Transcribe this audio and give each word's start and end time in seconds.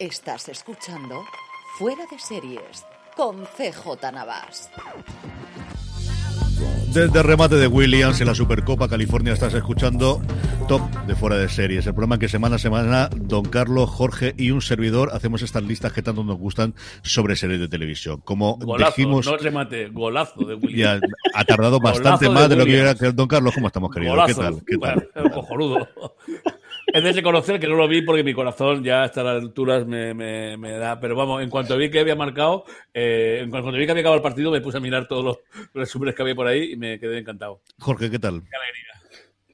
Estás 0.00 0.48
escuchando 0.48 1.26
Fuera 1.76 2.06
de 2.10 2.18
Series 2.18 2.86
con 3.14 3.44
CJ 3.44 4.10
Navas. 4.10 4.70
Desde 6.94 7.22
remate 7.22 7.56
de 7.56 7.66
Williams 7.66 8.18
en 8.22 8.26
la 8.28 8.34
Supercopa 8.34 8.88
California 8.88 9.34
estás 9.34 9.52
escuchando 9.52 10.22
Top 10.68 10.80
de 11.06 11.14
Fuera 11.14 11.36
de 11.36 11.50
Series, 11.50 11.86
el 11.86 11.92
programa 11.92 12.18
que 12.18 12.28
semana 12.30 12.56
a 12.56 12.58
semana 12.58 13.10
Don 13.14 13.44
Carlos, 13.44 13.90
Jorge 13.90 14.34
y 14.38 14.52
un 14.52 14.62
servidor 14.62 15.10
hacemos 15.12 15.42
estas 15.42 15.64
listas 15.64 15.92
que 15.92 16.00
tanto 16.00 16.24
nos 16.24 16.38
gustan 16.38 16.74
sobre 17.02 17.36
series 17.36 17.60
de 17.60 17.68
televisión. 17.68 18.22
Como 18.24 18.56
Golazo, 18.56 18.94
dijimos, 18.96 19.26
no 19.26 19.36
remate, 19.36 19.88
golazo 19.88 20.46
de 20.46 20.54
Williams. 20.54 21.02
ya 21.02 21.08
ha 21.34 21.44
tardado 21.44 21.78
bastante 21.78 22.24
de 22.24 22.30
más 22.30 22.48
de 22.48 22.56
lo 22.56 22.64
que 22.64 22.78
era 22.78 22.94
Don 22.94 23.28
Carlos. 23.28 23.52
¿Cómo 23.54 23.66
estamos, 23.66 23.90
querido? 23.90 24.14
¿Qué 24.24 24.32
Golazo. 24.32 24.40
tal? 24.40 24.64
¿Qué 24.66 24.78
tal? 24.78 25.10
Bueno, 25.14 25.30
cojonudo. 25.34 25.88
Es 26.92 27.04
de 27.04 27.12
reconocer 27.12 27.60
que 27.60 27.68
no 27.68 27.76
lo 27.76 27.86
vi 27.86 28.02
porque 28.02 28.24
mi 28.24 28.34
corazón 28.34 28.82
ya 28.82 29.02
a 29.02 29.06
estas 29.06 29.24
alturas 29.26 29.86
me, 29.86 30.12
me, 30.14 30.56
me 30.56 30.72
da. 30.72 30.98
Pero 30.98 31.14
vamos, 31.14 31.42
en 31.42 31.50
cuanto 31.50 31.76
vi 31.76 31.90
que 31.90 32.00
había 32.00 32.16
marcado, 32.16 32.64
eh, 32.92 33.40
en 33.42 33.50
cuanto 33.50 33.70
vi 33.70 33.84
que 33.84 33.92
había 33.92 34.02
acabado 34.02 34.16
el 34.16 34.22
partido, 34.22 34.50
me 34.50 34.60
puse 34.60 34.78
a 34.78 34.80
mirar 34.80 35.06
todos 35.06 35.24
los 35.24 35.38
resúmenes 35.74 36.14
que 36.14 36.22
había 36.22 36.34
por 36.34 36.46
ahí 36.46 36.72
y 36.72 36.76
me 36.76 36.98
quedé 36.98 37.18
encantado. 37.18 37.60
Jorge, 37.78 38.10
¿qué 38.10 38.18
tal? 38.18 38.42
Qué 38.42 38.56
alegría. 38.56 38.89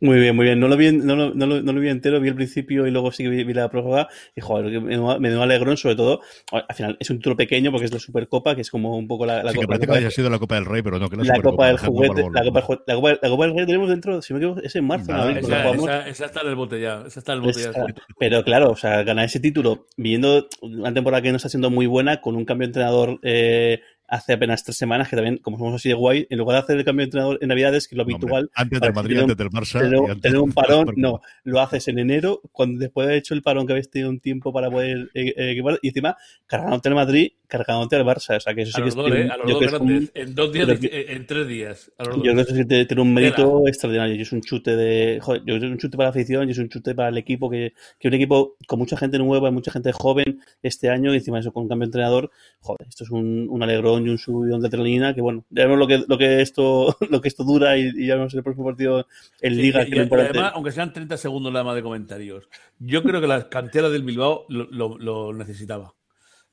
Muy 0.01 0.19
bien, 0.19 0.37
muy 0.37 0.45
bien. 0.47 0.61
No 0.61 0.69
lo 0.69 0.77
vi, 0.77 0.93
no 0.93 1.17
lo, 1.17 1.35
no 1.35 1.47
lo- 1.47 1.63
no 1.63 1.73
lo 1.73 1.81
vi 1.81 1.89
entero, 1.89 2.21
vi 2.21 2.29
el 2.29 2.35
principio 2.35 2.87
y 2.87 2.91
luego 2.91 3.11
sí 3.13 3.23
que 3.25 3.31
vi, 3.31 3.45
vi 3.45 3.55
la 3.55 3.71
prórroga. 3.71 4.09
Y 4.35 4.41
joder, 4.41 4.71
que 4.71 4.81
me, 4.81 5.19
me 5.19 5.29
dio 5.31 5.43
alegrón, 5.43 5.77
sobre 5.77 5.97
todo. 5.97 6.21
Al 6.53 6.75
final 6.75 6.97
es 7.01 7.09
un 7.11 7.17
título 7.19 7.37
pequeño 7.37 7.71
porque 7.71 7.87
es 7.87 7.93
la 7.93 7.99
Supercopa, 7.99 8.55
que 8.55 8.61
es 8.61 8.71
como 8.71 8.97
un 8.97 9.09
poco 9.09 9.25
la, 9.27 9.43
la, 9.43 9.53
Sí, 9.53 9.57
que 9.59 9.63
la 9.63 9.67
parece 9.69 9.81
que 9.83 9.87
Copa- 9.89 9.99
haya 9.99 10.11
sido 10.11 10.31
la 10.31 10.39
Copa 10.39 10.55
del 10.57 10.65
Rey, 10.67 10.83
pero 10.83 10.99
no, 10.99 11.09
que 11.09 11.17
la, 11.17 11.41
Copa 11.41 11.67
del 11.69 11.77
Copa 11.77 11.87
Juguete. 11.89 12.23
La 12.33 12.43
Copa, 12.45 12.61
la, 12.87 12.95
Copa, 12.95 13.11
la 13.23 13.29
Copa 13.31 13.47
del 13.47 13.57
Rey 13.57 13.67
tenemos 13.67 13.89
dentro, 13.89 14.21
si 14.23 14.33
me 14.35 14.39
equivoco, 14.41 14.61
es 14.63 14.77
en 14.77 14.85
marzo. 14.87 15.13
Esa, 15.31 15.63
jugamos- 15.63 15.85
esa, 15.89 16.09
esa 16.09 16.25
está 16.27 16.41
en 16.43 16.49
el 16.49 16.55
bote 16.57 16.81
ya. 16.81 17.05
Esa 17.07 17.19
está 17.21 17.33
en 17.33 17.39
el 17.39 17.45
bote 17.47 17.61
ya. 17.63 17.71
Pero 18.19 18.45
claro, 18.45 18.71
o 18.71 18.77
sea, 18.77 19.03
ganar 19.03 19.25
ese 19.25 19.41
título, 19.41 19.87
viendo 19.97 20.49
una 20.63 20.93
temporada 20.93 21.23
que 21.23 21.31
no 21.31 21.37
está 21.37 21.49
siendo 21.49 21.71
muy 21.71 21.87
buena, 21.87 22.21
con 22.21 22.37
un 22.37 22.45
cambio 22.45 22.67
de 22.67 22.71
entrenador 22.71 23.19
eh, 23.23 23.81
hace 24.09 24.33
apenas 24.35 24.63
tres 24.65 24.77
semanas, 24.77 25.09
que 25.09 25.17
también, 25.17 25.39
como 25.39 25.59
somos 25.59 25.75
así 25.75 25.89
de 25.89 25.95
guay, 25.95 26.27
en 26.31 26.39
lugar 26.39 26.57
de 26.57 26.63
hacer 26.63 26.77
el 26.79 26.85
cambio 26.85 27.03
de 27.03 27.07
entrenador 27.07 27.39
en 27.41 27.49
Navidades, 27.49 27.89
que 27.89 27.95
es 27.95 27.97
lo 27.99 28.05
No, 28.05 28.15
hombre, 28.15 28.27
habitual, 28.27 28.51
antes 28.55 28.81
del 28.81 28.93
Madrid, 28.95 29.19
antes 29.19 29.37
del 29.37 29.49
Barça. 29.51 29.81
tener, 29.81 30.21
tener 30.21 30.39
un 30.39 30.53
parón, 30.53 30.93
no, 30.97 31.21
lo 31.45 31.61
haces 31.61 31.89
en 31.89 31.99
enero, 31.99 32.41
cuando 32.53 32.79
después 32.79 33.07
de 33.07 33.13
haber 33.13 33.19
hecho 33.21 33.35
el 33.35 33.43
parón 33.43 33.67
que 33.67 33.73
habéis 33.73 33.91
tenido 33.91 34.11
un 34.11 34.21
tiempo 34.21 34.53
para 34.53 34.71
poder 34.71 35.11
eh, 35.15 35.35
eh, 35.37 35.51
equipar, 35.53 35.79
y 35.83 35.89
encima 35.89 36.17
cargándote 36.47 36.89
al 36.89 36.95
Madrid, 36.95 37.29
cargándote 37.49 37.97
al 37.97 38.05
Barça, 38.05 38.37
o 38.37 38.41
sea 38.41 38.55
que 38.55 38.63
eso 38.63 38.73
sí 38.73 38.81
A 38.81 38.85
que 38.85 38.85
los 38.87 38.89
es 38.91 38.95
dos, 38.97 39.07
tiene 39.07 39.21
¿eh? 39.21 39.25
un- 39.25 39.31
A 39.33 39.37
los 39.37 39.47
yo 39.47 39.53
dos 39.55 39.59
creo 39.59 39.71
que 39.71 39.77
es 39.77 39.81
un- 39.81 39.87
grandes. 39.89 40.11
En 40.15 40.35
dos 40.35 40.53
días, 40.53 40.69
y- 40.83 40.89
en, 41.13 41.27
tres 41.27 41.49
días. 41.49 41.93
A 41.99 42.05
los 42.05 42.17
yo 42.17 42.23
creo 42.23 42.35
que 42.37 42.41
eso 42.43 42.55
sí 42.55 42.67
que 42.67 42.85
tiene 42.87 43.03
un 43.03 43.15
mérito 43.15 43.37
Tela. 43.59 43.69
extraordinario. 43.71 44.15
Y 44.17 44.21
es 44.23 44.33
un 44.33 44.41
chute 44.41 44.75
de. 44.77 45.19
Joder, 45.21 45.41
yo 45.43 45.45
creo 45.47 45.61
que 45.61 45.67
es 45.67 45.73
un 45.73 45.79
chute 45.79 45.97
para 45.97 46.07
la 46.09 46.11
afición 46.11 46.49
y 46.49 46.53
es 46.53 46.59
un 46.59 46.69
chute 46.69 46.95
para 46.95 47.09
el 47.09 47.19
equipo. 47.19 47.49
Que, 47.51 47.73
que 48.01 48.09
un 48.09 48.15
equipo 48.15 48.57
con 48.67 48.79
mucha 48.79 48.97
gente 48.97 49.19
nueva, 49.19 49.51
mucha 49.51 49.71
gente 49.71 49.93
joven 49.93 50.41
este 50.63 50.89
año, 50.91 51.13
y 51.15 51.19
encima 51.19 51.39
eso 51.39 51.53
con 51.53 51.65
un 51.65 51.69
cambio 51.69 51.85
de 51.87 51.89
entrenador. 51.89 52.31
Joder, 52.61 52.89
esto 52.89 53.05
es 53.05 53.11
un, 53.11 53.47
un 53.49 53.63
alegrón 53.63 53.96
y 54.05 54.09
un 54.11 54.19
subidón 54.19 54.61
de 54.61 54.67
adrenalina. 54.67 55.15
Que 55.15 55.21
bueno, 55.21 55.45
ya 55.51 55.63
vemos 55.65 55.79
lo 55.79 55.87
que, 55.87 56.05
lo 56.09 56.19
que, 56.19 56.43
esto, 56.43 56.97
lo 57.11 57.21
que 57.21 57.29
esto 57.29 57.45
dura 57.45 57.79
y, 57.79 57.93
y 57.95 58.07
ya 58.09 58.17
vemos 58.17 58.35
el 58.35 58.43
próximo 58.43 58.67
partido 58.67 59.07
en 59.41 59.55
Sí, 59.55 59.63
Liga. 59.63 59.83
y- 59.87 59.91
que 59.91 59.97
y- 59.97 60.01
importante- 60.03 60.33
además, 60.39 60.53
aunque 60.57 60.73
sean 60.73 60.93
30 60.93 61.17
segundos 61.17 61.53
nada 61.53 61.65
más 61.65 61.77
de 61.77 61.83
comentarios, 61.83 62.49
yo 62.81 63.03
creo 63.05 63.21
que 63.21 63.29
la 63.29 63.49
cantera 63.49 63.89
del 63.89 64.03
Bilbao 64.03 64.45
lo, 64.49 64.65
lo- 64.71 64.99
lo 64.99 65.33
necesitaba. 65.33 65.95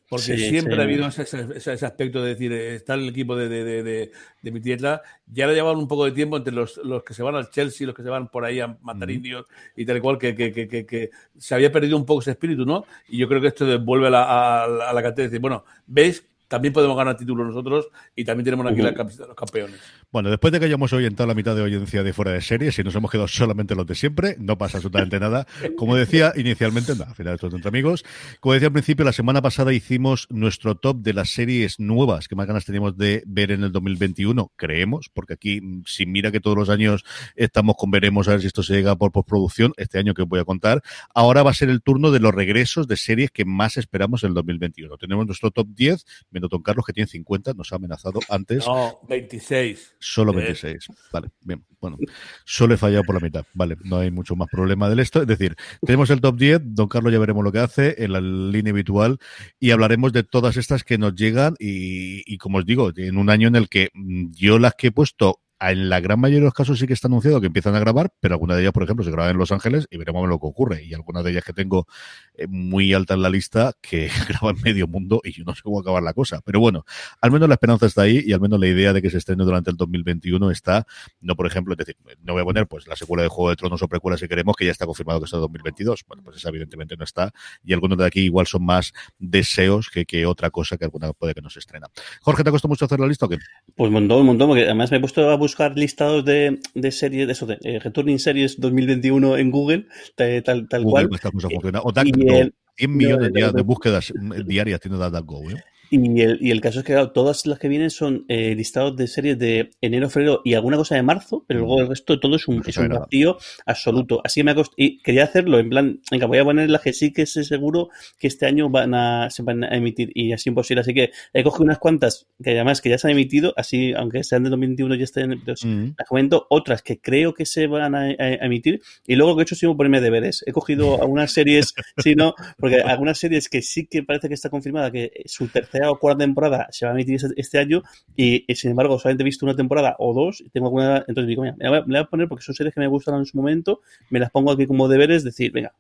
Porque 0.09 0.37
Sí, 0.37 0.49
siempre 0.49 0.75
sí. 0.75 0.79
ha 0.81 0.83
habido 0.83 1.07
ese, 1.07 1.23
ese- 1.23 1.47
ese 1.73 1.85
aspecto 1.85 2.21
de 2.21 2.29
decir, 2.35 2.51
eh, 2.51 2.75
está 2.75 2.93
el 2.93 3.07
equipo 3.09 3.35
de, 3.35 3.49
de, 3.49 3.63
de, 3.63 3.81
de- 3.83 4.11
de 4.43 4.51
mi 4.51 4.61
tierra, 4.61 5.01
ya 5.25 5.47
le 5.47 5.55
llevaban 5.55 5.79
un 5.79 5.87
poco 5.87 6.05
de 6.05 6.11
tiempo 6.11 6.37
entre 6.37 6.53
los, 6.53 6.77
los 6.83 7.03
que 7.03 7.15
se 7.15 7.23
van 7.23 7.35
al 7.35 7.49
Chelsea, 7.49 7.87
los 7.87 7.95
que 7.95 8.03
se 8.03 8.09
van 8.09 8.27
por 8.27 8.45
ahí 8.45 8.59
a 8.59 8.77
matar 8.81 9.07
Ujú. 9.07 9.15
indios 9.15 9.45
y 9.75 9.85
tal 9.85 9.97
y 9.97 10.01
cual, 10.01 10.19
que, 10.19 10.35
que, 10.35 10.51
que, 10.51 10.67
que- 10.67 10.85
que 10.85 11.09
se 11.39 11.55
había 11.55 11.71
perdido 11.71 11.97
un 11.97 12.05
poco 12.05 12.21
ese 12.21 12.31
espíritu, 12.31 12.63
¿no? 12.63 12.85
Y 13.07 13.17
yo 13.17 13.27
creo 13.27 13.41
que 13.41 13.47
esto 13.47 13.65
devuelve 13.65 14.07
a 14.07 14.11
la, 14.11 14.23
a, 14.23 14.63
a 14.89 14.93
la 14.93 15.01
cantera 15.01 15.23
y 15.25 15.29
decir, 15.29 15.39
bueno, 15.41 15.63
¿veis? 15.87 16.23
También 16.53 16.71
podemos 16.71 16.95
ganar 16.95 17.17
títulos 17.17 17.47
nosotros 17.47 17.87
y 18.15 18.23
también 18.23 18.45
tenemos 18.45 18.67
aquí 18.67 18.79
la 18.79 18.93
camiseta 18.93 19.23
de 19.23 19.29
los 19.29 19.35
campeones. 19.35 19.75
Bueno, 20.11 20.29
después 20.29 20.51
de 20.53 20.59
que 20.59 20.67
hayamos 20.67 20.93
orientado 20.93 21.25
la 21.25 21.33
mitad 21.33 21.55
de 21.55 21.63
audiencia 21.63 22.03
de 22.03 22.13
fuera 22.13 22.29
de 22.29 22.41
series 22.41 22.77
y 22.77 22.83
nos 22.83 22.93
hemos 22.93 23.09
quedado 23.09 23.27
solamente 23.27 23.73
los 23.73 23.87
de 23.87 23.95
siempre, 23.95 24.35
no 24.37 24.55
pasa 24.55 24.77
absolutamente 24.77 25.19
nada. 25.19 25.47
Como 25.75 25.95
decía 25.95 26.31
inicialmente, 26.35 26.95
no, 26.95 27.05
al 27.05 27.15
final 27.15 27.33
esto 27.33 27.47
es 27.47 27.55
entre 27.55 27.69
amigos. 27.69 28.05
Como 28.39 28.53
decía 28.53 28.67
al 28.67 28.71
principio, 28.71 29.03
la 29.03 29.13
semana 29.13 29.41
pasada 29.41 29.73
hicimos 29.73 30.27
nuestro 30.29 30.75
top 30.75 30.97
de 30.97 31.13
las 31.13 31.31
series 31.31 31.79
nuevas 31.79 32.27
que 32.27 32.35
más 32.35 32.45
ganas 32.45 32.65
teníamos 32.65 32.97
de 32.97 33.23
ver 33.25 33.49
en 33.49 33.63
el 33.63 33.71
2021, 33.71 34.51
creemos, 34.55 35.09
porque 35.11 35.33
aquí, 35.33 35.59
mm, 35.59 35.85
si 35.87 36.05
mira 36.05 36.31
que 36.31 36.39
todos 36.39 36.55
los 36.55 36.69
años 36.69 37.03
estamos 37.35 37.77
con 37.79 37.89
veremos 37.89 38.27
a 38.27 38.33
ver 38.33 38.41
si 38.41 38.45
esto 38.45 38.61
se 38.61 38.75
llega 38.75 38.95
por 38.95 39.11
postproducción, 39.11 39.73
este 39.77 39.97
año 39.97 40.13
que 40.13 40.21
os 40.21 40.29
voy 40.29 40.39
a 40.39 40.45
contar, 40.45 40.83
ahora 41.15 41.41
va 41.41 41.49
a 41.49 41.55
ser 41.55 41.71
el 41.71 41.81
turno 41.81 42.11
de 42.11 42.19
los 42.19 42.31
regresos 42.31 42.87
de 42.87 42.95
series 42.95 43.31
que 43.31 43.43
más 43.43 43.77
esperamos 43.77 44.23
en 44.23 44.27
el 44.27 44.33
2021. 44.35 44.97
Tenemos 44.97 45.25
nuestro 45.25 45.49
top 45.49 45.69
10, 45.73 46.05
Don 46.49 46.61
Carlos 46.61 46.85
que 46.85 46.93
tiene 46.93 47.07
50, 47.07 47.53
nos 47.53 47.71
ha 47.71 47.75
amenazado 47.77 48.19
antes. 48.29 48.65
No, 48.65 48.99
26. 49.07 49.95
Solo 49.99 50.31
Eh. 50.33 50.37
26. 50.37 50.87
Vale, 51.11 51.29
bien. 51.41 51.63
Bueno, 51.79 51.97
solo 52.45 52.73
he 52.73 52.77
fallado 52.77 53.03
por 53.03 53.15
la 53.15 53.21
mitad. 53.21 53.45
Vale, 53.53 53.75
no 53.83 53.97
hay 53.97 54.09
mucho 54.09 54.35
más 54.35 54.47
problema 54.49 54.89
del 54.89 54.99
esto. 54.99 55.21
Es 55.21 55.27
decir, 55.27 55.55
tenemos 55.81 56.09
el 56.09 56.21
top 56.21 56.37
10. 56.37 56.61
Don 56.63 56.87
Carlos 56.87 57.11
ya 57.11 57.19
veremos 57.19 57.43
lo 57.43 57.51
que 57.51 57.59
hace 57.59 57.95
en 58.03 58.13
la 58.13 58.21
línea 58.21 58.71
habitual 58.71 59.17
y 59.59 59.71
hablaremos 59.71 60.13
de 60.13 60.23
todas 60.23 60.55
estas 60.57 60.83
que 60.83 60.97
nos 60.97 61.13
llegan. 61.15 61.55
Y, 61.59 62.23
y 62.31 62.37
como 62.37 62.59
os 62.59 62.65
digo, 62.65 62.91
en 62.95 63.17
un 63.17 63.29
año 63.29 63.47
en 63.49 63.55
el 63.57 63.67
que 63.69 63.89
mm, 63.93 64.31
yo 64.31 64.59
las 64.59 64.75
que 64.75 64.87
he 64.87 64.91
puesto. 64.91 65.39
En 65.71 65.89
la 65.89 66.01
gran 66.01 66.19
mayoría 66.19 66.39
de 66.39 66.45
los 66.45 66.53
casos 66.53 66.77
sí 66.77 66.87
que 66.87 66.93
está 66.93 67.07
anunciado 67.07 67.39
que 67.39 67.47
empiezan 67.47 67.73
a 67.75 67.79
grabar, 67.79 68.11
pero 68.19 68.35
algunas 68.35 68.57
de 68.57 68.63
ellas, 68.63 68.73
por 68.73 68.83
ejemplo, 68.83 69.05
se 69.05 69.11
graban 69.11 69.31
en 69.31 69.37
Los 69.37 69.51
Ángeles 69.51 69.87
y 69.89 69.97
veremos 69.97 70.27
lo 70.27 70.39
que 70.39 70.47
ocurre. 70.47 70.83
Y 70.83 70.93
algunas 70.93 71.23
de 71.23 71.31
ellas 71.31 71.43
que 71.43 71.53
tengo 71.53 71.87
eh, 72.35 72.47
muy 72.47 72.93
alta 72.93 73.13
en 73.13 73.21
la 73.21 73.29
lista 73.29 73.73
que 73.81 74.09
graban 74.27 74.57
medio 74.61 74.87
mundo 74.87 75.21
y 75.23 75.31
yo 75.31 75.43
no 75.45 75.55
sé 75.55 75.61
cómo 75.61 75.79
acabar 75.79 76.03
la 76.03 76.13
cosa. 76.13 76.41
Pero 76.43 76.59
bueno, 76.59 76.83
al 77.21 77.31
menos 77.31 77.47
la 77.47 77.55
esperanza 77.55 77.85
está 77.85 78.01
ahí 78.01 78.21
y 78.25 78.33
al 78.33 78.41
menos 78.41 78.59
la 78.59 78.67
idea 78.67 78.91
de 78.91 79.01
que 79.01 79.09
se 79.09 79.17
estrene 79.17 79.45
durante 79.45 79.71
el 79.71 79.77
2021 79.77 80.51
está, 80.51 80.85
no 81.21 81.35
por 81.35 81.47
ejemplo, 81.47 81.73
es 81.73 81.77
decir, 81.77 81.95
no 82.21 82.33
voy 82.33 82.41
a 82.41 82.45
poner 82.45 82.67
pues 82.67 82.87
la 82.87 82.95
secuela 82.95 83.23
de 83.23 83.29
Juego 83.29 83.49
de 83.49 83.55
Tronos 83.55 83.81
o 83.81 83.87
precuela 83.87 84.17
si 84.17 84.27
queremos, 84.27 84.55
que 84.57 84.65
ya 84.65 84.71
está 84.71 84.85
confirmado 84.85 85.21
que 85.21 85.25
es 85.25 85.33
el 85.33 85.39
2022. 85.39 86.03
Bueno, 86.07 86.23
pues 86.23 86.37
esa 86.37 86.49
evidentemente 86.49 86.97
no 86.97 87.05
está 87.05 87.31
y 87.63 87.73
algunos 87.73 87.97
de 87.97 88.05
aquí 88.05 88.21
igual 88.21 88.47
son 88.47 88.65
más 88.65 88.93
deseos 89.17 89.89
que, 89.89 90.05
que 90.05 90.25
otra 90.25 90.49
cosa 90.49 90.77
que 90.77 90.85
alguna 90.85 91.13
puede 91.13 91.33
que 91.33 91.41
no 91.41 91.49
se 91.49 91.59
estrena. 91.59 91.87
Jorge, 92.21 92.43
¿te 92.43 92.49
ha 92.49 92.51
costado 92.51 92.69
mucho 92.69 92.85
hacer 92.85 92.99
la 92.99 93.07
lista 93.07 93.25
o 93.27 93.29
qué? 93.29 93.37
Pues 93.75 93.87
un 93.87 93.93
montón, 93.93 94.19
un 94.19 94.25
montón, 94.27 94.49
porque 94.49 94.63
además 94.63 94.91
me 94.91 94.97
he 94.97 94.99
puesto 94.99 95.29
a 95.29 95.35
buscar 95.35 95.52
listados 95.75 96.23
de, 96.25 96.59
de 96.73 96.91
series, 96.91 97.27
de 97.27 97.33
eso, 97.33 97.45
de 97.45 97.57
eh, 97.63 97.79
Returning 97.79 98.19
Series 98.19 98.59
2021 98.59 99.37
en 99.37 99.51
Google, 99.51 99.87
tal, 100.15 100.43
tal, 100.43 100.67
tal 100.67 100.83
Google, 100.83 101.07
cual. 101.07 101.19
Y- 101.49 101.55
funciona. 101.55 101.81
O 101.81 101.89
y 101.89 101.93
DuckDuckGo. 102.11 102.35
el- 102.35 102.53
100 102.75 102.97
millones 102.97 103.31
no, 103.31 103.39
no, 103.39 103.51
de 103.51 103.57
no. 103.59 103.63
búsquedas 103.63 104.11
mm, 104.19 104.33
diarias 104.47 104.79
tiene 104.79 104.97
DuckDuckGo, 104.97 105.51
¿eh? 105.51 105.63
Y 105.95 106.21
el, 106.21 106.39
y 106.41 106.49
el 106.49 106.59
caso 106.59 106.79
es 106.79 106.85
que, 106.85 106.93
claro, 106.93 107.11
todas 107.11 107.45
las 107.45 107.59
que 107.59 107.67
vienen 107.67 107.91
son 107.91 108.25
eh, 108.27 108.55
listados 108.55 108.95
de 108.97 109.05
series 109.07 109.37
de 109.37 109.69
enero, 109.79 110.09
febrero 110.09 110.41
y 110.43 110.55
alguna 110.55 110.75
cosa 110.77 110.95
de 110.95 111.03
marzo, 111.03 111.45
pero 111.47 111.59
luego 111.59 111.81
el 111.81 111.87
resto 111.89 112.19
todo 112.19 112.35
es 112.35 112.47
un, 112.47 112.57
Pues 112.57 112.69
es 112.69 112.77
un 112.77 112.89
vacío 112.89 113.37
absoluto. 113.67 114.19
Así 114.23 114.39
que 114.39 114.43
me 114.45 114.51
ha 114.51 114.55
cost- 114.55 114.73
Y 114.75 114.97
quería 115.03 115.23
hacerlo 115.25 115.59
en 115.59 115.69
plan, 115.69 115.99
venga, 116.09 116.25
voy 116.25 116.39
a 116.39 116.43
poner 116.43 116.69
las 116.69 116.81
que 116.81 116.93
sí 116.93 117.13
que 117.13 117.25
sé 117.27 117.43
seguro 117.43 117.89
que 118.17 118.25
este 118.27 118.45
año 118.47 118.69
van 118.69 118.95
a, 118.95 119.29
se 119.29 119.43
van 119.43 119.63
a 119.63 119.75
emitir 119.77 120.11
y 120.15 120.33
así 120.33 120.49
imposible. 120.49 120.81
Así 120.81 120.93
que 120.95 121.11
he 121.33 121.43
cogido 121.43 121.65
unas 121.65 121.77
cuantas 121.79 122.27
que 122.43 122.51
además 122.51 122.81
que 122.81 122.89
ya 122.89 122.97
se 122.97 123.07
han 123.07 123.11
emitido, 123.11 123.53
así, 123.55 123.93
aunque 123.93 124.23
sean 124.23 124.43
de 124.43 124.49
2021 124.49 124.95
ya 124.95 125.03
estén, 125.03 125.39
pues, 125.45 125.63
Mm. 125.63 125.91
las 125.97 126.07
comento, 126.07 126.47
otras 126.49 126.81
que 126.81 126.99
creo 126.99 127.33
que 127.33 127.45
se 127.45 127.67
van 127.67 127.93
a, 127.93 127.99
a- 128.07 128.15
a 128.17 128.45
emitir 128.45 128.81
y 129.05 129.15
luego 129.15 129.35
que 129.35 129.41
he 129.41 129.43
hecho 129.43 129.53
ha 129.55 129.57
sido 129.59 129.77
ponerme 129.77 130.01
deberes. 130.01 130.43
He 130.47 130.51
cogido 130.51 131.01
algunas 131.01 131.31
series, 131.31 131.73
sí, 131.97 132.15
no, 132.15 132.33
porque 132.57 132.81
algunas 132.81 133.17
series 133.19 133.47
que 133.47 133.61
sí 133.61 133.85
que 133.85 134.01
parece 134.03 134.27
que 134.27 134.33
está 134.33 134.49
confirmada 134.49 134.91
que 134.91 135.11
su 135.25 135.47
tercera 135.49 135.82
o 135.91 135.99
cuarta 135.99 136.19
temporada 136.23 136.67
se 136.71 136.85
va 136.85 136.91
a 136.91 136.95
emitir 136.95 137.15
este- 137.15 137.33
este 137.35 137.59
año 137.59 137.83
y, 138.15 138.45
y, 138.51 138.55
sin 138.55 138.71
embargo 138.71 138.99
solamente 138.99 139.23
he 139.23 139.25
visto 139.25 139.45
una 139.45 139.55
temporada 139.55 139.95
o 139.99 140.13
dos 140.13 140.43
tengo 140.53 140.67
alguna, 140.67 140.97
entonces 141.07 141.27
digo, 141.27 141.43
mira, 141.43 141.55
me 141.57 141.65
la 141.69 141.81
voy 141.81 141.97
a 141.97 142.05
poner 142.05 142.27
porque 142.27 142.43
son 142.43 142.55
series 142.55 142.73
que 142.73 142.79
me 142.81 142.87
gustan 142.87 143.15
en 143.15 143.25
su 143.25 143.37
momento, 143.37 143.81
me 144.09 144.19
las 144.19 144.31
pongo 144.31 144.51
aquí 144.51 144.67
como 144.67 144.87
deberes, 144.87 145.23
decir, 145.23 145.51
venga, 145.51 145.73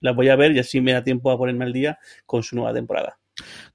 las 0.00 0.14
voy 0.14 0.28
a 0.28 0.36
ver 0.36 0.52
y 0.52 0.58
así 0.58 0.80
me 0.80 0.92
da 0.92 1.04
tiempo 1.04 1.30
a 1.30 1.38
ponerme 1.38 1.64
al 1.64 1.72
día 1.72 1.98
con 2.26 2.42
su 2.42 2.56
nueva 2.56 2.72
temporada. 2.74 3.18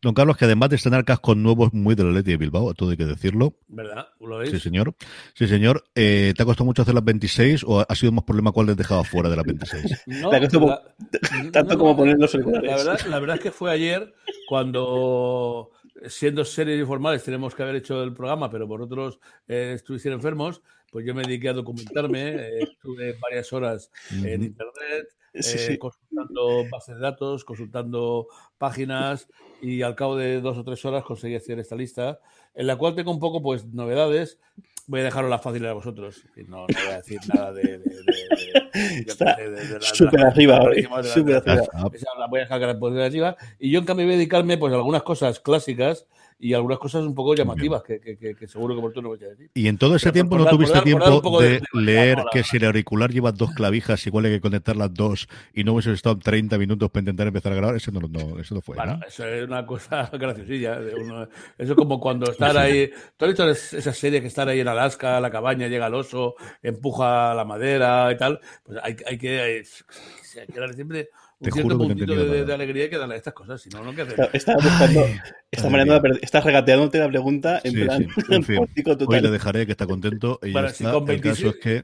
Don 0.02 0.14
Carlos, 0.14 0.38
que 0.38 0.46
además 0.46 0.70
de 0.70 0.76
estrenar 0.76 1.06
cascos 1.06 1.38
nuevos 1.38 1.74
muy 1.74 1.96
del 1.96 2.14
Leti 2.14 2.32
de 2.32 2.38
Bilbao, 2.38 2.74
todo 2.74 2.90
hay 2.92 2.98
que 2.98 3.06
decirlo. 3.06 3.56
¿Verdad? 3.68 4.08
¿Lo 4.20 4.38
veis? 4.38 4.52
Sí, 4.52 4.60
señor. 4.60 4.96
Sí, 5.34 5.48
señor. 5.48 5.84
Eh, 5.96 6.34
¿Te 6.36 6.44
ha 6.44 6.46
costado 6.46 6.66
mucho 6.66 6.82
hacer 6.82 6.94
las 6.94 7.04
26 7.04 7.64
o 7.66 7.86
ha 7.88 7.96
sido 7.96 8.12
más 8.12 8.24
problema 8.24 8.52
cuál 8.52 8.66
te 8.68 8.72
has 8.74 8.78
dejado 8.78 9.04
fuera 9.04 9.30
de 9.30 9.36
las 9.38 9.46
26? 9.46 10.04
No, 10.08 10.32
la- 10.32 10.84
tanto 11.52 11.74
no, 11.74 11.78
como 11.78 11.96
poner 11.96 12.18
los 12.18 12.34
la 12.34 12.76
verdad, 12.76 13.00
la 13.08 13.20
verdad 13.20 13.36
es 13.38 13.42
que 13.42 13.52
fue 13.52 13.72
ayer 13.72 14.14
cuando, 14.48 15.72
siendo 16.08 16.44
serios 16.46 16.82
y 16.82 16.86
formales, 16.86 17.24
tenemos 17.24 17.56
que 17.56 17.64
haber 17.64 17.76
hecho 17.78 18.04
el 18.04 18.14
programa, 18.14 18.50
pero 18.50 18.68
vosotros 18.68 19.20
eh, 19.48 19.72
estuvieron 19.76 20.14
enfermos, 20.20 20.62
pues 20.92 21.06
yo 21.06 21.14
me 21.16 21.24
dediqué 21.24 21.50
a 21.50 21.54
documentarme, 21.54 22.30
eh, 22.36 22.60
estuve 22.64 23.18
varias 23.22 23.52
horas 23.54 23.92
en 24.12 24.44
internet, 24.44 25.08
Sí, 25.34 25.56
eh, 25.56 25.68
sí. 25.72 25.78
consultando 25.78 26.70
bases 26.70 26.96
de 26.96 27.02
datos, 27.02 27.44
consultando 27.44 28.28
páginas 28.58 29.28
y 29.62 29.82
al 29.82 29.96
cabo 29.96 30.16
de 30.16 30.42
dos 30.42 30.58
o 30.58 30.64
tres 30.64 30.84
horas 30.86 31.04
conseguí 31.04 31.36
hacer 31.36 31.58
esta 31.60 31.76
lista, 31.76 32.20
en 32.54 32.68
la 32.68 32.76
cual 32.76 32.94
tengo 32.96 33.12
un 33.12 33.20
poco 33.20 33.42
pues 33.42 33.66
novedades. 33.66 34.40
Voy 34.86 35.00
a 35.00 35.04
dejarlo 35.06 35.30
la 35.30 35.40
fácil 35.40 35.66
a 35.66 35.72
vosotros. 35.74 36.26
No, 36.36 36.58
no 36.58 36.66
voy 36.68 36.92
a 36.94 36.98
decir 36.98 37.18
nada 37.34 37.54
de... 37.54 37.62
de- 37.64 37.78
de- 37.80 37.80
de- 37.80 38.04
yo 38.74 38.74
qué 38.74 39.04
Está 39.08 39.38
súper 39.82 40.20
arriba 40.26 40.60
súper 41.04 41.36
arriba. 41.38 41.68
Voy 42.30 42.40
a 42.40 42.44
dejar 42.44 42.60
que 42.60 42.66
la 42.98 43.06
arriba. 43.06 43.38
Y 43.60 43.72
yo 43.72 43.80
en 43.80 43.86
cambio 43.86 44.06
voy 44.06 44.16
a 44.16 44.18
dedicarme 44.18 44.58
pues 44.58 44.74
a 44.74 44.76
algunas 44.76 45.04
cosas 45.04 45.40
clásicas 45.40 46.06
y 46.44 46.54
algunas 46.54 46.78
cosas 46.78 47.04
un 47.04 47.16
poco 47.16 47.34
llamativas 47.36 47.82
que, 47.84 48.00
que, 48.02 48.48
seguro 48.48 48.76
que 48.76 48.82
por 48.82 48.92
tú 48.92 49.02
no 49.02 49.10
voy 49.10 49.24
a 49.24 49.28
decir. 49.30 49.50
Y 49.54 49.68
en 49.68 49.78
todo 49.78 49.96
ese 49.96 50.06
Pero 50.08 50.14
tiempo 50.14 50.38
no 50.38 50.44
dar- 50.44 50.54
tuviste 50.54 50.74
dar- 50.76 50.84
tiempo 50.84 51.42
de, 51.42 51.48
de- 51.50 51.60
de- 51.60 51.82
leer 51.82 52.18
la 52.18 52.26
que 52.32 52.44
si 52.44 52.58
el 52.58 52.66
auricular 52.66 53.12
lleva 53.12 53.32
dos 53.32 53.52
clavijas, 53.52 54.06
igual 54.08 54.26
hay 54.26 54.32
que 54.32 54.42
conectar 54.42 54.76
las 54.76 54.94
dos 54.94 55.28
y 55.54 55.64
no 55.64 55.74
hubiese 55.74 55.94
estado 55.94 56.18
30 56.20 56.58
minutos 56.58 56.90
para 56.92 57.02
intentar 57.02 57.28
empezar 57.28 57.54
a 57.54 57.56
grabar, 57.56 57.76
eso 57.78 57.92
no, 57.92 58.02
no- 58.02 58.40
eso 58.40 58.56
no 58.56 58.62
fue. 58.62 58.76
Bueno, 58.76 58.98
¿no? 58.98 59.06
eso 59.08 59.26
es 59.26 59.46
una 59.48 59.66
cosa 59.66 60.10
graciosilla. 60.14 60.80
uno- 61.02 61.24
eso 61.58 61.72
es 61.72 61.76
como 61.78 62.00
cuando 62.00 62.30
estar 62.32 62.58
ahí. 62.58 62.90
¿Tú 63.16 63.26
has 63.26 63.30
visto 63.30 63.50
es- 63.50 63.74
esa 63.74 63.94
serie 63.94 64.20
que 64.22 64.28
estar 64.28 64.48
ahí 64.50 64.60
en 64.60 64.68
Alaska, 64.68 65.20
la 65.22 65.32
cabaña, 65.32 65.68
llega 65.68 65.88
el 65.88 65.94
oso, 65.94 66.36
empuja 66.62 67.34
la 67.34 67.46
madera 67.46 68.12
y 68.12 68.18
tal? 68.18 68.40
Pues 68.64 68.80
hay, 68.84 68.96
hay 69.08 69.18
que. 69.18 69.40
hay- 69.42 69.62
hay 70.36 70.48
que 70.48 70.74
siempre 70.74 71.10
Te 71.44 71.52
cierto 71.52 71.78
juro 71.78 71.96
que 71.96 72.06
no 72.06 72.16
de, 72.16 72.46
de- 72.46 72.54
alegría 72.54 72.90
que 72.90 72.98
darle 72.98 73.16
a 73.16 73.18
estas 73.18 73.34
cosas. 73.34 73.62
Si 73.62 73.70
no, 73.70 73.84
no, 73.84 73.94
¿qué 73.94 74.02
hacer? 74.04 74.30
Buscando, 74.56 75.08
estás 76.22 76.44
regateándote 76.44 77.00
la 77.00 77.08
pregunta 77.10 77.62
en 77.64 77.72
Sí, 77.74 77.84
plan 77.84 78.02
sí. 78.02 78.22
En 78.34 78.44
fin, 78.44 78.58
hoy 79.08 79.22
le 79.22 79.30
dejaré 79.32 79.66
que 79.66 79.72
está 79.74 79.86
contento 79.86 80.40
y 80.42 80.52
Bueno, 80.52 80.68
ya 80.68 80.74
si 80.74 80.84
está. 80.84 80.94
con 81.00 81.10
El 81.10 81.22
caso 81.22 81.44
26, 81.44 81.56
es 81.56 81.62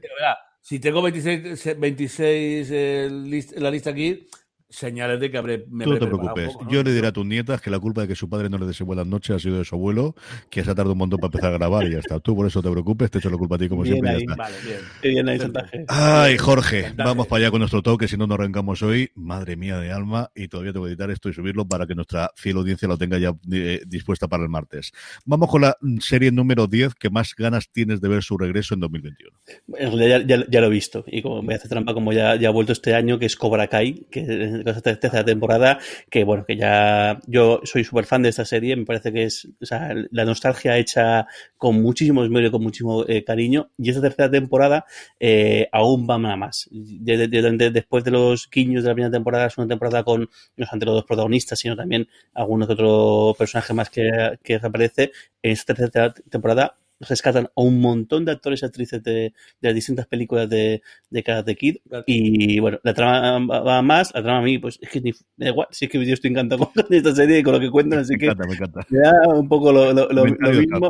si 0.62 0.78
tengo 0.78 1.02
26, 1.02 1.78
26 1.78 2.68
eh, 2.70 3.08
list- 3.10 3.56
la 3.56 3.70
lista 3.70 3.90
aquí, 3.90 4.26
señales 4.70 5.20
de 5.20 5.30
que 5.30 5.36
habré. 5.38 5.64
Me 5.68 5.84
Tú 5.84 5.90
no 5.94 5.98
te 5.98 6.06
preocupes. 6.06 6.52
poco, 6.52 6.64
¿no? 6.64 6.70
Yo 6.70 6.82
le 6.82 6.92
diré 6.92 7.08
a 7.08 7.12
tus 7.12 7.26
nietas 7.26 7.60
que 7.60 7.70
la 7.70 7.78
culpa 7.78 8.02
de 8.02 8.08
que 8.08 8.14
su 8.14 8.28
padre 8.28 8.48
no 8.48 8.56
le 8.58 8.66
desee 8.66 8.84
buenas 8.86 9.06
noches 9.06 9.36
ha 9.36 9.38
sido 9.38 9.58
de 9.58 9.64
su 9.64 9.74
abuelo, 9.74 10.14
que 10.48 10.64
se 10.64 10.70
ha 10.70 10.74
tardado 10.74 10.92
un 10.92 10.98
montón 10.98 11.18
para 11.18 11.28
empezar 11.28 11.52
a 11.52 11.58
grabar 11.58 11.86
y 11.86 11.92
ya 11.92 11.98
está. 11.98 12.20
Tú 12.20 12.34
por 12.36 12.46
eso 12.46 12.62
te 12.62 12.70
preocupes, 12.70 13.10
te 13.10 13.18
echo 13.18 13.28
la 13.30 13.36
culpa 13.36 13.56
a 13.56 13.58
ti 13.58 13.68
como 13.68 13.82
Bien 13.82 13.94
siempre 13.96 14.10
ahí. 14.12 14.24
ya 14.26 14.32
está. 14.32 14.42
Vale, 14.42 14.56
bien. 14.64 14.78
Bien 15.14 15.28
ahí 15.28 15.38
chantaje. 15.38 15.84
Ay, 15.88 16.38
Jorge, 16.38 16.92
vamos 16.96 17.26
para 17.26 17.42
allá 17.42 17.50
con 17.50 17.58
nuestro 17.60 17.82
toque, 17.82 18.08
si 18.08 18.16
no 18.16 18.26
nos 18.26 18.38
arrancamos 18.38 18.82
hoy. 18.82 19.10
Madre 19.14 19.56
mía 19.56 19.78
de 19.78 19.90
alma, 19.92 20.30
y 20.34 20.48
todavía 20.48 20.72
tengo 20.72 20.84
que 20.86 20.92
editar 20.92 21.10
esto 21.10 21.28
y 21.28 21.32
subirlo 21.34 21.66
para 21.66 21.86
que 21.86 21.94
nuestra 21.94 22.30
fiel 22.36 22.56
audiencia 22.56 22.86
lo 22.88 22.96
tenga 22.96 23.18
ya 23.18 23.32
eh, 23.52 23.82
dispuesta 23.86 24.28
para 24.28 24.42
el 24.44 24.48
martes. 24.48 24.92
Vamos 25.24 25.48
con 25.50 25.62
la 25.62 25.76
mm, 25.80 25.98
serie 25.98 26.30
número 26.30 26.66
10 26.66 26.94
que 26.94 27.10
más 27.10 27.34
ganas 27.36 27.70
tienes 27.70 28.00
de 28.00 28.08
ver 28.08 28.22
su 28.22 28.38
regreso 28.38 28.74
en 28.74 28.80
2021. 28.80 29.36
En 29.78 29.98
realidad 29.98 30.20
ya, 30.26 30.36
ya- 30.38 30.46
ya 30.48 30.60
lo 30.60 30.66
he 30.68 30.70
visto. 30.70 31.04
Y 31.06 31.22
como 31.22 31.42
voy 31.42 31.54
a 31.54 31.56
hacer 31.56 31.68
trampa, 31.70 31.92
como 31.94 32.12
ya, 32.12 32.36
ya 32.36 32.48
ha 32.48 32.52
vuelto 32.52 32.72
este 32.72 32.94
año, 32.94 33.18
que 33.18 33.26
es 33.26 33.36
Cobra 33.36 33.66
Kai, 33.68 34.06
que 34.10 34.59
es 34.64 34.76
la 34.76 34.80
tercera 34.82 35.24
temporada, 35.24 35.78
que 36.10 36.24
bueno, 36.24 36.44
que 36.46 36.56
ya 36.56 37.18
yo 37.26 37.60
soy 37.64 37.84
súper 37.84 38.04
fan 38.06 38.22
de 38.22 38.28
esta 38.30 38.44
serie. 38.44 38.76
Me 38.76 38.84
parece 38.84 39.12
que 39.12 39.24
es 39.24 39.48
o 39.60 39.66
sea, 39.66 39.94
la 40.10 40.24
nostalgia 40.24 40.76
hecha 40.78 41.26
con 41.56 41.80
muchísimo 41.82 42.24
esmero 42.24 42.48
y 42.48 42.50
con 42.50 42.62
muchísimo 42.62 43.04
eh, 43.08 43.24
cariño. 43.24 43.70
Y 43.78 43.90
esta 43.90 44.02
tercera 44.02 44.30
temporada 44.30 44.84
eh, 45.18 45.68
aún 45.72 46.06
va 46.08 46.18
nada 46.18 46.36
más. 46.36 46.68
De- 46.70 47.16
de- 47.16 47.28
de- 47.28 47.50
de- 47.56 47.70
después 47.70 48.04
de 48.04 48.10
los 48.10 48.48
guiños 48.50 48.82
de 48.82 48.88
la 48.90 48.94
primera 48.94 49.10
temporada, 49.12 49.46
es 49.46 49.58
una 49.58 49.68
temporada 49.68 50.02
con 50.04 50.20
no 50.22 50.66
solamente 50.66 50.86
los 50.86 50.94
dos 50.96 51.04
protagonistas, 51.04 51.58
sino 51.58 51.76
también 51.76 52.08
algunos 52.34 52.66
que 52.68 52.74
otro 52.74 53.34
personaje 53.38 53.72
más 53.74 53.90
que, 53.90 54.10
que 54.42 54.58
reaparece. 54.58 55.12
En 55.42 55.52
esta 55.52 55.74
tercera 55.74 56.12
temporada 56.28 56.76
rescatan 57.00 57.46
a 57.46 57.50
un 57.62 57.80
montón 57.80 58.24
de 58.24 58.32
actores 58.32 58.62
y 58.62 58.66
actrices 58.66 59.02
de, 59.02 59.12
de 59.12 59.32
las 59.60 59.74
distintas 59.74 60.06
películas 60.06 60.48
de, 60.48 60.82
de 61.10 61.22
Karate 61.22 61.56
Kid. 61.56 61.76
Y 62.06 62.60
bueno, 62.60 62.78
la 62.82 62.94
trama 62.94 63.38
va- 63.62 63.82
más, 63.82 64.12
la 64.14 64.22
trama 64.22 64.38
a 64.38 64.42
mí, 64.42 64.58
pues 64.58 64.78
es 64.82 64.88
que 64.90 65.00
ni, 65.00 65.12
me 65.36 65.46
da 65.46 65.50
igual, 65.50 65.68
si 65.70 65.86
es 65.86 65.90
que 65.90 66.04
yo 66.04 66.14
estoy 66.14 66.30
encantado 66.30 66.70
con 66.74 66.84
esta 66.90 67.14
serie 67.14 67.38
y 67.38 67.42
con 67.42 67.54
lo 67.54 67.60
que 67.60 67.70
cuentan, 67.70 68.00
así 68.00 68.12
Me 68.14 68.18
que 68.18 68.26
encanta, 68.26 68.46
me 68.46 68.54
encanta. 68.54 68.86
me 68.90 68.98
da 69.00 69.12
un 69.34 69.48
poco 69.48 69.72
lo, 69.72 69.92
lo- 69.92 70.08
lo- 70.10 70.24
mismo. 70.24 70.88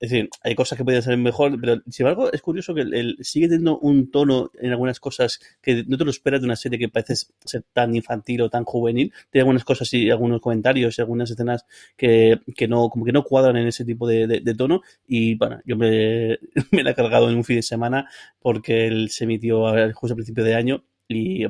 Es 0.00 0.10
decir, 0.10 0.30
hay 0.42 0.54
cosas 0.54 0.78
que 0.78 0.84
podrían 0.84 1.02
ser 1.02 1.16
mejor, 1.18 1.60
pero 1.60 1.82
sin 1.90 2.06
embargo 2.06 2.32
es 2.32 2.40
curioso 2.40 2.74
que 2.74 2.80
el, 2.80 3.18
sigue 3.20 3.48
teniendo 3.48 3.78
un 3.78 4.10
tono 4.10 4.50
en 4.58 4.70
algunas 4.70 4.98
cosas 4.98 5.40
que 5.60 5.84
no 5.86 5.98
te 5.98 6.04
lo 6.04 6.10
esperas 6.10 6.40
de 6.40 6.46
una 6.46 6.56
serie 6.56 6.78
que 6.78 6.88
parece 6.88 7.14
ser 7.44 7.64
tan 7.74 7.94
infantil 7.94 8.40
o 8.42 8.50
tan 8.50 8.64
juvenil. 8.64 9.12
Tiene 9.30 9.42
algunas 9.42 9.64
cosas 9.64 9.92
y 9.92 10.10
algunos 10.10 10.40
comentarios 10.40 10.98
y 10.98 11.02
algunas 11.02 11.30
escenas 11.30 11.66
que, 11.96 12.40
que 12.56 12.66
no, 12.68 12.88
como 12.88 13.04
que 13.04 13.12
no 13.12 13.24
cuadran 13.24 13.56
en 13.58 13.66
ese 13.68 13.84
tipo 13.84 14.08
de, 14.08 14.26
de- 14.26 14.54
tono. 14.54 14.80
Y 15.06 15.34
bueno, 15.36 15.60
yo 15.64 15.76
me, 15.76 16.38
me 16.72 16.82
la 16.82 16.90
he 16.90 16.94
cargado 16.94 17.28
en 17.30 17.36
un 17.36 17.44
fin 17.44 17.56
de 17.56 17.62
semana 17.62 18.08
porque 18.40 18.86
él 18.86 19.10
se 19.10 19.24
emitió 19.24 19.66
a- 19.68 19.92
justo 19.92 20.12
al 20.14 20.16
principio 20.16 20.44
de 20.44 20.54
año 20.54 20.84
y 21.08 21.44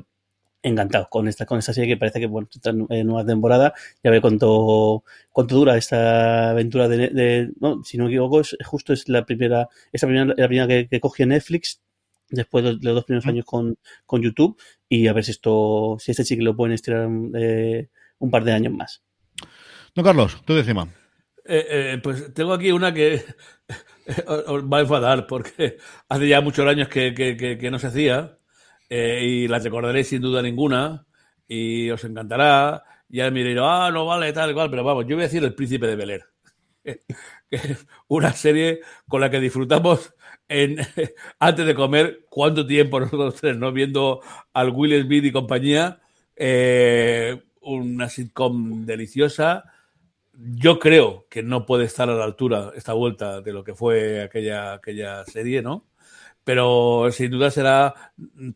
encantado 0.62 1.08
con 1.10 1.26
esta, 1.28 1.46
con 1.46 1.58
esta 1.58 1.72
serie 1.72 1.94
que 1.94 1.98
parece 1.98 2.20
que 2.20 2.26
bueno, 2.26 2.48
está 2.52 2.70
en 2.70 3.06
nueva 3.06 3.24
temporada. 3.24 3.74
Ya 4.02 4.10
ver 4.10 4.20
cuánto, 4.20 5.04
cuánto 5.30 5.54
dura 5.56 5.76
esta 5.76 6.50
aventura 6.50 6.88
de, 6.88 7.08
de- 7.08 7.50
no, 7.60 7.82
si 7.84 7.96
no 7.98 8.04
me 8.04 8.10
equivoco, 8.10 8.40
es, 8.40 8.56
justo 8.64 8.92
es 8.92 9.08
la 9.08 9.24
primera, 9.24 9.68
esta 9.92 10.06
primera, 10.06 10.26
la 10.36 10.46
primera 10.48 10.66
que, 10.68 10.88
que 10.88 11.00
cogió 11.00 11.26
Netflix 11.26 11.80
después 12.28 12.62
de 12.64 12.72
los 12.74 12.94
dos 12.94 13.04
primeros 13.04 13.26
años 13.26 13.44
con, 13.44 13.76
con 14.06 14.22
YouTube 14.22 14.56
y 14.88 15.06
a 15.08 15.12
ver 15.12 15.24
si 15.24 15.32
esto, 15.32 15.96
si 15.98 16.12
este 16.12 16.24
sí 16.24 16.36
que 16.36 16.42
lo 16.42 16.54
pueden 16.56 16.74
estirar 16.74 17.08
eh, 17.34 17.88
un 18.18 18.30
par 18.30 18.44
de 18.44 18.52
años 18.52 18.72
más. 18.72 19.02
No, 19.96 20.02
Carlos, 20.04 20.40
tú 20.44 20.56
encima. 20.56 20.88
Eh, 21.44 21.66
eh, 21.94 22.00
pues 22.02 22.32
tengo 22.34 22.52
aquí 22.52 22.70
una 22.70 22.92
que 22.94 23.24
os 24.26 24.38
os 24.46 24.64
va 24.64 24.78
a 24.78 24.80
enfadar 24.82 25.26
porque 25.26 25.78
hace 26.08 26.28
ya 26.28 26.40
muchos 26.40 26.66
años 26.66 26.88
que, 26.88 27.14
que- 27.14 27.36
que- 27.36 27.58
que 27.58 27.70
no 27.70 27.78
se 27.78 27.86
hacía 27.88 28.38
eh, 28.90 29.20
y 29.24 29.48
las 29.48 29.64
recordaréis 29.64 30.08
sin 30.08 30.20
duda 30.20 30.42
ninguna 30.42 31.06
y 31.46 31.88
os 31.90 32.04
encantará. 32.04 32.84
Y 33.08 33.20
ahora 33.20 33.30
me 33.32 33.58
ah, 33.58 33.90
no 33.92 34.06
vale, 34.06 34.32
tal, 34.32 34.52
cual, 34.52 34.70
pero 34.70 34.84
vamos, 34.84 35.06
yo 35.06 35.16
voy 35.16 35.24
a 35.24 35.28
decir 35.28 35.42
El 35.42 35.54
Príncipe 35.54 35.86
de 35.86 35.96
Bel 35.96 36.10
Air. 36.10 36.24
que 36.84 37.56
es 37.56 37.86
una 38.08 38.32
serie 38.32 38.80
con 39.08 39.20
la 39.20 39.30
que 39.30 39.40
disfrutamos 39.40 40.14
en, 40.48 40.78
antes 41.38 41.66
de 41.66 41.74
comer 41.74 42.26
cuánto 42.28 42.66
tiempo 42.66 43.00
nosotros 43.00 43.36
tres, 43.40 43.56
¿no? 43.56 43.72
Viendo 43.72 44.20
al 44.52 44.70
Will 44.70 45.02
Smith 45.02 45.24
y 45.24 45.32
compañía, 45.32 46.00
eh, 46.36 47.42
una 47.60 48.08
sitcom 48.08 48.84
deliciosa. 48.86 49.64
Yo 50.32 50.78
creo 50.78 51.26
que 51.28 51.42
no 51.42 51.66
puede 51.66 51.84
estar 51.84 52.08
a 52.08 52.14
la 52.14 52.24
altura 52.24 52.72
esta 52.74 52.94
vuelta 52.94 53.40
de 53.40 53.52
lo 53.52 53.62
que 53.62 53.74
fue 53.74 54.22
aquella, 54.22 54.74
aquella 54.74 55.24
serie, 55.26 55.62
¿no? 55.62 55.89
Pero 56.50 57.08
sin 57.12 57.30
duda 57.30 57.50
será, 57.52 57.94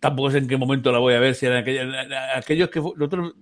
tampoco 0.00 0.30
sé 0.32 0.38
en 0.38 0.48
qué 0.48 0.56
momento 0.56 0.90
la 0.90 0.98
voy 0.98 1.14
a 1.14 1.20
ver, 1.20 1.34
si 1.36 1.46
eran 1.46 1.58
aquella, 1.58 2.36
aquellos 2.36 2.68
que 2.68 2.80
nosotros, 2.80 3.34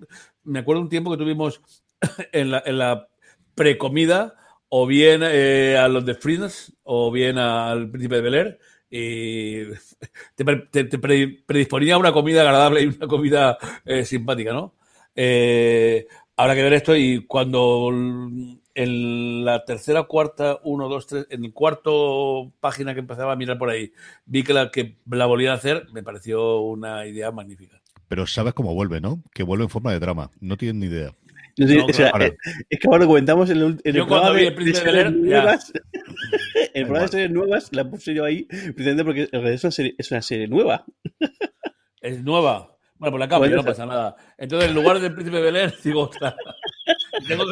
me 0.44 0.58
acuerdo 0.58 0.82
un 0.82 0.90
tiempo 0.90 1.10
que 1.10 1.16
tuvimos 1.16 1.62
en 2.32 2.50
la, 2.50 2.62
en 2.66 2.78
la 2.78 3.08
precomida, 3.54 4.34
o 4.68 4.86
bien 4.86 5.22
eh, 5.24 5.78
a 5.78 5.88
los 5.88 6.04
de 6.04 6.14
Friends, 6.14 6.74
o 6.82 7.10
bien 7.10 7.38
al 7.38 7.90
Príncipe 7.90 8.16
de 8.16 8.20
Bel 8.22 8.34
Air, 8.34 8.58
y 8.90 9.64
te, 10.34 10.44
pre- 10.44 10.66
te- 10.70 10.84
te 10.84 10.98
pre- 10.98 11.42
predisponía 11.46 11.94
a 11.94 11.98
una 11.98 12.12
comida 12.12 12.42
agradable 12.42 12.82
y 12.82 12.86
una 12.88 13.06
comida 13.06 13.56
eh, 13.86 14.04
simpática, 14.04 14.52
¿no? 14.52 14.74
Eh, 15.14 16.06
habrá 16.36 16.54
que 16.54 16.62
ver 16.62 16.72
esto 16.74 16.94
y 16.96 17.24
cuando 17.26 17.90
en 18.74 19.44
la 19.44 19.64
tercera, 19.64 20.04
cuarta, 20.04 20.58
uno, 20.64 20.88
dos, 20.88 21.06
tres, 21.06 21.26
en 21.30 21.44
el 21.44 21.52
cuarto 21.52 22.52
página 22.60 22.94
que 22.94 23.00
empezaba 23.00 23.32
a 23.32 23.36
mirar 23.36 23.58
por 23.58 23.70
ahí, 23.70 23.92
vi 24.24 24.42
que 24.42 24.54
la 24.54 24.70
que 24.70 24.98
la 25.10 25.26
volvían 25.26 25.52
a 25.52 25.56
hacer, 25.56 25.86
me 25.92 26.02
pareció 26.02 26.60
una 26.60 27.06
idea 27.06 27.30
magnífica. 27.30 27.80
Pero 28.08 28.26
sabes 28.26 28.54
cómo 28.54 28.74
vuelve, 28.74 29.00
¿no? 29.00 29.22
Que 29.32 29.42
vuelve 29.42 29.64
en 29.64 29.70
forma 29.70 29.92
de 29.92 29.98
drama. 29.98 30.30
No 30.40 30.56
tienen 30.56 30.80
ni 30.80 30.86
idea. 30.86 31.14
No 31.58 31.66
sé, 31.66 31.76
No, 31.76 31.86
o 31.86 31.92
sea, 31.92 32.10
claro. 32.10 32.24
eh, 32.26 32.36
es 32.70 32.78
que 32.78 32.88
ahora 32.88 33.00
lo 33.00 33.06
comentamos 33.06 33.50
en 33.50 33.56
el, 33.58 33.80
en 33.84 33.94
Yo 33.94 34.02
el 34.02 34.08
cuando 34.08 34.32
programa 34.32 34.32
vi 34.32 34.40
de, 34.40 34.48
El 34.48 34.54
Príncipe 34.54 34.90
de 34.90 34.96
de 34.96 35.04
Bel 35.04 35.22
nuevas. 35.22 35.72
el 36.74 36.82
programa 36.84 37.06
de 37.06 37.08
series 37.08 37.30
nuevas 37.30 37.68
la 37.72 37.88
puse 37.88 38.14
yo 38.14 38.24
ahí, 38.24 38.44
precisamente 38.44 39.04
porque 39.04 39.22
en 39.22 39.28
realidad 39.32 39.54
es 39.54 39.64
una 39.64 39.70
serie, 39.70 39.94
es 39.98 40.10
una 40.10 40.22
serie 40.22 40.48
nueva. 40.48 40.84
Es 42.00 42.22
nueva. 42.22 42.76
Bueno, 42.96 43.12
pues 43.12 43.20
la 43.20 43.28
cambio, 43.28 43.56
no 43.56 43.64
pasa 43.64 43.84
nada. 43.84 44.16
Entonces, 44.38 44.68
en 44.68 44.74
lugar 44.74 45.00
del 45.00 45.14
Príncipe 45.14 45.40
de 45.40 45.50
Bel 45.50 45.74
digo, 45.84 46.02
ostras. 46.02 46.34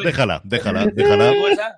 Déjala, 0.03 0.41
déjala, 0.43 0.85
déjala. 0.87 1.31
Venga. 1.31 1.75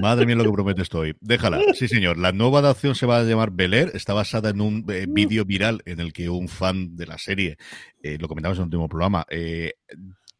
Madre 0.00 0.26
mía 0.26 0.36
lo 0.36 0.44
que 0.44 0.52
promete 0.52 0.82
estoy. 0.82 1.14
Déjala. 1.20 1.60
Sí, 1.74 1.88
señor. 1.88 2.18
La 2.18 2.32
nueva 2.32 2.60
adaptación 2.60 2.94
se 2.94 3.06
va 3.06 3.18
a 3.18 3.22
llamar 3.22 3.50
Bel 3.50 3.74
Air. 3.74 3.90
Está 3.94 4.14
basada 4.14 4.50
en 4.50 4.60
un 4.60 4.84
eh, 4.88 5.06
vídeo 5.08 5.44
viral 5.44 5.82
en 5.84 6.00
el 6.00 6.12
que 6.12 6.28
un 6.28 6.48
fan 6.48 6.96
de 6.96 7.06
la 7.06 7.18
serie, 7.18 7.56
eh, 8.02 8.18
lo 8.18 8.28
comentamos 8.28 8.58
en 8.58 8.62
el 8.62 8.66
último 8.66 8.88
programa, 8.88 9.26
eh, 9.30 9.74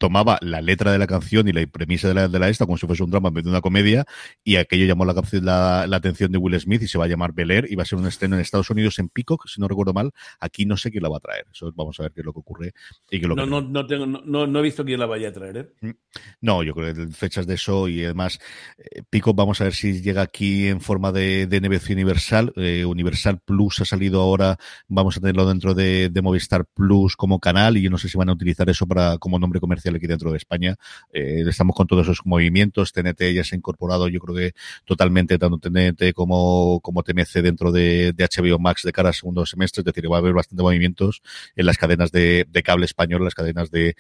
tomaba 0.02 0.37
la 0.42 0.61
letra 0.61 0.90
de 0.90 0.99
la 0.99 1.06
canción 1.06 1.47
y 1.47 1.52
la 1.52 1.64
premisa 1.68 2.09
de 2.09 2.14
la, 2.14 2.26
de 2.26 2.37
la 2.40 2.49
esta 2.49 2.66
como 2.66 2.76
si 2.76 2.88
fuese 2.88 3.04
un 3.04 3.11
drama 3.12 3.28
en 3.28 3.35
vez 3.35 3.44
de 3.44 3.50
una 3.50 3.61
comedia 3.61 4.04
y 4.42 4.56
aquello 4.56 4.85
llamó 4.85 5.04
la, 5.04 5.14
la, 5.14 5.87
la 5.87 5.97
atención 5.97 6.32
de 6.32 6.38
Will 6.38 6.59
Smith 6.59 6.82
y 6.82 6.88
se 6.88 6.99
va 6.99 7.04
a 7.04 7.06
llamar 7.06 7.32
Bel 7.32 7.52
Air 7.52 7.68
y 7.71 7.76
va 7.76 7.85
a 7.85 7.87
ser 7.87 8.00
un 8.00 8.09
estreno 8.09 8.35
en 8.35 8.40
Estados 8.40 8.68
Unidos 8.68 8.99
en 8.99 9.09
Peacock, 9.11 9.47
si 9.47 9.61
no 9.61 9.68
recuerdo 9.68 9.92
mal. 9.92 10.11
Aquí 10.40 10.66
no 10.66 10.76
sé 10.76 10.90
quién 10.90 11.04
la 11.04 11.09
va 11.09 11.18
a 11.18 11.21
traer. 11.21 11.47
Eso 11.52 11.73
vamos 11.76 12.00
a 12.00 12.02
ver 12.02 12.12
qué 12.12 12.23
es 12.23 12.25
lo 12.25 12.32
que 12.32 12.40
ocurre. 12.40 12.73
Y 13.12 13.21
qué 13.21 13.26
es 13.26 13.28
lo 13.28 13.37
No, 13.37 13.44
que 13.44 13.50
no, 13.50 13.61
no, 13.61 13.87
tengo, 13.87 14.06
no, 14.06 14.44
no 14.44 14.59
he 14.59 14.62
visto 14.62 14.85
quién 14.85 14.99
la 14.99 15.06
vaya 15.06 15.28
a 15.28 15.32
traer. 15.32 15.73
¿eh? 15.82 15.94
No, 16.40 16.64
yo 16.64 16.75
creo 16.75 16.92
que 16.92 17.06
fechas 17.12 17.47
de 17.47 17.54
eso 17.54 17.87
y 17.87 18.04
además 18.04 18.40
eh, 18.78 19.02
Pico 19.09 19.35
vamos 19.35 19.61
a 19.61 19.64
ver 19.64 19.75
si 19.75 20.02
llega 20.02 20.23
aquí 20.23 20.66
en 20.66 20.80
forma 20.80 21.12
de, 21.12 21.47
de 21.47 21.61
NBC 21.61 21.90
Universal. 21.90 22.52
Eh, 22.56 22.85
Universal 22.85 23.38
Plus 23.44 23.80
ha 23.82 23.85
salido 23.85 24.21
ahora, 24.21 24.56
vamos 24.88 25.16
a 25.16 25.21
tenerlo 25.21 25.47
dentro 25.47 25.75
de, 25.75 26.09
de 26.09 26.23
Movistar 26.23 26.66
Plus 26.75 27.14
como 27.14 27.38
canal 27.38 27.76
y 27.76 27.82
yo 27.82 27.90
no 27.90 27.99
sé 27.99 28.09
si 28.09 28.18
van 28.18 28.30
a 28.30 28.32
utilizar 28.32 28.68
eso 28.68 28.85
para 28.88 29.18
como 29.18 29.38
nombre 29.38 29.61
comercial 29.61 29.91
aquí 29.96 30.06
dentro 30.06 30.30
de 30.30 30.38
España. 30.38 30.76
Eh, 31.12 31.44
estamos 31.46 31.76
con 31.76 31.87
todos 31.87 32.06
esos 32.06 32.25
movimientos. 32.25 32.92
TNT 32.92 33.32
ya 33.34 33.44
se 33.44 33.54
ha 33.54 33.58
incorporado, 33.58 34.08
yo 34.08 34.20
creo 34.20 34.37
que 34.37 34.52
totalmente 34.84 35.38
tanto 35.38 35.58
TNT 35.58 36.12
como, 36.14 36.80
como 36.80 37.02
TMC 37.02 37.42
dentro 37.42 37.72
de, 37.72 38.12
de 38.12 38.25
HBO 38.25 38.58
Max 38.58 38.82
de 38.82 38.92
cara 38.92 39.08
al 39.11 39.14
segundo 39.14 39.46
semestre. 39.46 39.80
Es 39.80 39.84
decir, 39.84 40.11
va 40.11 40.16
a 40.16 40.18
haber 40.20 40.32
bastante 40.32 40.62
movimientos 40.62 41.22
en 41.56 41.66
las 41.66 41.78
cadenas 41.78 42.12
de, 42.12 42.46
cable 42.64 42.84
español, 42.84 43.25
las 43.25 43.34
cadenas 43.34 43.70
de, 43.70 43.94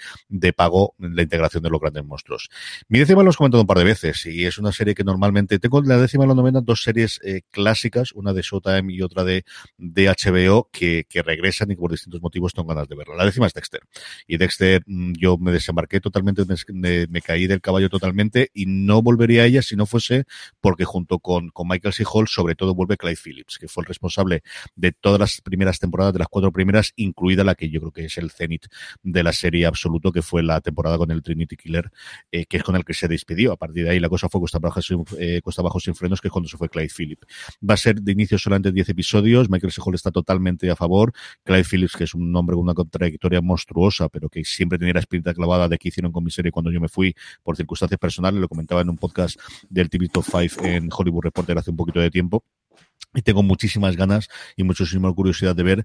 pago, 0.54 0.94
la 0.98 1.22
integración 1.22 1.62
de 1.62 1.70
los 1.70 1.80
grandes 1.80 2.04
monstruos. 2.04 2.48
Mi 2.88 2.98
décima 2.98 3.18
lo 3.18 3.24
hemos 3.24 3.36
comentado 3.36 3.62
un 3.62 3.66
par 3.66 3.78
de 3.78 3.84
veces 3.84 4.26
y 4.26 4.44
es 4.44 4.58
una 4.58 4.72
serie 4.72 4.94
que 4.94 5.04
normalmente 5.04 5.58
tengo 5.58 5.80
la 5.82 5.96
décima 5.96 6.24
y 6.24 6.28
la 6.28 6.34
novena 6.34 6.60
dos 6.60 6.82
series 6.82 7.20
eh, 7.24 7.42
clásicas, 7.50 8.12
una 8.12 8.32
de 8.32 8.42
Showtime 8.42 8.92
y 8.92 9.02
otra 9.02 9.24
de, 9.24 9.44
de 9.78 10.08
HBO 10.08 10.68
que, 10.70 11.06
que 11.08 11.22
regresan 11.22 11.70
y 11.70 11.74
que 11.74 11.80
por 11.80 11.90
distintos 11.90 12.22
motivos 12.22 12.52
tengo 12.52 12.68
ganas 12.68 12.88
de 12.88 12.96
verla. 12.96 13.16
La 13.16 13.24
décima 13.24 13.46
es 13.46 13.54
Dexter 13.54 13.80
y 14.26 14.36
Dexter 14.36 14.82
mm, 14.86 15.12
yo 15.18 15.38
me 15.38 15.52
desembarqué 15.82 16.00
totalmente, 16.00 16.44
me, 17.08 17.20
caí 17.22 17.46
del 17.46 17.60
caballo 17.60 17.88
totalmente 17.88 18.50
y 18.54 18.66
no 18.66 19.02
volvería 19.02 19.42
a 19.42 19.46
ella 19.46 19.62
si 19.62 19.76
no 19.76 19.86
fuese 19.86 20.24
porque 20.60 20.84
junto 20.84 21.18
con, 21.18 21.50
con 21.50 21.68
Michael 21.68 21.94
C. 21.94 22.04
Sobre 22.26 22.54
todo 22.54 22.74
vuelve 22.74 22.96
Clyde 22.96 23.16
Phillips, 23.16 23.58
que 23.58 23.68
fue 23.68 23.82
el 23.82 23.86
responsable 23.86 24.42
de 24.76 24.92
todas 24.92 25.18
las 25.18 25.40
primeras 25.40 25.78
temporadas, 25.78 26.12
de 26.12 26.18
las 26.18 26.28
cuatro 26.28 26.52
primeras, 26.52 26.92
incluida 26.96 27.44
la 27.44 27.54
que 27.54 27.70
yo 27.70 27.80
creo 27.80 27.92
que 27.92 28.04
es 28.04 28.18
el 28.18 28.30
cenit 28.30 28.66
de 29.02 29.22
la 29.22 29.32
serie 29.32 29.66
absoluto, 29.66 30.12
que 30.12 30.22
fue 30.22 30.42
la 30.42 30.60
temporada 30.60 30.98
con 30.98 31.10
el 31.10 31.22
Trinity 31.22 31.56
Killer, 31.56 31.90
eh, 32.30 32.46
que 32.46 32.58
es 32.58 32.62
con 32.62 32.76
el 32.76 32.84
que 32.84 32.94
se 32.94 33.08
despidió. 33.08 33.52
A 33.52 33.56
partir 33.56 33.84
de 33.84 33.90
ahí 33.90 34.00
la 34.00 34.08
cosa 34.08 34.28
fue 34.28 34.40
cuesta 34.40 34.58
abajo, 34.58 34.82
sin, 34.82 35.04
eh, 35.18 35.40
sin 35.80 35.94
frenos, 35.94 36.20
que 36.20 36.28
es 36.28 36.32
cuando 36.32 36.48
se 36.48 36.56
fue 36.56 36.68
Clyde 36.68 36.90
Phillips. 36.96 37.26
Va 37.68 37.74
a 37.74 37.76
ser 37.76 38.00
de 38.00 38.12
inicio 38.12 38.38
solamente 38.38 38.72
10 38.72 38.90
episodios, 38.90 39.48
Michael 39.50 39.72
C. 39.72 39.80
Está 39.94 40.10
totalmente 40.10 40.70
a 40.70 40.76
favor, 40.76 41.12
Clyde 41.44 41.64
Phillips, 41.64 41.96
que 41.96 42.04
es 42.04 42.14
un 42.14 42.34
hombre 42.34 42.54
con 42.54 42.64
una 42.64 42.74
trayectoria 42.74 43.40
monstruosa, 43.40 44.08
pero 44.08 44.28
que 44.28 44.44
siempre 44.44 44.78
tenía 44.78 44.94
la 44.94 45.00
espinita 45.00 45.34
clavada 45.34 45.61
de 45.68 45.78
que 45.78 45.88
hicieron 45.88 46.12
con 46.12 46.24
mi 46.24 46.30
serie 46.30 46.52
cuando 46.52 46.70
yo 46.70 46.80
me 46.80 46.88
fui 46.88 47.14
por 47.42 47.56
circunstancias 47.56 47.98
personales, 47.98 48.40
lo 48.40 48.48
comentaba 48.48 48.80
en 48.80 48.90
un 48.90 48.96
podcast 48.96 49.38
del 49.68 49.90
TV 49.90 50.08
Top 50.08 50.24
5 50.24 50.64
en 50.64 50.88
Hollywood 50.90 51.24
Reporter 51.24 51.58
hace 51.58 51.70
un 51.70 51.76
poquito 51.76 52.00
de 52.00 52.10
tiempo. 52.10 52.44
Y 53.14 53.22
tengo 53.22 53.42
muchísimas 53.42 53.96
ganas 53.96 54.28
y 54.56 54.64
muchísima 54.64 55.12
curiosidad 55.12 55.54
de 55.54 55.62
ver 55.62 55.84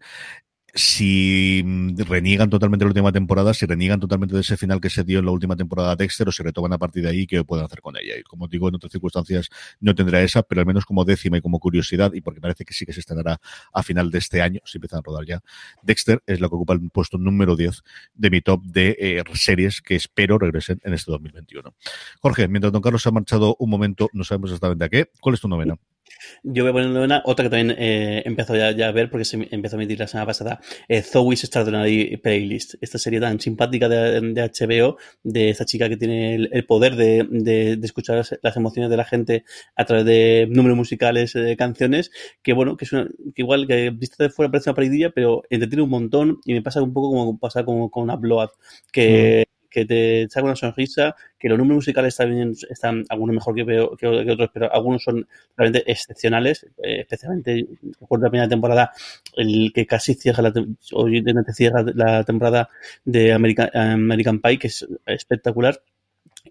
si 0.73 1.63
reniegan 1.95 2.49
totalmente 2.49 2.85
la 2.85 2.89
última 2.89 3.11
temporada, 3.11 3.53
si 3.53 3.65
reniegan 3.65 3.99
totalmente 3.99 4.35
de 4.35 4.41
ese 4.41 4.57
final 4.57 4.79
que 4.81 4.89
se 4.89 5.03
dio 5.03 5.19
en 5.19 5.25
la 5.25 5.31
última 5.31 5.55
temporada 5.55 5.95
de 5.95 6.03
Dexter 6.03 6.27
o 6.27 6.31
si 6.31 6.43
retoman 6.43 6.73
a 6.73 6.77
partir 6.77 7.03
de 7.03 7.09
ahí 7.09 7.25
qué 7.25 7.43
pueden 7.43 7.65
hacer 7.65 7.81
con 7.81 7.95
ella. 7.97 8.17
Y 8.17 8.23
como 8.23 8.47
digo, 8.47 8.69
en 8.69 8.75
otras 8.75 8.91
circunstancias 8.91 9.49
no 9.79 9.95
tendrá 9.95 10.21
esa, 10.21 10.43
pero 10.43 10.61
al 10.61 10.67
menos 10.67 10.85
como 10.85 11.05
décima 11.05 11.37
y 11.37 11.41
como 11.41 11.59
curiosidad, 11.59 12.13
y 12.13 12.21
porque 12.21 12.41
parece 12.41 12.65
que 12.65 12.73
sí 12.73 12.85
que 12.85 12.93
se 12.93 12.99
estrenará 12.99 13.39
a 13.73 13.83
final 13.83 14.11
de 14.11 14.19
este 14.19 14.41
año, 14.41 14.59
si 14.65 14.77
empiezan 14.77 14.99
a 14.99 15.01
rodar 15.03 15.25
ya, 15.25 15.41
Dexter 15.83 16.21
es 16.25 16.39
la 16.41 16.49
que 16.49 16.55
ocupa 16.55 16.73
el 16.73 16.89
puesto 16.91 17.17
número 17.17 17.55
10 17.55 17.83
de 18.13 18.29
mi 18.29 18.41
top 18.41 18.63
de 18.63 18.95
eh, 18.99 19.23
series 19.33 19.81
que 19.81 19.95
espero 19.95 20.37
regresen 20.37 20.79
en 20.83 20.93
este 20.93 21.11
2021. 21.11 21.73
Jorge, 22.21 22.47
mientras 22.47 22.71
Don 22.73 22.81
Carlos 22.81 23.05
ha 23.07 23.11
marchado 23.11 23.55
un 23.59 23.69
momento, 23.69 24.09
no 24.13 24.23
sabemos 24.23 24.51
exactamente 24.51 24.85
a 24.85 24.89
qué, 24.89 25.11
¿cuál 25.19 25.35
es 25.35 25.41
tu 25.41 25.47
novena? 25.47 25.75
Yo 26.43 26.71
voy 26.71 26.83
a 26.83 26.87
novena, 26.87 27.21
otra 27.25 27.45
que 27.45 27.49
también 27.49 27.75
eh, 27.77 28.23
empezó 28.25 28.55
ya, 28.55 28.87
a 28.87 28.91
ver 28.91 29.09
porque 29.09 29.25
se 29.25 29.47
empezó 29.51 29.75
a 29.75 29.79
emitir 29.79 29.99
la 29.99 30.07
semana 30.07 30.25
pasada, 30.25 30.59
eh, 30.87 31.01
Zoe's 31.01 31.43
Extraordinary 31.43 32.17
Playlist. 32.17 32.75
Esta 32.81 32.97
serie 32.97 33.19
tan 33.19 33.39
simpática 33.39 33.89
de, 33.89 34.21
de 34.21 34.41
HBO, 34.41 34.97
de 35.23 35.49
esta 35.49 35.65
chica 35.65 35.89
que 35.89 35.97
tiene 35.97 36.35
el, 36.35 36.65
poder 36.65 36.95
de, 36.95 37.27
de, 37.29 37.79
escuchar 37.83 38.17
las, 38.17 38.57
emociones 38.57 38.89
de 38.89 38.97
la 38.97 39.05
gente 39.05 39.43
a 39.75 39.85
través 39.85 40.05
de 40.05 40.47
números 40.49 40.77
musicales, 40.77 41.33
de 41.33 41.55
canciones, 41.57 42.11
que 42.41 42.53
bueno, 42.53 42.77
que 42.77 42.85
es 42.85 42.93
una, 42.93 43.07
que 43.35 43.41
igual 43.41 43.67
que 43.67 43.89
vista 43.91 44.23
de 44.23 44.29
fuera 44.29 44.51
parece 44.51 44.69
una 44.69 44.75
paridilla, 44.75 45.11
pero 45.11 45.43
entretiene 45.49 45.83
un 45.83 45.89
montón 45.89 46.39
y 46.45 46.53
me 46.53 46.61
pasa 46.61 46.81
un 46.81 46.93
poco 46.93 47.09
como 47.09 47.39
pasa 47.39 47.63
con, 47.63 47.89
con 47.89 48.03
una 48.03 48.15
Blood, 48.15 48.49
que... 48.91 49.45
Mm 49.47 49.56
que 49.77 49.85
te 49.85 50.27
saca 50.27 50.45
una 50.45 50.55
sonrisa, 50.55 51.15
que 51.37 51.49
los 51.49 51.57
números 51.59 51.77
musicales 51.77 52.15
también 52.15 52.53
están 52.67 53.03
algunos 53.09 53.35
mejor 53.35 53.53
que, 53.53 53.63
que, 53.63 54.25
que 54.25 54.31
otros, 54.31 54.49
pero 54.51 54.73
algunos 54.73 55.03
son 55.03 55.27
realmente 55.55 55.91
excepcionales, 55.91 56.65
eh, 56.81 57.01
especialmente 57.01 57.67
recuerdo 58.01 58.25
la 58.25 58.31
primera 58.31 58.49
temporada, 58.49 58.91
el 59.35 59.71
que 59.75 59.85
casi 59.85 60.15
cierra 60.15 60.41
la, 60.41 60.53
o 60.93 61.07
cierra 61.53 61.85
la 61.93 62.23
temporada 62.23 62.69
de 63.05 63.33
American, 63.33 63.69
American 63.75 64.39
Pie, 64.41 64.57
que 64.57 64.67
es 64.67 64.87
espectacular. 65.05 65.79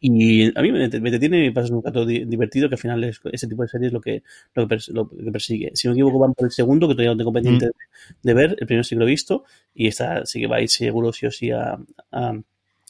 Y 0.00 0.56
a 0.56 0.62
mí 0.62 0.70
me, 0.70 0.88
me 0.88 1.10
detiene 1.10 1.38
y 1.38 1.48
me 1.48 1.52
pasa 1.52 1.74
un 1.74 1.82
rato 1.82 2.06
divertido 2.06 2.68
que 2.68 2.76
al 2.76 2.80
final 2.80 3.02
es, 3.02 3.18
ese 3.32 3.48
tipo 3.48 3.62
de 3.62 3.68
series 3.68 3.92
lo 3.92 4.00
que, 4.00 4.22
lo 4.54 4.68
que, 4.68 4.78
lo 4.92 5.08
que 5.08 5.32
persigue. 5.32 5.72
Si 5.74 5.88
no 5.88 5.94
me 5.94 5.98
equivoco, 5.98 6.20
van 6.20 6.34
por 6.34 6.46
el 6.46 6.52
segundo, 6.52 6.86
que 6.86 6.94
todavía 6.94 7.12
no 7.12 7.16
tengo 7.16 7.32
pendiente 7.32 7.66
mm. 7.66 7.70
de, 7.70 7.74
de, 8.22 8.34
ver. 8.34 8.56
El 8.60 8.66
primero 8.66 8.84
sí 8.84 8.94
que 8.94 8.98
lo 9.00 9.06
he 9.06 9.10
visto. 9.10 9.44
Y 9.74 9.88
esta 9.88 10.24
sí 10.26 10.40
que 10.40 10.46
va 10.46 10.56
a 10.56 10.60
ir 10.60 10.68
seguro 10.68 11.12
sí 11.12 11.26
o 11.26 11.30
sí 11.32 11.50
a, 11.50 11.78
a 12.12 12.40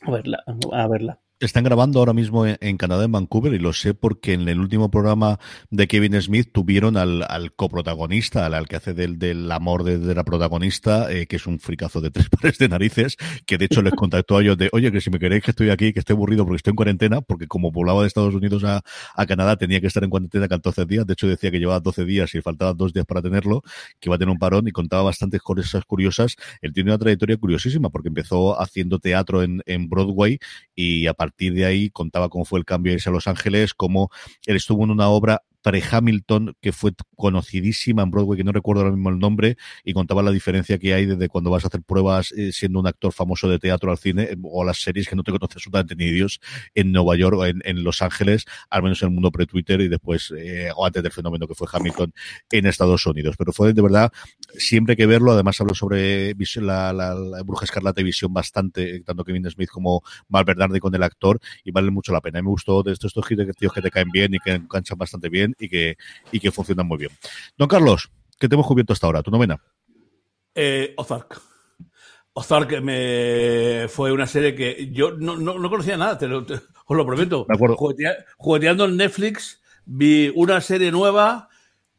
a 0.06 0.10
verla, 0.10 0.44
a 0.72 0.88
verla. 0.88 1.20
Están 1.38 1.64
grabando 1.64 1.99
ahora 1.99 2.14
mismo 2.14 2.47
en, 2.47 2.76
Canadá, 2.78 3.05
en 3.05 3.12
Vancouver, 3.12 3.52
y 3.52 3.59
lo 3.59 3.75
sé 3.75 3.93
porque 3.93 4.33
en 4.33 4.49
el 4.49 4.59
último 4.59 4.90
programa 4.90 5.38
de 5.69 5.87
Kevin 5.87 6.19
Smith 6.23 6.49
tuvieron 6.50 6.97
al, 6.97 7.26
al 7.28 7.52
coprotagonista, 7.52 8.47
al, 8.47 8.55
al, 8.55 8.66
que 8.66 8.76
hace 8.76 8.95
del, 8.95 9.19
del 9.19 9.52
amor 9.52 9.85
de, 9.85 9.99
de 9.99 10.14
la 10.14 10.25
protagonista, 10.25 11.12
eh, 11.12 11.26
que 11.26 11.37
es 11.37 11.47
un 11.47 11.61
fricazo 11.61 12.00
de 12.00 12.11
tres 12.11 12.31
pares 12.31 12.57
de 12.57 12.71
narices, 12.71 13.19
que 13.45 13.59
de 13.59 13.66
hecho 13.66 13.83
les 13.83 13.93
contactó 13.93 14.38
a 14.38 14.40
ellos 14.40 14.57
de, 14.57 14.71
oye, 14.73 14.90
que 14.90 15.02
si 15.02 15.11
me 15.11 15.19
queréis 15.19 15.43
que 15.43 15.50
estoy 15.50 15.69
aquí, 15.69 15.93
que 15.93 15.99
estoy 15.99 16.14
aburrido 16.14 16.47
porque 16.47 16.57
estoy 16.57 16.71
en 16.71 16.76
cuarentena, 16.76 17.21
porque 17.21 17.47
como 17.47 17.71
volaba 17.71 18.00
de 18.00 18.09
Estados 18.09 18.35
Unidos 18.35 18.64
a, 18.64 18.81
a 19.14 19.26
Canadá 19.26 19.57
tenía 19.57 19.83
que 19.83 19.88
estar 19.88 20.02
en 20.05 20.09
cuarentena 20.09 20.49
14 20.49 20.87
días, 20.87 21.07
de 21.07 21.12
hecho 21.12 21.28
decía 21.28 21.50
que 21.50 21.59
llevaba 21.59 21.81
12 21.81 22.07
días 22.07 22.35
y 22.35 22.40
faltaban 22.40 22.78
dos 22.78 22.95
días 22.95 23.05
para 23.05 23.21
tenerlo, 23.21 23.61
que 24.00 24.09
iba 24.09 24.14
a 24.14 24.19
tener 24.19 24.33
un 24.33 24.38
parón 24.38 24.69
y 24.69 24.71
contaba 24.71 25.02
bastantes 25.02 25.43
cosas 25.43 25.85
curiosas. 25.85 26.37
Él 26.62 26.73
tiene 26.73 26.93
una 26.93 26.99
trayectoria 26.99 27.37
curiosísima 27.37 27.90
porque 27.90 28.09
empezó 28.09 28.59
haciendo 28.59 28.99
teatro 28.99 29.43
en, 29.43 29.61
en 29.66 29.90
Broadway 29.90 30.38
y 30.75 31.07
a 31.09 31.25
partir 31.26 31.54
de 31.54 31.64
ahí 31.64 31.90
contaba 31.90 32.28
cómo 32.28 32.45
fue 32.45 32.59
el 32.61 32.64
cambio 32.64 32.90
de 32.90 32.95
irse 32.95 33.09
a 33.09 33.12
Los 33.12 33.26
Ángeles, 33.26 33.75
cómo 33.75 34.11
él 34.47 34.56
estuvo 34.56 34.85
en 34.85 34.90
una 34.90 35.09
obra 35.09 35.42
pre-Hamilton, 35.66 36.54
que 36.61 36.70
fue 36.70 36.92
conocidísima 37.16 38.04
en 38.04 38.12
Broadway, 38.12 38.38
que 38.38 38.44
no 38.44 38.52
recuerdo 38.52 38.82
ahora 38.82 38.94
mismo 38.94 39.11
el 39.11 39.18
nombre, 39.18 39.56
y 39.82 39.94
contaba 39.94 40.23
la 40.23 40.30
diferencia 40.30 40.78
que 40.78 40.94
hay 40.94 41.06
desde 41.06 41.28
cuando 41.28 41.50
vas 41.50 41.64
a 41.64 41.66
hacer 41.66 41.82
pruebas 41.82 42.30
eh, 42.30 42.52
siendo 42.52 42.78
un 42.78 42.87
actor 42.87 43.12
famoso 43.12 43.49
de 43.49 43.58
teatro 43.58 43.90
al 43.90 43.99
cine, 43.99 44.23
eh, 44.30 44.37
o 44.44 44.64
las 44.64 44.80
series 44.80 45.08
que 45.08 45.16
no 45.16 45.25
te 45.25 45.32
conoce 45.32 45.54
absolutamente 45.54 45.96
ni 45.96 46.08
Dios, 46.12 46.38
en 46.76 46.92
Nueva 46.92 47.16
York 47.16 47.37
o 47.37 47.46
en, 47.46 47.82
Los 47.82 48.00
Ángeles, 48.00 48.44
al 48.70 48.85
menos 48.85 49.02
en 49.02 49.08
el 49.08 49.14
mundo 49.14 49.32
pre-Twitter, 49.32 49.80
y 49.80 49.88
después, 49.88 50.32
eh, 50.38 50.70
o 50.76 50.87
antes 50.87 51.02
del 51.02 51.11
fenómeno 51.11 51.49
que 51.49 51.56
fue 51.56 51.66
Hamilton 51.73 52.12
en 52.52 52.66
Estados 52.66 53.04
Unidos. 53.04 53.35
Pero 53.37 53.52
fue 53.52 53.73
de 53.73 53.82
verdad, 53.82 54.12
siempre 54.56 54.94
que 54.94 55.06
verlo, 55.06 55.32
además 55.32 55.61
hablo 55.61 55.75
sobre 55.75 56.32
la, 56.61 56.92
la, 56.92 57.42
Bruja 57.42 57.64
Escarlata 57.64 58.00
y 58.00 58.04
Visión 58.04 58.32
bastante, 58.32 59.00
tanto 59.00 59.25
Kevin 59.25 59.50
Smith 59.50 59.70
como 59.70 60.04
Mal 60.28 60.44
Bernardi 60.44 60.78
con 60.78 60.94
el 60.94 61.02
actor, 61.02 61.40
y 61.64 61.73
vale 61.73 61.90
mucho 61.90 62.12
la 62.12 62.20
pena. 62.20 62.40
Me 62.40 62.50
gustó 62.50 62.85
de 62.85 62.92
estos, 62.92 63.12
estos 63.16 63.73
que 63.73 63.82
te 63.82 63.90
caen 63.90 64.11
bien 64.12 64.32
y 64.32 64.38
que 64.38 64.52
enganchan 64.52 64.96
bastante 64.96 65.28
bien 65.28 65.55
y 65.58 65.68
que, 65.68 65.96
y 66.32 66.40
que 66.40 66.50
funcionan 66.50 66.86
muy 66.86 66.98
bien. 66.98 67.10
Don 67.56 67.68
Carlos, 67.68 68.10
¿qué 68.38 68.48
te 68.48 68.54
hemos 68.54 68.66
cubierto 68.66 68.92
hasta 68.92 69.06
ahora? 69.06 69.22
¿Tu 69.22 69.30
novena? 69.30 69.60
Eh, 70.54 70.94
Ozark. 70.96 71.40
Ozark 72.32 72.82
me 72.82 73.86
fue 73.88 74.12
una 74.12 74.26
serie 74.26 74.54
que 74.54 74.90
yo 74.92 75.12
no, 75.12 75.36
no, 75.36 75.58
no 75.58 75.70
conocía 75.70 75.96
nada, 75.96 76.18
te 76.18 76.28
lo, 76.28 76.44
te, 76.44 76.54
os 76.54 76.96
lo 76.96 77.06
prometo. 77.06 77.46
De 77.48 77.54
acuerdo. 77.54 77.76
Juguetea, 77.76 78.14
jugueteando 78.36 78.84
en 78.84 78.96
Netflix, 78.96 79.62
vi 79.84 80.32
una 80.34 80.60
serie 80.60 80.90
nueva 80.90 81.48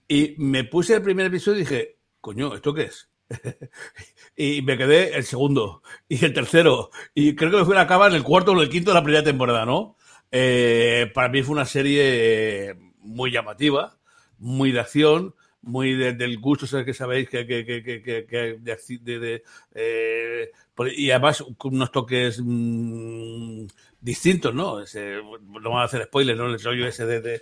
y 0.07 0.35
me 0.37 0.63
puse 0.63 0.95
el 0.95 1.01
primer 1.01 1.25
episodio 1.27 1.57
y 1.57 1.61
dije, 1.61 1.97
coño, 2.21 2.55
¿esto 2.55 2.73
qué 2.73 2.83
es? 2.83 3.09
y 4.37 4.61
me 4.61 4.77
quedé 4.77 5.15
el 5.15 5.23
segundo 5.23 5.81
y 6.07 6.23
el 6.23 6.33
tercero 6.33 6.91
y 7.13 7.35
creo 7.35 7.51
que 7.51 7.57
me 7.57 7.65
fui 7.65 7.75
a 7.75 7.81
acabar 7.81 8.11
en 8.11 8.17
el 8.17 8.23
cuarto 8.23 8.53
o 8.53 8.61
el 8.61 8.69
quinto 8.69 8.91
de 8.91 8.95
la 8.95 9.03
primera 9.03 9.23
temporada, 9.23 9.65
¿no? 9.65 9.97
Eh, 10.31 11.11
para 11.13 11.29
mí 11.29 11.41
fue 11.41 11.55
una 11.55 11.65
serie 11.65 12.75
muy 13.07 13.31
llamativa, 13.31 13.97
muy 14.39 14.71
de 14.71 14.79
acción, 14.79 15.33
muy 15.61 15.95
de, 15.95 16.13
del 16.13 16.39
gusto, 16.39 16.65
¿sabes? 16.67 16.85
que 16.85 16.93
sabéis 16.93 17.29
que, 17.29 17.45
que, 17.45 17.65
que, 17.65 17.81
que, 17.83 18.59
de, 18.61 19.19
de, 19.19 19.43
eh, 19.75 20.51
y 20.95 21.11
además 21.11 21.43
con 21.57 21.75
unos 21.75 21.91
toques 21.91 22.39
mmm, 22.43 23.65
distintos, 23.99 24.53
¿no? 24.53 24.81
Ese, 24.81 25.15
no 25.15 25.61
vamos 25.61 25.81
a 25.81 25.83
hacer 25.85 26.05
spoilers, 26.05 26.37
¿no? 26.37 26.47
El 26.47 26.61
rollo 26.61 26.87
ese 26.87 27.05
de, 27.05 27.41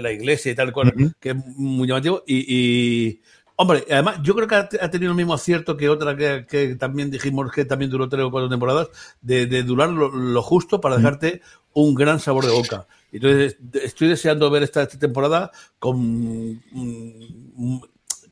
la 0.00 0.12
iglesia 0.12 0.52
y 0.52 0.54
tal 0.54 0.72
cual, 0.72 0.88
uh 0.88 0.98
-huh. 0.98 1.14
que 1.20 1.30
es 1.30 1.36
muy 1.36 1.88
llamativo 1.88 2.22
y, 2.26 2.44
y 2.48 3.22
Hombre, 3.62 3.84
además, 3.90 4.20
yo 4.22 4.34
creo 4.34 4.48
que 4.48 4.54
ha, 4.54 4.90
tenido 4.90 5.10
el 5.12 5.16
mismo 5.18 5.34
acierto 5.34 5.76
que 5.76 5.90
otra 5.90 6.16
que, 6.16 6.46
que 6.48 6.76
también 6.76 7.10
dijimos 7.10 7.52
que 7.52 7.66
también 7.66 7.90
duró 7.90 8.08
tres 8.08 8.24
o 8.24 8.30
cuatro 8.30 8.48
temporadas, 8.48 8.88
de, 9.20 9.44
de 9.44 9.62
durar 9.64 9.90
lo, 9.90 10.08
lo 10.08 10.40
justo 10.40 10.80
para 10.80 10.96
dejarte 10.96 11.42
un 11.74 11.94
gran 11.94 12.20
sabor 12.20 12.46
de 12.46 12.52
boca. 12.52 12.86
Entonces, 13.12 13.58
estoy 13.74 14.08
deseando 14.08 14.48
ver 14.50 14.62
esta, 14.62 14.80
esta 14.80 14.98
temporada 14.98 15.50
con 15.78 16.54
mm, 16.70 17.80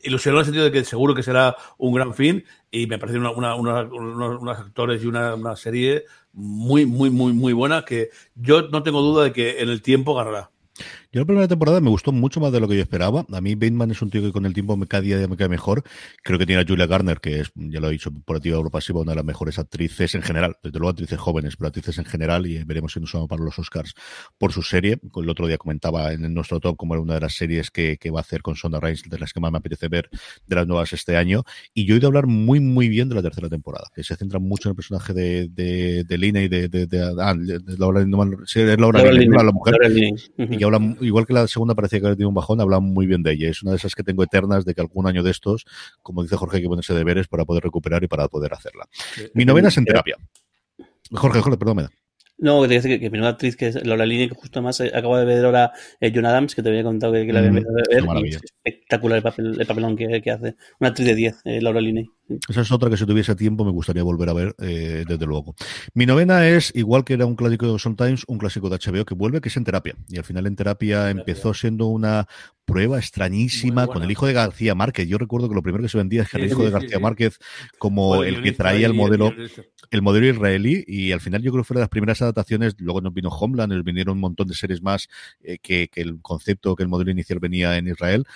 ilusionado 0.03 0.39
en 0.39 0.41
el 0.41 0.45
sentido 0.47 0.65
de 0.65 0.73
que 0.73 0.85
seguro 0.87 1.15
que 1.15 1.23
será 1.23 1.55
un 1.77 1.93
gran 1.93 2.15
fin 2.15 2.43
y 2.71 2.87
me 2.87 2.99
parece 2.99 3.19
una, 3.19 3.31
una- 3.31 3.55
una- 3.55 3.83
unos, 3.83 4.41
unos 4.41 4.59
actores 4.59 5.03
y 5.05 5.09
una, 5.09 5.35
una 5.35 5.57
serie 5.57 6.05
muy, 6.33 6.87
muy, 6.87 7.11
muy, 7.11 7.35
muy 7.35 7.53
buena 7.53 7.85
que 7.85 8.09
yo 8.35 8.63
no 8.69 8.83
tengo 8.83 9.03
duda 9.03 9.25
de 9.25 9.33
que 9.35 9.61
en 9.61 9.69
el 9.69 9.83
tiempo 9.83 10.15
ganará. 10.15 10.51
Yo 11.11 11.23
la 11.23 11.25
primera 11.27 11.49
temporada 11.49 11.81
me 11.81 11.89
gustó 11.89 12.13
mucho 12.13 12.39
más 12.39 12.53
de 12.53 12.61
lo 12.61 12.69
que 12.69 12.77
yo 12.77 12.83
esperaba. 12.83 13.25
A 13.33 13.41
mí 13.41 13.55
Bateman 13.55 13.91
es 13.91 14.03
un 14.03 14.11
tío 14.11 14.21
que 14.21 14.31
con 14.31 14.45
el 14.45 14.53
tiempo 14.53 14.77
me 14.77 14.87
cada 14.87 15.01
día 15.01 15.27
me 15.27 15.39
cae 15.39 15.49
mejor. 15.49 15.83
Creo 16.23 16.39
que 16.39 16.45
tiene 16.45 16.61
a 16.61 16.67
Julia 16.69 16.87
Garner, 16.87 17.19
que 17.19 17.41
es, 17.41 17.51
ya 17.55 17.81
lo 17.81 17.89
he 17.89 17.93
dicho, 17.93 18.11
por 18.13 18.37
activa 18.37 18.59
o 18.59 18.69
pasiva, 18.71 19.01
una 19.01 19.13
de 19.13 19.17
las 19.17 19.25
mejores 19.25 19.59
actrices 19.59 20.15
en 20.15 20.21
general. 20.21 20.57
Desde 20.63 20.79
luego 20.79 20.91
actrices 20.91 21.19
jóvenes, 21.19 21.57
pero 21.57 21.69
actrices 21.69 21.97
en 21.97 22.05
general 22.05 22.47
y 22.47 22.63
veremos 22.63 22.93
si 22.93 23.01
nos 23.01 23.11
vamos 23.15 23.27
para 23.27 23.43
los 23.43 23.59
Oscars 23.59 23.95
por 24.37 24.53
su 24.53 24.61
serie. 24.61 24.99
El 25.17 25.31
otro 25.31 25.47
día 25.47 25.57
comentaba 25.57 26.13
en 26.13 26.35
nuestro 26.35 26.61
top 26.61 26.77
como 26.77 26.93
era 26.93 27.01
una 27.01 27.15
de 27.15 27.21
las 27.21 27.35
series 27.35 27.71
que, 27.71 27.97
que 27.97 28.11
va 28.11 28.21
a 28.21 28.23
hacer 28.23 28.43
con 28.43 28.55
Sonda 28.57 28.79
Rhimes, 28.79 29.05
de 29.09 29.19
las 29.19 29.33
que 29.33 29.41
más 29.41 29.51
me 29.51 29.57
apetece 29.59 29.89
ver 29.89 30.11
de 30.47 30.57
las 30.57 30.67
nuevas 30.67 30.93
este 30.93 31.17
año. 31.17 31.43
Y 31.73 31.87
yo 31.87 31.95
he 31.95 31.97
oído 31.97 32.09
hablar 32.09 32.27
muy, 32.27 32.61
muy 32.61 32.91
bien 32.91 33.09
de 33.09 33.15
la 33.15 33.23
tercera 33.23 33.49
temporada, 33.49 33.87
que 33.95 34.05
se 34.05 34.15
centra 34.15 34.41
mucho 34.41 34.69
en 34.69 34.73
el 34.73 34.77
personaje 34.77 35.15
de, 35.15 35.49
de, 35.49 36.05
de 36.05 36.19
Lina 36.19 36.43
y 36.43 36.49
de, 36.49 36.69
de, 36.69 36.87
de, 36.87 37.15
ah, 37.19 37.35
de- 37.35 37.61
de 37.61 37.79
Laura, 37.79 38.05
mal- 38.05 38.37
sí, 38.45 38.61
es 38.61 38.79
Laura, 38.79 39.01
la 39.47 39.53
mujer. 39.53 39.75
Y 40.37 40.63
habla, 40.65 40.79
igual 41.01 41.27
que 41.27 41.33
la 41.33 41.47
segunda 41.49 41.75
parecía 41.75 42.01
que 42.01 42.07
había 42.07 42.17
tenido 42.17 42.29
un 42.29 42.35
bajón, 42.35 42.61
habla 42.61 42.81
muy 42.81 43.07
bien 43.07 43.23
de 43.23 43.33
ella. 43.33 43.51
Es 43.51 43.63
una 43.63 43.73
de 43.73 43.79
esas 43.79 43.95
que 43.95 44.03
tengo 44.03 44.23
eternas 44.23 44.65
de 44.65 44.75
que 44.75 44.81
algún 44.81 45.07
año 45.07 45.23
de 45.23 45.31
estos, 45.31 45.65
como 46.03 46.23
dice 46.23 46.37
Jorge, 46.37 46.57
hay 46.57 46.63
que 46.63 46.69
ponerse 46.69 46.95
deberes 46.95 47.29
para 47.29 47.45
poder 47.45 47.65
recuperar 47.65 48.03
y 48.05 48.09
para 48.09 48.29
poder 48.29 48.53
hacerla. 48.55 48.89
Mi 49.35 49.45
novena 49.45 49.69
es 49.69 49.77
en 49.77 49.85
terapia. 49.85 50.17
Jorge, 51.13 51.41
Jorge, 51.41 51.59
perdón, 51.59 51.77
me 51.77 51.83
da. 51.85 51.91
No, 52.41 52.63
que 52.63 52.69
te 52.69 52.75
decía 52.75 52.91
que, 52.93 53.01
que 53.01 53.11
mi 53.11 53.19
nueva 53.19 53.33
actriz, 53.33 53.57
que 53.57 53.67
es 53.69 53.85
Laura 53.87 54.07
Linney, 54.07 54.29
que 54.29 54.35
justo 54.37 54.63
más 54.63 54.79
eh, 54.81 54.93
acabo 54.95 55.17
de 55.17 55.25
ver 55.25 55.45
ahora 55.45 55.73
eh, 56.01 56.13
John 56.15 56.25
Adams, 56.27 56.55
que 56.55 56.63
te 56.63 56.69
había 56.69 56.85
contado 56.85 57.13
que, 57.13 57.27
que 57.27 57.33
la 57.33 57.41
había 57.41 57.51
Mm, 57.51 57.57
empezado 57.59 57.79
a 57.79 57.83
qué 57.83 58.01
ver. 58.01 58.27
es 58.27 58.41
espectacular 58.65 59.17
el, 59.19 59.23
papel, 59.25 59.61
el 59.61 59.67
papelón 59.67 59.97
que, 59.97 60.21
que 60.23 60.31
hace. 60.31 60.55
Una 60.79 60.91
actriz 60.91 61.09
de 61.09 61.15
10, 61.17 61.41
eh, 61.45 61.61
Laura 61.61 61.81
Linney. 61.81 62.07
Esa 62.49 62.61
es 62.61 62.71
otra 62.71 62.91
que 62.91 62.97
si 62.99 63.07
tuviese 63.07 63.35
tiempo 63.35 63.65
me 63.65 63.71
gustaría 63.73 64.03
volver 64.03 64.29
a 64.29 64.35
ver, 64.35 64.55
eh, 64.61 65.05
desde 65.09 65.25
luego. 65.27 65.55
Mi 65.95 66.05
novena 66.05 66.47
es, 66.47 66.71
igual 66.77 67.03
que 67.03 67.15
era 67.15 67.25
un 67.25 67.35
clásico 67.37 67.73
de 67.73 67.79
Sometimes, 67.79 68.25
un 68.29 68.37
clásico 68.39 68.69
de 68.69 68.77
HBO 68.77 69.05
que 69.07 69.15
vuelve, 69.15 69.41
que 69.41 69.49
es 69.49 69.57
en 69.57 69.65
terapia. 69.65 69.95
Y 70.09 70.19
al 70.19 70.25
final 70.25 70.47
en 70.47 70.55
terapia 70.55 71.09
empezó 71.09 71.55
siendo 71.55 71.87
una 71.87 72.27
prueba 72.67 72.99
extrañísima 72.99 73.87
con 73.87 74.03
el 74.03 74.11
hijo 74.11 74.27
de 74.27 74.35
García 74.35 74.75
Márquez. 74.75 75.09
Yo 75.09 75.17
recuerdo 75.17 75.49
que 75.49 75.55
lo 75.55 75.63
primero 75.63 75.83
que 75.83 75.89
se 75.89 75.97
vendía 75.97 76.21
es 76.23 76.29
que 76.29 76.37
Sí, 76.37 76.43
el 76.45 76.51
hijo 76.51 76.61
sí, 76.61 76.67
de 76.67 76.71
García 76.71 76.97
sí. 76.99 77.03
Márquez 77.03 77.39
como 77.79 78.09
Bueno, 78.09 78.25
el 78.25 78.43
que 78.43 78.53
traía 78.53 78.87
el 78.87 78.93
modelo 78.93 79.33
el 79.91 80.03
modelo 80.03 80.27
israelí 80.27 80.85
y 80.87 81.13
al 81.13 81.21
final 81.21 81.41
yo 81.41 81.51
creo 81.51 81.63
que 81.65 81.67
fue 81.69 81.77
de 81.77 81.81
las 81.81 81.89
primeras 81.89 82.21
adaptaciones, 82.29 82.75
luego 82.79 83.01
nos 83.01 83.15
vino 83.15 83.29
Homeland, 83.29 83.73
nos 83.73 83.85
vinieron 83.85 84.17
un 84.17 84.21
montón 84.21 84.49
de 84.49 84.55
series 84.55 84.83
más 84.83 85.09
eh, 85.43 85.59
que, 85.59 85.89
que 85.89 86.01
el 86.01 86.21
concepto, 86.21 86.77
que 86.77 86.83
el 86.83 86.89
modelo 86.89 87.11
inicial 87.11 87.39
venía 87.39 87.77
en 87.77 87.89
Israel. 87.89 88.27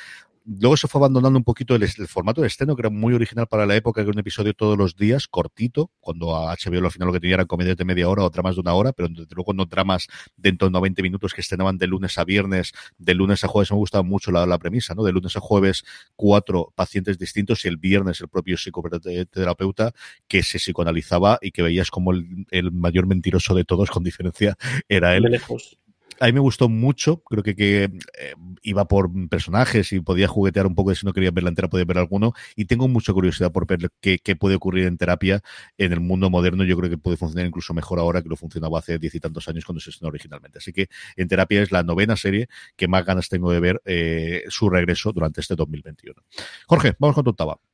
Luego 0.45 0.77
se 0.77 0.89
fue 0.89 0.99
abandonando 1.01 1.39
un 1.39 1.45
poquito 1.45 1.75
el, 1.75 1.89
formato 2.09 2.41
de 2.41 2.49
estreno, 2.49 2.75
que 2.75 2.83
era 2.83 2.91
muy 2.91 3.15
original 3.15 3.47
para 3.47 3.67
la 3.67 3.77
época, 3.77 4.01
que 4.01 4.09
era 4.09 4.13
un 4.13 4.19
episodio 4.19 4.55
todos 4.55 4.77
los 4.77 4.97
días, 4.97 5.29
cortito, 5.29 5.91
cuando 6.01 6.37
a 6.37 6.55
HBO 6.55 6.85
al 6.85 6.91
final 6.91 7.07
lo 7.07 7.13
que 7.13 7.21
tenía 7.21 7.35
eran 7.35 7.47
comedias 7.47 7.77
de 7.77 7.85
media 7.85 8.09
hora 8.09 8.25
o 8.25 8.31
dramas 8.31 8.57
de 8.57 8.61
una 8.61 8.75
hora, 8.75 8.93
pero 8.93 9.09
desde 9.09 9.35
luego 9.35 9.53
no 9.53 9.67
dramas 9.67 10.09
de 10.37 10.49
en 10.49 10.59
torno 10.59 10.79
a 10.79 10.81
20 10.81 11.03
minutos 11.03 11.33
que 11.33 11.41
estrenaban 11.41 11.79
de 11.79 11.87
lunes 11.87 12.19
a 12.19 12.25
viernes, 12.25 12.73
de 12.99 13.15
lunes 13.15 13.45
a 13.45 13.49
jueves. 13.49 13.71
Me 13.71 13.77
gustaba 13.77 14.03
mucho 14.03 14.31
la, 14.31 14.47
la 14.47 14.59
premisa, 14.59 14.95
¿no? 14.95 15.05
De 15.05 15.13
lunes 15.13 15.37
a 15.37 15.41
jueves, 15.41 15.85
cuatro 16.17 16.73
pacientes 16.75 17.19
distintos 17.19 17.65
y 17.65 17.69
el 17.69 17.77
viernes 17.77 18.21
el 18.21 18.29
propio 18.29 18.57
psicoterapeuta 18.57 19.93
que 20.29 20.43
se 20.43 20.59
psicoanalizaba 20.59 21.39
y 21.41 21.53
que 21.53 21.63
veías 21.63 21.91
como 21.91 22.13
el, 22.13 22.47
el 22.51 22.73
mayor 22.73 23.07
mentiroso 23.07 23.55
de 23.55 23.65
todos, 23.65 23.91
con 23.91 24.03
diferencia, 24.03 24.57
era 24.89 25.17
él 25.17 25.25
De 25.25 25.31
lejos. 25.31 25.79
A 26.23 26.27
mí 26.27 26.33
me 26.33 26.41
gustó 26.41 26.69
mucho, 26.69 27.21
creo 27.25 27.43
que, 27.43 27.53
eh, 27.85 28.35
iba 28.63 28.87
por 28.87 29.11
personajes 29.29 29.93
y 29.93 30.01
podía 30.01 30.29
juguetear 30.29 30.69
un 30.69 30.77
poco, 30.77 30.95
si 30.95 31.05
no 31.05 31.13
quería 31.13 31.33
verla 31.33 31.49
entera 31.49 31.69
podía 31.69 31.85
ver 31.85 31.99
alguno, 31.99 32.33
y 32.55 32.67
tengo 32.67 32.87
mucha 32.87 33.13
curiosidad 33.13 33.51
por 33.51 33.67
ver 33.67 33.91
qué, 34.01 34.21
qué 34.21 34.37
puede 34.37 34.55
ocurrir 34.55 34.87
en 34.87 34.97
terapia 34.97 35.43
en 35.79 35.93
el 35.93 35.99
mundo 35.99 36.31
moderno, 36.31 36.63
yo 36.63 36.77
creo 36.77 36.89
que 36.89 36.97
puede 36.97 37.17
funcionar 37.17 37.47
incluso 37.47 37.75
mejor 37.75 37.99
ahora 37.99 38.23
que 38.23 38.29
lo 38.29 38.37
funcionaba 38.37 38.79
hace 38.79 38.99
diez 39.01 39.17
y 39.17 39.21
tantos 39.21 39.49
años 39.49 39.65
cuando 39.65 39.81
se 39.81 39.91
estrenó 39.91 40.11
originalmente. 40.11 40.59
Así 40.59 40.73
que 40.73 40.89
en 41.17 41.27
terapia 41.27 41.61
es 41.61 41.73
la 41.73 41.83
novena 41.83 42.17
serie 42.17 42.49
que 42.77 42.87
más 42.87 43.05
ganas 43.05 43.29
tengo 43.29 43.51
de 43.51 43.59
ver 43.59 43.83
eh, 43.85 44.45
su 44.49 44.71
regreso 44.71 45.13
durante 45.13 45.41
este 45.41 45.57
2021. 45.57 46.23
Jorge, 46.69 46.95
vamos 47.01 47.17
con 47.17 47.25
tu 47.25 47.31
octava. 47.31 47.72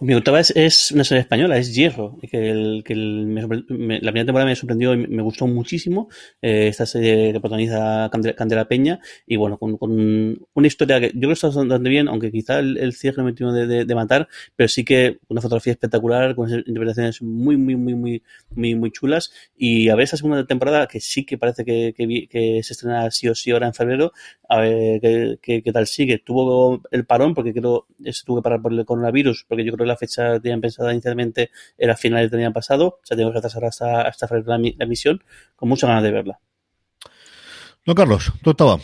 Mi 0.00 0.14
octava 0.14 0.40
es, 0.40 0.52
es 0.56 0.90
una 0.92 1.04
serie 1.04 1.20
española, 1.22 1.56
es 1.58 1.74
Hierro, 1.74 2.18
que, 2.30 2.50
el, 2.50 2.82
que 2.84 2.92
el- 2.92 3.26
me 3.26 3.46
me- 3.46 4.00
la 4.00 4.10
primera 4.12 4.26
temporada 4.26 4.46
me 4.48 4.56
sorprendió 4.56 4.94
y 4.94 5.06
me 5.06 5.22
gustó 5.22 5.46
muchísimo. 5.46 6.08
Eh, 6.42 6.68
esta 6.68 6.86
serie 6.86 7.32
que 7.32 7.40
protagoniza 7.40 8.08
Candela, 8.10 8.34
Candela 8.36 8.68
Peña 8.68 9.00
y 9.26 9.36
bueno, 9.36 9.58
con, 9.58 9.76
con 9.78 10.38
una 10.54 10.66
historia 10.66 11.00
que 11.00 11.06
yo 11.08 11.12
creo 11.20 11.28
que 11.30 11.32
está 11.34 11.48
bastante 11.48 11.88
bien, 11.88 12.08
aunque 12.08 12.30
quizá 12.32 12.58
el, 12.58 12.76
el 12.78 12.92
cierre 12.94 13.22
me 13.22 13.32
terminó 13.32 13.52
de, 13.56 13.66
de- 13.66 13.84
de 13.84 13.94
matar, 13.94 14.28
pero 14.54 14.68
sí 14.68 14.84
que 14.84 15.18
una 15.28 15.40
fotografía 15.40 15.72
espectacular, 15.72 16.34
con 16.34 16.48
interpretaciones 16.50 17.22
muy, 17.22 17.56
muy, 17.56 17.76
muy, 17.76 17.94
muy, 17.94 18.22
muy, 18.54 18.74
muy 18.74 18.90
chulas. 18.90 19.32
Y 19.56 19.88
a 19.88 19.94
ver 19.94 20.04
esta 20.04 20.16
segunda 20.16 20.46
temporada, 20.46 20.86
que 20.86 21.00
sí 21.00 21.24
que 21.24 21.38
parece 21.38 21.64
que, 21.64 21.94
que, 21.96 22.28
que 22.28 22.62
se 22.62 22.72
estrena 22.72 23.10
sí 23.10 23.28
o 23.28 23.34
sí 23.34 23.50
ahora 23.50 23.66
en 23.66 23.74
febrero, 23.74 24.12
a 24.48 24.60
ver 24.60 25.00
qué, 25.00 25.38
qué- 25.42 25.62
qué 25.62 25.72
tal 25.72 25.86
sigue. 25.86 26.18
Tuvo 26.18 26.82
el 26.90 27.04
parón, 27.06 27.34
porque 27.34 27.52
creo 27.52 27.86
se 28.04 28.24
tuvo 28.24 28.38
que 28.38 28.42
parar 28.42 28.62
por 28.62 28.72
el 28.72 28.84
coronavirus, 28.84 29.44
porque 29.48 29.64
yo 29.66 29.72
creo 29.72 29.84
que 29.84 29.88
la 29.88 29.96
fecha 29.96 30.34
que 30.34 30.40
tenían 30.40 30.60
pensada 30.60 30.92
inicialmente 30.92 31.50
era 31.76 31.96
finales 31.96 32.30
del 32.30 32.40
año 32.40 32.52
pasado. 32.52 32.86
O 32.86 33.00
sea, 33.02 33.16
tenemos 33.16 33.32
que 33.32 33.38
atrasar 33.38 33.64
hasta, 33.64 34.02
hasta 34.02 34.28
la, 34.44 34.58
la 34.58 34.86
misión, 34.86 35.22
con 35.54 35.68
muchas 35.68 35.88
ganas 35.88 36.02
de 36.02 36.12
verla. 36.12 36.40
No, 37.84 37.94
Carlos, 37.94 38.32
tu 38.42 38.50
octava. 38.50 38.78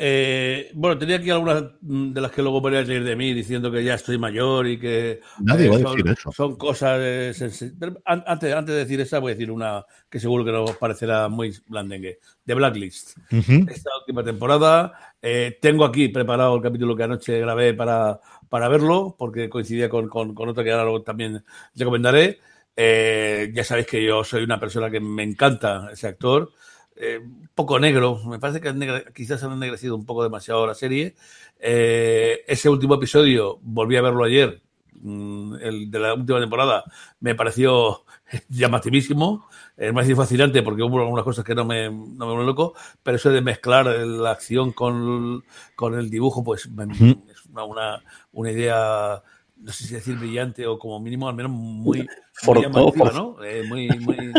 Eh, 0.00 0.70
bueno, 0.74 0.96
tenía 0.96 1.16
aquí 1.16 1.28
algunas 1.30 1.64
de 1.80 2.20
las 2.20 2.30
que 2.30 2.40
luego 2.40 2.62
podrías 2.62 2.86
leer 2.86 3.02
de 3.02 3.16
mí 3.16 3.34
diciendo 3.34 3.70
que 3.72 3.82
ya 3.82 3.94
estoy 3.94 4.16
mayor 4.16 4.68
y 4.68 4.78
que 4.78 5.20
Nadie 5.40 5.66
eh, 5.66 5.70
va 5.70 5.74
a 5.74 5.78
son, 5.80 5.96
decir 5.96 6.12
eso. 6.12 6.32
son 6.32 6.56
cosas 6.56 6.98
eh, 7.02 7.32
pero 7.80 8.00
an- 8.04 8.22
antes, 8.24 8.54
antes 8.54 8.74
de 8.76 8.80
decir 8.82 9.00
esa 9.00 9.18
voy 9.18 9.32
a 9.32 9.34
decir 9.34 9.50
una 9.50 9.84
que 10.08 10.20
seguro 10.20 10.44
que 10.44 10.52
nos 10.52 10.76
parecerá 10.76 11.28
muy 11.28 11.52
blandengue 11.66 12.20
de 12.44 12.54
Blacklist 12.54 13.18
Ujú. 13.32 13.66
esta 13.68 13.90
última 13.98 14.22
temporada 14.22 14.92
eh, 15.20 15.58
tengo 15.60 15.84
aquí 15.84 16.06
preparado 16.08 16.54
el 16.54 16.62
capítulo 16.62 16.94
que 16.94 17.02
anoche 17.02 17.40
grabé 17.40 17.74
para, 17.74 18.20
para 18.48 18.68
verlo 18.68 19.16
porque 19.18 19.48
coincidía 19.48 19.88
con, 19.88 20.08
con, 20.08 20.32
con 20.32 20.48
otra 20.48 20.62
que 20.62 20.70
ahora 20.70 21.02
también 21.04 21.42
recomendaré 21.74 22.38
Eh, 22.80 23.50
ya 23.52 23.64
sabéis 23.64 23.88
que 23.88 24.04
yo 24.04 24.22
soy 24.22 24.44
una 24.44 24.60
persona 24.60 24.88
que 24.88 25.00
me 25.00 25.24
encanta 25.24 25.88
ese 25.92 26.06
actor 26.06 26.52
eh, 27.00 27.20
poco 27.54 27.78
negro. 27.78 28.20
Me 28.26 28.38
parece 28.38 28.60
que 28.60 28.72
negra- 28.72 29.04
quizás 29.14 29.42
han 29.42 29.52
ennegrecido 29.52 29.94
un 29.96 30.04
poco 30.06 30.22
demasiado 30.22 30.66
la 30.66 30.74
serie. 30.74 31.14
Eh, 31.60 32.40
ese 32.46 32.68
último 32.68 32.94
episodio, 32.94 33.58
volví 33.62 33.96
a 33.96 34.02
verlo 34.02 34.24
ayer, 34.24 34.62
mm, 35.00 35.54
el 35.60 35.90
de 35.90 35.98
la 35.98 36.14
última 36.14 36.40
temporada, 36.40 36.84
me 37.20 37.34
pareció 37.34 38.04
llamativísimo. 38.48 39.46
Es 39.76 39.92
más 39.92 40.12
fascinante 40.14 40.62
porque 40.62 40.82
hubo 40.82 40.98
algunas 41.00 41.24
cosas 41.24 41.44
que 41.44 41.54
no 41.54 41.64
me, 41.64 41.88
no 41.88 42.34
me 42.36 42.44
loco, 42.44 42.74
pero 43.02 43.16
eso 43.16 43.30
de 43.30 43.40
mezclar 43.40 43.86
la 43.86 44.30
acción 44.32 44.72
con, 44.72 45.44
con 45.76 45.94
el 45.98 46.10
dibujo, 46.10 46.42
pues 46.42 46.66
es 46.66 47.46
una, 47.46 47.64
una, 47.64 48.02
una 48.32 48.50
idea, 48.50 49.22
no 49.56 49.72
sé 49.72 49.84
si 49.84 49.94
decir 49.94 50.16
brillante 50.18 50.66
o 50.66 50.78
como 50.80 50.98
mínimo 50.98 51.28
al 51.28 51.36
menos 51.36 51.52
muy, 51.52 51.98
muy 51.98 52.62
llamativa, 52.62 53.12
¿no? 53.12 53.44
Eh, 53.44 53.62
muy, 53.62 53.98
muy, 54.00 54.34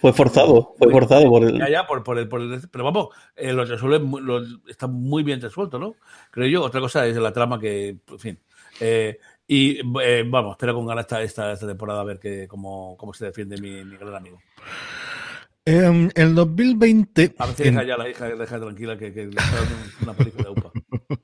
Fue 0.00 0.12
forzado, 0.12 0.74
fue 0.78 0.90
forzado 0.90 1.28
por 1.28 1.44
el... 1.44 1.58
ya, 1.58 1.68
ya, 1.68 1.86
por, 1.86 2.02
por 2.04 2.18
el, 2.18 2.28
por 2.28 2.40
el- 2.40 2.60
pero 2.70 2.84
vamos, 2.84 3.08
eh, 3.36 3.52
lo 3.52 3.64
resuelve, 3.64 3.98
lo- 4.20 4.42
está 4.68 4.86
muy 4.86 5.22
bien 5.22 5.40
resuelto, 5.40 5.78
¿no? 5.78 5.94
Creo 6.30 6.46
yo. 6.48 6.62
Otra 6.62 6.80
cosa 6.80 7.06
es 7.06 7.16
la 7.16 7.32
trama 7.32 7.58
que, 7.58 7.88
en 8.06 8.18
fin. 8.18 8.38
Eh, 8.80 9.18
y 9.46 9.78
eh, 10.02 10.24
vamos, 10.26 10.52
espero 10.52 10.74
con 10.74 10.86
ganas 10.86 11.04
esta, 11.04 11.22
esta, 11.22 11.52
esta 11.52 11.66
temporada 11.66 12.00
a 12.00 12.04
ver 12.04 12.18
que, 12.18 12.46
cómo, 12.46 12.96
cómo 12.98 13.12
se 13.14 13.24
defiende 13.26 13.60
mi, 13.60 13.84
mi 13.84 13.96
gran 13.96 14.14
amigo. 14.14 14.38
En 15.64 16.10
el 16.14 16.34
2020. 16.34 17.34
A 17.38 17.46
ver 17.46 17.54
si 17.54 17.62
en- 17.64 17.74
deja 17.74 17.84
ya 17.86 17.96
la 17.96 18.08
hija, 18.08 18.26
deja 18.26 18.58
tranquila 18.60 18.96
que, 18.96 19.12
que 19.12 19.24
le 19.26 19.30
está 19.30 19.56
dando 19.56 19.74
una 20.02 20.12
película 20.14 20.44
de 20.44 20.50
UPA. 20.50 20.72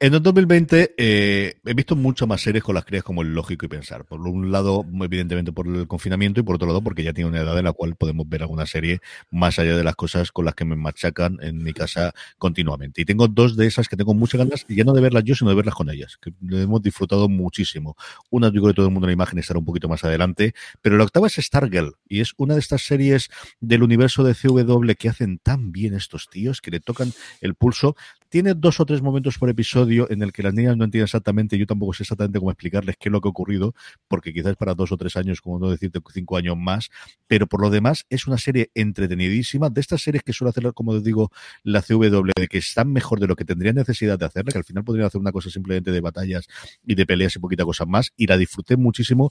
En 0.00 0.14
el 0.14 0.22
2020 0.22 0.94
eh, 0.96 1.54
he 1.64 1.74
visto 1.74 1.96
muchas 1.96 2.28
más 2.28 2.40
series 2.40 2.62
con 2.62 2.76
las 2.76 2.84
crías 2.84 3.02
como 3.02 3.22
el 3.22 3.34
lógico 3.34 3.66
y 3.66 3.68
pensar. 3.68 4.04
Por 4.04 4.20
un 4.20 4.52
lado, 4.52 4.86
evidentemente 5.02 5.50
por 5.50 5.66
el 5.66 5.88
confinamiento 5.88 6.38
y 6.38 6.44
por 6.44 6.54
otro 6.54 6.68
lado 6.68 6.80
porque 6.82 7.02
ya 7.02 7.12
tiene 7.12 7.28
una 7.28 7.40
edad 7.40 7.58
en 7.58 7.64
la 7.64 7.72
cual 7.72 7.96
podemos 7.96 8.28
ver 8.28 8.42
alguna 8.42 8.64
serie 8.64 9.00
más 9.32 9.58
allá 9.58 9.76
de 9.76 9.82
las 9.82 9.96
cosas 9.96 10.30
con 10.30 10.44
las 10.44 10.54
que 10.54 10.64
me 10.64 10.76
machacan 10.76 11.38
en 11.42 11.64
mi 11.64 11.72
casa 11.72 12.12
continuamente. 12.38 13.02
Y 13.02 13.06
tengo 13.06 13.26
dos 13.26 13.56
de 13.56 13.66
esas 13.66 13.88
que 13.88 13.96
tengo 13.96 14.14
muchas 14.14 14.38
ganas, 14.38 14.64
ya 14.68 14.84
no 14.84 14.92
de 14.92 15.00
verlas 15.00 15.24
yo, 15.24 15.34
sino 15.34 15.50
de 15.50 15.56
verlas 15.56 15.74
con 15.74 15.90
ellas, 15.90 16.16
que 16.22 16.30
hemos 16.48 16.80
disfrutado 16.80 17.28
muchísimo. 17.28 17.96
Una, 18.30 18.52
yo 18.52 18.60
creo 18.62 18.68
que 18.68 18.74
todo 18.74 18.86
el 18.86 18.92
mundo 18.92 19.06
en 19.06 19.10
la 19.10 19.14
imagen 19.14 19.40
estará 19.40 19.58
un 19.58 19.64
poquito 19.64 19.88
más 19.88 20.04
adelante, 20.04 20.54
pero 20.80 20.96
la 20.96 21.02
octava 21.02 21.26
es 21.26 21.34
Stargirl 21.34 21.96
y 22.08 22.20
es 22.20 22.34
una 22.36 22.54
de 22.54 22.60
estas 22.60 22.82
series 22.82 23.30
del 23.58 23.82
universo 23.82 24.22
de 24.22 24.36
CW 24.36 24.92
que 24.96 25.08
hacen 25.08 25.40
tan 25.40 25.72
bien 25.72 25.94
estos 25.94 26.28
tíos, 26.28 26.60
que 26.60 26.70
le 26.70 26.78
tocan 26.78 27.12
el 27.40 27.56
pulso. 27.56 27.96
Tiene 28.28 28.52
dos 28.54 28.78
o 28.78 28.84
tres 28.84 29.00
momentos 29.00 29.38
por 29.38 29.48
episodio 29.48 29.87
en 29.90 30.22
el 30.22 30.32
que 30.32 30.42
las 30.42 30.54
niñas 30.54 30.76
no 30.76 30.84
entienden 30.84 31.04
exactamente, 31.04 31.58
yo 31.58 31.66
tampoco 31.66 31.92
sé 31.92 32.02
exactamente 32.02 32.38
cómo 32.38 32.50
explicarles 32.50 32.96
qué 32.98 33.08
es 33.08 33.12
lo 33.12 33.20
que 33.20 33.28
ha 33.28 33.30
ocurrido, 33.30 33.74
porque 34.08 34.32
quizás 34.32 34.56
para 34.56 34.74
dos 34.74 34.92
o 34.92 34.96
tres 34.96 35.16
años, 35.16 35.40
como 35.40 35.58
no 35.58 35.70
decirte 35.70 36.00
cinco 36.12 36.36
años 36.36 36.56
más, 36.56 36.90
pero 37.26 37.46
por 37.46 37.60
lo 37.60 37.70
demás 37.70 38.06
es 38.10 38.26
una 38.26 38.38
serie 38.38 38.70
entretenidísima, 38.74 39.70
de 39.70 39.80
estas 39.80 40.02
series 40.02 40.22
que 40.22 40.32
suele 40.32 40.50
hacer, 40.50 40.72
como 40.74 40.98
digo, 41.00 41.30
la 41.62 41.82
CW, 41.82 42.30
que 42.48 42.58
están 42.58 42.92
mejor 42.92 43.20
de 43.20 43.26
lo 43.26 43.36
que 43.36 43.44
tendrían 43.44 43.76
necesidad 43.76 44.18
de 44.18 44.26
hacerla, 44.26 44.52
que 44.52 44.58
al 44.58 44.64
final 44.64 44.84
podrían 44.84 45.06
hacer 45.06 45.20
una 45.20 45.32
cosa 45.32 45.50
simplemente 45.50 45.90
de 45.90 46.00
batallas 46.00 46.46
y 46.84 46.94
de 46.94 47.06
peleas 47.06 47.36
y 47.36 47.38
poquita 47.38 47.64
cosa 47.64 47.84
más, 47.86 48.12
y 48.16 48.26
la 48.26 48.36
disfruté 48.36 48.76
muchísimo 48.76 49.30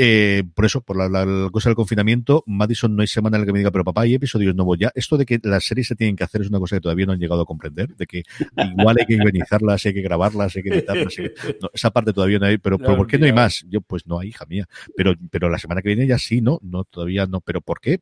eh, 0.00 0.44
por 0.54 0.64
eso, 0.64 0.80
por 0.80 0.96
la, 0.96 1.08
la, 1.08 1.50
cosa 1.50 1.70
del 1.70 1.74
confinamiento, 1.74 2.44
Madison 2.46 2.94
no 2.94 3.02
hay 3.02 3.08
semana 3.08 3.36
en 3.36 3.42
la 3.42 3.46
que 3.46 3.52
me 3.52 3.58
diga, 3.58 3.72
pero 3.72 3.82
papá, 3.82 4.02
hay 4.02 4.14
episodios 4.14 4.54
nuevos 4.54 4.78
ya. 4.78 4.92
Esto 4.94 5.16
de 5.16 5.26
que 5.26 5.40
las 5.42 5.64
series 5.64 5.88
se 5.88 5.96
tienen 5.96 6.14
que 6.14 6.22
hacer 6.22 6.42
es 6.42 6.48
una 6.48 6.60
cosa 6.60 6.76
que 6.76 6.80
todavía 6.80 7.04
no 7.04 7.14
han 7.14 7.18
llegado 7.18 7.40
a 7.42 7.44
comprender, 7.44 7.96
de 7.96 8.06
que 8.06 8.22
igual 8.78 8.96
hay 9.00 9.06
que 9.06 9.16
guionizarlas, 9.16 9.84
hay 9.84 9.94
que 9.94 10.00
grabarlas, 10.00 10.54
hay 10.54 10.62
que 10.62 10.68
editarlas. 10.68 11.18
Hay 11.18 11.24
que... 11.24 11.34
No, 11.60 11.68
esa 11.74 11.90
parte 11.90 12.12
todavía 12.12 12.38
no 12.38 12.46
hay, 12.46 12.58
pero, 12.58 12.78
pero 12.78 12.96
¿por 12.96 13.08
qué 13.08 13.18
no 13.18 13.26
hay 13.26 13.32
más? 13.32 13.66
Yo, 13.68 13.80
pues 13.80 14.06
no 14.06 14.20
hay, 14.20 14.28
hija 14.28 14.46
mía. 14.46 14.68
Pero, 14.96 15.14
pero 15.32 15.50
la 15.50 15.58
semana 15.58 15.82
que 15.82 15.88
viene 15.88 16.06
ya 16.06 16.18
sí, 16.18 16.40
¿no? 16.40 16.60
No, 16.62 16.84
todavía 16.84 17.26
no. 17.26 17.40
¿Pero 17.40 17.60
por 17.60 17.80
qué? 17.80 17.98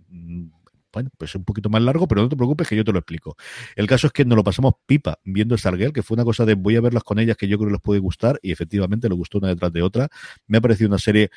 bueno, 0.97 1.11
pues 1.19 1.35
un 1.35 1.45
poquito 1.45 1.69
más 1.69 1.83
largo, 1.83 2.09
pero 2.09 2.23
no 2.23 2.29
te 2.31 2.37
preocupes 2.37 2.67
que 2.67 2.75
yo 2.75 2.83
te 2.83 2.91
lo 2.91 2.99
explico. 2.99 3.37
El 3.75 3.87
caso 3.87 4.07
es 4.07 4.15
que 4.15 4.25
nos 4.25 4.35
lo 4.35 4.43
pasamos 4.43 4.77
pipa 4.87 5.19
viendo 5.25 5.55
Stargirl, 5.55 5.93
que 5.93 6.03
fue 6.03 6.15
una 6.15 6.25
cosa 6.25 6.47
de 6.47 6.55
voy 6.55 6.77
a 6.77 6.81
verlas 6.81 7.05
con 7.05 7.19
ellas 7.19 7.37
que 7.37 7.49
yo 7.49 7.59
creo 7.59 7.69
que 7.69 7.75
les 7.75 7.83
puede 7.83 8.01
gustar 8.01 8.39
y 8.41 8.51
efectivamente 8.51 9.07
le 9.07 9.15
gustó 9.15 9.37
una 9.37 9.49
detrás 9.49 9.71
de 9.75 9.83
otra. 9.83 10.09
Me 10.47 10.57
ha 10.57 10.61
parecido 10.63 10.89
una 10.89 10.99
serie 10.99 11.31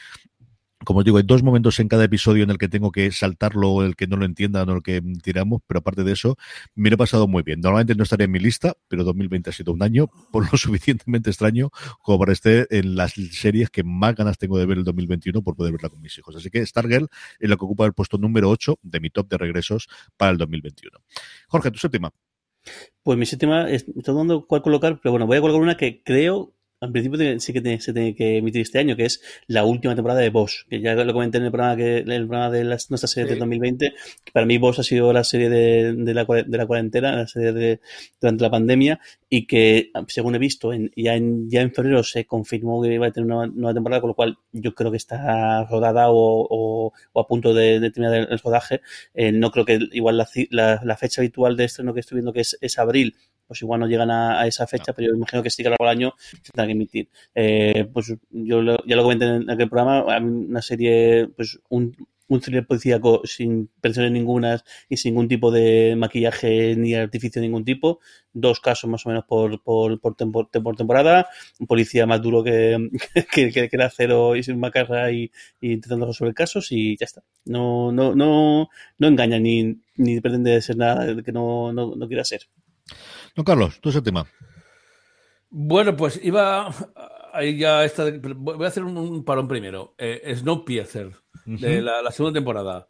como 0.85 0.99
os 0.99 1.05
digo, 1.05 1.17
hay 1.17 1.23
dos 1.23 1.43
momentos 1.43 1.79
en 1.79 1.87
cada 1.87 2.05
episodio 2.05 2.43
en 2.43 2.49
el 2.49 2.57
que 2.57 2.69
tengo 2.69 2.91
que 2.91 3.11
saltarlo 3.11 3.69
o 3.69 3.83
el 3.83 3.95
que 3.95 4.07
no 4.07 4.15
lo 4.15 4.25
entienda 4.25 4.63
o 4.63 4.75
el 4.75 4.81
que 4.81 5.01
tiramos, 5.21 5.61
pero 5.67 5.79
aparte 5.79 6.03
de 6.03 6.13
eso, 6.13 6.37
me 6.75 6.89
lo 6.89 6.95
he 6.95 6.97
pasado 6.97 7.27
muy 7.27 7.43
bien. 7.43 7.59
Normalmente 7.59 7.95
no 7.95 8.03
estaría 8.03 8.25
en 8.25 8.31
mi 8.31 8.39
lista, 8.39 8.75
pero 8.87 9.03
2020 9.03 9.49
ha 9.49 9.53
sido 9.53 9.73
un 9.73 9.83
año 9.83 10.07
por 10.31 10.49
lo 10.49 10.57
suficientemente 10.57 11.29
extraño 11.29 11.69
como 12.01 12.19
para 12.19 12.31
estar 12.31 12.67
en 12.69 12.95
las 12.95 13.13
series 13.13 13.69
que 13.69 13.83
más 13.83 14.15
ganas 14.15 14.37
tengo 14.37 14.57
de 14.57 14.65
ver 14.65 14.77
el 14.77 14.83
2021 14.83 15.41
por 15.41 15.55
poder 15.55 15.73
verla 15.73 15.89
con 15.89 16.01
mis 16.01 16.17
hijos. 16.17 16.35
Así 16.35 16.49
que 16.49 16.65
Stargirl 16.65 17.07
es 17.39 17.49
lo 17.49 17.57
que 17.57 17.65
ocupa 17.65 17.85
el 17.85 17.93
puesto 17.93 18.17
número 18.17 18.49
8 18.49 18.79
de 18.81 18.99
mi 18.99 19.09
top 19.09 19.29
de 19.29 19.37
regresos 19.37 19.89
para 20.15 20.31
el 20.31 20.37
2021. 20.37 20.97
Jorge, 21.47 21.71
tu 21.71 21.79
séptima. 21.79 22.11
Pues 23.03 23.17
mi 23.17 23.25
séptima, 23.25 23.69
estoy 23.69 24.15
dando 24.15 24.45
cuál 24.45 24.61
colocar, 24.61 24.99
pero 25.01 25.11
bueno, 25.11 25.25
voy 25.27 25.37
a 25.37 25.41
colocar 25.41 25.61
una 25.61 25.77
que 25.77 26.03
creo 26.03 26.53
al 26.81 26.91
principio 26.91 27.39
sí 27.39 27.53
que 27.53 27.79
se 27.81 27.93
tiene 27.93 28.15
que 28.15 28.37
emitir 28.37 28.61
este 28.61 28.79
año, 28.79 28.95
que 28.95 29.05
es 29.05 29.21
la 29.47 29.65
última 29.65 29.95
temporada 29.95 30.21
de 30.21 30.29
Bosch, 30.29 30.65
que 30.69 30.79
ya 30.79 30.95
lo 30.95 31.13
comenté 31.13 31.37
en 31.37 31.45
el 31.45 31.51
programa, 31.51 31.75
que, 31.75 31.97
el 31.97 32.27
programa 32.27 32.49
de 32.49 32.63
las, 32.63 32.89
nuestra 32.89 33.07
serie 33.07 33.27
sí. 33.27 33.33
de 33.33 33.39
2020. 33.39 33.93
Para 34.33 34.45
mí 34.45 34.57
Bosch 34.57 34.79
ha 34.79 34.83
sido 34.83 35.11
la 35.11 35.25
serie 35.25 35.49
de, 35.49 35.93
de, 35.93 36.13
la, 36.13 36.23
de 36.25 36.57
la 36.57 36.65
cuarentena, 36.65 37.15
la 37.15 37.27
serie 37.27 37.51
de, 37.51 37.81
durante 38.21 38.43
la 38.43 38.49
pandemia, 38.49 38.99
y 39.29 39.45
que, 39.45 39.91
según 40.07 40.35
he 40.35 40.39
visto, 40.39 40.71
en, 40.71 40.91
ya, 40.95 41.15
en, 41.15 41.49
ya 41.49 41.61
en 41.61 41.73
febrero 41.73 42.01
se 42.03 42.25
confirmó 42.25 42.81
que 42.81 42.93
iba 42.93 43.07
a 43.07 43.11
tener 43.11 43.29
una 43.29 43.47
nueva 43.47 43.73
temporada, 43.73 44.01
con 44.01 44.09
lo 44.09 44.15
cual 44.15 44.37
yo 44.53 44.73
creo 44.73 44.91
que 44.91 44.97
está 44.97 45.65
rodada 45.65 46.09
o, 46.09 46.47
o, 46.49 46.93
o 47.11 47.19
a 47.19 47.27
punto 47.27 47.53
de, 47.53 47.81
de, 47.81 47.91
terminar 47.91 48.27
el, 48.31 48.39
rodaje. 48.39 48.81
Eh, 49.13 49.33
no 49.33 49.51
creo 49.51 49.65
que 49.65 49.79
igual 49.91 50.17
la, 50.17 50.29
la, 50.49 50.81
la, 50.83 50.97
fecha 50.97 51.21
habitual 51.21 51.57
de 51.57 51.65
estreno 51.65 51.93
que 51.93 51.99
estoy 51.99 52.15
viendo, 52.15 52.31
que 52.31 52.41
es, 52.41 52.57
es 52.61 52.79
abril, 52.79 53.15
pues 53.49 53.63
igual 53.63 53.79
no 53.79 53.87
llegan 53.87 54.11
a, 54.11 54.39
a 54.39 54.47
esa 54.47 54.67
fecha, 54.67 54.91
no. 54.91 54.93
pero 54.93 55.07
yo 55.07 55.15
imagino 55.15 55.41
que 55.41 55.49
sí 55.49 55.63
que 55.63 55.69
a 55.69 55.71
lo 55.71 55.77
largo 55.79 55.89
del 55.89 55.97
año 55.97 56.13
se 56.19 56.51
tendrá 56.51 56.67
que 56.67 56.73
emitir. 56.73 57.09
Eh, 57.33 57.89
pues 57.91 58.13
yo 58.29 58.61
lo, 58.61 58.77
ya 58.85 58.95
lo 58.95 59.01
comenté 59.01 59.25
en 59.25 59.49
aquel 59.49 59.67
programa, 59.69 60.19
una 60.19 60.61
serie, 60.61 61.27
pues 61.35 61.59
un, 61.69 61.95
un 62.29 62.39
thriller 62.39 62.65
policíaco 62.65 63.21
sin 63.25 63.71
pensiones 63.81 64.11
ninguna 64.11 64.63
y 64.87 64.97
sin 64.97 65.13
ningún 65.13 65.27
tipo 65.27 65.49
de 65.51 65.95
maquillaje 65.97 66.75
ni 66.75 66.93
artificio 66.93 67.41
de 67.41 67.47
ningún 67.47 67.65
tipo. 67.65 67.99
Dos 68.33 68.59
casos 68.59 68.87
más 68.87 69.03
o 69.05 69.09
menos 69.09 69.25
por, 69.25 69.63
por, 69.63 69.99
por, 69.99 70.15
tempor, 70.15 70.47
por 70.51 70.75
temporada. 70.75 71.27
Un 71.59 71.65
policía 71.65 72.05
más 72.05 72.21
duro 72.21 72.43
que, 72.43 72.77
que, 73.33 73.49
que, 73.51 73.67
que 73.67 73.75
el 73.75 73.81
acero 73.81 74.35
y 74.35 74.43
sin 74.43 74.59
macarra 74.59 75.11
y, 75.11 75.31
y, 75.59 75.73
intentando 75.73 76.05
resolver 76.05 76.35
casos 76.35 76.71
y 76.71 76.95
ya 76.97 77.05
está. 77.05 77.23
No, 77.45 77.91
no, 77.91 78.13
no, 78.13 78.69
no 78.99 79.07
engaña 79.07 79.39
ni, 79.39 79.79
ni 79.95 80.21
pretende 80.21 80.61
ser 80.61 80.77
nada 80.77 81.21
que 81.23 81.31
no, 81.31 81.73
no, 81.73 81.95
no 81.95 82.07
quiera 82.07 82.23
ser. 82.23 82.41
Don 83.35 83.45
Carlos, 83.45 83.79
tu 83.81 83.91
séptima. 83.91 84.25
Bueno, 85.49 85.95
pues 85.95 86.19
iba. 86.23 86.69
Ahí 87.33 87.57
ya 87.57 87.83
está. 87.83 88.05
Voy 88.21 88.63
a 88.65 88.67
hacer 88.67 88.83
un, 88.83 89.23
parón 89.23 89.47
primero. 89.47 89.95
Eh, 89.97 90.33
Snowpiercer, 90.35 91.07
uh 91.07 91.11
-huh. 91.45 91.59
de 91.59 91.81
la, 91.81 92.01
la, 92.01 92.11
segunda 92.11 92.37
temporada. 92.37 92.87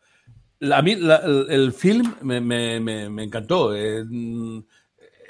La, 0.59 0.77
a 0.77 0.81
mí 0.81 0.95
la, 0.95 1.17
el, 1.17 1.47
el, 1.49 1.73
film 1.73 2.15
me, 2.21 2.41
me, 2.41 2.79
me, 2.79 3.09
me 3.09 3.23
encantó. 3.23 3.75
Eh, 3.75 4.03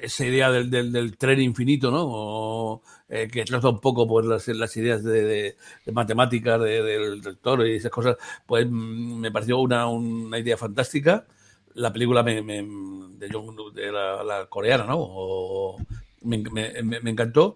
esa 0.02 0.26
idea 0.26 0.52
del, 0.52 0.70
del, 0.70 0.92
del, 0.92 1.18
tren 1.18 1.42
infinito, 1.42 1.92
¿no? 1.92 2.04
O, 2.08 2.82
eh, 3.10 3.28
que 3.28 3.44
trata 3.44 3.70
un 3.70 3.80
poco 3.80 4.08
pues, 4.08 4.26
las, 4.26 4.48
las 4.48 4.76
ideas 4.78 5.04
de, 5.04 5.24
de, 5.24 5.56
de 5.86 5.92
matemáticas 5.92 6.60
de, 6.62 6.82
del 6.84 7.24
rector 7.24 7.68
y 7.68 7.76
esas 7.76 7.92
cosas, 7.92 8.16
pues 8.46 8.70
me 8.70 9.32
pareció 9.32 9.60
una, 9.60 9.88
una 9.88 10.40
idea 10.40 10.58
fantástica. 10.58 11.28
La 11.76 11.94
película 11.94 12.24
me, 12.24 12.42
me 12.42 12.62
de, 13.20 13.28
de 13.74 13.92
la, 13.92 14.24
la, 14.24 14.46
coreana, 14.48 14.86
¿no? 14.86 14.98
O, 15.00 15.78
me, 16.22 16.38
me, 16.84 17.10
encantó. 17.10 17.56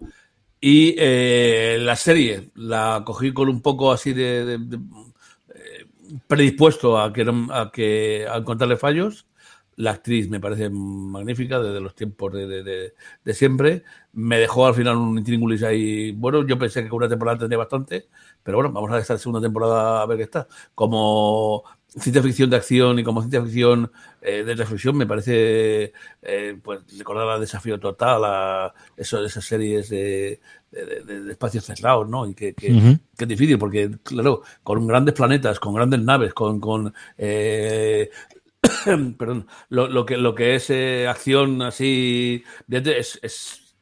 Y 0.60 0.94
eh, 0.98 1.78
la 1.80 1.96
serie 1.96 2.50
la 2.54 3.02
cogí 3.04 3.32
con 3.32 3.48
un 3.48 3.60
poco 3.60 3.92
así 3.92 4.12
de, 4.12 4.44
de, 4.44 4.58
de 4.58 4.76
eh, 5.54 5.86
predispuesto 6.26 6.98
a 6.98 7.12
que, 7.12 7.22
a 7.50 7.70
que 7.72 8.26
a 8.30 8.36
encontrarle 8.38 8.76
fallos. 8.76 9.26
La 9.76 9.90
actriz 9.90 10.30
me 10.30 10.38
parece 10.38 10.70
magnífica 10.70 11.60
desde 11.60 11.80
los 11.80 11.96
tiempos 11.96 12.32
de, 12.32 12.92
de 13.24 13.34
siempre. 13.34 13.82
Me 14.12 14.38
dejó 14.38 14.66
al 14.66 14.74
final 14.74 14.96
un 14.96 15.18
intríngulis 15.18 15.64
ahí. 15.64 16.12
Bueno, 16.12 16.46
yo 16.46 16.56
pensé 16.58 16.82
que 16.82 16.88
con 16.88 16.98
una 16.98 17.08
temporada 17.08 17.38
tendría 17.38 17.58
bastante, 17.58 18.08
pero 18.42 18.58
bueno, 18.58 18.72
vamos 18.72 18.88
a 18.90 18.94
ver 18.94 19.02
esta 19.02 19.18
segunda 19.18 19.40
temporada 19.40 20.02
a 20.02 20.06
ver 20.06 20.18
qué 20.18 20.22
está. 20.22 20.46
Como 20.76 21.64
ciencia 21.98 22.22
ficción 22.22 22.50
de 22.50 22.56
acción 22.56 22.98
y 22.98 23.04
como 23.04 23.20
ciencia 23.20 23.42
ficción 23.42 23.90
eh, 24.20 24.42
de 24.42 24.54
reflexión 24.54 24.96
me 24.96 25.06
parece 25.06 25.92
eh, 26.22 26.58
pues 26.62 26.80
recordar 26.98 27.28
a 27.28 27.38
desafío 27.38 27.78
total 27.78 28.24
a 28.24 28.74
eso, 28.96 29.24
esas 29.24 29.44
series 29.44 29.88
de, 29.88 30.40
de, 30.72 30.84
de, 31.04 31.20
de, 31.24 31.32
espacios 31.32 31.64
cerrados 31.64 32.08
no 32.08 32.26
y 32.26 32.34
que, 32.34 32.54
que, 32.54 32.72
uh 32.72 32.76
-huh. 32.76 33.00
que, 33.16 33.24
es 33.24 33.28
difícil 33.28 33.58
porque 33.58 33.90
claro 34.02 34.42
con 34.62 34.86
grandes 34.86 35.14
planetas 35.14 35.60
con 35.60 35.74
grandes 35.74 36.00
naves 36.00 36.34
con, 36.34 36.58
con 36.60 36.92
eh, 37.16 38.10
perdón 39.18 39.46
lo, 39.68 39.86
lo, 39.88 40.04
que 40.04 40.16
lo 40.16 40.34
que 40.34 40.56
es 40.56 40.70
eh, 40.70 41.06
acción 41.06 41.62
así 41.62 42.42
es, 42.68 43.20
es 43.22 43.76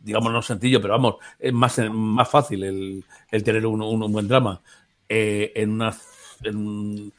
digamos 0.00 0.32
no 0.32 0.42
sencillo 0.42 0.80
pero 0.80 0.94
vamos 0.94 1.16
es 1.38 1.52
más 1.52 1.78
más 1.90 2.28
fácil 2.28 2.64
el, 2.64 3.04
el 3.30 3.42
tener 3.44 3.66
un, 3.66 3.82
un, 3.82 4.02
un 4.02 4.12
buen 4.12 4.26
drama 4.26 4.60
eh, 5.08 5.52
en 5.54 5.70
una 5.70 5.94
en, 6.42 7.12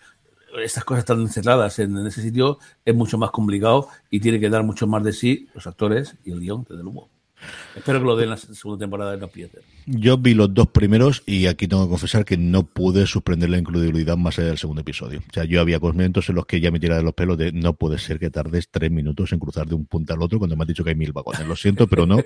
estas 0.62 0.84
cosas 0.84 1.00
están 1.00 1.22
encerradas 1.22 1.80
en, 1.80 1.98
en, 1.98 2.08
ese 2.08 2.22
sitio 2.22 2.60
es 2.86 2.96
mucho 2.96 3.18
más 3.18 3.32
complicado 3.32 3.88
y 4.10 4.20
tiene 4.20 4.39
que 4.39 4.50
dar 4.50 4.63
mucho 4.63 4.88
más 4.88 5.04
de 5.04 5.13
sí 5.13 5.48
los 5.54 5.66
actores 5.68 6.16
y 6.24 6.32
el 6.32 6.39
guion, 6.39 6.66
desde 6.70 6.84
luego. 6.84 7.12
Espero 7.75 7.99
que 7.99 8.06
lo 8.06 8.15
den 8.15 8.29
la 8.29 8.38
segunda 8.38 8.84
temporada 8.84 9.12
de 9.12 9.17
No 9.17 9.27
Pieter. 9.27 9.62
Yo 9.86 10.17
vi 10.17 10.34
los 10.34 10.53
dos 10.53 10.67
primeros 10.67 11.23
y 11.25 11.47
aquí 11.47 11.67
tengo 11.67 11.84
que 11.84 11.89
confesar 11.89 12.23
que 12.23 12.38
no 12.38 12.63
pude 12.63 13.06
sorprender 13.06 13.49
la 13.49 13.58
incredibilidad 13.58 14.15
más 14.15 14.39
allá 14.39 14.49
del 14.49 14.58
segundo 14.58 14.82
episodio. 14.82 15.19
O 15.19 15.34
sea, 15.34 15.43
yo 15.43 15.60
había 15.60 15.79
momentos 15.79 16.29
en 16.29 16.36
los 16.36 16.45
que 16.45 16.62
ya 16.62 16.71
me 16.71 16.79
tiraba 16.79 16.99
de 16.99 17.03
los 17.03 17.13
pelos 17.13 17.38
de 17.38 17.51
no 17.51 17.73
puede 17.73 17.97
ser 17.97 18.19
que 18.19 18.29
tardes 18.29 18.69
tres 18.69 18.91
minutos 18.91 19.34
en 19.34 19.39
cruzar 19.39 19.67
de 19.67 19.75
un 19.75 19.86
punto 19.86 20.13
al 20.13 20.21
otro 20.21 20.39
cuando 20.39 20.56
me 20.56 20.63
has 20.63 20.67
dicho 20.67 20.84
que 20.84 20.91
hay 20.91 20.95
mil 20.95 21.12
vagones. 21.12 21.45
Lo 21.47 21.56
siento, 21.56 21.88
pero 21.88 22.06
no. 22.06 22.19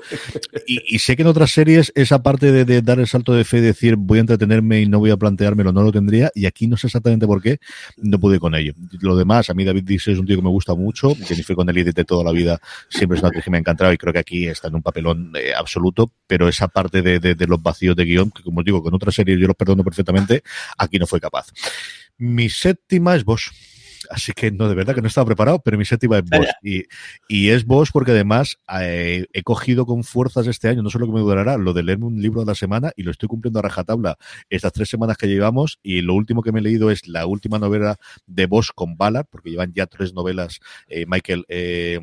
Y, 0.67 0.99
sé 0.99 1.15
que 1.15 1.21
en 1.21 1.29
otras 1.29 1.51
series 1.51 1.91
esa 1.95 2.21
parte 2.21 2.51
de, 2.51 2.81
dar 2.81 2.99
el 2.99 3.07
salto 3.07 3.33
de 3.33 3.43
fe 3.43 3.57
y 3.57 3.61
decir 3.61 3.95
voy 3.95 4.17
a 4.19 4.21
entretenerme 4.21 4.81
y 4.81 4.85
no 4.85 4.99
voy 4.99 5.11
a 5.11 5.17
planteármelo, 5.17 5.71
no 5.71 5.81
lo 5.81 5.91
tendría. 5.91 6.29
Y 6.35 6.45
aquí 6.45 6.67
no 6.67 6.77
sé 6.77 6.87
exactamente 6.87 7.25
por 7.25 7.41
qué 7.41 7.59
no 7.97 8.19
pude 8.19 8.39
con 8.39 8.53
ello. 8.53 8.73
Lo 9.01 9.15
demás, 9.15 9.49
a 9.49 9.53
mí 9.53 9.63
David 9.63 9.83
Dix 9.83 10.09
es 10.09 10.19
un 10.19 10.25
tío 10.25 10.35
que 10.35 10.43
me 10.43 10.49
gusta 10.49 10.75
mucho. 10.75 11.15
Jennifer 11.15 11.55
Connelly 11.55 11.83
de 11.83 12.05
toda 12.05 12.23
la 12.23 12.31
vida 12.31 12.59
siempre 12.89 13.17
es 13.17 13.23
una 13.23 13.31
que 13.31 13.49
me 13.49 13.57
ha 13.57 13.59
encantado 13.59 13.93
y 13.93 13.97
creo 13.97 14.13
que 14.13 14.19
aquí 14.19 14.47
está 14.47 14.67
en 14.67 14.75
un 14.75 14.83
eh, 15.13 15.53
absoluto, 15.55 16.11
pero 16.27 16.47
esa 16.47 16.67
parte 16.67 17.01
de, 17.01 17.19
de, 17.19 17.35
de 17.35 17.47
los 17.47 17.61
vacíos 17.61 17.95
de 17.95 18.05
guion, 18.05 18.31
que 18.31 18.43
como 18.43 18.63
digo, 18.63 18.81
con 18.81 18.93
otras 18.93 19.15
series 19.15 19.39
yo 19.39 19.47
los 19.47 19.55
perdono 19.55 19.83
perfectamente, 19.83 20.43
aquí 20.77 20.99
no 20.99 21.07
fue 21.07 21.19
capaz. 21.19 21.47
Mi 22.17 22.49
séptima 22.49 23.15
es 23.15 23.23
Bosch. 23.23 23.51
Así 24.09 24.31
que 24.33 24.51
no, 24.51 24.69
de 24.69 24.75
verdad 24.75 24.95
que 24.95 25.01
no 25.01 25.07
estaba 25.07 25.25
preparado, 25.25 25.59
pero 25.59 25.77
mi 25.77 25.85
séptima 25.85 26.19
es 26.19 26.23
Bosch. 26.23 26.49
Y, 26.63 26.83
y 27.27 27.49
es 27.49 27.65
Bosch 27.65 27.89
porque 27.91 28.11
además 28.11 28.57
eh, 28.79 29.25
he 29.33 29.43
cogido 29.43 29.85
con 29.85 30.03
fuerzas 30.03 30.47
este 30.47 30.69
año, 30.69 30.81
no 30.81 30.89
solo 30.89 31.07
que 31.07 31.13
me 31.13 31.19
durará, 31.19 31.57
lo 31.57 31.73
de 31.73 31.83
leerme 31.83 32.05
un 32.05 32.21
libro 32.21 32.41
a 32.41 32.45
la 32.45 32.55
semana 32.55 32.91
y 32.95 33.03
lo 33.03 33.11
estoy 33.11 33.27
cumpliendo 33.27 33.59
a 33.59 33.63
rajatabla 33.63 34.17
estas 34.49 34.73
tres 34.73 34.89
semanas 34.89 35.17
que 35.17 35.27
llevamos. 35.27 35.79
Y 35.83 36.01
lo 36.01 36.13
último 36.13 36.41
que 36.41 36.51
me 36.51 36.59
he 36.59 36.63
leído 36.63 36.91
es 36.91 37.07
la 37.07 37.25
última 37.25 37.59
novela 37.59 37.97
de 38.25 38.45
Bosch 38.45 38.69
con 38.73 38.97
Ballard, 38.97 39.25
porque 39.29 39.49
llevan 39.49 39.73
ya 39.73 39.87
tres 39.87 40.13
novelas, 40.13 40.59
eh, 40.87 41.05
Michael. 41.07 41.45
Eh, 41.49 41.99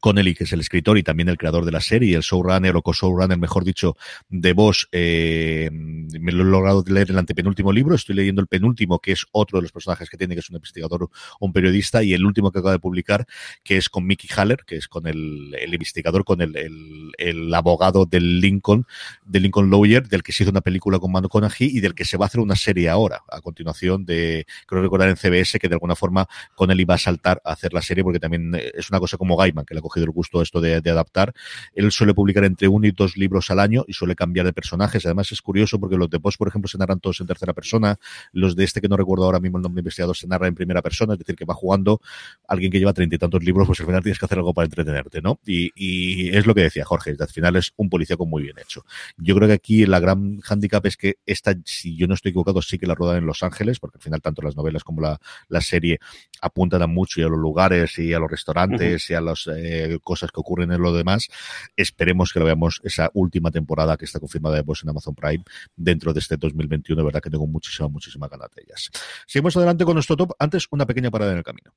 Connelly, 0.00 0.34
que 0.34 0.44
es 0.44 0.52
el 0.52 0.60
escritor 0.60 0.98
y 0.98 1.02
también 1.02 1.28
el 1.28 1.38
creador 1.38 1.64
de 1.64 1.72
la 1.72 1.80
serie, 1.80 2.16
el 2.16 2.22
showrunner 2.22 2.76
o 2.76 2.82
co-showrunner, 2.82 3.38
mejor 3.38 3.64
dicho, 3.64 3.96
de 4.28 4.52
Bosch, 4.52 4.86
eh, 4.92 5.70
me 5.72 6.32
lo 6.32 6.42
he 6.42 6.46
logrado 6.46 6.84
leer 6.86 7.10
el 7.10 7.18
antepenúltimo 7.18 7.72
libro, 7.72 7.94
estoy 7.94 8.14
leyendo 8.14 8.40
el 8.40 8.48
penúltimo, 8.48 8.98
que 8.98 9.12
es 9.12 9.26
otro 9.32 9.58
de 9.58 9.62
los 9.62 9.72
personajes 9.72 10.08
que 10.08 10.16
tiene, 10.16 10.34
que 10.34 10.40
es 10.40 10.50
un 10.50 10.56
investigador 10.56 11.08
un 11.40 11.52
periodista, 11.52 12.02
y 12.02 12.14
el 12.14 12.24
último 12.24 12.50
que 12.50 12.58
acaba 12.58 12.72
de 12.72 12.78
publicar, 12.78 13.26
que 13.62 13.76
es 13.76 13.88
con 13.88 14.06
Mickey 14.06 14.28
Haller, 14.36 14.64
que 14.66 14.76
es 14.76 14.88
con 14.88 15.06
el, 15.06 15.54
investigador, 15.72 16.24
con 16.24 16.40
el, 16.40 17.54
abogado 17.54 18.06
del 18.06 18.40
Lincoln, 18.40 18.86
del 19.24 19.44
Lincoln 19.44 19.70
Lawyer, 19.70 20.06
del 20.08 20.22
que 20.22 20.32
se 20.32 20.42
hizo 20.42 20.50
una 20.50 20.60
película 20.60 20.98
con 20.98 21.12
Mando 21.12 21.28
Conahy 21.28 21.70
y 21.76 21.80
del 21.80 21.94
que 21.94 22.04
se 22.04 22.16
va 22.16 22.26
a 22.26 22.28
hacer 22.28 22.40
una 22.40 22.56
serie 22.56 22.88
ahora, 22.88 23.22
a 23.30 23.40
continuación 23.40 24.04
de, 24.04 24.46
creo 24.66 24.82
recordar 24.82 25.08
en 25.08 25.16
CBS, 25.16 25.58
que 25.58 25.68
de 25.68 25.74
alguna 25.74 25.96
forma 25.96 26.28
con 26.54 26.70
él 26.70 26.80
iba 26.80 26.94
a 26.94 26.98
saltar 26.98 27.40
a 27.44 27.52
hacer 27.52 27.72
la 27.72 27.82
serie, 27.82 28.02
porque 28.02 28.20
también 28.20 28.54
eh, 28.54 28.72
es 28.74 28.90
una 28.90 28.98
cosa 28.98 29.16
como 29.16 29.36
Gaiman, 29.36 29.64
que 29.64 29.74
le 29.74 29.80
ha 29.80 29.82
cogido 29.84 30.04
el 30.06 30.10
gusto 30.10 30.42
esto 30.42 30.60
de, 30.60 30.80
de 30.80 30.90
adaptar. 30.90 31.32
Él 31.74 31.92
suele 31.92 32.12
publicar 32.14 32.44
entre 32.44 32.66
uno 32.66 32.86
y 32.86 32.90
dos 32.90 33.16
libros 33.16 33.50
al 33.50 33.60
año 33.60 33.84
y 33.86 33.92
suele 33.92 34.16
cambiar 34.16 34.46
de 34.46 34.52
personajes. 34.52 35.06
Además 35.06 35.30
es 35.30 35.40
curioso 35.40 35.78
porque 35.78 35.96
los 35.96 36.10
de 36.10 36.18
Post, 36.18 36.38
por 36.38 36.48
ejemplo, 36.48 36.68
se 36.68 36.78
narran 36.78 36.98
todos 36.98 37.20
en 37.20 37.26
tercera 37.26 37.52
persona. 37.52 37.96
Los 38.32 38.56
de 38.56 38.64
este 38.64 38.80
que 38.80 38.88
no 38.88 38.96
recuerdo 38.96 39.24
ahora 39.24 39.38
mismo 39.38 39.58
el 39.58 39.62
nombre 39.62 39.80
investigador 39.80 40.16
se 40.16 40.26
narra 40.26 40.48
en 40.48 40.54
primera 40.54 40.82
persona, 40.82 41.12
es 41.12 41.18
decir, 41.20 41.36
que 41.36 41.44
va 41.44 41.54
jugando 41.54 42.00
alguien 42.48 42.72
que 42.72 42.78
lleva 42.78 42.92
treinta 42.92 43.16
y 43.16 43.18
tantos 43.18 43.44
libros, 43.44 43.66
pues 43.66 43.80
al 43.80 43.86
final 43.86 44.02
tienes 44.02 44.18
que 44.18 44.24
hacer 44.24 44.38
algo 44.38 44.54
para 44.54 44.64
entretenerte, 44.66 45.20
¿no? 45.20 45.38
Y, 45.46 45.70
y 45.76 46.34
es 46.36 46.46
lo 46.46 46.54
que 46.54 46.62
decía 46.62 46.84
Jorge, 46.84 47.14
al 47.18 47.28
final 47.28 47.56
es 47.56 47.72
un 47.76 47.88
policíaco 47.90 48.26
muy 48.26 48.42
bien 48.42 48.56
hecho. 48.58 48.84
Yo 49.16 49.34
creo 49.36 49.48
que 49.48 49.54
aquí 49.54 49.86
la 49.86 50.00
gran 50.00 50.40
handicap 50.48 50.84
es 50.86 50.96
que 50.96 51.16
esta, 51.26 51.54
si 51.64 51.96
yo 51.96 52.06
no 52.06 52.14
estoy 52.14 52.30
equivocado, 52.30 52.62
sí 52.62 52.78
que 52.78 52.86
la 52.86 52.94
ruedan 52.94 53.18
en 53.18 53.26
Los 53.26 53.42
Ángeles, 53.42 53.78
porque 53.80 53.98
al 53.98 54.02
final 54.02 54.20
tanto 54.22 54.42
las 54.42 54.56
novelas 54.56 54.82
como 54.84 55.00
la, 55.00 55.20
la 55.48 55.60
serie 55.60 55.98
apuntan 56.40 56.82
a 56.82 56.86
mucho 56.86 57.20
y 57.20 57.24
a 57.24 57.28
los 57.28 57.38
lugares 57.38 57.98
y 57.98 58.12
a 58.12 58.18
los 58.18 58.30
restaurantes 58.30 59.04
uh 59.04 59.06
-huh. 59.06 59.10
y 59.12 59.14
a 59.14 59.20
las 59.20 59.46
eh, 59.46 59.73
cosas 60.02 60.30
que 60.30 60.40
ocurren 60.40 60.72
en 60.72 60.80
lo 60.80 60.92
demás. 60.92 61.28
Esperemos 61.76 62.32
que 62.32 62.38
lo 62.38 62.44
veamos 62.44 62.80
esa 62.84 63.10
última 63.14 63.50
temporada 63.50 63.96
que 63.96 64.04
está 64.04 64.20
confirmada 64.20 64.56
de 64.56 64.62
vos 64.62 64.82
en 64.82 64.90
Amazon 64.90 65.14
Prime 65.14 65.44
dentro 65.76 66.12
de 66.12 66.20
este 66.20 66.36
2021. 66.36 67.00
De 67.00 67.04
verdad 67.04 67.20
que 67.20 67.30
tengo 67.30 67.46
muchísima, 67.46 67.88
muchísima 67.88 68.28
ganas 68.28 68.50
de 68.54 68.62
ellas. 68.62 68.90
Seguimos 69.26 69.56
adelante 69.56 69.84
con 69.84 69.94
nuestro 69.94 70.16
top. 70.16 70.32
Antes, 70.38 70.66
una 70.70 70.86
pequeña 70.86 71.10
parada 71.10 71.32
en 71.32 71.38
el 71.38 71.44
camino. 71.44 71.72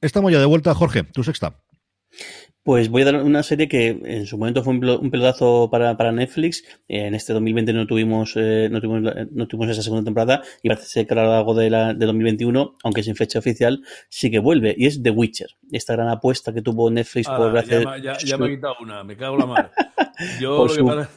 Estamos 0.00 0.30
ya 0.30 0.38
de 0.38 0.46
vuelta, 0.46 0.74
Jorge, 0.74 1.02
tu 1.04 1.24
sexta. 1.24 1.60
Pues 2.62 2.90
voy 2.90 3.00
a 3.00 3.06
dar 3.06 3.22
una 3.22 3.42
serie 3.42 3.66
que 3.66 3.98
en 4.04 4.26
su 4.26 4.36
momento 4.36 4.62
fue 4.62 4.74
un 4.74 5.10
pelotazo 5.10 5.70
para, 5.70 5.96
para 5.96 6.12
Netflix. 6.12 6.64
En 6.86 7.14
este 7.14 7.32
2020 7.32 7.72
no 7.72 7.86
tuvimos, 7.86 8.34
eh, 8.36 8.68
no 8.70 8.82
tuvimos 8.82 9.10
no 9.30 9.48
tuvimos 9.48 9.70
esa 9.70 9.80
segunda 9.80 10.04
temporada 10.04 10.42
y 10.62 10.68
parece 10.68 11.06
que 11.06 11.14
a 11.14 11.16
lo 11.16 11.30
largo 11.30 11.54
de, 11.54 11.70
la, 11.70 11.94
de 11.94 12.04
2021, 12.04 12.76
aunque 12.84 13.02
sin 13.02 13.16
fecha 13.16 13.38
oficial, 13.38 13.82
sí 14.10 14.30
que 14.30 14.38
vuelve. 14.38 14.74
Y 14.76 14.84
es 14.84 15.02
The 15.02 15.10
Witcher. 15.10 15.48
Esta 15.72 15.94
gran 15.94 16.08
apuesta 16.10 16.52
que 16.52 16.60
tuvo 16.60 16.90
Netflix 16.90 17.26
por 17.28 17.56
hacer. 17.56 17.86
Ya, 18.02 18.18
ya, 18.18 18.36
me 18.36 18.46
ha 18.46 18.48
quitado 18.50 18.74
una, 18.82 19.02
me 19.02 19.16
cago 19.16 19.36
en 19.36 19.40
la 19.40 19.46
mano. 19.46 19.70
Yo 20.40 20.58
lo 20.66 20.68
que 20.68 20.74
su- 20.74 21.08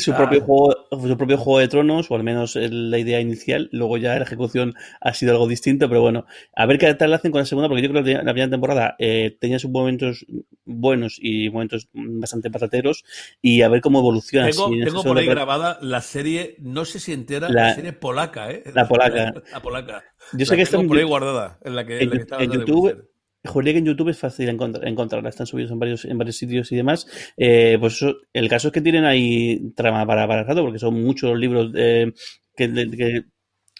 su 0.00 0.12
Ah. 0.12 0.16
propio 0.16 0.40
juego 0.42 0.74
su 0.90 1.16
propio 1.16 1.38
juego 1.38 1.58
de 1.60 1.68
tronos 1.68 2.10
o 2.10 2.14
al 2.16 2.22
menos 2.24 2.54
la 2.56 2.98
idea 2.98 3.20
inicial 3.20 3.68
luego 3.72 3.96
ya 3.98 4.16
la 4.16 4.24
ejecución 4.24 4.74
ha 5.00 5.14
sido 5.14 5.32
algo 5.32 5.46
distinto 5.48 5.88
pero 5.88 6.00
bueno 6.00 6.26
a 6.54 6.66
ver 6.66 6.78
qué 6.78 6.92
tal 6.94 7.12
hacen 7.14 7.30
con 7.32 7.40
la 7.40 7.44
segunda 7.46 7.68
porque 7.68 7.82
yo 7.82 7.90
creo 7.90 8.04
que 8.04 8.14
la 8.14 8.22
primera 8.32 8.50
temporada 8.50 8.96
eh, 8.98 9.36
tenía 9.40 9.58
sus 9.58 9.70
momentos 9.70 10.26
buenos 10.64 11.18
y 11.20 11.50
momentos 11.50 11.88
bastante 11.92 12.50
patateros 12.50 13.04
y 13.40 13.62
a 13.62 13.68
ver 13.68 13.80
cómo 13.80 14.00
evoluciona 14.00 14.48
Tengo, 14.50 14.68
si 14.68 14.74
en 14.78 14.84
tengo 14.84 15.02
por 15.02 15.18
ahí 15.18 15.26
grabada 15.26 15.78
la 15.80 16.00
serie, 16.00 16.56
no 16.60 16.84
sé 16.84 17.00
si 17.00 17.12
entera, 17.12 17.48
la, 17.48 17.68
La- 17.68 17.74
serie 17.74 17.92
polaca, 17.92 18.50
¿eh? 18.50 18.62
la 18.74 18.86
polaca. 18.88 19.32
La 19.52 19.60
polaca. 19.60 20.04
yo 20.32 20.44
sé 20.44 20.52
La 20.52 20.56
que 20.56 20.62
está 20.62 20.78
en, 20.78 20.88
por 20.88 20.96
ahí 20.98 21.04
guardada, 21.04 21.58
en 21.64 21.74
la 21.76 21.86
que, 21.86 22.00
en 22.00 22.10
la 22.10 22.16
que 22.26 22.34
en, 22.36 22.42
en 22.42 22.52
YouTube. 22.52 23.08
Juraría 23.48 23.72
que 23.74 23.78
en 23.80 23.86
YouTube 23.86 24.10
es 24.10 24.18
fácil 24.18 24.48
encontrar, 24.48 24.86
encontrarla, 24.86 25.28
están 25.28 25.46
subidos 25.46 25.70
en 25.72 25.78
varios, 25.78 26.04
en 26.04 26.18
varios 26.18 26.36
sitios 26.36 26.70
y 26.72 26.76
demás. 26.76 27.06
Eh, 27.36 27.76
pues 27.80 27.94
eso, 27.94 28.14
el 28.32 28.48
caso 28.48 28.68
es 28.68 28.72
que 28.74 28.80
tienen 28.80 29.04
ahí 29.04 29.72
trama 29.74 30.06
para, 30.06 30.26
para 30.28 30.44
rato, 30.44 30.62
porque 30.62 30.78
son 30.78 31.02
muchos 31.02 31.30
los 31.30 31.38
libros 31.38 31.72
eh, 31.76 32.12
que, 32.56 32.68
de, 32.68 32.90
que- 32.90 33.24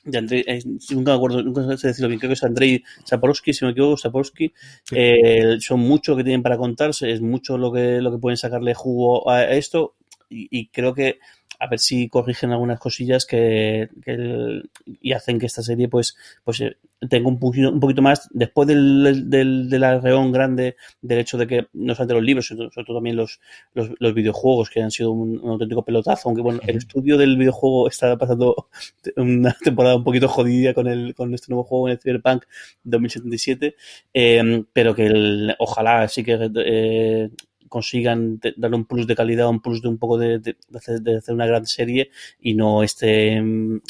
de 0.05 0.19
Andrei, 0.19 0.45
eh, 0.47 0.61
nunca 0.93 1.13
me 1.13 1.17
acuerdo, 1.17 1.43
nunca 1.43 1.77
sé 1.77 1.89
decirlo 1.89 2.09
bien, 2.09 2.19
creo 2.21 2.31
que 2.31 2.35
es 2.35 2.45
Andrei 2.45 2.83
Saporsky, 3.05 3.53
si 3.53 3.65
me 3.65 3.73
equivoco, 3.73 3.97
Saporsky. 3.99 4.53
Eh, 4.93 5.57
son 5.61 5.81
mucho 5.81 6.17
que 6.17 6.25
tienen 6.25 6.43
para 6.43 6.57
contarse, 6.57 7.11
es 7.13 7.21
mucho 7.21 7.59
lo 7.59 7.73
que, 7.73 8.01
lo 8.01 8.11
que 8.13 8.19
pueden 8.19 8.37
sacarle 8.39 8.75
jugo 8.75 9.29
a 9.31 9.45
esto, 9.51 9.97
y, 10.31 10.49
y 10.51 10.69
creo 10.69 10.95
que 10.95 11.19
a 11.59 11.67
ver 11.69 11.79
si 11.79 12.09
corrigen 12.09 12.53
algunas 12.53 12.79
cosillas 12.81 13.27
que, 13.27 13.89
que 14.05 14.13
el- 14.13 14.71
y 15.01 15.13
hacen 15.13 15.39
que 15.39 15.47
esta 15.47 15.63
serie 15.63 15.89
pues 15.89 16.17
pues 16.45 16.61
eh, 16.61 16.77
tenga 17.09 17.29
un 17.29 17.39
poquito, 17.39 17.71
un 17.71 17.81
poquito 17.81 18.03
más 18.03 18.29
después 18.33 18.67
del, 18.69 19.29
del, 19.31 19.69
del 19.71 19.85
arreón 19.85 20.33
grande 20.33 20.77
del 21.03 21.19
hecho 21.21 21.39
de 21.39 21.47
que 21.47 21.67
no 21.73 21.95
solamente 21.95 22.15
los 22.15 22.23
libros 22.25 22.47
sino 22.49 22.71
sobre 22.71 22.85
todo 22.87 22.97
también 22.99 23.17
los, 23.17 23.41
los, 23.75 23.91
los 23.99 24.15
videojuegos 24.15 24.71
que 24.71 24.83
han 24.83 24.91
sido 24.91 25.13
un, 25.13 25.39
un 25.41 25.51
auténtico 25.51 25.85
pelotazo 25.85 26.29
aunque 26.29 26.43
bueno 26.43 26.61
el 26.67 26.77
estudio 26.77 27.17
del 27.17 27.37
videojuego 27.37 27.89
está 27.89 28.17
pasando 28.17 28.69
una 29.17 29.55
temporada 29.63 29.97
un 29.97 30.05
poquito 30.05 30.29
jodida 30.29 30.75
con 30.75 30.87
el 30.87 31.15
con 31.15 31.33
este 31.35 31.47
nuevo 31.51 31.65
juego 31.65 31.89
en 31.89 31.93
el 31.93 32.01
Cyberpunk 32.01 32.45
2077 32.83 33.77
eh, 34.15 34.65
pero 34.73 34.95
que 34.95 35.07
el- 35.07 35.55
ojalá 35.59 36.07
sí 36.09 36.25
que 36.25 36.39
eh, 36.57 37.31
consigan 37.69 38.41
darle 38.57 38.77
un 38.77 38.85
plus 38.87 39.07
de 39.07 39.15
calidad, 39.15 39.49
un 39.49 39.61
plus 39.61 39.83
de 39.83 39.89
un 39.89 39.99
poco 39.99 40.19
de, 40.19 40.39
de- 40.39 40.57
de 41.01 41.17
hacer, 41.17 41.35
una 41.35 41.47
gran 41.47 41.67
serie 41.67 42.11
y 42.41 42.55
no 42.55 42.83
este 42.83 43.41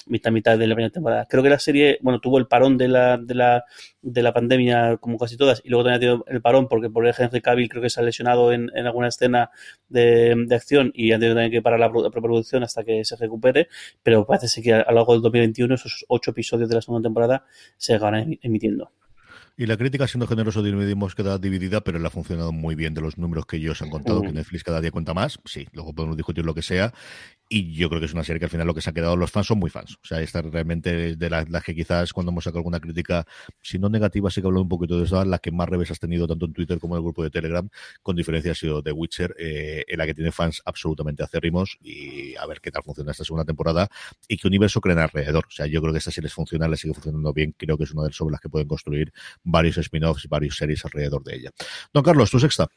mitad 0.07 0.31
mitad 0.33 0.59
de 0.59 0.67
la 0.67 0.75
primera 0.75 0.93
temporada. 0.93 1.27
Creo 1.29 1.43
que 1.43 1.49
la 1.51 1.59
serie, 1.59 1.99
bueno, 2.03 2.21
tuvo 2.21 2.39
el 2.39 2.47
parón 2.47 2.77
de 2.79 2.89
la, 2.89 3.17
de 3.19 3.35
la, 3.35 3.65
de 4.03 4.23
la 4.23 4.33
pandemia 4.33 4.97
como 4.99 5.19
casi 5.19 5.37
todas 5.37 5.61
y 5.65 5.69
luego 5.69 5.85
también 5.85 5.97
ha 5.97 6.01
tenido 6.01 6.25
el 6.29 6.41
parón 6.43 6.69
porque 6.69 6.91
por 6.91 7.07
ejemplo 7.07 7.37
Henry 7.37 7.41
Cavill 7.43 7.69
creo 7.69 7.83
que 7.83 7.91
se 7.91 8.01
ha 8.01 8.03
lesionado 8.03 8.53
en, 8.53 8.71
alguna 8.87 9.09
escena 9.09 9.51
de, 9.89 10.35
de 10.47 10.55
acción 10.55 10.91
y 10.95 11.13
ha 11.13 11.19
tenido 11.19 11.35
también 11.35 11.51
que 11.53 11.63
parar 11.63 11.81
la, 11.81 11.89
la 11.89 12.11
preproducción 12.11 12.63
hasta 12.63 12.85
que 12.85 13.05
se 13.05 13.17
recupere, 13.17 13.69
pero 14.03 14.27
parece 14.27 14.63
que 14.63 14.73
a, 14.75 14.85
lo 14.89 14.95
largo 14.97 15.13
del 15.15 15.23
2021 15.23 15.75
esos 15.75 16.05
ocho 16.09 16.31
episodios 16.31 16.69
de 16.69 16.75
la 16.77 16.83
segunda 16.83 17.07
temporada 17.09 17.45
se 17.77 17.99
emi- 17.99 18.39
emitiendo. 18.43 18.93
Y 19.61 19.67
la 19.67 19.77
crítica, 19.77 20.07
siendo 20.07 20.29
generoso, 20.29 20.63
dividimos 20.63 21.17
queda 21.17 21.37
dividida, 21.37 21.81
pero 21.81 21.99
le 21.99 22.07
ha 22.07 22.11
funcionado 22.11 22.53
muy 22.53 22.77
bien 22.77 22.95
de 22.95 23.01
los 23.01 23.19
números 23.19 23.45
que 23.45 23.57
ellos 23.57 23.83
han 23.83 23.91
contado, 23.91 24.23
Mm. 24.23 24.27
que 24.27 24.33
Netflix 24.33 24.63
cada 24.63 24.81
día 24.81 24.93
cuenta 24.93 25.15
más. 25.15 25.41
Sí, 25.47 25.67
luego 25.73 25.93
podemos 25.93 26.17
discutir 26.17 26.45
lo 26.45 26.55
que 26.55 26.63
sea. 26.63 26.95
Y 27.51 27.75
yo 27.75 27.89
creo 27.89 28.01
que 28.01 28.07
es 28.07 28.13
una 28.13 28.25
serie 28.25 28.39
que 28.39 28.45
al 28.45 28.51
final 28.51 28.67
lo 28.67 28.75
que 28.75 28.83
se 28.83 28.91
ha 28.91 28.93
quedado 28.93 29.17
los 29.17 29.31
fans 29.31 29.47
son 29.47 29.59
muy 29.59 29.71
fans. 29.71 29.95
O 30.03 30.07
sea, 30.07 30.21
esta 30.21 30.43
realmente 30.43 31.17
de 31.17 31.31
las, 31.31 31.47
que 31.65 31.75
quizás 31.75 32.13
cuando 32.13 32.31
hemos 32.31 32.45
sacado 32.45 32.59
alguna 32.59 32.79
crítica, 32.79 33.27
si 33.63 33.79
no 33.79 33.89
negativa, 33.89 34.31
sí 34.31 34.43
que 34.43 34.47
hablado 34.47 34.63
un 34.63 34.69
poquito 34.69 34.99
de 34.99 35.05
eso, 35.05 35.25
la 35.25 35.39
que 35.39 35.51
más 35.51 35.69
revés 35.69 35.91
has 35.91 35.99
tenido 35.99 36.27
tanto 36.27 36.45
en 36.45 36.53
Twitter 36.53 36.79
como 36.79 36.95
en 36.95 36.99
el 36.99 37.05
grupo 37.05 37.23
de 37.23 37.31
Telegram, 37.31 37.67
con 38.03 38.17
diferencia 38.17 38.53
ha 38.53 38.55
sido 38.55 38.83
The 38.83 38.93
Witcher, 38.93 39.35
eh, 39.39 39.85
en 39.89 39.99
la 39.99 40.05
que 40.05 40.15
tiene 40.15 40.31
fans 40.31 40.61
absolutamente 40.67 41.23
acérrimos 41.23 41.79
y 41.81 42.37
a 42.37 42.45
ver 42.47 42.61
qué 42.61 42.71
tal 42.71 42.83
funciona 42.83 43.13
esta 43.13 43.25
segunda 43.25 43.47
temporada 43.47 43.89
y 44.29 44.37
qué 44.37 44.47
universo 44.47 44.83
creen 44.83 44.99
alrededor. 44.99 45.47
O 45.47 45.51
sea, 45.51 45.67
yo 45.67 45.81
creo 45.81 45.93
que 45.93 45.99
esta 45.99 46.11
serie 46.11 46.29
es 46.29 46.35
funcional, 46.35 46.77
sigue 46.77 46.93
funcionando 46.93 47.33
bien. 47.33 47.55
Creo 47.57 47.79
que 47.79 47.85
es 47.85 47.93
una 47.93 48.03
de 48.03 48.09
las 48.09 48.17
sobre 48.17 48.33
las 48.33 48.41
que 48.41 48.51
pueden 48.51 48.69
construir 48.69 49.13
varios 49.43 49.79
spin-offs 49.79 50.25
y 50.25 50.29
varias 50.29 50.57
series 50.57 50.85
alrededor 50.85 51.25
de 51.25 51.37
ella. 51.37 51.51
Don 51.93 52.03
Carlos, 52.03 52.31
tu 52.31 52.39
sexta. 52.39 52.69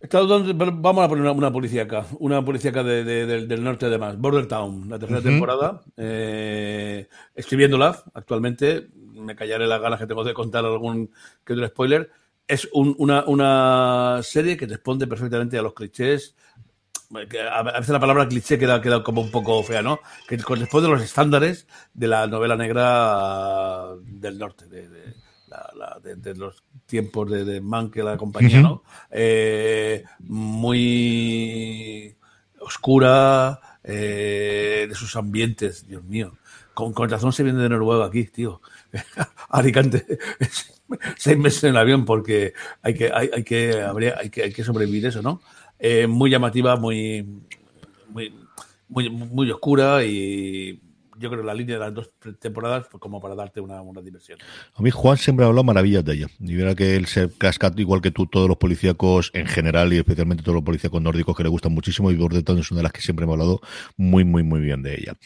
Vamos 0.00 1.04
a 1.04 1.08
poner 1.08 1.22
una, 1.22 1.32
una 1.32 1.52
policíaca, 1.52 2.06
una 2.20 2.44
policíaca 2.44 2.84
de, 2.84 3.02
de- 3.02 3.26
del, 3.26 3.48
del 3.48 3.64
norte 3.64 3.86
además, 3.86 4.16
Border 4.16 4.46
Town, 4.46 4.88
la 4.88 4.98
tercera 4.98 5.18
Ujú. 5.18 5.28
temporada, 5.28 5.80
eh, 5.96 7.08
escribiéndola 7.34 8.00
actualmente, 8.14 8.88
me 8.94 9.34
callaré 9.34 9.66
las 9.66 9.80
ganas 9.80 9.98
que 9.98 10.06
tengo 10.06 10.22
de 10.22 10.34
contar 10.34 10.64
algún 10.64 11.10
que 11.44 11.52
otro 11.54 11.66
spoiler, 11.66 12.10
es 12.46 12.68
un- 12.72 12.94
una, 12.98 13.24
una 13.26 14.20
serie 14.22 14.56
que 14.56 14.66
responde 14.66 15.08
perfectamente 15.08 15.58
a 15.58 15.62
los 15.62 15.74
clichés, 15.74 16.36
que 17.28 17.40
a 17.40 17.58
a 17.58 17.62
veces 17.80 17.88
la 17.88 17.98
palabra 18.00 18.28
cliché 18.28 18.56
queda, 18.58 18.80
queda 18.80 19.02
como 19.02 19.20
un 19.22 19.30
poco 19.32 19.60
fea, 19.64 19.82
¿no? 19.82 19.98
Que 20.28 20.38
corresponde 20.38 20.88
a 20.88 20.92
los 20.92 21.02
estándares 21.02 21.66
de 21.92 22.06
la 22.06 22.26
novela 22.28 22.54
negra 22.54 23.96
del 24.04 24.38
norte, 24.38 24.66
de, 24.68 24.88
de- 24.88 25.14
la- 25.48 25.72
la- 25.76 26.00
de- 26.02 26.16
de 26.16 26.34
los 26.34 26.62
tiempos 26.86 27.30
de, 27.30 27.44
de 27.44 27.60
Mann 27.60 27.90
que 27.90 28.02
la 28.02 28.16
compañía, 28.16 28.60
Ujú. 28.60 28.68
¿no? 28.68 28.82
Eh, 29.10 30.04
muy 30.28 32.14
oscura, 32.60 33.60
eh, 33.84 34.86
de 34.88 34.94
sus 34.94 35.16
ambientes, 35.16 35.86
Dios 35.86 36.04
mío. 36.04 36.36
Con, 36.74 36.92
con 36.92 37.08
razón 37.10 37.32
se 37.32 37.42
viene 37.42 37.60
de 37.62 37.68
Noruega 37.68 38.06
aquí, 38.06 38.24
tío. 38.24 38.60
Alicante. 39.50 40.06
Seis 41.18 41.36
meses 41.38 41.64
en 41.64 41.70
el 41.70 41.76
avión 41.76 42.04
porque 42.04 42.54
hay 42.82 42.94
que, 42.94 43.10
hay, 43.12 43.30
hay 43.34 43.44
que, 43.44 43.80
habría, 43.82 44.16
hay 44.18 44.30
que, 44.30 44.42
hay 44.44 44.52
que 44.52 44.64
sobrevivir 44.64 45.06
eso, 45.06 45.20
¿no? 45.22 45.40
Eh, 45.78 46.06
muy 46.06 46.30
llamativa, 46.30 46.76
muy, 46.76 47.26
muy, 48.08 48.34
muy, 48.88 49.10
muy 49.10 49.50
oscura 49.50 50.02
y 50.04 50.80
yo 51.18 51.30
creo 51.30 51.42
la 51.42 51.54
línea 51.54 51.76
de 51.76 51.80
las 51.80 51.94
dos 51.94 52.10
temporadas 52.40 52.86
fue 52.88 53.00
como 53.00 53.20
para 53.20 53.34
darte 53.34 53.60
una, 53.60 53.80
una 53.82 54.00
diversión. 54.00 54.38
A 54.74 54.82
mí 54.82 54.90
Juan 54.90 55.16
siempre 55.16 55.44
ha 55.44 55.48
hablado 55.48 55.64
maravillas 55.64 56.04
de 56.04 56.14
ella. 56.14 56.26
Y 56.40 56.54
verá 56.54 56.74
que 56.74 56.96
él 56.96 57.06
se 57.06 57.28
casca 57.36 57.72
igual 57.76 58.00
que 58.00 58.10
tú 58.10 58.26
todos 58.26 58.48
los 58.48 58.56
policíacos 58.56 59.30
en 59.34 59.46
general 59.46 59.92
y 59.92 59.98
especialmente 59.98 60.42
todos 60.42 60.54
los 60.54 60.64
policíacos 60.64 61.00
nórdicos 61.02 61.36
que 61.36 61.42
le 61.42 61.48
gustan 61.48 61.72
muchísimo 61.72 62.10
y 62.10 62.16
Bordertown 62.16 62.58
es 62.58 62.70
una 62.70 62.78
de 62.78 62.84
las 62.84 62.92
que 62.92 63.00
siempre 63.00 63.26
me 63.26 63.32
ha 63.32 63.34
hablado 63.34 63.60
muy, 63.96 64.24
muy, 64.24 64.42
muy 64.42 64.60
bien 64.60 64.82
de 64.82 64.94
ella. 64.94 65.16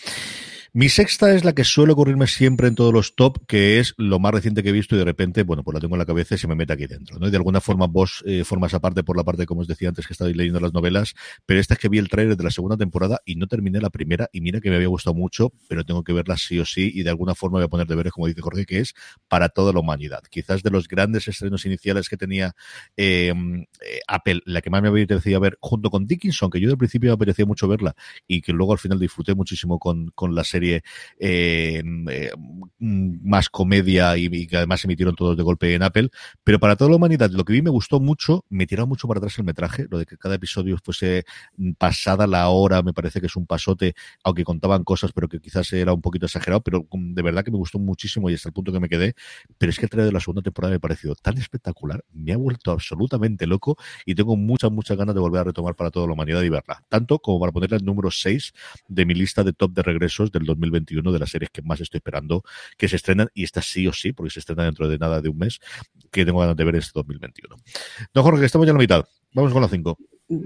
Mi 0.75 0.89
sexta 0.89 1.35
es 1.35 1.45
la 1.45 1.53
que 1.53 1.65
suele 1.65 1.93
ocurrirme 1.93 2.27
siempre 2.27 2.67
en 2.67 2.75
todos 2.75 2.95
los 2.95 3.15
top, 3.15 3.45
que 3.47 3.79
es 3.79 3.93
lo 3.99 4.19
más 4.19 4.33
reciente 4.33 4.63
que 4.63 4.71
he 4.71 4.73
visto 4.73 4.95
y 4.95 4.99
de 4.99 5.05
repente, 5.05 5.43
bueno, 5.43 5.63
pues 5.63 5.75
la 5.75 5.81
tengo 5.81 5.97
en 5.97 5.99
la 5.99 6.07
cabeza 6.07 6.35
y 6.35 6.39
se 6.39 6.49
me 6.49 6.55
mete 6.55 6.73
aquí 6.73 6.87
dentro, 6.87 7.19
¿no? 7.19 7.29
Y 7.29 7.31
de 7.31 7.37
alguna 7.37 7.61
forma 7.61 7.87
vos 7.87 8.25
eh, 8.25 8.43
formas 8.43 8.73
aparte 8.73 9.05
por 9.05 9.15
la 9.15 9.23
parte, 9.23 9.45
como 9.45 9.61
os 9.61 9.69
decía 9.69 9.91
antes, 9.91 10.07
que 10.07 10.15
estabais 10.15 10.35
leyendo 10.35 10.61
las 10.61 10.73
novelas, 10.73 11.13
pero 11.45 11.61
esta 11.61 11.75
es 11.75 11.81
que 11.81 11.91
vi 11.91 11.99
el 11.99 12.09
trailer 12.09 12.39
de 12.39 12.45
la 12.45 12.51
segunda 12.51 12.79
temporada 12.79 13.21
y 13.27 13.35
no 13.35 13.49
terminé 13.49 13.83
la 13.83 13.91
primera 13.91 14.31
y 14.33 14.41
mira 14.41 14.63
que 14.63 14.71
me 14.71 14.77
había 14.77 14.89
gustado 14.89 15.13
mucho, 15.13 15.53
pero 15.69 15.85
tengo 15.85 16.05
que 16.05 16.15
verla 16.15 16.39
sí 16.39 16.59
o 16.59 16.65
sí 16.65 16.91
y 16.95 17.03
de 17.03 17.11
alguna 17.11 17.35
forma 17.35 17.59
voy 17.59 17.67
a 17.67 17.69
poner 17.69 17.87
deberes, 17.87 18.11
como 18.11 18.29
dice 18.29 18.41
Jorge, 18.41 18.65
que 18.65 18.79
es 18.79 18.95
para 19.29 19.51
toda 19.51 19.75
la 19.75 19.81
humanidad. 19.81 20.23
Quizás 20.31 20.63
de 20.63 20.71
los 20.71 20.89
grandes 20.89 21.29
estrenos 21.29 21.67
iniciales 21.67 22.09
que 22.09 22.17
tenía 22.17 22.55
eh, 22.97 23.35
eh, 23.83 24.01
Apple, 24.09 24.41
la 24.47 24.63
que 24.63 24.71
más 24.71 24.81
me 24.81 24.89
había 24.89 25.07
parecido 25.07 25.39
ver 25.39 25.59
junto 25.61 25.91
con 25.91 26.07
Dickinson, 26.07 26.49
que 26.49 26.61
yo 26.61 26.69
del 26.69 26.79
principio 26.79 27.11
me 27.11 27.15
apetecía 27.17 27.45
mucho 27.45 27.69
verla 27.69 27.95
y 28.27 28.41
que 28.41 28.55
luego 28.55 28.73
al 28.73 28.79
final 28.79 28.99
disfruté 28.99 29.35
muchísimo 29.35 29.79
con, 29.79 30.11
con 30.15 30.35
la 30.35 30.45
serie 30.45 30.62
eh, 30.63 30.83
eh, 31.19 32.31
más 32.79 33.49
comedia 33.49 34.17
y, 34.17 34.47
que 34.47 34.57
además 34.57 34.85
emitieron 34.85 35.15
todos 35.15 35.37
de 35.37 35.43
golpe 35.43 35.75
en 35.75 35.83
Apple. 35.83 36.11
Pero 36.45 36.59
para 36.59 36.77
toda 36.77 36.91
la 36.91 36.97
humanidad, 36.97 37.31
lo 37.31 37.45
que 37.45 37.53
vi 37.53 37.63
me 37.63 37.71
gustó 37.71 38.01
mucho, 38.01 38.45
me 38.49 38.67
tiraba 38.67 38.87
mucho 38.87 39.09
para 39.09 39.19
atrás 39.19 39.39
el 39.39 39.45
metraje, 39.45 39.87
lo 39.91 39.99
de 39.99 40.07
que 40.07 40.17
cada 40.17 40.35
episodio 40.35 40.79
fuese 40.83 41.25
pasada 41.79 42.27
la 42.27 42.49
hora, 42.49 42.83
me 42.83 42.93
parece 42.93 43.21
que 43.21 43.27
es 43.27 43.37
un 43.37 43.47
pasote, 43.47 43.95
aunque 44.25 44.45
contaban 44.45 44.85
cosas, 44.85 45.13
pero 45.13 45.29
que 45.29 45.41
quizás 45.41 45.73
era 45.73 45.93
un 45.93 46.01
poquito 46.01 46.27
exagerado, 46.27 46.63
pero 46.63 46.87
de 46.93 47.23
verdad 47.23 47.45
que 47.45 47.51
me 47.51 47.59
gustó 47.59 47.79
muchísimo 47.79 48.31
y 48.31 48.35
hasta 48.35 48.49
el 48.49 48.53
punto 48.53 48.73
que 48.73 48.81
me 48.81 48.89
quedé. 48.89 49.15
Pero 49.59 49.71
es 49.71 49.79
que 49.79 49.87
el 49.87 49.91
trailer 49.91 50.07
de 50.07 50.13
la 50.13 50.21
segunda 50.21 50.43
temporada 50.43 50.71
me 50.71 50.77
ha 50.77 50.81
parecido 50.81 51.15
tan 51.15 51.39
espectacular, 51.39 52.05
me 52.13 52.33
ha 52.33 52.37
vuelto 52.37 52.73
absolutamente 52.73 53.47
loco 53.47 53.77
y 54.07 54.15
tengo 54.15 54.37
muchas, 54.37 54.71
muchas 54.71 54.97
ganas 54.97 55.15
de 55.15 55.21
volver 55.21 55.41
a 55.41 55.45
retomar 55.45 55.75
para 55.75 55.91
toda 55.91 56.07
la 56.07 56.13
humanidad 56.15 56.43
y 56.43 56.49
verla. 56.49 56.83
Tanto 56.89 57.19
como 57.19 57.41
para 57.41 57.53
ponerla 57.53 57.77
el 57.77 57.85
número 57.85 58.11
6 58.11 58.53
de 58.89 59.07
mi 59.07 59.15
lista 59.15 59.45
de 59.45 59.53
top 59.53 59.73
de 59.73 59.83
regresos 59.83 60.33
del 60.33 60.45
2021 60.55 61.13
de 61.13 61.19
las 61.19 61.31
series 61.31 61.51
que 61.51 61.63
más 61.63 61.81
estoy 61.81 61.99
esperando 61.99 62.43
que 62.77 62.89
se 62.89 62.97
estrenan 62.97 63.29
y 63.35 63.45
esta 63.45 63.63
sí 63.63 63.87
o 63.87 63.93
sí, 63.93 64.13
porque 64.13 64.31
se 64.31 64.41
estrena 64.41 64.65
dentro 64.65 64.89
de 64.89 64.99
nada 64.99 65.21
de 65.21 65.29
un 65.29 65.39
mes, 65.39 65.61
que 66.11 66.25
tengo 66.25 66.41
ganas 66.41 66.57
de 66.57 66.65
ver 66.65 66.77
este 66.77 66.93
2021. 66.95 67.57
No, 68.15 68.23
Jorge, 68.23 68.45
estamos 68.45 68.67
ya 68.67 68.71
en 68.71 68.77
la 68.77 68.83
mitad. 68.83 69.05
Vamos 69.35 69.53
con 69.53 69.63
la 69.63 69.69
5. 69.69 69.99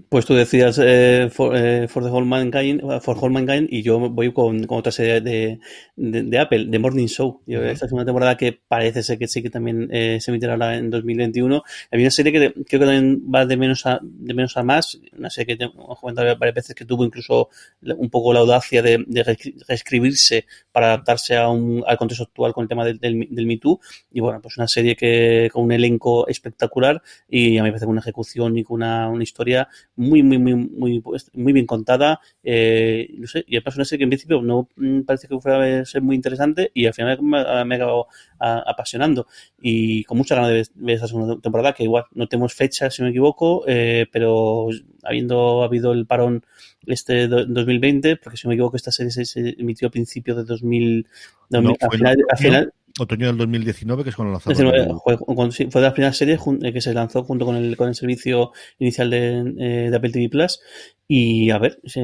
Pues 0.08 0.24
tú 0.24 0.34
decías 0.34 0.80
eh, 0.82 1.28
for, 1.30 1.56
eh, 1.56 1.86
for, 1.86 2.02
the 2.02 2.10
Whole 2.10 2.26
Mankind, 2.26 2.80
for 3.00 3.16
Whole 3.16 3.32
Mankind 3.32 3.68
y 3.70 3.82
yo 3.82 3.98
voy 3.98 4.32
con, 4.32 4.64
con 4.66 4.78
otra 4.78 4.90
serie 4.90 5.20
de, 5.20 5.60
de, 5.96 6.22
de, 6.22 6.38
Apple, 6.38 6.68
The 6.70 6.78
Morning 6.78 7.06
Show. 7.06 7.42
Yo, 7.46 7.60
uh 7.60 7.62
-huh. 7.62 7.70
Esta 7.70 7.86
es 7.86 7.92
una 7.92 8.04
temporada 8.04 8.36
que 8.36 8.52
parece 8.52 9.02
ser 9.02 9.18
que 9.18 9.28
sí 9.28 9.42
que 9.42 9.50
también 9.50 9.88
eh, 9.92 10.18
se 10.20 10.30
emitirá 10.30 10.54
ahora 10.54 10.76
en 10.76 10.90
2021. 10.90 11.62
Hay 11.90 12.00
una 12.00 12.10
serie 12.10 12.32
que 12.32 12.52
creo 12.52 12.64
que 12.64 12.78
también 12.78 13.22
va 13.32 13.46
de 13.46 13.56
menos 13.56 13.86
a, 13.86 14.00
de 14.02 14.34
menos 14.34 14.56
a 14.56 14.62
más. 14.62 14.98
Una 15.16 15.30
serie 15.30 15.56
que 15.56 15.64
hemos 15.64 16.00
comentado 16.00 16.36
varias 16.36 16.54
veces 16.54 16.74
que 16.74 16.84
tuvo 16.84 17.04
incluso 17.04 17.48
un 17.82 18.10
poco 18.10 18.32
la 18.32 18.40
audacia 18.40 18.82
de, 18.82 19.04
de 19.06 19.22
reescribirse 19.68 20.46
para 20.72 20.86
adaptarse 20.88 21.36
a 21.36 21.48
un, 21.48 21.84
al 21.86 21.96
contexto 21.96 22.24
actual 22.24 22.52
con 22.52 22.62
el 22.62 22.68
tema 22.68 22.84
del, 22.84 22.98
del, 22.98 23.28
del 23.30 23.46
Me 23.46 23.58
Too. 23.58 23.78
Y 24.12 24.20
bueno, 24.20 24.40
pues 24.40 24.56
una 24.56 24.68
serie 24.68 24.96
que 24.96 25.48
con 25.52 25.64
un 25.64 25.72
elenco 25.72 26.26
espectacular 26.28 27.02
y 27.28 27.58
a 27.58 27.62
mí 27.62 27.68
me 27.68 27.72
parece 27.72 27.86
con 27.86 27.92
una 27.92 28.00
ejecución 28.00 28.56
y 28.58 28.64
con 28.64 28.76
una, 28.76 29.08
una 29.08 29.22
historia 29.22 29.68
muy, 29.96 30.22
muy, 30.22 30.38
muy, 30.38 30.54
muy, 30.54 31.00
pues, 31.00 31.30
muy 31.34 31.52
bien 31.52 31.66
contada. 31.66 32.20
Eh, 32.42 33.08
no 33.18 33.26
sé, 33.26 33.44
y 33.46 33.56
una 33.76 33.84
serie 33.84 33.98
que 33.98 34.04
en 34.04 34.10
principio 34.10 34.42
no 34.42 34.68
mm, 34.76 35.02
parece 35.02 35.28
que 35.28 35.38
fuera 35.40 35.80
a 35.80 35.84
ser 35.84 36.02
muy 36.02 36.16
interesante 36.16 36.70
y 36.74 36.86
al 36.86 36.94
final 36.94 37.22
me, 37.22 37.64
me 37.64 37.74
acabado 37.76 38.06
a, 38.38 38.58
apasionando. 38.66 39.26
Y 39.60 40.04
con 40.04 40.18
mucha 40.18 40.34
ganas 40.34 40.50
de 40.50 40.66
ver, 40.74 40.94
esta 40.94 41.08
segunda 41.08 41.40
temporada, 41.40 41.72
que 41.72 41.84
igual 41.84 42.04
no 42.12 42.28
tenemos 42.28 42.54
fecha, 42.54 42.90
si 42.90 43.02
no 43.02 43.06
me 43.06 43.10
equivoco, 43.10 43.64
eh, 43.66 44.06
pero 44.12 44.68
habiendo 45.02 45.62
habido 45.62 45.92
el 45.92 46.06
parón 46.06 46.44
este 46.86 47.28
2020, 47.28 48.16
porque 48.16 48.36
si 48.36 48.46
no 48.46 48.50
me 48.50 48.54
equivoco, 48.54 48.76
esta 48.76 48.92
serie 48.92 49.10
se, 49.10 49.24
se 49.24 49.56
emitió 49.58 49.88
a 49.88 49.90
principios 49.90 50.36
de 50.36 50.44
2000. 50.44 51.08
2000 51.50 51.78
no, 51.80 51.86
al 51.88 51.96
final, 51.96 52.16
al 52.30 52.38
final 52.38 52.72
Otoño 52.98 53.26
del 53.26 53.36
2019, 53.36 54.04
que 54.04 54.10
es 54.10 54.16
cuando 54.16 54.32
lanzaron. 54.32 55.00
Fue, 55.00 55.16
de 55.16 55.80
la 55.80 55.92
primera 55.92 56.12
serie 56.14 56.38
que 56.72 56.80
se 56.80 56.94
lanzó 56.94 57.24
junto 57.24 57.44
con 57.44 57.56
el, 57.56 57.76
con 57.76 57.88
el 57.88 57.94
servicio 57.94 58.52
inicial 58.78 59.10
de, 59.10 59.54
eh, 59.58 59.90
de 59.90 59.96
Apple 59.96 60.10
TV 60.10 60.28
Plus. 60.30 60.60
Y 61.08 61.50
a 61.50 61.58
ver 61.58 61.80
si, 61.84 62.00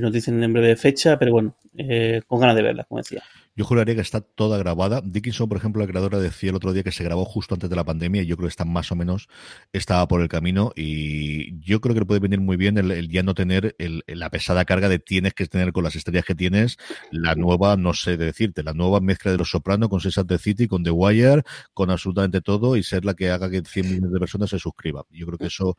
nos 0.00 0.12
dicen 0.12 0.42
en 0.42 0.52
breve 0.52 0.76
fecha, 0.76 1.18
pero 1.18 1.32
bueno, 1.32 1.56
eh, 1.76 2.20
con 2.26 2.40
ganas 2.40 2.56
de 2.56 2.62
verla, 2.62 2.84
como 2.84 2.98
decía. 2.98 3.22
Yo 3.56 3.64
juraría 3.64 3.94
que 3.94 4.00
está 4.00 4.20
toda 4.20 4.56
grabada. 4.58 5.02
Dickinson, 5.04 5.48
por 5.48 5.58
ejemplo, 5.58 5.82
la 5.82 5.88
creadora 5.88 6.18
decía 6.18 6.50
el 6.50 6.56
otro 6.56 6.72
día 6.72 6.82
que 6.82 6.92
se 6.92 7.04
grabó 7.04 7.24
justo 7.24 7.54
antes 7.54 7.68
de 7.68 7.76
la 7.76 7.84
pandemia 7.84 8.22
yo 8.22 8.36
creo 8.36 8.46
que 8.46 8.52
está 8.52 8.64
más 8.64 8.90
o 8.92 8.96
menos, 8.96 9.28
estaba 9.72 10.06
por 10.08 10.22
el 10.22 10.28
camino 10.28 10.72
y 10.76 11.58
yo 11.60 11.80
creo 11.80 11.94
que 11.94 12.00
le 12.00 12.06
puede 12.06 12.20
venir 12.20 12.40
muy 12.40 12.56
bien 12.56 12.78
el, 12.78 13.08
ya 13.10 13.22
no 13.22 13.34
tener 13.34 13.74
el, 13.78 14.02
la 14.06 14.30
pesada 14.30 14.64
carga 14.64 14.88
de 14.88 14.98
tienes 14.98 15.34
que 15.34 15.46
tener 15.46 15.72
con 15.72 15.84
las 15.84 15.96
estrellas 15.96 16.24
que 16.24 16.34
tienes, 16.34 16.78
la 17.10 17.34
nueva, 17.34 17.76
no 17.76 17.92
sé 17.92 18.16
de 18.16 18.26
decirte, 18.26 18.62
la 18.62 18.72
nueva 18.72 19.00
mezcla 19.00 19.32
de 19.32 19.38
Los 19.38 19.50
Sopranos 19.50 19.88
con 19.88 20.00
Sesat 20.00 20.26
the 20.26 20.38
City, 20.38 20.66
con 20.66 20.82
The 20.82 20.90
Wire, 20.90 21.42
con 21.74 21.90
absolutamente 21.90 22.40
todo 22.40 22.76
y 22.76 22.82
ser 22.82 23.04
la 23.04 23.14
que 23.14 23.30
haga 23.30 23.50
que 23.50 23.62
100 23.62 23.86
millones 23.86 24.12
de 24.12 24.20
personas 24.20 24.48
se 24.48 24.58
suscriban. 24.58 25.04
Yo 25.10 25.26
creo 25.26 25.38
que 25.38 25.46
eso 25.46 25.76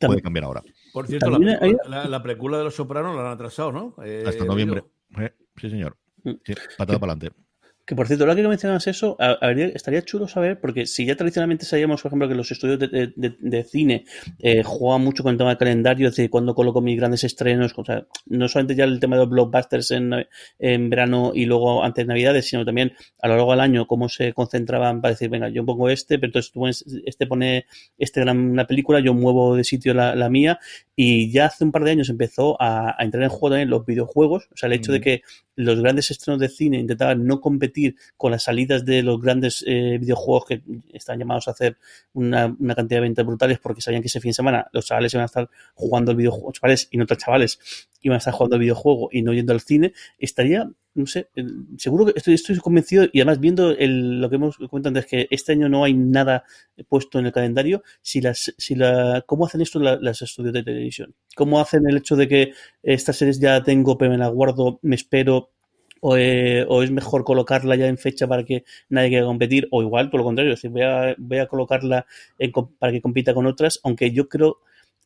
puede 0.00 0.22
cambiar 0.22 0.44
ahora. 0.44 0.62
Por 0.92 1.06
cierto, 1.06 1.30
la, 1.30 1.58
hay... 1.60 1.76
la, 1.86 2.06
la, 2.06 2.22
precula 2.22 2.58
de 2.58 2.64
Los 2.64 2.74
Sopranos 2.74 3.14
la 3.14 3.22
han 3.22 3.32
atrasado, 3.32 3.72
¿no? 3.72 3.94
Eh, 4.04 4.24
Hasta 4.26 4.44
noviembre. 4.44 4.84
Eh, 5.18 5.32
sí, 5.56 5.70
señor. 5.70 5.96
Sí, 6.24 6.54
patada 6.76 6.98
para 6.98 7.12
adelante. 7.12 7.47
Que 7.88 7.96
por 7.96 8.06
cierto, 8.06 8.24
ahora 8.24 8.36
que 8.36 8.46
mencionas 8.46 8.86
eso, 8.86 9.16
habría, 9.18 9.68
estaría 9.68 10.02
chulo 10.02 10.28
saber, 10.28 10.60
porque 10.60 10.84
si 10.84 11.06
ya 11.06 11.16
tradicionalmente 11.16 11.64
sabíamos, 11.64 12.02
por 12.02 12.10
ejemplo, 12.10 12.28
que 12.28 12.34
los 12.34 12.50
estudios 12.50 12.78
de, 12.78 13.14
de, 13.16 13.34
de 13.40 13.64
cine 13.64 14.04
eh, 14.40 14.62
juegan 14.62 15.02
mucho 15.02 15.22
con 15.22 15.32
el 15.32 15.38
tema 15.38 15.48
del 15.48 15.56
calendario, 15.56 16.08
es 16.08 16.14
decir, 16.14 16.28
cuando 16.28 16.54
coloco 16.54 16.82
mis 16.82 16.98
grandes 16.98 17.24
estrenos, 17.24 17.72
o 17.74 17.84
sea, 17.86 18.06
no 18.26 18.46
solamente 18.46 18.74
ya 18.74 18.84
el 18.84 19.00
tema 19.00 19.16
de 19.16 19.22
los 19.22 19.30
blockbusters 19.30 19.92
en, 19.92 20.12
en 20.58 20.90
verano 20.90 21.32
y 21.34 21.46
luego 21.46 21.82
antes 21.82 22.04
de 22.04 22.08
Navidades, 22.08 22.46
sino 22.46 22.62
también 22.62 22.92
a 23.22 23.28
lo 23.28 23.36
largo 23.36 23.52
del 23.52 23.60
año, 23.60 23.86
cómo 23.86 24.10
se 24.10 24.34
concentraban 24.34 25.00
para 25.00 25.12
decir, 25.14 25.30
venga, 25.30 25.48
yo 25.48 25.64
pongo 25.64 25.88
este, 25.88 26.18
pero 26.18 26.28
entonces 26.28 26.52
tú 26.52 26.60
pones, 26.60 26.84
este 27.06 27.26
pone 27.26 27.64
este 27.96 28.20
una 28.20 28.66
película, 28.66 29.00
yo 29.00 29.14
muevo 29.14 29.56
de 29.56 29.64
sitio 29.64 29.94
la, 29.94 30.14
la, 30.14 30.28
mía, 30.28 30.58
y 30.94 31.32
ya 31.32 31.46
hace 31.46 31.64
un 31.64 31.72
par 31.72 31.84
de 31.84 31.92
años 31.92 32.10
empezó 32.10 32.60
a, 32.60 33.00
a 33.00 33.02
entrar 33.02 33.22
en 33.22 33.30
juego 33.30 33.48
también 33.48 33.70
los 33.70 33.86
videojuegos, 33.86 34.50
o 34.52 34.56
sea, 34.58 34.66
el 34.66 34.74
hecho 34.74 34.92
mm. 34.92 34.94
de 34.94 35.00
que 35.00 35.22
los 35.56 35.80
grandes 35.80 36.10
estrenos 36.10 36.38
de 36.38 36.48
cine 36.50 36.78
intentaban 36.78 37.26
no 37.26 37.40
competir 37.40 37.77
con 38.16 38.32
las 38.32 38.44
salidas 38.44 38.84
de 38.84 39.02
los 39.02 39.20
grandes 39.20 39.64
eh, 39.66 39.98
videojuegos 40.00 40.44
que 40.46 40.62
están 40.92 41.18
llamados 41.18 41.48
a 41.48 41.52
hacer 41.52 41.76
una, 42.12 42.54
cantidad 42.74 42.98
de 42.98 43.00
ventas 43.00 43.26
brutales 43.26 43.58
porque 43.58 43.80
sabían 43.80 44.02
que 44.02 44.08
ese 44.08 44.20
fin 44.20 44.30
de 44.30 44.34
semana 44.34 44.68
los 44.72 44.86
chavales 44.86 45.12
iban 45.14 45.22
a 45.22 45.26
estar 45.26 45.48
jugando 45.74 46.12
el 46.12 46.16
videojuego, 46.16 46.52
y 46.90 46.96
no 46.96 47.04
otros 47.04 47.18
chavales 47.18 47.58
iban 48.02 48.16
a 48.16 48.18
estar 48.18 48.34
jugando 48.34 48.56
el 48.56 48.60
videojuego 48.60 49.08
y 49.12 49.22
no 49.22 49.32
yendo 49.32 49.52
al 49.52 49.60
cine, 49.60 49.92
estaría, 50.18 50.70
no 50.94 51.06
sé, 51.06 51.28
seguro 51.76 52.06
que 52.06 52.12
estoy, 52.16 52.34
estoy 52.34 52.56
convencido 52.58 53.06
y 53.12 53.20
además 53.20 53.40
viendo 53.40 53.70
el, 53.70 54.20
lo 54.20 54.30
que 54.30 54.36
hemos 54.36 54.56
comentado 54.56 54.90
antes, 54.90 55.06
que 55.06 55.28
este 55.30 55.52
año 55.52 55.68
no 55.68 55.84
hay 55.84 55.94
nada 55.94 56.44
puesto 56.88 57.18
en 57.18 57.26
el 57.26 57.32
calendario, 57.32 57.82
si 58.02 58.20
las, 58.20 58.54
si 58.56 58.74
la, 58.74 59.24
¿cómo 59.26 59.46
hacen 59.46 59.60
esto 59.60 59.80
las, 59.80 60.00
las 60.00 60.22
estudios 60.22 60.54
de 60.54 60.62
televisión? 60.62 61.14
¿Cómo 61.34 61.60
hacen 61.60 61.88
el 61.88 61.96
hecho 61.96 62.16
de 62.16 62.28
que 62.28 62.52
estas 62.82 63.16
series 63.16 63.40
ya 63.40 63.62
tengo, 63.62 63.98
pero 63.98 64.10
me 64.10 64.18
la 64.18 64.28
guardo, 64.28 64.78
me 64.82 64.96
espero, 64.96 65.50
o, 66.00 66.16
eh, 66.16 66.64
o, 66.68 66.82
es 66.82 66.90
mejor 66.90 67.24
colocarla 67.24 67.76
ya 67.76 67.86
en 67.86 67.98
fecha 67.98 68.26
para 68.26 68.44
que 68.44 68.64
nadie 68.88 69.10
quiera 69.10 69.26
competir, 69.26 69.68
o 69.70 69.82
igual, 69.82 70.10
por 70.10 70.20
lo 70.20 70.24
contrario, 70.24 70.52
decir, 70.52 70.70
voy 70.70 70.82
a, 70.82 71.14
voy 71.18 71.38
a 71.38 71.46
colocarla 71.46 72.06
en, 72.38 72.52
para 72.78 72.92
que 72.92 73.00
compita 73.00 73.34
con 73.34 73.46
otras, 73.46 73.80
aunque 73.84 74.10
yo 74.12 74.28
creo, 74.28 74.58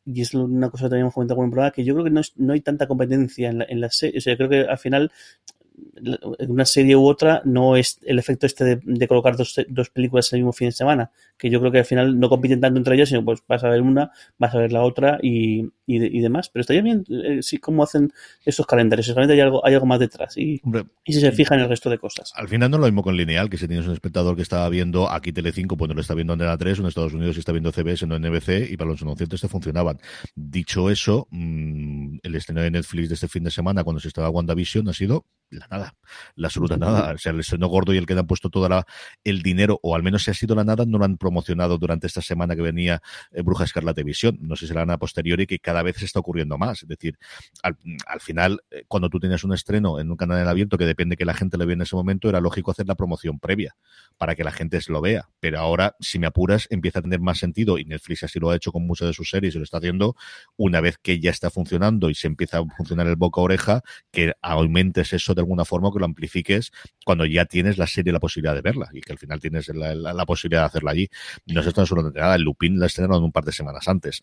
y 0.05 0.20
es 0.22 0.35
una 0.35 0.70
cosa 0.70 0.85
que 0.85 0.90
también 0.90 1.02
hemos 1.02 1.14
comentado 1.14 1.37
con 1.37 1.44
un 1.46 1.50
programa, 1.50 1.72
que 1.72 1.85
yo 1.85 1.94
creo 1.94 2.05
que 2.05 2.11
no, 2.11 2.20
es, 2.20 2.33
no 2.37 2.52
hay 2.52 2.61
tanta 2.61 2.87
competencia 2.87 3.50
en 3.50 3.59
la, 3.59 3.66
en 3.68 3.81
la 3.81 3.90
serie, 3.90 4.18
o 4.18 4.20
sea, 4.20 4.35
yo 4.35 4.37
creo 4.38 4.50
que 4.50 4.61
al 4.70 4.78
final 4.78 5.12
en 6.38 6.50
una 6.50 6.64
serie 6.64 6.96
u 6.96 7.07
otra 7.07 7.42
no 7.44 7.76
es 7.76 7.98
el 8.05 8.18
efecto 8.18 8.46
este 8.46 8.64
de, 8.64 8.81
de 8.83 9.09
colocar 9.09 9.37
dos, 9.37 9.55
dos, 9.68 9.90
películas 9.90 10.33
el 10.33 10.40
mismo 10.40 10.52
fin 10.52 10.68
de 10.68 10.72
semana, 10.72 11.11
que 11.37 11.50
yo 11.50 11.61
creo 11.61 11.72
que 11.72 11.78
al 11.78 11.85
final 11.85 12.18
no 12.18 12.28
compiten 12.28 12.61
tanto 12.61 12.78
entre 12.78 12.94
ellas, 12.94 13.09
sino 13.09 13.24
pues 13.24 13.40
vas 13.46 13.64
a 13.64 13.68
ver 13.68 13.83
una, 13.83 14.11
vas 14.38 14.55
a 14.55 14.59
ver 14.59 14.72
la 14.72 14.83
otra 14.83 15.18
y, 15.22 15.70
y, 15.87 15.99
de, 15.99 16.07
y 16.07 16.21
demás. 16.21 16.49
Pero 16.49 16.62
estaría 16.62 16.83
bien 16.83 17.05
eh, 17.09 17.42
sí, 17.42 17.59
cómo 17.59 17.83
hacen 17.83 18.12
esos 18.45 18.66
calendarios. 18.66 19.07
Realmente 19.09 19.35
hay 19.35 19.40
algo, 19.40 19.64
hay 19.64 19.75
algo 19.75 19.87
más 19.87 20.01
detrás 20.01 20.37
y, 20.37 20.61
Hombre, 20.64 20.85
y 21.05 21.12
si 21.12 21.21
se 21.21 21.33
fija 21.33 21.55
en 21.55 21.62
el 21.62 21.68
resto 21.68 21.90
de 21.90 21.99
cosas. 21.99 22.33
Al 22.35 22.49
final 22.49 22.71
no 22.71 22.77
es 22.77 22.81
lo 22.81 22.87
mismo 22.87 23.03
con 23.03 23.16
lineal, 23.16 23.51
que 23.51 23.59
si 23.59 23.66
tienes 23.66 23.87
un 23.87 23.92
espectador 23.92 24.37
que 24.37 24.42
estaba 24.42 24.68
viendo 24.68 25.11
aquí 25.11 25.33
Telecinco, 25.33 25.77
pues 25.77 25.88
no 25.88 25.95
lo 25.95 26.01
está 26.01 26.14
viendo 26.14 26.33
en 26.35 26.42
Antena 26.42 26.59
3, 26.59 26.79
en 26.79 26.87
Estados 26.87 27.14
Unidos 27.14 27.37
está 27.37 27.53
viendo 27.53 27.73
CBS, 27.73 28.07
no 28.07 28.16
en 28.16 28.23
NBC, 28.23 28.71
y 28.71 28.77
para 28.77 28.90
los 28.90 29.03
anunciantes 29.03 29.40
te 29.40 29.49
funcionaban. 29.49 29.99
Dicho 30.35 30.90
eso, 30.90 31.27
mmm, 31.31 32.18
el 32.23 32.35
estreno 32.35 32.62
de 32.62 32.71
Netflix 32.71 33.09
de 33.09 33.14
este 33.14 33.29
fin 33.29 33.45
de 33.45 33.51
semana, 33.51 33.85
cuando 33.85 34.01
se 34.01 34.09
estaba 34.09 34.31
WandaVision, 34.31 34.88
ha 34.88 34.92
sido 34.92 35.27
la 35.51 35.66
nada, 35.71 35.95
la 36.37 36.49
absoluta 36.49 36.77
nada. 36.77 37.12
O 37.12 37.18
sea, 37.18 37.33
el 37.33 37.40
estreno 37.40 37.68
gordo 37.68 37.92
y 37.92 37.99
el 37.99 38.07
que 38.07 38.14
le 38.14 38.21
han 38.21 38.27
puesto 38.27 38.49
todo 38.49 38.68
el 39.25 39.42
dinero, 39.42 39.79
o 39.83 39.95
al 39.95 40.03
menos 40.03 40.25
si 40.25 40.31
ha 40.31 40.35
sido 40.35 40.55
la 40.55 40.64
nada, 40.64 40.85
no 40.87 40.99
lo 40.99 41.05
han 41.05 41.18
promocionado 41.18 41.79
durante 41.79 42.07
esta 42.07 42.23
semana 42.23 42.57
que 42.57 42.62
venía 42.62 43.03
eh, 43.33 43.42
Bruja 43.42 43.64
Escarlata 43.64 44.03
Visión. 44.03 44.38
No 44.40 44.57
sé 44.57 44.66
si 44.66 44.73
será 44.73 44.83
a 44.83 44.99
posteriori 44.99 45.47
que 45.47 45.59
cada 45.59 45.72
vez 45.81 45.97
se 45.97 46.05
está 46.05 46.21
ocurriendo 46.21 46.59
más. 46.59 46.83
Es 46.83 46.89
decir, 46.89 47.19
al, 47.63 47.77
final, 48.21 48.63
eh, 48.71 48.85
cuando 48.89 49.09
tú 49.09 49.19
tienes 49.19 49.45
un 49.45 49.55
estreno 49.55 49.99
en 49.99 50.11
un 50.11 50.17
canal 50.19 50.39
en 50.39 50.49
abierto 50.49 50.77
que 50.77 50.85
depende 50.85 51.16
que 51.16 51.25
la 51.25 51.33
gente 51.33 51.57
lo 51.57 51.64
vea 51.64 51.75
en 51.75 51.83
ese 51.83 51.97
momento, 51.97 52.29
era 52.29 52.41
lógico 52.41 52.73
hacer 52.73 52.87
la 52.87 52.95
promoción 52.95 53.39
previa 53.39 53.75
para 54.18 54.35
que 54.35 54.45
la 54.45 54.53
gente 54.53 54.79
lo 54.89 55.01
vea. 55.01 55.29
Pero 55.41 55.59
ahora, 55.59 55.97
si 56.01 56.18
me 56.18 56.27
apuras, 56.27 56.66
empieza 56.70 56.99
a 56.99 57.03
tener 57.03 57.20
más 57.20 57.39
sentido 57.39 57.79
y 57.79 57.85
Netflix 57.85 58.25
así 58.25 58.39
lo 58.39 58.51
ha 58.51 58.57
hecho 58.57 58.73
con 58.73 58.87
muchas 58.87 59.09
de 59.09 59.14
sus 59.14 59.31
series 59.31 59.55
y 59.55 59.59
lo 59.59 59.64
está 59.64 59.79
haciendo 59.79 60.16
una 60.57 60.81
vez 60.81 60.99
que 60.99 61.20
ya 61.20 61.31
está 61.31 61.51
funcionando 61.51 62.11
y 62.11 62.14
se 62.14 62.27
empieza 62.27 62.59
a 62.59 62.64
funcionar 62.77 63.07
el 63.07 63.16
boca 63.16 63.41
a 63.41 63.45
oreja, 63.45 63.83
que 64.11 64.33
aumentes 64.43 65.12
eso 65.12 65.35
de 65.35 65.41
alguna 65.41 65.64
forma, 65.64 65.91
que 65.93 65.99
lo 65.99 66.05
amplifiques 66.05 66.73
cuando 67.05 67.27
ya 67.27 67.45
tienes 67.45 67.79
la 67.79 67.87
serie 67.87 68.12
la 68.12 68.20
posibilidad 68.20 68.55
de 68.55 68.62
verla 68.62 68.89
y 68.93 69.01
que 69.01 69.12
al 69.12 69.18
final 69.18 69.41
tienes 69.41 69.68
la, 69.68 70.27
posibilidad 70.27 70.62
de 70.62 70.66
hacerla 70.66 70.93
allí. 70.93 71.09
No 71.47 71.62
se 71.62 71.70
está 71.70 71.87
solo 71.87 72.11
nada, 72.11 72.35
el 72.35 72.43
Lupin 72.43 72.79
la 72.79 72.87
estrenaron 72.87 73.23
un 73.23 73.33
par 73.33 73.45
de 73.45 73.53
semanas 73.53 73.89
antes. 73.89 74.23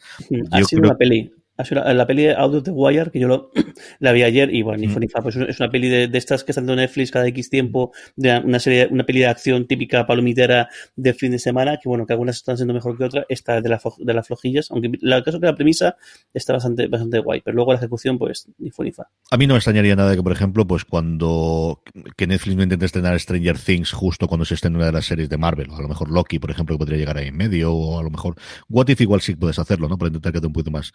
Ha 0.52 0.64
sido 0.64 0.82
una 0.82 0.96
peli 0.96 1.32
la 1.70 2.08
peli 2.08 2.24
de 2.24 2.34
Out 2.36 2.56
of 2.56 2.64
the 2.64 2.72
Wire, 2.72 3.12
que 3.12 3.20
yo 3.20 3.28
lo, 3.28 3.52
la 4.00 4.12
vi 4.12 4.24
ayer, 4.24 4.54
y 4.54 4.62
bueno, 4.62 4.80
ni 4.80 4.88
fue 4.88 5.02
ni 5.02 5.08
fa, 5.08 5.22
pues 5.22 5.36
es 5.36 5.60
una 5.60 5.70
peli 5.70 5.90
de, 5.90 6.18
estas 6.18 6.44
que 6.44 6.52
están 6.52 6.70
en 6.70 6.78
Netflix 6.78 7.12
cada 7.12 7.28
X 7.28 7.50
tiempo, 7.50 7.92
de 8.16 8.40
una 8.40 8.60
serie, 8.60 8.88
una 8.90 9.06
peli 9.06 9.20
de 9.20 9.28
acción 9.28 9.68
típica 9.68 10.06
palomitera 10.06 10.70
de 10.96 11.14
fin 11.14 11.32
de 11.32 11.40
semana, 11.40 11.78
que 11.82 11.90
bueno, 11.90 12.06
que 12.06 12.14
algunas 12.14 12.38
están 12.38 12.58
siendo 12.58 12.74
mejor 12.74 12.98
que 12.98 13.04
otras, 13.06 13.26
esta 13.30 13.62
de, 13.62 13.70
la, 13.70 13.82
de 13.98 14.14
las 14.14 14.28
flojillas, 14.28 14.72
aunque 14.72 14.92
el 15.02 15.24
caso 15.24 15.40
que 15.40 15.46
la 15.46 15.56
premisa 15.56 15.98
está 16.34 16.54
bastante, 16.54 16.88
bastante 16.88 17.20
guay, 17.20 17.42
pero 17.42 17.56
luego 17.56 17.74
la 17.74 17.80
ejecución, 17.80 18.18
pues, 18.18 18.48
ni 18.58 18.72
fue 18.72 18.86
ni 18.86 18.92
fa. 18.92 19.08
A 19.32 19.38
mí 19.38 19.48
no 19.48 19.54
me 19.54 19.58
extrañaría 19.58 19.96
nada 19.96 20.16
que, 20.16 20.24
por 20.24 20.32
ejemplo, 20.32 20.66
pues 20.66 20.86
cuando 20.86 21.82
que 22.18 22.28
Netflix 22.28 22.56
no 22.56 22.64
intente 22.64 22.86
estrenar 22.86 23.20
Stranger 23.20 23.58
Things 23.58 23.92
justo 23.92 24.28
cuando 24.28 24.46
se 24.46 24.56
esté 24.56 24.68
en 24.68 24.76
una 24.76 24.86
de 24.86 24.92
las 24.92 25.06
series 25.06 25.30
de 25.30 25.38
Marvel, 25.38 25.70
o 25.70 25.76
a 25.76 25.82
lo 25.82 25.88
mejor 25.88 26.10
Loki, 26.10 26.40
por 26.40 26.52
ejemplo, 26.52 26.76
que 26.76 26.80
podría 26.80 26.98
llegar 26.98 27.18
ahí 27.18 27.28
en 27.28 27.38
medio, 27.38 27.74
o 27.74 28.00
a 28.00 28.04
lo 28.04 28.10
mejor 28.10 28.36
What 28.70 28.88
If 28.90 29.02
igual 29.02 29.22
sí 29.22 29.36
puedes 29.36 29.60
hacerlo, 29.60 29.88
¿no? 29.88 29.98
Para 29.98 30.08
intentar 30.08 30.34
que 30.34 30.40
te 30.40 30.48
un 30.48 30.54
poquito 30.54 30.72
más 30.72 30.94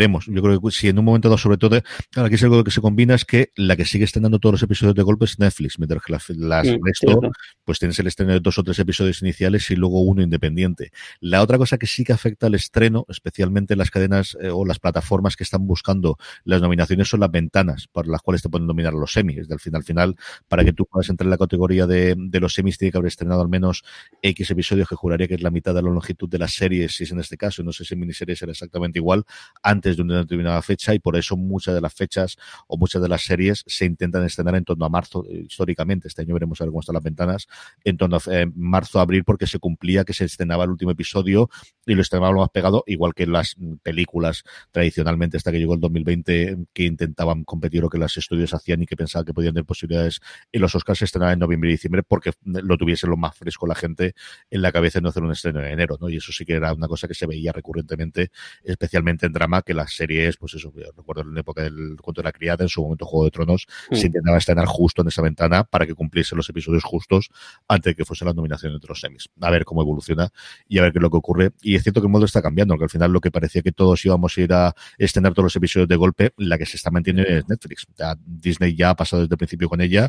veremos. 0.00 0.24
Yo 0.26 0.40
creo 0.42 0.58
que 0.60 0.70
si 0.70 0.88
en 0.88 0.98
un 0.98 1.04
momento 1.04 1.28
dado, 1.28 1.36
sobre 1.36 1.58
todo, 1.58 1.76
aquí 1.76 2.34
es 2.34 2.42
algo 2.42 2.64
que 2.64 2.70
se 2.70 2.80
combina, 2.80 3.14
es 3.14 3.26
que 3.26 3.52
la 3.54 3.76
que 3.76 3.84
sigue 3.84 4.04
estrenando 4.04 4.38
todos 4.38 4.54
los 4.54 4.62
episodios 4.62 4.94
de 4.94 5.02
golpe 5.02 5.26
es 5.26 5.38
Netflix, 5.38 5.78
mientras 5.78 6.02
que 6.02 6.12
las 6.12 6.26
resto, 6.26 7.20
pues 7.64 7.78
tienes 7.78 7.98
el 7.98 8.06
estreno 8.06 8.32
de 8.32 8.40
dos 8.40 8.56
o 8.58 8.64
tres 8.64 8.78
episodios 8.78 9.20
iniciales 9.20 9.70
y 9.70 9.76
luego 9.76 10.00
uno 10.00 10.22
independiente. 10.22 10.90
La 11.20 11.42
otra 11.42 11.58
cosa 11.58 11.76
que 11.76 11.86
sí 11.86 12.02
que 12.02 12.14
afecta 12.14 12.46
al 12.46 12.54
estreno, 12.54 13.04
especialmente 13.08 13.76
las 13.76 13.90
cadenas 13.90 14.38
eh, 14.40 14.48
o 14.48 14.64
las 14.64 14.78
plataformas 14.78 15.36
que 15.36 15.44
están 15.44 15.66
buscando 15.66 16.16
las 16.44 16.62
nominaciones, 16.62 17.08
son 17.08 17.20
las 17.20 17.30
ventanas 17.30 17.86
para 17.92 18.08
las 18.08 18.22
cuales 18.22 18.40
te 18.40 18.48
pueden 18.48 18.66
nominar 18.66 18.94
los 18.94 19.12
semis. 19.12 19.48
Del 19.48 19.60
final, 19.60 19.80
al 19.80 19.84
final, 19.84 20.16
para 20.48 20.64
que 20.64 20.72
tú 20.72 20.86
puedas 20.86 21.10
entrar 21.10 21.26
en 21.26 21.30
la 21.30 21.38
categoría 21.38 21.86
de, 21.86 22.14
de 22.16 22.40
los 22.40 22.54
semis, 22.54 22.78
tiene 22.78 22.90
que 22.90 22.98
haber 22.98 23.08
estrenado 23.08 23.42
al 23.42 23.48
menos 23.48 23.84
X 24.22 24.50
episodios, 24.50 24.88
que 24.88 24.96
juraría 24.96 25.28
que 25.28 25.34
es 25.34 25.42
la 25.42 25.50
mitad 25.50 25.74
de 25.74 25.82
la 25.82 25.90
longitud 25.90 26.28
de 26.28 26.38
las 26.38 26.54
series, 26.54 26.96
si 26.96 27.04
es 27.04 27.12
en 27.12 27.20
este 27.20 27.36
caso, 27.36 27.62
no 27.62 27.72
sé 27.72 27.84
si 27.84 27.94
en 27.94 28.00
miniseries 28.00 28.38
será 28.38 28.52
exactamente 28.52 28.98
igual, 28.98 29.24
antes 29.62 29.89
de 29.96 30.02
una 30.02 30.18
determinada 30.18 30.60
fecha 30.62 30.94
y 30.94 30.98
por 30.98 31.16
eso 31.16 31.36
muchas 31.36 31.74
de 31.74 31.80
las 31.80 31.94
fechas 31.94 32.36
o 32.66 32.76
muchas 32.76 33.02
de 33.02 33.08
las 33.08 33.22
series 33.22 33.64
se 33.66 33.84
intentan 33.84 34.24
estrenar 34.24 34.54
en 34.56 34.64
torno 34.64 34.84
a 34.84 34.88
marzo 34.88 35.24
eh, 35.28 35.44
históricamente. 35.48 36.08
Este 36.08 36.22
año 36.22 36.34
veremos 36.34 36.60
a 36.60 36.64
ver 36.64 36.70
cómo 36.70 36.80
están 36.80 36.94
las 36.94 37.02
ventanas 37.02 37.46
en 37.84 37.96
torno 37.96 38.16
a 38.16 38.20
eh, 38.32 38.46
marzo, 38.54 39.00
abril, 39.00 39.24
porque 39.24 39.46
se 39.46 39.58
cumplía 39.58 40.04
que 40.04 40.12
se 40.12 40.24
estrenaba 40.24 40.64
el 40.64 40.70
último 40.70 40.90
episodio 40.90 41.50
y 41.86 41.94
lo 41.94 42.02
estrenaba 42.02 42.32
lo 42.32 42.40
más 42.40 42.50
pegado, 42.50 42.84
igual 42.86 43.14
que 43.14 43.26
las 43.26 43.56
películas 43.82 44.44
tradicionalmente 44.70 45.36
hasta 45.36 45.52
que 45.52 45.58
llegó 45.58 45.74
el 45.74 45.80
2020 45.80 46.56
que 46.72 46.84
intentaban 46.84 47.44
competir 47.44 47.84
o 47.84 47.88
que 47.88 47.98
los 47.98 48.16
estudios 48.16 48.54
hacían 48.54 48.82
y 48.82 48.86
que 48.86 48.96
pensaban 48.96 49.24
que 49.24 49.34
podían 49.34 49.54
tener 49.54 49.64
posibilidades 49.64 50.20
en 50.52 50.60
los 50.60 50.74
Oscars 50.74 50.98
se 50.98 51.04
estrenaban 51.04 51.34
en 51.34 51.38
noviembre 51.38 51.70
y 51.70 51.72
diciembre 51.72 52.02
porque 52.02 52.32
lo 52.44 52.76
tuviese 52.76 53.06
lo 53.06 53.16
más 53.16 53.36
fresco 53.36 53.66
la 53.66 53.74
gente 53.74 54.14
en 54.50 54.62
la 54.62 54.72
cabeza 54.72 54.98
y 54.98 55.02
no 55.02 55.08
hacer 55.08 55.22
un 55.22 55.32
estreno 55.32 55.60
en 55.60 55.72
enero, 55.72 55.98
¿no? 56.00 56.08
Y 56.08 56.16
eso 56.16 56.32
sí 56.32 56.44
que 56.44 56.54
era 56.54 56.72
una 56.72 56.88
cosa 56.88 57.08
que 57.08 57.14
se 57.14 57.26
veía 57.26 57.52
recurrentemente, 57.52 58.30
especialmente 58.62 59.26
en 59.26 59.32
drama, 59.32 59.62
que 59.62 59.74
las 59.80 59.94
series, 59.94 60.36
pues 60.36 60.54
eso, 60.54 60.72
recuerdo 60.96 61.22
en 61.22 61.34
la 61.34 61.40
época 61.40 61.62
del 61.62 61.96
cuento 62.00 62.22
de 62.22 62.24
la 62.24 62.32
criada, 62.32 62.64
en 62.64 62.68
su 62.68 62.82
momento 62.82 63.06
Juego 63.06 63.24
de 63.24 63.30
Tronos, 63.30 63.66
mm. 63.90 63.94
se 63.94 64.06
intentaba 64.06 64.38
estrenar 64.38 64.66
justo 64.66 65.02
en 65.02 65.08
esa 65.08 65.22
ventana 65.22 65.64
para 65.64 65.86
que 65.86 65.94
cumpliesen 65.94 66.36
los 66.36 66.48
episodios 66.48 66.84
justos 66.84 67.30
antes 67.68 67.92
de 67.92 67.94
que 67.96 68.04
fuese 68.04 68.24
la 68.24 68.32
nominación 68.32 68.72
entre 68.72 68.88
los 68.88 69.00
semis. 69.00 69.28
A 69.40 69.50
ver 69.50 69.64
cómo 69.64 69.82
evoluciona 69.82 70.28
y 70.68 70.78
a 70.78 70.82
ver 70.82 70.92
qué 70.92 70.98
es 70.98 71.02
lo 71.02 71.10
que 71.10 71.16
ocurre. 71.16 71.50
Y 71.62 71.74
es 71.74 71.82
cierto 71.82 72.00
que 72.00 72.06
el 72.06 72.12
modo 72.12 72.24
está 72.24 72.42
cambiando, 72.42 72.74
porque 72.74 72.84
al 72.84 72.90
final 72.90 73.12
lo 73.12 73.20
que 73.20 73.30
parecía 73.30 73.62
que 73.62 73.72
todos 73.72 74.04
íbamos 74.04 74.36
a 74.36 74.40
ir 74.40 74.52
a 74.52 74.74
estrenar 74.98 75.32
todos 75.32 75.44
los 75.44 75.56
episodios 75.56 75.88
de 75.88 75.96
golpe, 75.96 76.32
la 76.36 76.58
que 76.58 76.66
se 76.66 76.76
está 76.76 76.90
manteniendo 76.90 77.30
es 77.30 77.48
Netflix. 77.48 77.86
Disney 78.24 78.74
ya 78.74 78.90
ha 78.90 78.96
pasado 78.96 79.22
desde 79.22 79.34
el 79.34 79.38
principio 79.38 79.68
con 79.68 79.80
ella. 79.80 80.08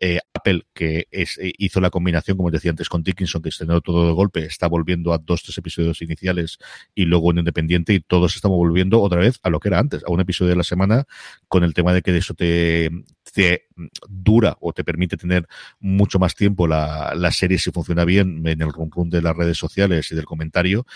Eh, 0.00 0.18
Apple, 0.32 0.62
que 0.72 1.08
es, 1.10 1.38
eh, 1.38 1.52
hizo 1.58 1.80
la 1.80 1.90
combinación, 1.90 2.36
como 2.36 2.50
decía 2.50 2.70
antes, 2.70 2.88
con 2.88 3.02
Dickinson, 3.02 3.42
que 3.42 3.50
estrenó 3.50 3.80
todo 3.80 4.06
de 4.06 4.12
golpe, 4.12 4.44
está 4.44 4.66
volviendo 4.66 5.12
a 5.12 5.18
dos, 5.18 5.42
tres 5.42 5.58
episodios 5.58 6.00
iniciales 6.02 6.58
y 6.94 7.04
luego 7.04 7.28
un 7.28 7.38
independiente 7.38 7.92
y 7.92 8.00
todos 8.00 8.34
estamos 8.34 8.56
volviendo 8.56 8.99
otra 9.02 9.20
vez 9.20 9.38
a 9.42 9.50
lo 9.50 9.60
que 9.60 9.68
era 9.68 9.78
antes, 9.78 10.02
a 10.04 10.10
un 10.10 10.20
episodio 10.20 10.50
de 10.50 10.56
la 10.56 10.64
semana 10.64 11.04
con 11.48 11.64
el 11.64 11.74
tema 11.74 11.92
de 11.92 12.02
que 12.02 12.16
eso 12.16 12.34
te, 12.34 12.90
te 13.32 13.66
dura 14.08 14.56
o 14.60 14.72
te 14.72 14.84
permite 14.84 15.16
tener 15.16 15.46
mucho 15.78 16.18
más 16.18 16.34
tiempo 16.34 16.66
la, 16.66 17.14
la 17.14 17.30
serie 17.30 17.58
si 17.58 17.70
funciona 17.70 18.04
bien 18.04 18.46
en 18.46 18.60
el 18.60 18.72
rum, 18.72 18.90
de 19.08 19.22
las 19.22 19.36
redes 19.36 19.58
sociales 19.58 20.10
y 20.10 20.14
del 20.14 20.24
comentario 20.24 20.86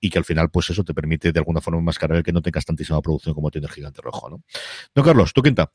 y 0.00 0.10
que 0.10 0.18
al 0.18 0.24
final 0.24 0.50
pues 0.50 0.70
eso 0.70 0.84
te 0.84 0.94
permite 0.94 1.32
de 1.32 1.38
alguna 1.38 1.60
forma 1.60 1.80
más 1.80 1.98
el 2.02 2.22
que 2.22 2.32
no 2.32 2.42
tengas 2.42 2.64
tantísima 2.64 3.00
producción 3.00 3.34
como 3.34 3.50
tiene 3.50 3.66
el 3.66 3.72
Gigante 3.72 4.02
Rojo, 4.02 4.28
¿no? 4.28 4.42
No, 4.94 5.02
Carlos, 5.02 5.32
¿tú 5.32 5.42
quinta? 5.42 5.70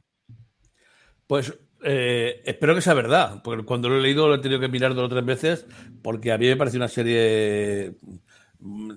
Pues 1.26 1.54
eh, 1.84 2.42
espero 2.46 2.76
que 2.76 2.82
sea 2.82 2.94
verdad, 2.94 3.42
porque 3.44 3.64
cuando 3.64 3.90
lo 3.90 3.98
he 3.98 4.02
leído 4.02 4.28
lo 4.28 4.36
he 4.36 4.40
tenido 4.40 4.60
que 4.60 4.68
mirar 4.68 4.94
dos 4.94 5.06
o 5.06 5.10
tres 5.10 5.26
veces 5.26 5.66
porque 6.02 6.32
a 6.32 6.38
mí 6.38 6.48
me 6.48 6.58
parece 6.58 6.78
una 6.78 6.88
serie 6.88 7.96
mm, 8.60 8.92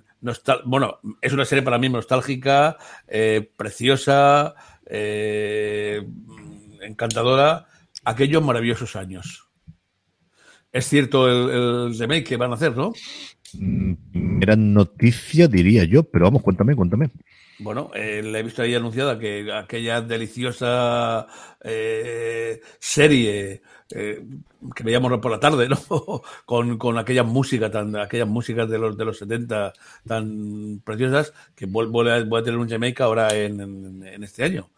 bueno, 0.65 0.99
es 1.21 1.33
una 1.33 1.45
serie 1.45 1.63
para 1.63 1.77
mí 1.77 1.89
nostálgica, 1.89 2.77
eh, 3.07 3.49
preciosa, 3.55 4.55
eh, 4.85 6.05
encantadora, 6.81 7.67
aquellos 8.03 8.43
maravillosos 8.43 8.95
años. 8.95 9.49
Es 10.71 10.87
cierto 10.87 11.27
el, 11.29 11.49
el, 11.49 11.99
remake 11.99 12.23
que 12.23 12.37
van 12.37 12.51
a 12.51 12.55
hacer, 12.55 12.75
¿no? 12.75 12.93
Mm, 13.59 14.41
era 14.41 14.55
noticia, 14.55 15.47
diría 15.47 15.83
yo, 15.85 16.03
pero 16.03 16.25
vamos, 16.25 16.41
cuéntame, 16.41 16.75
cuéntame. 16.75 17.09
Bueno, 17.59 17.91
eh, 17.93 18.21
le 18.23 18.39
he 18.39 18.43
visto 18.43 18.61
ahí 18.61 18.73
anunciada 18.73 19.17
que 19.19 19.51
aquella 19.53 20.01
deliciosa 20.01 21.27
eh, 21.63 22.61
serie 22.79 23.61
eh, 23.95 24.25
que 24.75 24.83
veíamos 24.83 25.19
por 25.19 25.31
la 25.31 25.39
tarde, 25.39 25.69
¿no? 25.69 25.77
con, 26.45 26.77
con 26.77 26.97
aquellas 26.97 27.25
músicas 27.25 27.71
tan, 27.71 27.95
aquellas 27.95 28.27
músicas 28.27 28.69
de 28.69 28.77
los 28.79 28.97
de 28.97 29.05
los 29.05 29.17
70 29.19 29.73
tan 30.07 30.81
preciosas, 30.83 31.33
que 31.55 31.65
vuelve 31.65 32.11
a, 32.11 32.15
a 32.15 32.43
tener 32.43 32.57
un 32.57 32.69
Jamaica 32.69 33.05
ahora 33.05 33.33
en, 33.35 34.03
este 34.23 34.43
año. 34.43 34.69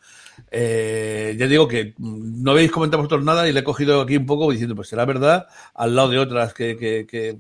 Eh, 0.52 1.36
ya 1.40 1.48
digo 1.48 1.68
que 1.68 1.94
no 1.98 2.52
habéis 2.52 2.72
comentado 2.72 3.02
vosotros 3.02 3.24
nada 3.24 3.48
y 3.48 3.54
le 3.54 3.62
he 3.62 3.64
cogido 3.64 4.02
aquí 4.02 4.18
un 4.18 4.26
poco 4.26 4.52
diciendo, 4.52 4.76
pues 4.76 4.90
será 4.90 5.06
verdad, 5.06 5.48
al 5.74 5.96
lado 5.96 6.10
de 6.10 6.20
otras 6.20 6.54
que, 6.54 7.40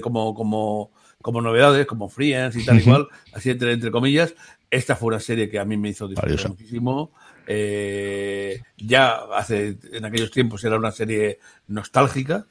como, 0.00 0.34
como, 0.34 0.90
como 1.22 1.40
novedades, 1.40 1.86
como 1.86 2.08
Friends 2.08 2.56
y 2.56 2.64
tal 2.64 2.80
y 2.80 2.82
cual, 2.82 3.08
así 3.32 3.50
entre, 3.50 3.72
entre 3.72 3.90
comillas. 3.90 4.34
Esta 4.70 4.94
fue 4.96 5.08
una 5.08 5.20
serie 5.20 5.50
que 5.50 5.58
a 5.58 5.64
mí 5.64 5.76
me 5.76 5.88
hizo 5.88 6.06
disfrutar 6.06 6.48
muchísimo. 6.50 7.12
Eh, 7.46 8.60
ya 8.76 9.16
hace, 9.34 9.78
en 9.92 10.04
aquellos 10.04 10.30
tiempos 10.30 10.62
era 10.64 10.76
una 10.76 10.92
serie 10.92 11.38
nostálgica. 11.66 12.46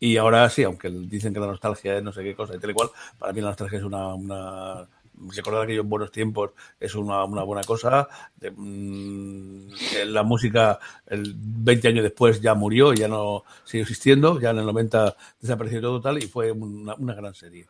Y 0.00 0.16
ahora 0.16 0.48
sí, 0.48 0.62
aunque 0.62 0.90
dicen 0.90 1.34
que 1.34 1.40
la 1.40 1.48
nostalgia 1.48 1.96
es 1.96 2.02
no 2.02 2.12
sé 2.12 2.22
qué 2.22 2.34
cosa 2.34 2.54
y 2.54 2.58
tal 2.58 2.70
y 2.70 2.74
cual, 2.74 2.90
para 3.18 3.32
mí 3.32 3.40
la 3.40 3.48
nostalgia 3.48 3.78
es 3.78 3.84
una, 3.84 4.14
una 4.14 4.88
recordar 5.34 5.62
aquellos 5.62 5.86
buenos 5.86 6.10
tiempos 6.10 6.50
es 6.78 6.94
una, 6.94 7.24
una 7.24 7.42
buena 7.42 7.62
cosa. 7.64 8.08
Mm, 8.56 9.68
la 10.06 10.22
música, 10.22 10.78
el 11.06 11.34
20 11.36 11.88
años 11.88 12.02
después, 12.02 12.40
ya 12.40 12.54
murió, 12.54 12.92
ya 12.94 13.08
no 13.08 13.44
sigue 13.64 13.82
existiendo, 13.82 14.40
ya 14.40 14.50
en 14.50 14.58
el 14.58 14.66
90 14.66 15.16
desapareció 15.40 15.80
todo 15.80 16.00
tal 16.00 16.18
y 16.18 16.26
fue 16.26 16.52
una, 16.52 16.94
una 16.94 17.14
gran 17.14 17.34
serie. 17.34 17.66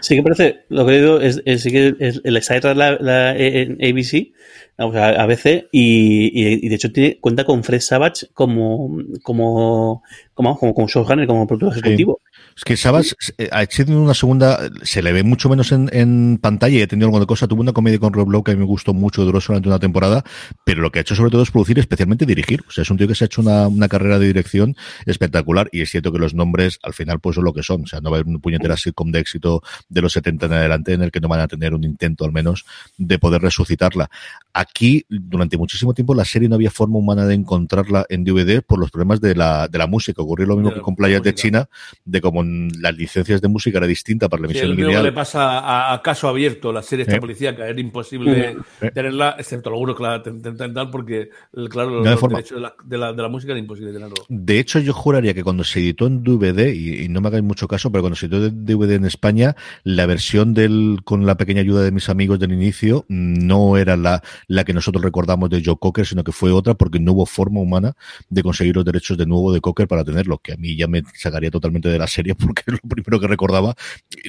Sí 0.00 0.16
que 0.16 0.22
parece, 0.22 0.64
lo 0.68 0.86
que 0.86 0.92
digo 0.92 1.20
es, 1.20 1.40
es, 1.44 1.62
sí 1.62 1.70
que 1.70 1.94
es, 1.98 2.20
la, 2.24 2.74
la, 2.74 2.98
la 3.00 3.30
ABC, 3.30 4.32
vamos, 4.76 4.96
a 4.96 5.22
ABC, 5.22 5.68
y, 5.70 6.64
y, 6.64 6.68
de 6.68 6.74
hecho 6.74 6.92
tiene, 6.92 7.18
cuenta 7.20 7.44
con 7.44 7.62
Fred 7.62 7.80
Savage 7.80 8.28
como, 8.32 8.98
como, 9.22 10.02
como, 10.34 10.58
como, 10.58 10.74
como 10.74 10.88
showrunner, 10.88 11.26
como 11.26 11.46
productor 11.46 11.72
ejecutivo. 11.72 12.20
Es 12.56 12.64
que 12.64 12.76
Sabas 12.76 13.16
eh, 13.38 13.48
ha 13.50 13.62
hecho 13.62 13.84
una 13.88 14.14
segunda, 14.14 14.60
se 14.82 15.02
le 15.02 15.12
ve 15.12 15.24
mucho 15.24 15.48
menos 15.48 15.72
en, 15.72 15.90
en 15.92 16.38
pantalla 16.40 16.78
y 16.78 16.82
ha 16.82 16.86
tenido 16.86 17.06
alguna 17.06 17.26
cosa. 17.26 17.48
Tuvo 17.48 17.60
una 17.60 17.72
comedia 17.72 17.98
con 17.98 18.12
Rob 18.12 18.30
Lowe 18.30 18.44
que 18.44 18.52
a 18.52 18.54
mí 18.54 18.60
me 18.60 18.66
gustó 18.66 18.94
mucho, 18.94 19.24
duró 19.24 19.40
solamente 19.40 19.68
una 19.68 19.80
temporada, 19.80 20.24
pero 20.64 20.80
lo 20.80 20.92
que 20.92 21.00
ha 21.00 21.02
hecho 21.02 21.16
sobre 21.16 21.30
todo 21.30 21.42
es 21.42 21.50
producir, 21.50 21.78
especialmente 21.78 22.26
dirigir. 22.26 22.62
O 22.68 22.70
sea, 22.70 22.82
es 22.82 22.90
un 22.90 22.96
tío 22.96 23.08
que 23.08 23.14
se 23.14 23.24
ha 23.24 23.26
hecho 23.26 23.42
una, 23.42 23.66
una 23.66 23.88
carrera 23.88 24.18
de 24.18 24.26
dirección 24.26 24.76
espectacular 25.04 25.68
y 25.72 25.82
es 25.82 25.90
cierto 25.90 26.12
que 26.12 26.18
los 26.18 26.34
nombres 26.34 26.78
al 26.82 26.94
final 26.94 27.18
pues 27.20 27.34
son 27.34 27.44
lo 27.44 27.52
que 27.52 27.62
son. 27.62 27.82
O 27.82 27.86
sea, 27.86 28.00
no 28.00 28.10
va 28.10 28.18
a 28.18 28.20
haber 28.20 28.32
un 28.32 28.40
puñetera 28.40 28.76
sitcom 28.76 29.10
de 29.10 29.18
éxito 29.18 29.62
de 29.88 30.02
los 30.02 30.12
70 30.12 30.46
en 30.46 30.52
adelante 30.52 30.92
en 30.92 31.02
el 31.02 31.10
que 31.10 31.20
no 31.20 31.28
van 31.28 31.40
a 31.40 31.48
tener 31.48 31.74
un 31.74 31.82
intento 31.82 32.24
al 32.24 32.32
menos 32.32 32.64
de 32.98 33.18
poder 33.18 33.42
resucitarla. 33.42 34.08
aquí, 34.52 35.04
durante 35.08 35.56
muchísimo 35.56 35.94
tiempo, 35.94 36.14
la 36.14 36.24
serie 36.24 36.48
no 36.48 36.54
había 36.54 36.70
forma 36.70 36.98
humana 36.98 37.26
de 37.26 37.34
encontrarla 37.34 38.06
en 38.08 38.22
DVD 38.22 38.62
por 38.62 38.78
los 38.78 38.92
problemas 38.92 39.20
de 39.20 39.34
la, 39.34 39.66
de 39.66 39.78
la 39.78 39.88
música. 39.88 40.22
Ocurrió 40.22 40.46
lo 40.46 40.56
mismo 40.56 40.72
que 40.72 40.80
con 40.80 40.94
Playas 40.94 41.22
de. 41.22 41.34
China, 41.34 41.68
de 42.04 42.20
como 42.20 42.43
las 42.80 42.96
licencias 42.96 43.40
de 43.40 43.48
música 43.48 43.78
era 43.78 43.86
distinta 43.86 44.28
para 44.28 44.42
la 44.42 44.48
Sí, 44.48 44.52
emisión 44.58 44.70
el 44.70 44.76
mismo 44.76 44.90
que 44.90 44.94
le 44.94 44.98
lineal. 45.02 45.14
pasa 45.14 45.58
a, 45.60 45.92
a 45.94 46.02
caso 46.02 46.28
abierto, 46.28 46.72
la 46.72 46.82
serie 46.82 47.02
esta 47.04 47.16
Eh. 47.16 47.20
policíaca, 47.20 47.66
era 47.68 47.80
imposible 47.80 48.56
Eh. 48.80 48.90
tenerla, 48.92 49.36
excepto 49.38 49.70
algunos 49.70 49.96
que 49.96 50.02
la 50.02 50.22
intentan 50.26 50.72
dar, 50.74 50.90
porque, 50.90 51.30
el- 51.54 51.68
claro, 51.68 52.02
No 52.02 52.10
los, 52.10 52.20
derechos 52.20 52.56
de 52.56 52.60
la, 52.62 52.74
de, 52.84 52.98
la, 52.98 53.12
de 53.12 53.22
la 53.22 53.28
música 53.28 53.52
era 53.52 53.60
imposible 53.60 53.92
tenerlo. 53.92 54.14
De 54.28 54.58
hecho, 54.58 54.78
yo 54.80 54.92
juraría 54.92 55.34
que 55.34 55.42
cuando 55.44 55.64
se 55.64 55.80
editó 55.80 56.06
en 56.06 56.22
DVD, 56.22 56.72
y, 56.74 57.04
y 57.04 57.08
no 57.08 57.20
me 57.20 57.28
hagáis 57.28 57.44
mucho 57.44 57.68
caso, 57.68 57.90
pero 57.90 58.02
cuando 58.02 58.16
se 58.16 58.26
editó 58.26 58.44
en 58.46 58.64
DVD 58.66 58.92
en 58.94 59.04
España, 59.04 59.56
la 59.82 60.06
versión 60.06 60.54
del 60.54 60.98
con 61.04 61.26
la 61.26 61.36
pequeña 61.36 61.60
ayuda 61.60 61.82
de 61.82 61.90
mis 61.92 62.08
amigos 62.08 62.38
del 62.38 62.52
inicio 62.52 63.04
no 63.08 63.76
era 63.76 63.96
la, 63.96 64.22
la 64.48 64.64
que 64.64 64.72
nosotros 64.72 65.02
recordamos 65.02 65.50
de 65.50 65.62
Joe 65.64 65.76
Cocker, 65.78 66.06
sino 66.06 66.24
que 66.24 66.32
fue 66.32 66.52
otra 66.52 66.74
porque 66.74 67.00
no 67.00 67.12
hubo 67.12 67.26
forma 67.26 67.60
humana 67.60 67.94
de 68.28 68.42
conseguir 68.42 68.76
los 68.76 68.84
derechos 68.84 69.16
de 69.18 69.26
nuevo 69.26 69.52
de 69.52 69.60
Cocker 69.60 69.88
para 69.88 70.04
tenerlo, 70.04 70.38
que 70.38 70.52
a 70.52 70.56
mí 70.56 70.76
ya 70.76 70.86
me 70.86 71.02
sacaría 71.14 71.50
totalmente 71.50 71.88
de 71.88 71.98
la 71.98 72.06
serie 72.06 72.33
porque 72.46 72.62
es 72.66 72.72
lo 72.74 72.78
primero 72.88 73.20
que 73.20 73.26
recordaba. 73.26 73.74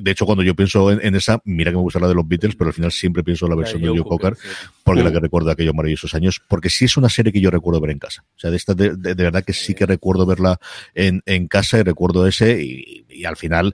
De 0.01 0.11
hecho, 0.11 0.25
cuando 0.25 0.43
yo 0.43 0.55
pienso 0.55 0.91
en, 0.91 0.99
en 1.05 1.15
esa, 1.15 1.41
mira 1.45 1.71
que 1.71 1.77
me 1.77 1.83
gusta 1.83 1.99
la 1.99 2.07
de 2.07 2.15
los 2.15 2.27
Beatles, 2.27 2.55
pero 2.55 2.69
al 2.69 2.73
final 2.73 2.91
siempre 2.91 3.23
pienso 3.23 3.45
en 3.45 3.51
la 3.51 3.55
versión 3.57 3.81
de 3.81 3.89
Joe 3.89 4.03
Cocker 4.03 4.35
sí. 4.35 4.47
porque 4.83 5.03
la 5.03 5.11
que 5.11 5.19
recuerdo 5.19 5.51
aquellos 5.51 5.73
maravillosos 5.73 6.13
años, 6.15 6.41
porque 6.47 6.69
sí 6.69 6.85
es 6.85 6.97
una 6.97 7.09
serie 7.09 7.31
que 7.31 7.41
yo 7.41 7.51
recuerdo 7.51 7.79
ver 7.81 7.91
en 7.91 7.99
casa. 7.99 8.23
O 8.35 8.39
sea, 8.39 8.51
de 8.51 8.57
esta 8.57 8.73
de, 8.73 8.95
de- 8.95 9.15
de 9.15 9.23
verdad 9.23 9.43
que 9.43 9.53
sí 9.53 9.73
que 9.73 9.85
recuerdo 9.85 10.25
verla 10.25 10.59
en, 10.93 11.21
en 11.25 11.47
casa 11.47 11.79
y 11.79 11.83
recuerdo 11.83 12.27
ese 12.27 12.61
y, 12.63 13.05
y 13.09 13.25
al 13.25 13.37
final 13.37 13.73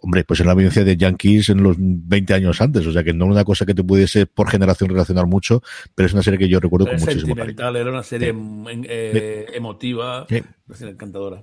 Hombre, 0.00 0.22
pues 0.22 0.38
es 0.38 0.46
la 0.46 0.54
vivencia 0.54 0.84
de 0.84 0.96
Yankees 0.96 1.48
en 1.48 1.60
los 1.60 1.74
20 1.76 2.32
años 2.32 2.60
antes, 2.60 2.86
o 2.86 2.92
sea 2.92 3.02
que 3.02 3.12
no 3.12 3.24
es 3.24 3.32
una 3.32 3.42
cosa 3.42 3.66
que 3.66 3.74
te 3.74 3.82
pudiese 3.82 4.26
por 4.26 4.48
generación 4.48 4.88
relacionar 4.90 5.26
mucho, 5.26 5.60
pero 5.92 6.06
es 6.06 6.12
una 6.12 6.22
serie 6.22 6.38
que 6.38 6.48
yo 6.48 6.60
recuerdo 6.60 6.86
Era 6.86 6.98
con 6.98 7.04
muchísimo 7.06 7.34
cariño. 7.34 7.76
era 7.76 7.90
una 7.90 8.04
serie 8.04 8.32
mm, 8.32 8.66
eh, 8.84 9.46
emotiva, 9.54 10.24
Sí. 10.28 10.40
una 10.68 10.76
serie 10.76 10.92
encantadora. 10.94 11.42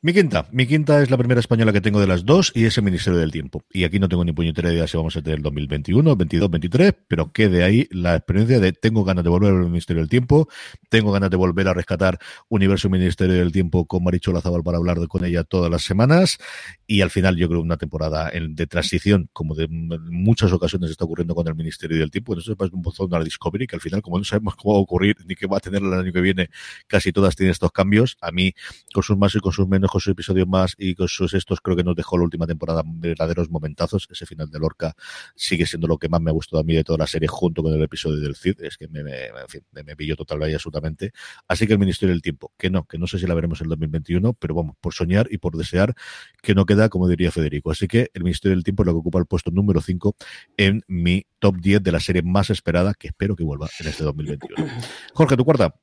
Mi 0.00 0.12
quinta, 0.12 0.46
mi 0.52 0.64
quinta 0.68 1.02
es 1.02 1.10
la 1.10 1.16
primera 1.16 1.40
española 1.40 1.72
que 1.72 1.80
tengo 1.80 1.98
de 1.98 2.06
las 2.06 2.24
dos 2.24 2.52
y 2.54 2.66
es 2.66 2.78
el 2.78 2.84
Ministerio 2.84 3.18
del 3.18 3.32
Tiempo. 3.32 3.64
Y 3.68 3.82
aquí 3.82 3.98
no 3.98 4.08
tengo 4.08 4.24
ni 4.24 4.32
puñetera 4.32 4.72
idea 4.72 4.86
si 4.86 4.96
vamos 4.96 5.16
a 5.16 5.22
tener 5.22 5.38
el 5.38 5.42
2021, 5.42 6.14
22, 6.14 6.50
23, 6.52 6.94
pero 7.08 7.32
que 7.32 7.48
de 7.48 7.64
ahí 7.64 7.88
la 7.90 8.14
experiencia 8.14 8.60
de 8.60 8.70
tengo 8.72 9.02
ganas 9.02 9.24
de 9.24 9.30
volver 9.30 9.52
al 9.52 9.64
Ministerio 9.64 10.00
del 10.00 10.08
Tiempo, 10.08 10.48
tengo 10.88 11.10
ganas 11.10 11.30
de 11.30 11.36
volver 11.36 11.66
a 11.66 11.74
rescatar 11.74 12.20
Universo 12.48 12.88
Ministerio 12.88 13.34
del 13.34 13.50
Tiempo 13.50 13.86
con 13.86 14.04
Maricho 14.04 14.32
Lazabal 14.32 14.62
para 14.62 14.78
hablar 14.78 14.98
con 15.08 15.24
ella 15.24 15.42
todas 15.42 15.68
las 15.68 15.82
semanas 15.82 16.38
y 16.86 17.00
al 17.00 17.10
final 17.10 17.36
yo 17.36 17.48
creo 17.48 17.60
una 17.60 17.76
temporada 17.76 18.30
de 18.30 18.66
transición, 18.68 19.28
como 19.32 19.56
de 19.56 19.66
muchas 19.66 20.52
ocasiones 20.52 20.92
está 20.92 21.06
ocurriendo 21.06 21.34
con 21.34 21.48
el 21.48 21.56
Ministerio 21.56 21.98
del 21.98 22.12
Tiempo, 22.12 22.34
entonces 22.34 22.54
es 22.56 22.72
un 22.72 22.82
buzón 22.82 23.10
de 23.10 23.18
la 23.18 23.24
Discovery 23.24 23.66
que 23.66 23.74
al 23.74 23.82
final 23.82 24.00
como 24.00 24.18
no 24.18 24.22
sabemos 24.22 24.54
cómo 24.54 24.74
va 24.74 24.78
a 24.78 24.82
ocurrir 24.82 25.16
ni 25.26 25.34
qué 25.34 25.48
va 25.48 25.56
a 25.56 25.60
tener 25.60 25.82
el 25.82 25.92
año 25.92 26.12
que 26.12 26.20
viene, 26.20 26.50
casi 26.86 27.10
todas 27.10 27.34
tienen 27.34 27.50
estos 27.50 27.72
cambios. 27.72 28.16
A 28.20 28.30
mí 28.30 28.54
con 28.94 29.02
sus 29.02 29.18
más 29.18 29.34
y 29.34 29.40
con 29.40 29.52
sus 29.52 29.66
menos, 29.66 29.87
con 29.90 30.00
sus 30.00 30.12
episodios 30.12 30.46
más 30.46 30.74
y 30.78 30.94
con 30.94 31.08
sus 31.08 31.34
estos, 31.34 31.60
creo 31.60 31.76
que 31.76 31.84
nos 31.84 31.96
dejó 31.96 32.18
la 32.18 32.24
última 32.24 32.46
temporada 32.46 32.82
verdaderos 32.84 33.50
momentazos. 33.50 34.06
Ese 34.10 34.26
final 34.26 34.50
de 34.50 34.58
Lorca 34.58 34.94
sigue 35.34 35.66
siendo 35.66 35.86
lo 35.86 35.98
que 35.98 36.08
más 36.08 36.20
me 36.20 36.30
ha 36.30 36.32
gustado 36.32 36.60
a 36.60 36.64
mí 36.64 36.74
de 36.74 36.84
toda 36.84 36.98
la 36.98 37.06
serie, 37.06 37.28
junto 37.28 37.62
con 37.62 37.72
el 37.74 37.82
episodio 37.82 38.20
del 38.20 38.36
Cid. 38.36 38.60
Es 38.60 38.76
que 38.76 38.88
me, 38.88 39.02
me, 39.02 39.96
pilló 39.96 40.16
total 40.16 40.48
y 40.50 40.54
absolutamente. 40.54 41.12
Así 41.46 41.66
que 41.66 41.72
el 41.72 41.78
Ministerio 41.78 42.14
del 42.14 42.22
Tiempo, 42.22 42.52
que 42.58 42.70
no, 42.70 42.84
que 42.84 42.98
no 42.98 43.06
sé 43.06 43.18
si 43.18 43.26
la 43.26 43.34
veremos 43.34 43.60
en 43.60 43.66
el 43.66 43.70
2021, 43.70 44.34
pero 44.34 44.54
vamos, 44.54 44.76
por 44.80 44.94
soñar 44.94 45.28
y 45.30 45.38
por 45.38 45.56
desear, 45.56 45.94
que 46.42 46.54
no 46.54 46.66
queda, 46.66 46.88
como 46.88 47.08
diría 47.08 47.30
Federico. 47.30 47.70
Así 47.70 47.88
que 47.88 48.10
el 48.14 48.24
Ministerio 48.24 48.56
del 48.56 48.64
Tiempo 48.64 48.82
es 48.82 48.86
lo 48.86 48.92
que 48.92 48.98
ocupa 48.98 49.18
el 49.18 49.26
puesto 49.26 49.50
número 49.50 49.80
5 49.80 50.16
en 50.56 50.82
mi 50.86 51.26
top 51.38 51.56
10 51.56 51.82
de 51.82 51.92
la 51.92 52.00
serie 52.00 52.22
más 52.22 52.50
esperada, 52.50 52.94
que 52.94 53.08
espero 53.08 53.36
que 53.36 53.44
vuelva 53.44 53.68
en 53.80 53.88
este 53.88 54.04
2021. 54.04 54.66
Jorge, 55.14 55.36
tu 55.36 55.44
cuarta. 55.44 55.74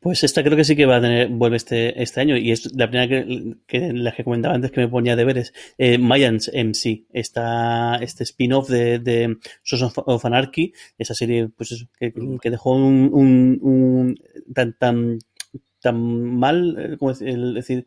Pues 0.00 0.24
esta 0.24 0.42
creo 0.42 0.56
que 0.56 0.64
sí 0.64 0.74
que 0.74 0.86
va 0.86 0.96
a 0.96 1.00
tener, 1.00 1.28
vuelve 1.28 1.56
este, 1.56 2.02
este 2.02 2.20
año 2.20 2.36
y 2.36 2.50
es 2.50 2.74
la 2.74 2.90
primera 2.90 3.08
que, 3.08 3.56
que 3.66 3.92
la 3.92 4.12
que 4.12 4.24
comentaba 4.24 4.54
antes 4.54 4.70
que 4.70 4.80
me 4.80 4.88
ponía 4.88 5.16
deberes. 5.16 5.52
Eh, 5.78 5.98
Mayans 5.98 6.50
MC, 6.52 7.06
esta, 7.12 7.96
este 7.96 8.24
spin-off 8.24 8.68
de, 8.68 8.98
de 8.98 9.36
Sons 9.62 9.92
of, 9.96 10.24
Anarchy, 10.24 10.72
esa 10.98 11.14
serie 11.14 11.48
pues 11.48 11.72
eso, 11.72 11.86
que, 11.98 12.50
dejó 12.50 12.72
un, 12.72 13.10
un, 13.12 13.58
un 13.62 14.16
tan, 14.54 14.76
tan, 14.76 15.18
tan 15.80 16.00
mal, 16.36 16.76
eh, 16.78 16.96
como 16.98 17.12
decir 17.12 17.86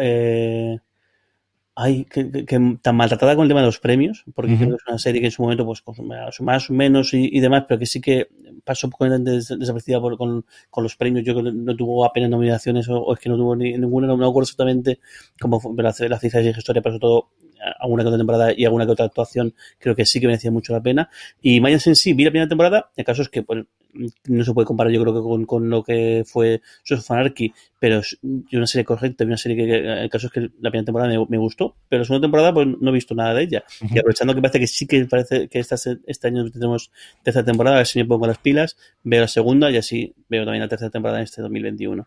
eh, 0.00 0.78
Ay, 1.76 2.04
que, 2.04 2.30
que- 2.30 2.44
que 2.46 2.56
tan 2.82 2.94
maltratada 2.96 3.34
con 3.34 3.42
el 3.44 3.48
tema 3.48 3.60
de 3.60 3.66
los 3.66 3.80
premios, 3.80 4.22
porque 4.36 4.56
creo 4.56 4.70
que 4.70 4.76
es 4.76 4.86
una 4.88 4.98
serie 4.98 5.20
que 5.20 5.26
en 5.26 5.32
su 5.32 5.42
momento, 5.42 5.66
pues, 5.66 5.82
más, 6.42 6.70
o 6.70 6.72
menos 6.72 7.12
y, 7.14 7.28
y 7.36 7.40
demás, 7.40 7.64
pero 7.66 7.80
que 7.80 7.86
sí 7.86 8.00
que 8.00 8.28
pasó 8.64 8.88
des- 9.24 9.48
desapercibida 9.58 10.00
por- 10.00 10.16
con, 10.16 10.44
con 10.70 10.84
los 10.84 10.94
premios. 10.96 11.24
Yo 11.24 11.34
creo 11.34 11.46
que 11.46 11.52
no 11.52 11.74
tuvo 11.76 12.04
apenas 12.04 12.30
nominaciones 12.30 12.88
o, 12.88 13.00
o 13.02 13.12
es 13.14 13.18
que 13.20 13.28
no 13.28 13.36
tuvo 13.36 13.56
ni 13.56 13.72
ninguna, 13.76 14.06
no 14.06 14.16
me 14.16 14.24
acuerdo 14.24 14.44
exactamente 14.44 15.00
cómo 15.40 15.58
fue 15.60 15.72
pero 15.76 15.88
la, 15.88 16.08
la 16.08 16.18
cifra 16.20 16.40
de 16.40 16.50
historia, 16.50 16.80
pero 16.82 16.92
sobre 16.94 17.00
todo 17.00 17.30
alguna 17.78 18.02
que 18.02 18.08
otra 18.08 18.18
temporada 18.18 18.52
y 18.56 18.64
alguna 18.64 18.86
que 18.86 18.92
otra 18.92 19.06
actuación, 19.06 19.54
creo 19.78 19.94
que 19.94 20.06
sí 20.06 20.20
que 20.20 20.26
merecía 20.26 20.50
mucho 20.50 20.72
la 20.72 20.82
pena. 20.82 21.10
Y 21.40 21.60
Mayans 21.60 21.86
en 21.86 21.96
sí, 21.96 22.12
vi 22.12 22.24
la 22.24 22.30
primera 22.30 22.48
temporada, 22.48 22.90
el 22.96 23.04
caso 23.04 23.22
es 23.22 23.28
que 23.28 23.42
pues, 23.42 23.64
no 24.26 24.44
se 24.44 24.52
puede 24.52 24.66
comparar 24.66 24.92
yo 24.92 25.00
creo 25.00 25.14
que 25.14 25.20
con, 25.20 25.46
con 25.46 25.70
lo 25.70 25.82
que 25.82 26.24
fue 26.26 26.60
Sons 26.82 27.10
Anarchy, 27.10 27.52
pero 27.78 27.98
es 27.98 28.18
una 28.52 28.66
serie 28.66 28.84
correcta, 28.84 29.24
una 29.24 29.36
serie 29.36 29.56
que, 29.56 30.02
el 30.02 30.10
caso 30.10 30.26
es 30.26 30.32
que 30.32 30.40
la 30.40 30.70
primera 30.70 30.84
temporada 30.84 31.10
me, 31.10 31.24
me 31.28 31.38
gustó, 31.38 31.76
pero 31.88 32.00
la 32.00 32.06
segunda 32.06 32.24
temporada 32.24 32.52
pues 32.52 32.66
no 32.66 32.90
he 32.90 32.92
visto 32.92 33.14
nada 33.14 33.34
de 33.34 33.42
ella. 33.42 33.64
Y 33.80 33.98
aprovechando 33.98 34.34
que 34.34 34.40
parece 34.40 34.60
que 34.60 34.66
sí 34.66 34.86
que 34.86 35.04
parece 35.04 35.48
que 35.48 35.58
esta, 35.58 35.76
este 36.06 36.26
año 36.26 36.50
tenemos 36.50 36.90
tercera 37.22 37.44
temporada, 37.44 37.76
a 37.76 37.80
ver 37.80 37.86
si 37.86 37.98
me 37.98 38.04
pongo 38.04 38.26
las 38.26 38.38
pilas, 38.38 38.76
veo 39.02 39.20
la 39.20 39.28
segunda 39.28 39.70
y 39.70 39.76
así 39.76 40.14
veo 40.28 40.44
también 40.44 40.62
la 40.62 40.68
tercera 40.68 40.90
temporada 40.90 41.18
en 41.18 41.24
este 41.24 41.42
2021. 41.42 42.06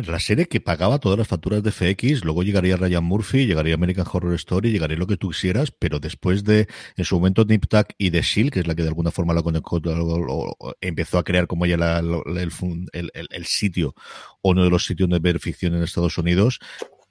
La 0.00 0.18
serie 0.20 0.46
que 0.46 0.60
pagaba 0.60 0.98
todas 0.98 1.18
las 1.18 1.28
facturas 1.28 1.62
de 1.62 1.70
FX, 1.70 2.24
luego 2.24 2.42
llegaría 2.42 2.76
Ryan 2.76 3.04
Murphy, 3.04 3.46
llegaría 3.46 3.74
American 3.74 4.06
Horror 4.10 4.34
Story, 4.34 4.70
llegaría 4.70 4.96
lo 4.96 5.06
que 5.06 5.16
tú 5.16 5.30
quisieras, 5.30 5.70
pero 5.70 6.00
después 6.00 6.44
de, 6.44 6.66
en 6.96 7.04
su 7.04 7.16
momento, 7.16 7.44
Nip 7.44 7.64
y 7.98 8.10
The 8.10 8.22
Shield, 8.22 8.50
que 8.52 8.60
es 8.60 8.66
la 8.66 8.74
que 8.74 8.82
de 8.82 8.88
alguna 8.88 9.10
forma 9.10 9.34
la 9.34 9.42
conectó, 9.42 9.80
empezó 10.80 11.18
a 11.18 11.24
crear 11.24 11.46
como 11.46 11.66
ya 11.66 11.76
la- 11.76 11.98
el- 12.00 13.28
el 13.30 13.46
sitio, 13.46 13.94
o 14.40 14.50
uno 14.50 14.64
de 14.64 14.70
los 14.70 14.84
sitios 14.84 15.08
de 15.08 15.18
ver 15.18 15.38
ficción 15.38 15.74
en 15.74 15.82
Estados 15.82 16.18
Unidos, 16.18 16.58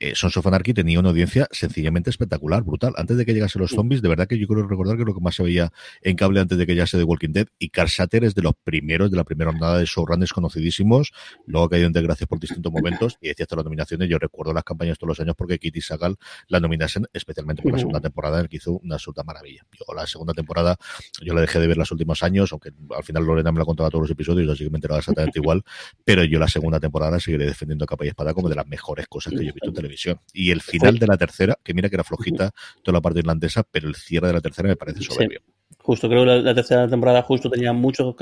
eh, 0.02 0.14
Sons 0.16 0.36
of 0.36 0.48
Anarchy 0.48 0.74
tenía 0.74 1.00
una 1.00 1.10
audiencia 1.10 1.48
sencillamente 1.52 2.10
espectacular, 2.10 2.64
brutal. 2.64 2.94
Antes 2.98 3.18
de 3.18 3.26
que 3.26 3.36
llegasen 3.36 3.62
los 3.62 3.70
zombies, 3.70 4.02
de 4.02 4.10
verdad 4.10 4.28
que 4.28 4.40
yo 4.40 4.48
creo 4.48 4.68
recordar 4.68 4.98
que 4.98 5.06
lo 5.06 5.14
que 5.14 5.22
más 5.22 5.36
se 5.36 5.44
veía 5.44 5.72
en 6.02 6.16
cable 6.16 6.40
antes 6.40 6.58
de 6.58 6.66
que 6.66 6.74
llegase 6.74 6.98
The 6.98 7.04
Walking 7.04 7.34
Dead, 7.34 7.48
y 7.60 7.70
Carl 7.70 7.88
Satter 7.88 8.24
es 8.24 8.34
de 8.34 8.42
los 8.42 8.54
primeros, 8.64 9.12
de 9.12 9.18
la 9.18 9.24
primera 9.24 9.52
jornada 9.52 9.78
de 9.78 9.86
showrunners 9.86 10.34
conocidísimos, 10.34 11.12
luego 11.46 11.68
ha 11.68 11.70
caído 11.70 11.86
en 11.86 11.94
desgracia 11.94 12.26
por 12.26 12.40
distintos 12.40 12.74
momentos, 12.74 13.18
y 13.22 13.28
decía 13.28 13.44
hasta 13.44 13.56
las 13.56 13.66
nominaciones, 13.66 14.10
yo 14.10 14.18
recuerdo 14.18 14.54
las 14.54 14.64
campañas 14.64 14.98
todos 14.98 15.10
los 15.10 15.20
años 15.20 15.36
porque 15.38 15.60
Kitty 15.60 15.82
Sagal 15.82 16.16
la 16.48 16.60
nominasen, 16.60 17.06
especialmente 17.14 17.62
por 17.62 17.74
la 17.74 17.78
segunda 17.78 18.02
temporada, 18.02 18.38
en 18.38 18.44
la 18.44 18.50
que 18.50 18.58
hizo 18.58 18.72
una 18.72 18.96
absoluta 18.96 19.24
maravilla. 19.24 19.68
Yo 19.72 19.94
la 19.94 20.08
segunda 20.08 20.34
temporada, 20.34 20.78
yo 21.22 21.36
la 21.36 21.42
dejé 21.42 21.60
de 21.60 21.68
ver 21.68 21.78
los 21.78 21.92
últimos 21.92 22.24
años, 22.24 22.52
aunque 22.52 22.72
al 22.98 23.04
final 23.04 23.24
Lorena 23.24 23.52
me 23.52 23.60
la 23.60 23.66
contaba 23.66 23.92
todos 23.92 24.06
los 24.06 24.12
episodios, 24.12 24.50
así 24.50 24.64
que 24.64 24.72
me 24.72 24.78
enteraba 24.78 24.98
exactamente 24.98 25.38
igual, 25.38 25.62
pero 26.04 26.24
yo 26.24 26.40
la 26.40 26.48
segunda 26.48 26.80
temporada 26.80 27.20
seguiré 27.20 27.46
defendiendo 27.46 27.86
a 27.86 27.88
capa 27.88 28.04
y 28.06 28.08
espada 28.08 28.34
como 28.34 28.50
de 28.50 28.56
las 28.56 28.66
mejores 28.66 29.06
cosas 29.08 29.34
que 29.34 29.44
yo 29.44 29.50
he 29.52 29.54
visto 29.54 29.68
en 29.68 29.74
televisión. 29.76 29.91
Y 30.34 30.52
el 30.52 30.62
final 30.62 30.98
de 31.00 31.08
la 31.08 31.18
tercera, 31.18 31.58
que 31.64 31.74
mira 31.74 31.90
que 31.90 31.96
era 31.96 32.04
flojita 32.04 32.52
toda 32.84 32.98
la 32.98 33.02
parte 33.02 33.20
irlandesa, 33.20 33.64
pero 33.70 33.88
el 33.88 33.96
cierre 33.96 34.28
de 34.28 34.34
la 34.34 34.42
tercera 34.42 34.68
me 34.70 34.76
parece 34.76 35.00
soberbio. 35.04 35.42
Justo, 35.84 36.08
creo 36.08 36.22
que 36.22 36.28
la, 36.28 36.36
la 36.42 36.54
tercera 36.54 36.88
temporada 36.88 37.24
justo 37.24 37.50
tenía 37.50 37.74
muchos 37.74 38.14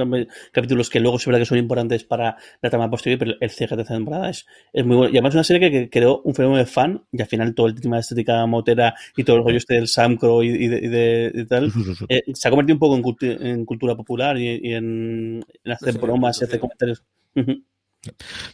capítulos 0.53 0.89
que 0.89 0.99
luego 1.01 1.19
se 1.19 1.29
verá 1.29 1.39
que 1.39 1.45
son 1.45 1.57
importantes 1.57 2.05
para 2.05 2.37
la 2.61 2.69
trama 2.69 2.89
posterior, 2.89 3.19
pero 3.19 3.31
el 3.39 3.49
cierre 3.49 3.71
de 3.71 3.75
la 3.77 3.83
tercera 3.83 3.97
temporada 3.97 4.29
es, 4.29 4.45
es 4.71 4.85
muy 4.85 4.95
bueno. 4.95 5.09
Y 5.11 5.17
además 5.17 5.31
es 5.31 5.35
una 5.35 5.43
serie 5.43 5.69
que, 5.69 5.79
que 5.81 5.89
creó 5.89 6.21
un 6.23 6.33
fenómeno 6.35 6.59
de 6.59 6.65
fan 6.67 7.03
y 7.11 7.21
al 7.21 7.27
final 7.27 7.53
todo 7.53 7.67
el 7.67 7.81
tema 7.81 7.97
de 7.97 8.01
estética 8.01 8.45
motera 8.45 8.95
y 9.17 9.23
todo 9.25 9.37
el 9.37 9.43
rollo 9.43 9.57
este 9.57 9.73
del 9.73 9.87
Samcro 9.89 10.41
y, 10.41 10.49
y 10.49 10.67
de, 10.67 10.77
y 10.77 10.87
de- 10.87 11.31
y 11.35 11.45
tal, 11.47 11.71
eh, 12.09 12.23
se 12.33 12.47
ha 12.47 12.51
convertido 12.51 12.75
un 12.75 12.79
poco 12.79 12.95
en, 12.95 13.03
cultu- 13.03 13.41
en 13.45 13.65
cultura 13.65 13.95
popular 13.95 14.37
y, 14.37 14.73
en, 14.73 15.43
en 15.63 15.71
hacer 15.71 15.95
bromas 16.01 16.39
y 16.41 16.45
hacer 16.45 16.59
comentarios. 16.61 17.03
Ujú. 17.35 17.61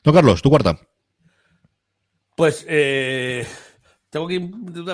No, 0.04 0.14
Carlos, 0.14 0.42
tu 0.42 0.50
cuarta. 0.50 0.80
Pues 2.36 2.66
eh, 2.68 3.46
tengo 4.10 4.28
que 4.28 4.40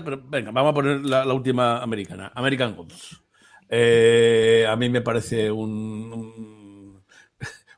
pero 0.04 0.22
venga, 0.28 0.52
vamos 0.52 0.72
a 0.72 0.74
poner 0.76 1.00
la, 1.02 1.34
última 1.34 1.82
americana, 1.82 2.32
American 2.36 2.76
Gods. 2.76 3.22
Eh, 3.68 4.66
a 4.70 4.76
mí 4.76 4.90
me 4.90 5.02
parece 5.02 5.50
un, 5.52 5.74
un- 6.14 7.04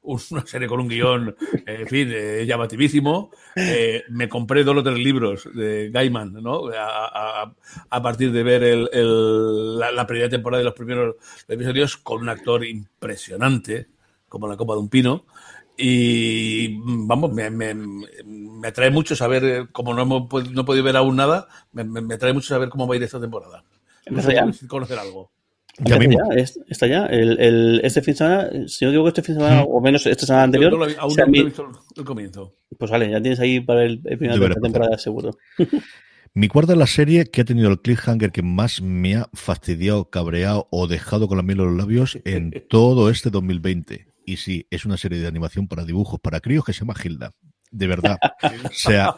una 0.31 0.45
serie 0.45 0.67
con 0.67 0.81
un 0.81 0.89
guion, 0.89 1.35
eh, 1.65 1.77
en 1.81 1.87
fin, 1.87 2.09
eh, 2.11 2.45
llamativísimo. 2.45 3.31
Eh, 3.55 4.03
me 4.09 4.27
compré 4.27 4.65
dos 4.65 4.75
o 4.77 4.83
tres 4.83 4.97
libros 4.97 5.47
de 5.53 5.89
Gaiman, 5.91 6.33
¿no? 6.33 6.63
A, 6.75 8.01
partir 8.01 8.31
de 8.33 8.43
ver 8.43 8.63
el- 8.63 9.79
la, 9.79 9.91
la 9.93 10.05
primera 10.05 10.29
temporada 10.29 10.59
de 10.59 10.65
los 10.65 10.73
primeros 10.73 11.15
episodios 11.47 11.95
con 11.97 12.21
un 12.21 12.29
actor 12.29 12.65
impresionante, 12.65 13.87
como 14.27 14.47
la 14.47 14.57
copa 14.57 14.73
de 14.73 14.79
un 14.81 14.89
pino. 14.89 15.25
Y 15.77 16.77
vamos, 16.83 17.33
me, 17.33 17.49
me, 17.49 17.73
me 17.73 18.67
atrae 18.67 18.91
mucho 18.91 19.15
saber, 19.15 19.43
eh, 19.43 19.65
como 19.71 19.93
no, 19.93 20.03
hemos, 20.03 20.51
no 20.51 20.61
he 20.61 20.65
podido 20.65 20.83
ver 20.83 20.95
aún 20.97 21.15
nada, 21.15 21.47
me, 21.71 21.83
me, 21.83 22.01
me 22.01 22.13
atrae 22.13 22.33
mucho 22.33 22.47
saber 22.49 22.69
cómo 22.69 22.87
va 22.87 22.93
a 22.93 22.97
ir 22.97 23.03
esta 23.03 23.19
temporada. 23.19 23.63
No 24.09 24.21
sé 24.21 24.33
ya. 24.33 24.51
si 24.53 24.67
conocer 24.67 24.99
algo. 24.99 25.31
Ya 25.79 25.95
Está 25.95 25.99
mismo. 26.07 26.19
ya, 26.35 26.43
está 26.69 26.87
ya. 26.87 27.05
El, 27.07 27.39
el- 27.39 27.81
este 27.83 28.01
fin 28.03 28.13
de 28.13 28.17
semana, 28.19 28.49
si 28.67 28.85
no 28.85 28.91
digo 28.91 29.07
este 29.07 29.23
fin 29.23 29.35
de 29.35 29.41
semana, 29.41 29.63
o 29.63 29.81
menos 29.81 30.05
esta 30.05 30.25
semana 30.27 30.43
anterior, 30.43 30.71
Yo 30.71 30.77
no 30.77 30.83
lo 30.85 30.89
vi- 30.91 30.95
aún 30.99 31.15
no 31.17 31.25
vi- 31.25 31.43
visto 31.45 31.67
el 31.95 32.03
comienzo. 32.05 32.53
pues 32.77 32.91
vale, 32.91 33.09
ya 33.09 33.19
tienes 33.21 33.39
ahí 33.39 33.59
para 33.59 33.83
el, 33.83 33.99
el 34.05 34.17
final 34.19 34.39
de 34.39 34.49
la 34.49 34.55
temporada 34.55 34.97
seguro. 34.99 35.35
Mi 36.35 36.47
cuarta 36.47 36.73
es 36.73 36.79
la 36.79 36.87
serie 36.87 37.25
que 37.25 37.41
ha 37.41 37.45
tenido 37.45 37.69
el 37.69 37.79
cliffhanger 37.79 38.31
que 38.31 38.41
más 38.41 38.81
me 38.81 39.15
ha 39.15 39.29
fastidiado, 39.33 40.09
cabreado 40.09 40.67
o 40.71 40.87
dejado 40.87 41.27
con 41.27 41.37
la 41.37 41.43
miel 41.43 41.59
en 41.59 41.65
los 41.67 41.75
labios 41.77 42.17
en 42.25 42.51
todo 42.69 43.09
este 43.09 43.29
2020. 43.31 44.07
Y 44.25 44.37
sí, 44.37 44.65
es 44.69 44.85
una 44.85 44.97
serie 44.97 45.19
de 45.19 45.27
animación 45.27 45.67
para 45.67 45.85
dibujos, 45.85 46.19
para 46.19 46.39
críos 46.39 46.65
que 46.65 46.73
se 46.73 46.79
llama 46.81 46.95
Hilda. 47.01 47.31
De 47.71 47.87
verdad. 47.87 48.17
O 48.65 48.69
sea, 48.71 49.15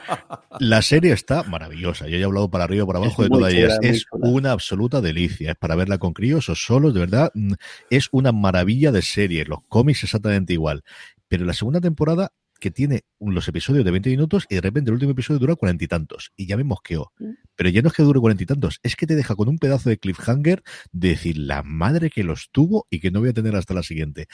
la 0.59 0.81
serie 0.81 1.11
está 1.11 1.43
maravillosa. 1.43 2.05
Yo 2.07 2.11
ya 2.11 2.21
he 2.21 2.23
hablado 2.23 2.49
para 2.49 2.63
arriba 2.63 2.83
y 2.85 2.87
para 2.87 2.99
abajo 2.99 3.23
Es 3.23 3.29
de 3.29 3.29
todas 3.35 3.51
chula, 3.51 3.65
ellas. 3.65 3.79
Es 3.81 4.05
chula. 4.05 4.29
una 4.29 4.51
absoluta 4.51 5.01
delicia. 5.01 5.51
Es 5.51 5.57
para 5.57 5.75
verla 5.75 5.97
con 5.97 6.13
críos 6.13 6.47
o 6.47 6.55
solos, 6.55 6.93
de 6.93 7.01
verdad. 7.01 7.31
mm, 7.33 7.53
Es 7.89 8.07
una 8.11 8.31
maravilla 8.31 8.93
de 8.93 9.01
serie. 9.01 9.43
Los 9.43 9.59
cómics 9.67 10.03
exactamente 10.05 10.53
igual. 10.53 10.83
Pero 11.27 11.43
la 11.43 11.53
segunda 11.53 11.81
temporada 11.81 12.31
que 12.59 12.71
tiene 12.71 13.03
los 13.19 13.47
episodios 13.47 13.83
de 13.85 13.91
20 13.91 14.09
minutos 14.09 14.45
y 14.49 14.55
de 14.55 14.61
repente 14.61 14.89
el 14.89 14.95
último 14.95 15.11
episodio 15.11 15.39
dura 15.39 15.55
cuarenta 15.55 15.83
y 15.83 15.87
tantos. 15.87 16.31
Y 16.35 16.47
ya 16.47 16.57
me 16.57 16.63
mosqueó. 16.63 17.11
Pero 17.55 17.69
ya 17.69 17.81
no 17.81 17.87
es 17.87 17.93
que 17.93 18.03
dure 18.03 18.19
cuarenta 18.19 18.43
y 18.43 18.45
tantos, 18.45 18.79
es 18.83 18.95
que 18.95 19.07
te 19.07 19.15
deja 19.15 19.35
con 19.35 19.47
un 19.47 19.57
pedazo 19.57 19.89
de 19.89 19.97
cliffhanger 19.97 20.63
de 20.91 21.09
decir 21.09 21.37
la 21.37 21.63
madre 21.63 22.09
que 22.09 22.23
los 22.23 22.49
tuvo 22.51 22.87
y 22.89 22.99
que 22.99 23.11
no 23.11 23.19
voy 23.21 23.29
a 23.29 23.33
tener 23.33 23.55
hasta 23.55 23.73
la 23.73 23.83
siguiente. 23.83 24.27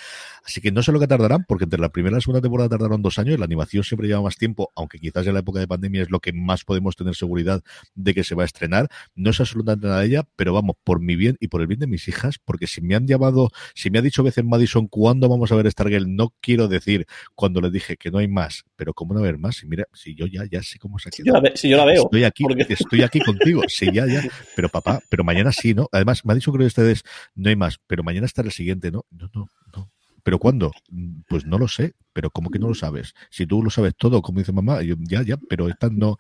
Así 0.43 0.61
que 0.61 0.71
no 0.71 0.83
sé 0.83 0.91
lo 0.91 0.99
que 0.99 1.07
tardarán, 1.07 1.45
porque 1.47 1.65
entre 1.65 1.79
la 1.79 1.89
primera 1.89 2.13
y 2.13 2.17
la 2.17 2.21
segunda 2.21 2.41
temporada 2.41 2.69
tardaron 2.69 3.01
dos 3.01 3.19
años, 3.19 3.37
la 3.39 3.45
animación 3.45 3.83
siempre 3.83 4.07
lleva 4.07 4.21
más 4.21 4.37
tiempo, 4.37 4.71
aunque 4.75 4.99
quizás 4.99 5.25
en 5.27 5.33
la 5.33 5.39
época 5.41 5.59
de 5.59 5.67
pandemia 5.67 6.03
es 6.03 6.09
lo 6.09 6.19
que 6.19 6.33
más 6.33 6.63
podemos 6.63 6.95
tener 6.95 7.15
seguridad 7.15 7.61
de 7.95 8.13
que 8.13 8.23
se 8.23 8.35
va 8.35 8.43
a 8.43 8.45
estrenar. 8.45 8.89
No 9.15 9.33
sé 9.33 9.43
absolutamente 9.43 9.87
nada 9.87 9.99
de 9.99 10.07
ella, 10.07 10.27
pero 10.35 10.53
vamos, 10.53 10.75
por 10.83 10.99
mi 10.99 11.15
bien 11.15 11.37
y 11.39 11.47
por 11.47 11.61
el 11.61 11.67
bien 11.67 11.79
de 11.79 11.87
mis 11.87 12.07
hijas, 12.07 12.39
porque 12.43 12.67
si 12.67 12.81
me 12.81 12.95
han 12.95 13.07
llamado, 13.07 13.49
si 13.75 13.89
me 13.89 13.99
ha 13.99 14.01
dicho 14.01 14.23
veces 14.23 14.43
Madison, 14.43 14.87
¿cuándo 14.87 15.29
vamos 15.29 15.51
a 15.51 15.55
ver 15.55 15.69
Stargirl? 15.69 16.15
No 16.15 16.33
quiero 16.41 16.67
decir 16.67 17.05
cuando 17.35 17.61
les 17.61 17.71
dije 17.71 17.97
que 17.97 18.10
no 18.11 18.19
hay 18.19 18.27
más, 18.27 18.63
pero 18.75 18.93
¿cómo 18.93 19.13
no 19.13 19.21
haber 19.21 19.37
más? 19.37 19.55
Si 19.57 19.65
mira, 19.65 19.85
si 19.93 20.13
yo 20.15 20.25
ya, 20.27 20.43
ya 20.49 20.61
sé 20.61 20.77
cómo 20.77 20.99
se 20.99 21.09
ha 21.09 21.11
Si 21.11 21.23
yo 21.23 21.33
la, 21.33 21.39
quedado. 21.39 21.53
ve- 21.53 21.57
si 21.57 21.69
yo 21.69 21.77
la 21.77 21.85
veo. 21.85 22.03
Estoy 22.03 22.23
aquí, 22.25 22.43
porque- 22.43 22.65
estoy 22.73 23.01
aquí 23.01 23.19
contigo. 23.19 23.61
Sí, 23.67 23.87
ya, 23.93 24.05
ya. 24.05 24.21
Pero 24.55 24.69
papá, 24.69 25.01
pero 25.09 25.23
mañana 25.23 25.51
sí, 25.51 25.73
¿no? 25.73 25.87
Además, 25.91 26.23
me 26.25 26.33
ha 26.33 26.35
dicho 26.35 26.51
creo 26.51 26.61
que 26.63 26.67
ustedes, 26.67 27.03
no 27.35 27.49
hay 27.49 27.55
más, 27.55 27.79
pero 27.87 28.03
mañana 28.03 28.25
estará 28.25 28.47
el 28.47 28.53
siguiente, 28.53 28.91
¿no? 28.91 29.05
No, 29.11 29.29
no, 29.33 29.47
no. 29.75 29.91
¿Pero 30.23 30.37
cuándo? 30.37 30.71
Mm, 30.89 31.21
Pues 31.27 31.45
no 31.45 31.57
lo 31.57 31.67
sé. 31.67 31.93
Pero 32.13 32.29
¿cómo 32.29 32.49
que 32.51 32.59
no 32.59 32.67
lo 32.67 32.75
sabes? 32.75 33.13
Si 33.29 33.47
tú 33.47 33.63
lo 33.63 33.69
sabes 33.69 33.95
todo, 33.97 34.21
como 34.21 34.39
dice 34.39 34.51
mamá, 34.51 34.81
yo, 34.83 34.95
ya, 34.99 35.23
ya, 35.23 35.37
pero 35.49 35.67
esta 35.69 35.89
no. 35.89 36.17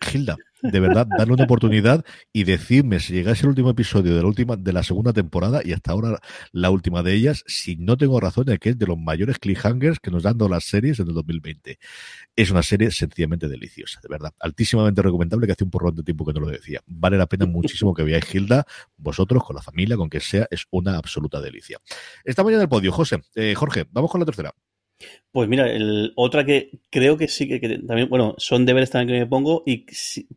Gilda, 0.00 0.36
de 0.62 0.80
verdad, 0.80 1.06
darle 1.06 1.34
una 1.34 1.44
oportunidad 1.44 2.04
y 2.32 2.44
decirme 2.44 3.00
si 3.00 3.12
llegase 3.12 3.42
el 3.42 3.50
último 3.50 3.70
episodio 3.70 4.14
de 4.14 4.22
la 4.22 4.28
última, 4.28 4.56
de 4.56 4.72
la 4.72 4.82
segunda 4.82 5.12
temporada 5.12 5.60
y 5.64 5.72
hasta 5.72 5.92
ahora 5.92 6.18
la 6.52 6.70
última 6.70 7.02
de 7.02 7.14
ellas, 7.14 7.44
si 7.46 7.76
no 7.76 7.96
tengo 7.96 8.18
razón 8.18 8.46
de 8.46 8.58
que 8.58 8.70
es 8.70 8.78
de 8.78 8.86
los 8.86 8.98
mayores 8.98 9.38
cliffhangers 9.38 10.00
que 10.00 10.10
nos 10.10 10.22
dan 10.22 10.38
las 10.48 10.64
series 10.64 10.98
en 11.00 11.08
el 11.08 11.14
2020. 11.14 11.78
Es 12.36 12.50
una 12.50 12.62
serie 12.62 12.90
sencillamente 12.90 13.48
deliciosa, 13.48 14.00
de 14.02 14.08
verdad. 14.08 14.32
Altísimamente 14.40 15.02
recomendable 15.02 15.46
que 15.46 15.52
hace 15.52 15.64
un 15.64 15.70
porrón 15.70 15.94
de 15.94 16.02
tiempo 16.02 16.24
que 16.24 16.32
no 16.32 16.40
lo 16.40 16.48
decía. 16.48 16.80
Vale 16.86 17.18
la 17.18 17.26
pena 17.26 17.46
muchísimo 17.46 17.94
que 17.94 18.02
veáis 18.02 18.24
Gilda, 18.24 18.66
vosotros, 18.96 19.44
con 19.44 19.56
la 19.56 19.62
familia, 19.62 19.96
con 19.96 20.10
que 20.10 20.20
sea, 20.20 20.46
es 20.50 20.64
una 20.70 20.96
absoluta 20.96 21.40
delicia. 21.40 21.78
Estamos 22.24 22.52
ya 22.52 22.56
en 22.56 22.62
el 22.62 22.68
podio, 22.68 22.92
José. 22.92 23.22
Eh, 23.34 23.54
Jorge, 23.54 23.86
vamos 23.90 24.10
con 24.10 24.20
la 24.20 24.26
tercera. 24.26 24.54
Pues 25.32 25.48
mira, 25.48 25.68
el, 25.68 26.12
otra 26.14 26.44
que 26.44 26.70
creo 26.90 27.16
que 27.16 27.26
sí 27.26 27.48
que, 27.48 27.60
que 27.60 27.78
también, 27.78 28.08
bueno, 28.08 28.34
son 28.38 28.64
deberes 28.66 28.90
también 28.90 29.08
que 29.18 29.24
me 29.24 29.26
pongo 29.28 29.64
y 29.66 29.84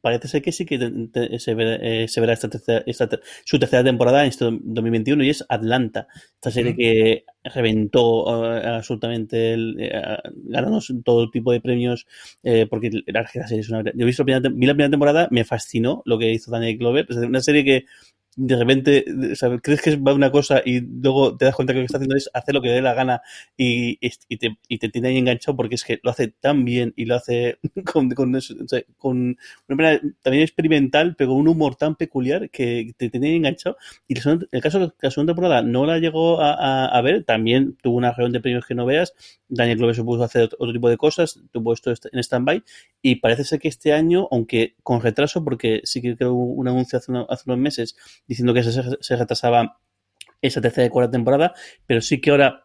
parece 0.02 0.28
ser 0.28 0.42
que 0.42 0.52
sí 0.52 0.66
que 0.66 0.80
te- 0.80 0.90
te- 1.30 1.40
se, 1.40 1.54
verá, 1.54 1.76
eh, 1.76 2.08
se 2.08 2.20
verá 2.20 2.34
esta 2.34 2.50
tercera- 2.50 2.84
esta 2.88 3.08
su 3.46 3.60
tercera 3.60 3.84
temporada 3.84 4.22
en 4.24 4.30
este 4.30 4.46
2021 4.46 5.24
y 5.24 5.30
es 5.30 5.46
Atlanta, 5.50 6.08
esta 6.36 6.50
serie 6.52 6.72
Ujú. 6.72 6.78
que 6.78 7.26
reventó 7.44 8.56
eh, 8.58 8.66
absolutamente, 8.68 9.54
el, 9.54 9.76
eh, 9.80 9.92
ganando 10.46 10.80
todo 11.04 11.30
tipo 11.30 11.52
de 11.52 11.62
premios 11.62 12.08
eh, 12.44 12.66
porque 12.68 12.90
la, 13.06 13.22
la 13.34 13.48
serie 13.48 13.62
es 13.62 13.70
una... 13.70 13.84
Yo 13.84 13.92
he 14.00 14.06
visto 14.06 14.24
la 14.24 14.26
primera, 14.26 14.50
vi 14.56 14.66
la 14.66 14.74
primera 14.74 14.90
temporada, 14.92 15.28
me 15.32 15.46
fascinó 15.46 16.02
lo 16.06 16.18
que 16.18 16.32
hizo 16.32 16.50
Daniel 16.52 16.78
Glover, 16.78 17.06
es 17.10 17.18
una 17.18 17.42
serie 17.42 17.64
que 17.64 17.86
de 18.38 18.56
repente 18.56 19.06
o 19.34 19.36
sea, 19.36 19.58
crees 19.60 19.82
que 19.82 19.96
va 19.98 20.14
una 20.14 20.32
cosa 20.32 20.62
y 20.66 20.80
luego 20.82 21.36
te 21.38 21.46
das 21.46 21.56
cuenta 21.56 21.74
que 21.74 21.80
lo 21.80 21.82
que 21.84 21.86
está 21.88 21.98
haciendo 21.98 22.16
es 22.16 22.30
hacer 22.34 22.54
lo 22.56 22.62
que 22.62 22.70
le 22.70 22.76
dé 22.76 22.82
la 22.82 22.94
gana 22.94 23.22
y, 23.58 23.98
y, 24.30 24.38
te, 24.38 24.58
y 24.68 24.78
te 24.80 24.90
tiene 24.90 25.10
ahí 25.10 25.18
enganchado 25.18 25.58
porque 25.58 25.76
es 25.76 25.84
que 25.84 26.00
lo 26.04 26.12
hace 26.12 26.28
tan 26.30 26.64
bien 26.66 26.94
y 26.96 27.06
lo 27.06 27.16
hace 27.16 27.60
con, 27.92 28.10
con, 28.12 28.34
con 28.98 29.38
una 29.68 29.76
manera 29.76 30.02
también 30.22 30.44
experimental, 30.44 31.16
pero 31.18 31.32
con 31.32 31.40
un 31.40 31.48
humor 31.48 31.76
tan 31.76 31.96
peculiar 31.96 32.50
que 32.50 32.94
te 32.98 33.10
tiene 33.10 33.36
enganchado. 33.36 33.78
Y 34.08 34.16
segunda- 34.16 34.48
el 34.52 34.62
caso 34.62 34.80
de 34.80 34.92
la 35.02 35.12
segunda 35.12 35.34
temporada 35.34 35.62
no 35.62 35.86
la 35.86 36.00
llegó 36.00 36.42
a, 36.42 36.54
a- 36.54 36.86
a 36.98 37.02
ver, 37.02 37.24
también 37.24 37.76
tuvo 37.82 37.98
una 37.98 38.12
reunión 38.12 38.34
de 38.34 38.40
premios 38.42 38.66
que 38.66 38.76
no 38.76 38.86
veas. 38.86 39.14
Daniel 39.50 39.78
Glover 39.78 39.96
se 39.96 40.04
puso 40.04 40.24
a 40.24 40.26
hacer 40.26 40.44
otro, 40.58 40.74
tipo 40.74 40.90
de 40.90 40.98
cosas, 40.98 41.40
tuvo 41.52 41.74
esto 41.74 41.92
est- 41.92 42.08
en 42.12 42.20
stand-by 42.20 42.64
y 43.02 43.16
parece 43.18 43.44
ser 43.44 43.60
que 43.60 43.68
este 43.70 43.94
año, 43.94 44.28
aunque 44.32 44.76
con 44.84 45.02
retraso, 45.02 45.44
porque 45.44 45.82
sí 45.84 46.02
que 46.02 46.16
creo 46.18 46.34
un 46.34 46.68
anuncio 46.68 46.98
hace, 47.00 47.12
unos 47.12 47.58
meses 47.58 47.96
diciendo 48.28 48.54
que 48.54 48.64
se, 48.64 49.16
retrasaba 49.18 49.80
esa 50.42 50.62
tercera 50.62 50.88
y 50.88 50.90
cuarta 50.90 51.12
temporada, 51.12 51.54
pero 51.86 52.02
sí 52.02 52.22
que 52.22 52.32
ahora 52.32 52.64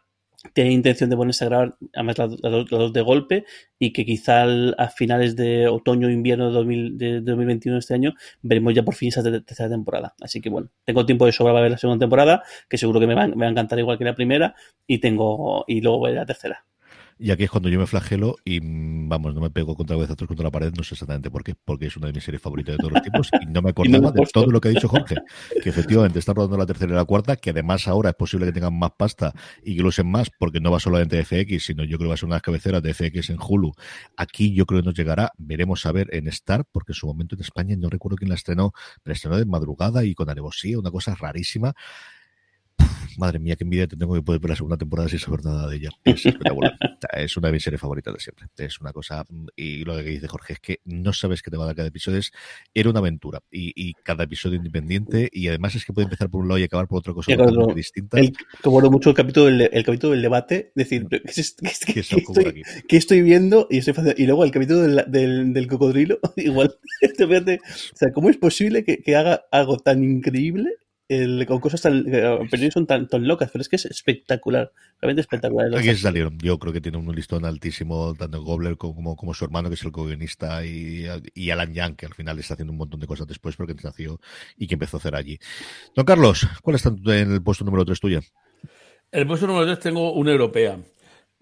tiene 0.55 0.73
intención 0.73 1.09
de 1.09 1.17
ponerse 1.17 1.45
a 1.45 1.49
grabar 1.49 1.77
además 1.95 2.19
las 2.19 2.31
dos 2.31 2.73
las 2.73 2.81
dos 2.81 2.93
de 2.93 3.01
golpe 3.01 3.45
y 3.79 3.93
que 3.93 4.05
quizá 4.05 4.45
a 4.77 4.89
finales 4.89 5.37
de 5.37 5.69
otoño 5.69 6.09
o 6.09 6.11
invierno 6.11 6.49
de, 6.49 6.53
2000 6.53 6.99
de 6.99 7.21
2021 7.21 7.79
este 7.79 7.95
año 7.95 8.13
veremos 8.43 8.75
ya 8.75 8.83
por 8.83 8.95
fin 8.95 9.09
esa 9.11 9.23
te- 9.23 9.41
tercera 9.41 9.69
temporada. 9.71 10.15
Así 10.21 10.41
que 10.41 10.51
bueno, 10.51 10.69
tengo 10.85 11.07
tiempo 11.07 11.27
de 11.27 11.33
sobra 11.33 11.53
para 11.53 11.63
ver 11.63 11.71
la 11.73 11.79
segunda 11.79 12.03
temporada, 12.05 12.43
que 12.69 12.77
seguro 12.79 12.99
que 13.01 13.07
me 13.07 13.15
va, 13.15 13.29
me 13.29 13.37
va 13.37 13.47
a 13.47 13.51
encantar 13.51 13.79
igual 13.79 13.99
que 13.99 14.05
la 14.05 14.15
primera, 14.17 14.55
y 14.87 14.99
tengo 14.99 15.65
y 15.69 15.81
luego 15.81 16.03
ver 16.03 16.15
la 16.15 16.27
tercera. 16.27 16.65
Y 17.23 17.31
aquí 17.31 17.45
es 17.45 17.51
cuando 17.51 17.69
yo 17.69 17.79
me 17.79 17.87
flagelo 17.87 18.35
y, 18.45 18.61
mm, 18.61 19.09
vamos, 19.09 19.33
no 19.33 19.41
me 19.41 19.49
pego 19.49 19.77
contra 19.77 19.95
cabezazos 19.95 20.27
contra 20.27 20.43
la 20.43 20.51
pared, 20.51 20.73
no 20.77 20.83
sé 20.83 20.97
exactamente 20.97 21.31
por 21.31 21.45
qué, 21.45 21.55
porque 21.55 21.87
es 21.87 21.97
una 21.97 22.09
de 22.09 22.15
mis 22.15 22.25
series 22.25 22.43
favoritas 22.43 22.73
de 22.73 22.79
todos 22.79 22.95
los 22.95 23.03
tiempos 23.03 23.29
y 23.41 23.47
no 23.47 23.63
me 23.63 23.63
no 23.63 23.69
acordaba 23.69 24.11
de 24.11 24.27
todo 24.33 24.47
lo 24.47 24.61
que 24.61 24.69
ha 24.69 24.71
dicho 24.73 24.89
Jorge, 24.89 25.15
que 25.63 25.69
efectivamente 25.69 26.19
está 26.19 26.35
rodando 26.35 26.57
la 26.57 26.67
tercera 26.67 26.91
y 26.91 26.97
la 26.97 27.05
cuarta, 27.05 27.37
que 27.37 27.51
además 27.51 27.87
ahora 27.87 28.11
es 28.11 28.17
posible 28.17 28.47
que 28.47 28.53
tengan 28.53 28.77
más 28.77 28.91
pasta 28.99 29.33
y 29.63 29.77
que 29.77 29.83
lo 29.83 29.91
usen 29.91 30.11
más, 30.11 30.31
porque 30.37 30.59
no 30.59 30.73
va 30.73 30.81
solamente 30.81 31.15
de 31.15 31.25
FX, 31.25 31.65
sino 31.65 31.85
yo 31.85 31.97
creo 31.97 32.07
que 32.07 32.09
va 32.09 32.15
a 32.15 32.17
ser 32.17 32.27
unas 32.27 32.43
cabeceras 32.43 32.83
de 32.83 32.93
FX 32.93 33.31
en 33.31 33.39
Hulu. 33.41 33.71
Aquí 34.17 34.53
yo 34.53 34.67
creo 34.67 34.81
que 34.81 34.87
nos 34.87 34.95
llegará, 34.95 35.31
veremos 35.39 35.87
a 35.87 35.93
ver 35.93 36.09
en 36.13 36.27
Star, 36.27 36.65
porque 36.73 36.91
en 36.91 36.97
su 36.97 37.07
momento 37.07 37.37
en 37.37 37.43
España 37.43 37.77
no 37.77 37.89
recuerdo 37.89 38.17
quién 38.17 38.31
la 38.31 38.35
estrenó, 38.35 38.73
pero 39.05 39.15
estrenó 39.15 39.37
de 39.37 39.45
madrugada 39.45 40.05
y 40.05 40.15
con 40.15 40.29
alevosía, 40.29 40.77
una 40.77 40.91
cosa 40.91 41.15
rarísima. 41.15 41.73
Madre 43.19 43.39
mía, 43.39 43.57
qué 43.57 43.65
envidia 43.65 43.87
te 43.87 43.97
tengo 43.97 44.15
de 44.15 44.23
poder 44.23 44.41
ver 44.41 44.51
la 44.51 44.57
segunda 44.57 44.77
temporada 44.79 45.09
sin 45.09 45.19
saber 45.19 45.45
nada 45.45 45.69
de 45.69 45.77
ella. 45.77 45.91
Es 46.05 46.25
espectacular. 46.27 46.73
es 47.13 47.37
una 47.37 47.49
de 47.49 47.53
mis 47.53 47.63
series 47.63 47.81
favoritas 47.81 48.15
de 48.15 48.21
siempre. 48.21 48.47
Es 48.57 48.81
una 48.81 48.93
cosa. 48.93 49.25
Y 49.55 49.85
lo 49.85 49.97
que 49.97 50.03
dice 50.05 50.29
Jorge 50.29 50.55
es 50.55 50.61
que 50.61 50.81
no 50.85 51.13
sabes 51.13 51.43
qué 51.43 51.51
te 51.51 51.57
va 51.59 51.65
a 51.65 51.67
dar 51.67 51.77
cada 51.77 51.89
episodio. 51.89 52.19
Es, 52.19 52.33
era 52.73 52.89
una 52.89 53.01
aventura. 53.01 53.41
Y, 53.51 53.73
y 53.77 53.93
cada 54.03 54.25
episodio 54.25 54.57
independiente. 54.57 55.29
Y 55.31 55.49
además 55.49 55.75
es 55.75 55.85
que 55.85 55.93
puede 55.93 56.05
empezar 56.07 56.31
por 56.31 56.41
un 56.41 56.49
lado 56.49 56.59
y 56.59 56.63
acabar 56.65 56.89
por 56.89 56.99
otra 57.01 57.13
cosa 57.13 57.37
por- 57.37 57.75
distinta. 57.75 58.19
El, 58.19 58.33
como 58.63 58.75
bueno, 58.75 58.91
mucho 58.91 59.11
el 59.11 59.17
capítulo 59.17 59.47
del, 59.47 59.69
el 59.73 59.85
capítulo 59.85 60.13
del 60.13 60.23
debate, 60.23 60.73
decir, 60.75 61.07
¿qué, 61.09 61.21
es- 61.27 61.55
qué 61.61 61.69
es- 61.69 61.81
que 61.85 61.93
qué 61.93 62.01
eso 62.01 62.17
ocurre 62.17 62.43
estoy, 62.49 62.63
qué 62.89 62.97
estoy 62.97 63.21
viendo? 63.21 63.67
Y, 63.71 63.79
estoy 63.79 63.93
haciendo- 63.93 64.15
y 64.17 64.25
luego 64.27 64.45
el 64.45 64.51
capítulo 64.51 64.81
del, 64.81 65.05
del, 65.09 65.53
del 65.53 65.67
cocodrilo, 65.67 66.19
igual. 66.37 66.75
O 67.03 67.97
sea, 67.97 68.11
¿cómo 68.13 68.31
es 68.31 68.37
posible 68.39 68.85
que, 68.85 68.99
que 69.03 69.17
haga 69.17 69.43
algo 69.51 69.77
tan 69.77 70.03
increíble 70.03 70.71
el- 71.09 71.45
con 71.47 71.61
cosas 71.61 71.83
tan, 71.83 72.05
que, 72.05 72.39
pero 72.51 72.71
son 72.71 72.87
tan, 72.87 73.09
tan 73.09 73.27
locas? 73.27 73.51
Pero 73.53 73.63
es 73.63 73.69
que 73.69 73.77
es 73.77 73.85
espectacular, 73.87 74.73
realmente 75.01 75.21
espectacular. 75.21 75.75
Aquí 75.75 75.89
se 75.89 75.97
salieron. 75.99 76.39
Yo 76.39 76.59
creo 76.59 76.73
que 76.73 76.81
tiene 76.81 76.99
un 76.99 77.15
listón 77.15 77.45
altísimo, 77.45 78.15
tanto 78.15 78.43
Gobler 78.43 78.77
como, 78.77 79.17
como 79.17 79.35
su 79.35 79.45
hermano, 79.45 79.69
que 79.69 79.75
es 79.75 79.83
el 79.85 79.93
co-guionista, 79.93 80.65
y, 80.65 81.07
y 81.35 81.51
Alan 81.51 81.75
Young, 81.75 81.97
que 81.97 82.07
al 82.07 82.15
final 82.15 82.39
está 82.39 82.55
haciendo 82.55 82.73
un 82.73 82.79
montón 82.79 83.01
de 83.01 83.07
cosas 83.07 83.27
después, 83.27 83.57
porque 83.57 83.75
nació 83.83 84.21
y 84.57 84.67
que 84.67 84.75
empezó 84.75 84.97
a 84.97 85.01
hacer 85.01 85.15
allí. 85.15 85.39
Don 85.95 86.05
Carlos, 86.05 86.47
¿cuál 86.63 86.77
está 86.77 86.89
en 86.91 87.33
el 87.33 87.43
puesto 87.43 87.65
número 87.65 87.85
3 87.85 88.01
tuya? 88.01 88.21
En 89.11 89.21
el 89.21 89.27
puesto 89.27 89.47
número 89.47 89.67
3 89.67 89.79
tengo 89.81 90.13
una 90.15 90.31
europea. 90.33 90.79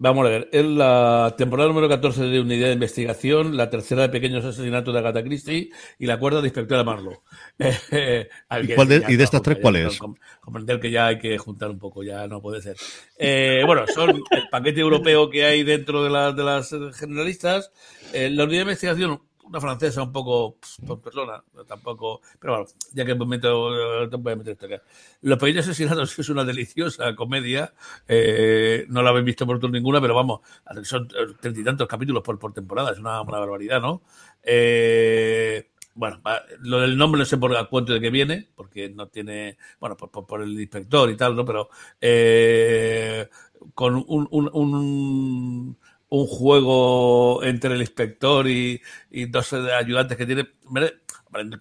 Vamos 0.03 0.25
a 0.25 0.29
ver, 0.29 0.49
es 0.51 0.65
la 0.65 1.35
temporada 1.37 1.69
número 1.69 1.87
14 1.87 2.23
de 2.23 2.39
Unidad 2.41 2.69
de 2.69 2.73
Investigación, 2.73 3.55
la 3.55 3.69
tercera 3.69 4.01
de 4.01 4.09
Pequeños 4.09 4.43
Asesinatos 4.43 4.91
de 4.91 4.99
Agatha 4.99 5.21
Christie 5.23 5.69
y 5.99 6.05
la 6.07 6.17
cuarta 6.17 6.41
de 6.41 6.47
Inspectora 6.47 6.83
Marlowe. 6.83 7.19
Eh, 7.59 8.27
¿Y 8.63 8.73
cuál 8.73 8.87
de- 8.87 9.01
ya 9.01 9.11
y 9.11 9.15
de 9.15 9.23
estas 9.23 9.43
tres 9.43 9.59
cuál 9.61 9.75
es? 9.75 9.99
com- 9.99 10.15
Comprender 10.39 10.79
que 10.79 10.89
ya 10.89 11.05
hay 11.05 11.19
que 11.19 11.37
juntar 11.37 11.69
un 11.69 11.77
poco, 11.77 12.01
ya 12.01 12.25
no 12.25 12.41
puede 12.41 12.63
ser. 12.63 12.77
Eh, 13.15 13.61
bueno, 13.67 13.85
son 13.93 14.09
el 14.31 14.49
paquete 14.49 14.81
europeo 14.81 15.29
que 15.29 15.45
hay 15.45 15.61
dentro 15.61 16.03
de, 16.03 16.09
la- 16.09 16.31
de 16.31 16.43
las 16.45 16.75
generalistas, 16.97 17.71
eh, 18.11 18.31
la 18.31 18.45
Unidad 18.45 18.57
de 18.61 18.63
Investigación, 18.63 19.21
una 19.51 19.59
francesa 19.59 20.01
un 20.01 20.13
poco 20.13 20.55
pff, 20.59 20.79
por 20.87 21.01
persona, 21.01 21.43
tampoco, 21.67 22.21
pero 22.39 22.53
bueno, 22.53 22.69
ya 22.93 23.05
que 23.05 23.15
me 23.15 23.25
meto, 23.25 24.03
eh, 24.03 24.07
te 24.07 24.15
voy 24.15 24.33
a 24.33 24.35
meter 24.37 24.53
esto 24.53 24.65
acá. 24.65 24.81
Los 25.21 25.37
Pequeños 25.37 25.67
Asesinatos 25.67 26.17
es 26.19 26.29
una 26.29 26.45
deliciosa 26.45 27.15
comedia, 27.15 27.73
eh, 28.07 28.85
no 28.87 29.03
la 29.03 29.09
habéis 29.09 29.25
visto 29.25 29.45
por 29.45 29.59
tour 29.59 29.71
ninguna, 29.71 29.99
pero 29.99 30.15
vamos, 30.15 30.39
son 30.83 31.07
treinta 31.39 31.59
y 31.59 31.63
tantos 31.63 31.87
capítulos 31.87 32.23
por, 32.23 32.39
por 32.39 32.53
temporada, 32.53 32.91
es 32.91 32.99
una, 32.99 33.21
una 33.21 33.39
barbaridad, 33.39 33.81
¿no? 33.81 34.01
Eh, 34.41 35.67
bueno, 35.93 36.21
lo 36.61 36.79
del 36.79 36.97
nombre 36.97 37.19
no 37.19 37.25
sé 37.25 37.37
por 37.37 37.53
el 37.53 37.67
cuento 37.67 37.91
de 37.91 37.99
que 37.99 38.09
viene, 38.09 38.47
porque 38.55 38.89
no 38.89 39.07
tiene, 39.09 39.57
bueno, 39.79 39.97
por, 39.97 40.25
por, 40.25 40.41
el 40.41 40.57
inspector 40.57 41.09
y 41.09 41.17
tal, 41.17 41.35
¿no? 41.35 41.43
Pero 41.43 41.69
eh, 41.99 43.27
con 43.73 43.95
un, 43.95 44.27
un, 44.31 44.49
un, 44.53 45.77
un, 46.11 46.27
juego 46.27 47.43
entre 47.43 47.73
el 47.73 47.81
inspector 47.81 48.47
y, 48.47 48.81
y 49.09 49.25
dos 49.25 49.53
ayudantes 49.53 50.17
que 50.17 50.25
tiene, 50.25 50.47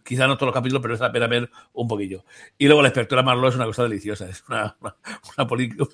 quizá 0.04 0.26
no 0.26 0.36
todos 0.36 0.48
los 0.48 0.54
capítulos, 0.54 0.82
pero 0.82 0.94
es 0.94 1.00
la 1.00 1.12
pena 1.12 1.26
ver 1.26 1.50
un 1.72 1.88
poquillo. 1.88 2.24
Y 2.58 2.66
luego 2.66 2.82
la 2.82 2.88
inspectora 2.88 3.22
Marlowe 3.22 3.48
es 3.48 3.54
una 3.56 3.66
cosa 3.66 3.84
deliciosa, 3.84 4.28
es 4.28 4.42
una, 4.48 4.76
una, 4.80 5.46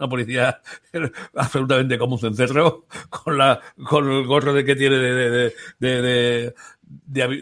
policía 0.08 0.60
absolutamente 1.34 1.98
como 1.98 2.14
un 2.14 2.20
cencerro, 2.20 2.86
con, 3.10 3.38
la, 3.38 3.60
con 3.84 4.10
el 4.10 4.26
gorro 4.26 4.52
de 4.52 4.64
que 4.64 4.76
tiene 4.76 4.96
de, 4.96 5.52
de, 5.78 6.54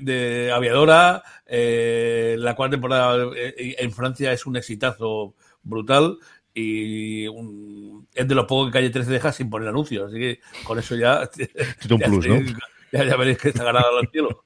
de, 0.01 0.53
aviadora. 0.53 1.23
Eh, 1.47 2.37
la 2.39 2.55
cuarta 2.55 2.73
temporada 2.73 3.31
eh, 3.37 3.77
en 3.79 3.93
Francia 3.93 4.33
es 4.33 4.47
un 4.47 4.57
exitazo 4.57 5.35
brutal 5.63 6.19
y 6.55 7.27
es 8.15 8.29
de 8.29 8.35
los 8.35 8.47
pocos 8.47 8.69
que 8.69 8.73
Calle 8.75 8.91
13 8.91 9.11
deja 9.11 9.33
sin 9.33 9.51
poner 9.51 9.69
anuncios, 9.69 10.09
así 10.09 10.19
que 10.19 10.41
con 10.63 10.79
eso 10.79 10.95
ya, 10.95 11.29
ya, 12.93 13.05
ya, 13.05 13.17
veréis 13.17 13.39
que 13.39 13.49
está 13.49 13.65
ganado 13.65 13.99
al 13.99 14.09
cielo. 14.09 14.45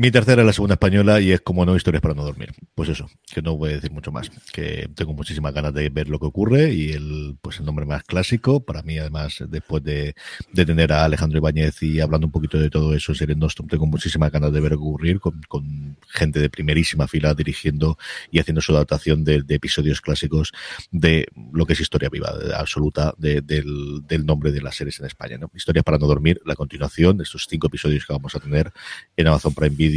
Mi 0.00 0.10
tercera 0.10 0.40
es 0.40 0.46
la 0.46 0.54
segunda 0.54 0.76
española 0.76 1.20
y 1.20 1.30
es 1.30 1.42
como 1.42 1.66
no 1.66 1.76
historias 1.76 2.00
para 2.00 2.14
no 2.14 2.24
dormir. 2.24 2.54
Pues 2.74 2.88
eso, 2.88 3.10
que 3.30 3.42
no 3.42 3.58
voy 3.58 3.72
a 3.72 3.74
decir 3.74 3.90
mucho 3.90 4.10
más. 4.10 4.30
Que 4.50 4.88
tengo 4.94 5.12
muchísimas 5.12 5.52
ganas 5.52 5.74
de 5.74 5.90
ver 5.90 6.08
lo 6.08 6.18
que 6.18 6.24
ocurre 6.24 6.72
y 6.72 6.92
el, 6.92 7.36
pues 7.42 7.58
el 7.58 7.66
nombre 7.66 7.84
más 7.84 8.02
clásico, 8.04 8.64
para 8.64 8.80
mí 8.80 8.96
además, 8.96 9.44
después 9.46 9.84
de, 9.84 10.14
de 10.54 10.64
tener 10.64 10.90
a 10.94 11.04
Alejandro 11.04 11.36
Ibáñez 11.36 11.82
y 11.82 12.00
hablando 12.00 12.28
un 12.28 12.30
poquito 12.30 12.58
de 12.58 12.70
todo 12.70 12.94
eso, 12.94 13.14
Seren 13.14 13.38
Nostrum, 13.38 13.68
tengo 13.68 13.84
muchísimas 13.84 14.32
ganas 14.32 14.54
de 14.54 14.60
ver 14.60 14.72
ocurrir 14.72 15.20
con, 15.20 15.98
gente 16.08 16.40
de 16.40 16.48
primerísima 16.48 17.06
fila 17.06 17.34
dirigiendo 17.34 17.98
y 18.30 18.38
haciendo 18.38 18.62
su 18.62 18.72
adaptación 18.72 19.22
de, 19.22 19.44
episodios 19.50 20.00
clásicos 20.00 20.52
de 20.90 21.26
lo 21.52 21.66
que 21.66 21.74
es 21.74 21.80
historia 21.80 22.08
viva, 22.08 22.32
absoluta 22.56 23.12
de, 23.18 23.42
del, 23.42 24.00
del, 24.08 24.24
nombre 24.24 24.50
de 24.50 24.62
las 24.62 24.76
series 24.76 24.98
en 24.98 25.04
España. 25.04 25.36
¿no? 25.36 25.50
Historias 25.54 25.84
para 25.84 25.98
no 25.98 26.06
dormir, 26.06 26.40
la 26.46 26.56
continuación 26.56 27.18
de 27.18 27.24
estos 27.24 27.46
cinco 27.46 27.66
episodios 27.66 28.06
que 28.06 28.14
vamos 28.14 28.34
a 28.34 28.40
tener 28.40 28.72
en 29.14 29.26
Amazon 29.26 29.52
Prime 29.52 29.76
Video 29.76 29.89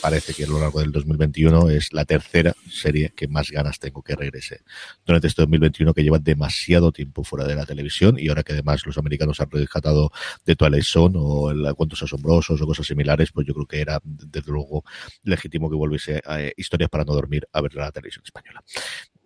parece 0.00 0.34
que 0.34 0.44
a 0.44 0.46
lo 0.46 0.60
largo 0.60 0.80
del 0.80 0.92
2021 0.92 1.70
es 1.70 1.92
la 1.92 2.04
tercera 2.04 2.54
serie 2.68 3.12
que 3.14 3.28
más 3.28 3.50
ganas 3.50 3.78
tengo 3.78 4.02
que 4.02 4.14
regrese 4.14 4.62
durante 5.04 5.28
este 5.28 5.42
2021 5.42 5.94
que 5.94 6.02
lleva 6.02 6.18
demasiado 6.18 6.92
tiempo 6.92 7.24
fuera 7.24 7.46
de 7.46 7.54
la 7.54 7.66
televisión 7.66 8.18
y 8.18 8.28
ahora 8.28 8.42
que 8.42 8.52
además 8.52 8.84
los 8.86 8.98
americanos 8.98 9.40
han 9.40 9.50
rescatado 9.50 10.10
de 10.44 10.56
Twilight 10.56 10.84
Zone 10.84 11.16
o 11.18 11.50
el 11.50 11.74
Cuentos 11.74 12.02
Asombrosos 12.02 12.60
o 12.60 12.66
cosas 12.66 12.86
similares, 12.86 13.32
pues 13.32 13.46
yo 13.46 13.54
creo 13.54 13.66
que 13.66 13.80
era 13.80 14.00
desde 14.04 14.50
luego 14.50 14.84
legítimo 15.22 15.70
que 15.70 15.76
volviese 15.76 16.20
a 16.24 16.40
eh, 16.40 16.52
Historias 16.56 16.90
para 16.90 17.04
no 17.04 17.14
dormir 17.14 17.46
a 17.52 17.60
ver 17.60 17.74
la 17.74 17.90
televisión 17.92 18.22
española. 18.24 18.62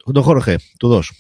Don 0.07 0.23
Jorge, 0.23 0.59
tú 0.79 0.89
dos. 0.89 1.11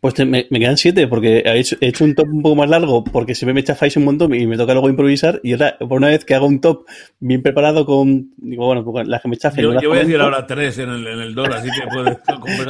Pues 0.00 0.14
me, 0.26 0.44
quedan 0.48 0.76
siete, 0.76 1.06
porque 1.06 1.42
he 1.44 1.58
hecho, 1.58 2.04
un 2.04 2.14
top 2.14 2.28
un 2.28 2.42
poco 2.42 2.56
más 2.56 2.68
largo, 2.68 3.04
porque 3.04 3.34
siempre 3.34 3.54
me 3.54 3.62
chafáis 3.62 3.96
un 3.96 4.04
montón 4.04 4.34
y 4.34 4.46
me 4.46 4.56
toca 4.56 4.72
luego 4.72 4.88
improvisar. 4.88 5.40
Y 5.42 5.54
otra, 5.54 5.76
por 5.78 5.98
una 5.98 6.08
vez 6.08 6.24
que 6.24 6.34
hago 6.34 6.46
un 6.46 6.60
top 6.60 6.86
bien 7.20 7.42
preparado 7.42 7.86
con, 7.86 8.30
digo, 8.36 8.66
bueno, 8.66 8.84
pues 8.84 9.06
las 9.06 9.22
que 9.22 9.28
me 9.28 9.36
chafen. 9.36 9.64
Yo, 9.64 9.80
yo 9.80 9.88
voy 9.88 9.98
a 9.98 10.00
decir 10.02 10.20
ahora 10.20 10.46
tres 10.46 10.78
en 10.78 10.90
el, 10.90 11.06
en 11.06 11.20
el 11.20 11.34
dólar, 11.34 11.58
así 11.58 11.68
que 11.70 11.86
puedes. 11.92 12.18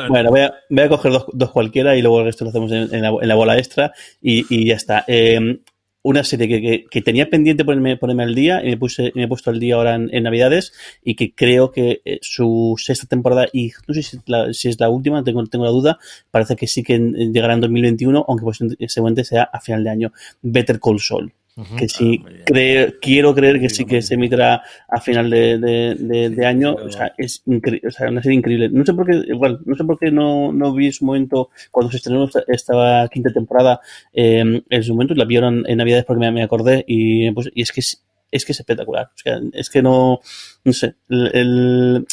bueno, 0.09 0.31
voy 0.31 0.41
a, 0.41 0.55
voy 0.69 0.85
a 0.85 0.89
coger 0.89 1.13
dos, 1.13 1.27
dos, 1.33 1.51
cualquiera 1.51 1.97
y 1.97 2.03
luego 2.03 2.21
el 2.21 2.27
resto 2.27 2.45
lo 2.45 2.51
hacemos 2.51 2.71
en, 2.73 2.95
en, 2.95 3.03
la, 3.03 3.09
en 3.21 3.29
la, 3.29 3.35
bola 3.35 3.59
extra 3.59 3.93
y, 4.21 4.45
y 4.55 4.67
ya 4.67 4.77
está. 4.77 5.05
Eh, 5.07 5.61
una 6.03 6.25
serie 6.25 6.49
que, 6.49 6.85
que, 6.91 7.03
tenía 7.03 7.31
pendiente 7.31 7.65
ponerme, 7.65 7.97
ponerme 7.97 8.25
al 8.25 8.35
día 8.35 8.61
y 8.65 8.71
me 8.71 8.77
puse 8.77 9.13
me 9.15 9.25
he 9.25 9.29
puesto 9.29 9.51
al 9.51 9.61
día 9.61 9.77
ahora 9.77 9.95
en, 9.95 10.23
Navidades 10.23 10.73
y 11.03 11.15
que 11.15 11.35
creo 11.35 11.71
que 11.71 12.03
eh, 12.05 12.19
su 12.23 12.75
sexta 12.79 13.07
temporada 13.07 13.47
y 13.53 13.73
no 13.87 13.95
sé 13.95 14.03
si, 14.03 14.19
la, 14.27 14.53
si 14.53 14.69
es 14.69 14.81
la 14.81 14.89
última, 14.89 15.23
tengo, 15.23 15.45
tengo 15.47 15.65
la 15.65 15.71
duda, 15.71 15.99
parece 16.31 16.57
que 16.57 16.67
sí 16.67 16.83
que 16.83 16.99
llegará 16.99 17.55
en 17.55 17.61
2021, 17.61 18.25
aunque 18.29 18.45
pues 18.45 18.59
seguramente 18.89 19.25
sea 19.25 19.45
a 19.45 19.61
final 19.61 19.85
de 19.85 19.91
año. 19.91 20.13
Better 20.43 20.81
Call 20.81 21.01
Saul 21.01 21.33
que 21.79 21.89
sí, 21.89 22.25
ah, 22.27 22.93
quiero 23.01 23.35
creer 23.35 23.61
que 23.61 23.69
sí 23.69 23.85
que 23.85 24.01
se 24.01 24.15
emitirá 24.15 24.63
a 24.89 25.01
final 25.01 25.29
de, 25.29 25.59
de, 25.59 26.31
de, 26.31 26.47
año. 26.47 26.75
O 26.75 26.91
sea, 26.91 27.13
es 27.19 27.43
increíble, 27.47 27.89
o 27.89 27.91
sea, 27.91 28.09
una 28.09 28.23
serie 28.23 28.39
increíble. 28.39 28.71
No 28.71 28.85
sé 28.87 28.95
por 28.95 29.07
qué, 29.07 29.23
igual, 29.29 29.61
no 29.67 29.77
sé 29.77 29.85
por 29.85 29.99
qué 29.99 30.11
no, 30.11 30.53
no 30.53 30.73
vi 30.73 30.87
en 30.87 30.93
su 30.93 31.05
momento, 31.05 31.51
cuando 31.71 31.91
se 31.91 31.99
estrenó 31.99 32.29
esta, 32.49 33.09
quinta 33.09 33.33
temporada, 33.33 33.81
eh, 34.13 34.63
en 34.69 34.83
su 34.83 34.95
momento 34.95 35.15
la 35.15 35.27
vieron 35.27 35.65
en 35.67 35.77
Navidades 35.77 36.05
porque 36.07 36.21
me, 36.21 36.33
me 36.33 36.43
acordé 36.43 36.85
y, 36.87 37.31
pues, 37.33 37.51
y 37.55 37.63
es 37.63 37.73
que 37.73 37.81
es, 37.81 38.03
es 38.31 38.45
que 38.47 38.53
es 38.53 38.61
espectacular. 38.61 39.11
O 39.15 39.19
sea, 39.19 39.39
es 39.53 39.69
que 39.69 39.83
no, 39.83 40.21
no 40.65 40.73
sé, 40.73 40.95
el, 41.09 41.31
el 41.35 42.07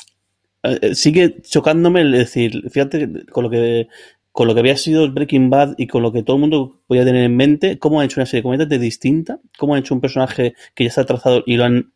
sigue 0.93 1.41
chocándome 1.41 2.01
el 2.01 2.11
decir, 2.11 2.69
fíjate 2.69 3.25
con 3.31 3.45
lo 3.45 3.49
que 3.49 3.87
con 4.39 4.47
lo 4.47 4.53
que 4.53 4.61
había 4.61 4.77
sido 4.77 5.11
Breaking 5.11 5.49
Bad 5.49 5.73
y 5.75 5.87
con 5.87 6.01
lo 6.01 6.13
que 6.13 6.23
todo 6.23 6.37
el 6.37 6.39
mundo 6.39 6.79
podía 6.87 7.03
tener 7.03 7.25
en 7.25 7.35
mente, 7.35 7.77
cómo 7.77 7.99
han 7.99 8.05
hecho 8.05 8.21
una 8.21 8.25
serie 8.25 8.41
completamente 8.41 8.79
distinta, 8.79 9.41
cómo 9.57 9.73
han 9.73 9.81
hecho 9.81 9.93
un 9.93 9.99
personaje 9.99 10.55
que 10.73 10.85
ya 10.85 10.87
está 10.87 11.05
trazado 11.05 11.43
y 11.45 11.57
lo 11.57 11.65
han 11.65 11.91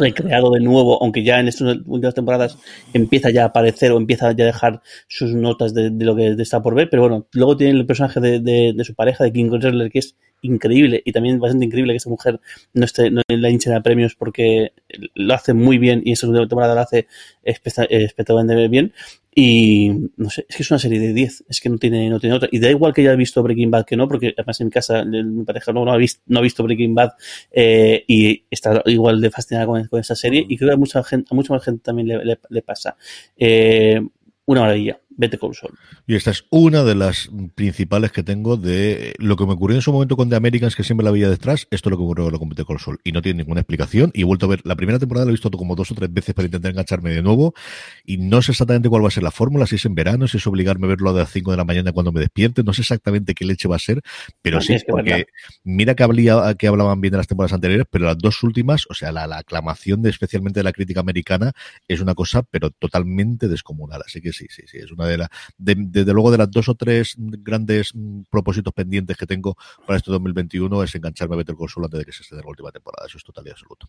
recreado 0.00 0.52
de 0.52 0.60
nuevo, 0.60 1.02
aunque 1.02 1.22
ya 1.22 1.38
en 1.38 1.48
estas 1.48 1.76
últimas 1.84 2.14
temporadas 2.14 2.56
empieza 2.94 3.28
ya 3.28 3.42
a 3.42 3.46
aparecer 3.48 3.92
o 3.92 3.98
empieza 3.98 4.32
ya 4.32 4.44
a 4.44 4.46
dejar 4.46 4.80
sus 5.06 5.34
notas 5.34 5.74
de, 5.74 5.90
lo 5.90 6.16
que 6.16 6.34
está 6.38 6.62
por 6.62 6.74
ver, 6.74 6.88
pero 6.88 7.02
bueno, 7.02 7.26
luego 7.32 7.58
tiene 7.58 7.78
el 7.78 7.84
personaje 7.84 8.20
de, 8.20 8.74
su 8.82 8.94
pareja, 8.94 9.24
de 9.24 9.34
King 9.34 9.50
Controller, 9.50 9.90
que 9.90 9.98
es 9.98 10.16
increíble 10.40 11.02
y 11.04 11.12
también 11.12 11.38
bastante 11.38 11.66
increíble 11.66 11.92
que 11.92 11.98
esta 11.98 12.08
mujer 12.08 12.40
no 12.72 12.86
esté 12.86 13.10
no 13.10 13.20
en 13.28 13.42
la 13.42 13.50
hincha 13.50 13.70
de 13.70 13.82
premios 13.82 14.14
porque 14.14 14.72
lo 15.14 15.34
hace 15.34 15.52
muy 15.52 15.76
bien 15.76 16.00
y 16.04 16.12
esta 16.12 16.26
última 16.26 16.48
temporada 16.48 16.74
lo 16.74 16.80
hace 16.80 17.06
espectacularmente 17.42 18.68
bien 18.68 18.94
y 19.38 19.90
no 20.16 20.30
sé, 20.30 20.46
es 20.48 20.56
que 20.56 20.62
es 20.62 20.70
una 20.70 20.78
serie 20.78 20.98
de 20.98 21.12
10, 21.12 21.44
es 21.46 21.60
que 21.60 21.68
no 21.68 21.76
tiene, 21.76 22.08
no 22.08 22.18
tiene 22.18 22.36
otra. 22.36 22.48
Y 22.50 22.58
da 22.58 22.70
igual 22.70 22.94
que 22.94 23.02
haya 23.02 23.14
visto 23.16 23.42
Breaking 23.42 23.70
Bad 23.70 23.84
que 23.84 23.94
no, 23.94 24.08
porque 24.08 24.32
además 24.34 24.58
en 24.62 24.68
mi 24.68 24.70
casa 24.70 25.04
mi 25.04 25.44
pareja 25.44 25.74
no, 25.74 25.84
no, 25.84 25.92
ha, 25.92 25.98
visto, 25.98 26.22
no 26.28 26.38
ha 26.38 26.42
visto 26.42 26.64
Breaking 26.64 26.94
Bad 26.94 27.10
eh, 27.50 28.02
y 28.08 28.44
está 28.50 28.82
igual 28.86 29.20
de 29.20 29.30
fascinada 29.30 29.66
con, 29.66 30.00
esa 30.00 30.16
serie. 30.16 30.42
Y 30.48 30.56
creo 30.56 30.70
que 30.70 30.74
a 30.74 30.78
mucha 30.78 31.04
gente, 31.04 31.28
a 31.30 31.34
mucha 31.34 31.52
más 31.52 31.62
gente 31.62 31.82
también 31.84 32.08
le, 32.08 32.24
le, 32.24 32.38
le 32.48 32.62
pasa. 32.62 32.96
Eh, 33.36 34.00
una 34.46 34.62
maravilla. 34.62 34.98
Vete 35.16 35.38
con 35.38 35.54
sol. 35.54 35.72
Y 36.06 36.14
esta 36.14 36.30
es 36.30 36.44
una 36.50 36.84
de 36.84 36.94
las 36.94 37.30
principales 37.54 38.12
que 38.12 38.22
tengo 38.22 38.56
de 38.56 39.14
lo 39.18 39.36
que 39.36 39.46
me 39.46 39.54
ocurrió 39.54 39.76
en 39.76 39.82
su 39.82 39.92
momento 39.92 40.16
con 40.16 40.28
The 40.28 40.36
Americans, 40.36 40.76
que 40.76 40.84
siempre 40.84 41.04
la 41.04 41.10
veía 41.10 41.30
detrás. 41.30 41.66
Esto 41.70 41.88
es 41.88 41.90
lo 41.90 41.96
que 41.96 42.02
ocurrió 42.02 42.30
con 42.38 42.48
Vete 42.48 42.64
con 42.64 42.78
Sol. 42.78 43.00
Y 43.04 43.12
no 43.12 43.22
tiene 43.22 43.38
ninguna 43.38 43.60
explicación. 43.60 44.10
Y 44.14 44.22
he 44.22 44.24
vuelto 44.24 44.46
a 44.46 44.50
ver, 44.50 44.60
la 44.64 44.76
primera 44.76 44.98
temporada 44.98 45.24
la 45.24 45.30
he 45.30 45.32
visto 45.32 45.50
como 45.50 45.74
dos 45.74 45.90
o 45.90 45.94
tres 45.94 46.12
veces 46.12 46.34
para 46.34 46.46
intentar 46.46 46.70
engancharme 46.70 47.10
de 47.10 47.22
nuevo. 47.22 47.54
Y 48.04 48.18
no 48.18 48.42
sé 48.42 48.52
exactamente 48.52 48.88
cuál 48.88 49.04
va 49.04 49.08
a 49.08 49.10
ser 49.10 49.22
la 49.22 49.30
fórmula, 49.30 49.66
si 49.66 49.76
es 49.76 49.84
en 49.86 49.94
verano, 49.94 50.28
si 50.28 50.36
es 50.36 50.46
obligarme 50.46 50.86
a 50.86 50.90
verlo 50.90 51.10
a 51.10 51.12
las 51.12 51.30
5 51.32 51.50
de 51.50 51.56
la 51.56 51.64
mañana 51.64 51.92
cuando 51.92 52.12
me 52.12 52.20
despierte. 52.20 52.62
No 52.62 52.72
sé 52.72 52.82
exactamente 52.82 53.34
qué 53.34 53.44
leche 53.44 53.68
va 53.68 53.76
a 53.76 53.80
ser, 53.80 54.02
pero 54.42 54.60
sí, 54.60 54.76
porque 54.86 55.26
mira 55.64 55.94
que, 55.94 56.02
hablía, 56.02 56.54
que 56.58 56.66
hablaban 56.66 57.00
bien 57.00 57.12
de 57.12 57.18
las 57.18 57.26
temporadas 57.26 57.52
anteriores, 57.52 57.86
pero 57.90 58.06
las 58.06 58.18
dos 58.18 58.42
últimas, 58.42 58.84
o 58.88 58.94
sea, 58.94 59.12
la, 59.12 59.26
la 59.26 59.38
aclamación 59.38 60.02
de 60.02 60.10
especialmente 60.10 60.60
de 60.60 60.64
la 60.64 60.72
crítica 60.72 61.00
americana 61.00 61.52
es 61.88 62.00
una 62.00 62.14
cosa, 62.14 62.42
pero 62.42 62.70
totalmente 62.70 63.48
descomunal. 63.48 64.02
Así 64.04 64.20
que 64.20 64.32
sí, 64.32 64.46
sí, 64.50 64.62
sí, 64.66 64.78
es 64.78 64.92
una 64.92 65.05
de 65.06 65.18
las, 65.18 65.28
desde 65.58 66.12
luego 66.12 66.30
de 66.30 66.38
las 66.38 66.50
dos 66.50 66.68
o 66.68 66.74
tres 66.74 67.14
grandes 67.18 67.94
mm, 67.94 68.22
propósitos 68.30 68.72
pendientes 68.72 69.16
que 69.16 69.26
tengo 69.26 69.56
para 69.86 69.98
este 69.98 70.10
2021 70.10 70.82
es 70.82 70.94
engancharme 70.94 71.34
a 71.34 71.38
Better 71.38 71.56
Call 71.56 71.68
Saul 71.68 71.84
antes 71.84 72.00
de 72.00 72.04
que 72.04 72.12
se 72.12 72.22
esté 72.22 72.36
la 72.36 72.42
última 72.46 72.70
temporada. 72.70 73.06
Eso 73.06 73.18
es 73.18 73.24
total 73.24 73.46
y 73.46 73.50
absoluto. 73.50 73.88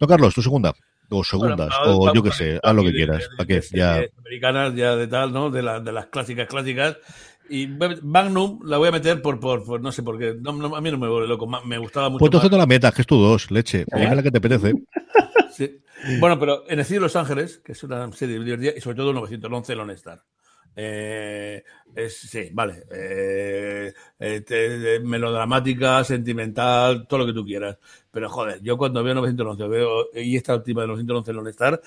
No, 0.00 0.06
Carlos, 0.06 0.34
tu 0.34 0.42
segunda 0.42 0.74
o 1.10 1.24
segundas, 1.24 1.72
o 1.86 2.12
yo 2.12 2.22
qué 2.22 2.32
sé, 2.32 2.60
haz 2.62 2.74
lo 2.74 2.82
que 2.82 2.92
quieras. 2.92 3.28
¿Para 3.36 3.46
qué? 3.46 3.62
Ya... 3.72 4.02
Americanas, 4.18 4.74
ya 4.74 4.96
de 4.96 5.06
tal, 5.06 5.32
¿no? 5.32 5.50
De, 5.50 5.62
la, 5.62 5.80
de 5.80 5.92
las 5.92 6.06
clásicas, 6.06 6.48
clásicas. 6.48 6.96
Y 7.48 7.66
Magnum 7.66 8.60
la 8.64 8.78
voy 8.78 8.88
a 8.88 8.92
meter 8.92 9.20
por, 9.20 9.38
por, 9.38 9.80
no 9.80 9.92
sé 9.92 10.02
por 10.02 10.18
qué. 10.18 10.34
No, 10.40 10.74
a 10.74 10.80
mí 10.80 10.90
no 10.90 10.98
me 10.98 11.08
vuelve 11.08 11.28
loco. 11.28 11.46
Me 11.46 11.78
gustaba 11.78 12.08
mucho. 12.08 12.20
Pues 12.20 12.28
entonces 12.28 12.50
no 12.50 12.56
la 12.56 12.66
metas, 12.66 12.94
que 12.94 13.02
es 13.02 13.06
tu 13.06 13.16
dos, 13.16 13.50
leche. 13.50 13.82
¿Eh? 13.82 14.14
la 14.14 14.22
que 14.22 14.30
te 14.30 14.38
apetece. 14.38 14.72
Sí. 15.52 15.78
Bueno, 16.20 16.38
pero 16.38 16.64
en 16.68 16.80
el 16.80 16.86
de 16.86 17.00
Los 17.00 17.16
Ángeles, 17.16 17.60
que 17.64 17.72
es 17.72 17.82
una 17.84 18.10
serie 18.12 18.38
divertida, 18.38 18.72
y 18.76 18.80
sobre 18.80 18.96
todo 18.96 19.12
911 19.12 19.74
Lone 19.74 19.92
Star. 19.94 20.22
Eh, 20.76 21.62
sí, 22.08 22.50
vale. 22.52 22.84
Eh, 22.90 23.92
eh 24.18 25.00
melodramática, 25.02 26.02
sentimental, 26.04 27.06
todo 27.06 27.20
lo 27.20 27.26
que 27.26 27.32
tú 27.32 27.44
quieras. 27.44 27.78
Pero 28.10 28.28
joder, 28.28 28.60
yo 28.62 28.76
cuando 28.76 29.02
veo 29.02 29.14
911 29.14 29.68
veo, 29.68 30.08
y 30.14 30.36
esta 30.36 30.54
última 30.54 30.82
de 30.82 30.88
911 30.88 31.32
Lone 31.32 31.50
Star, 31.50 31.80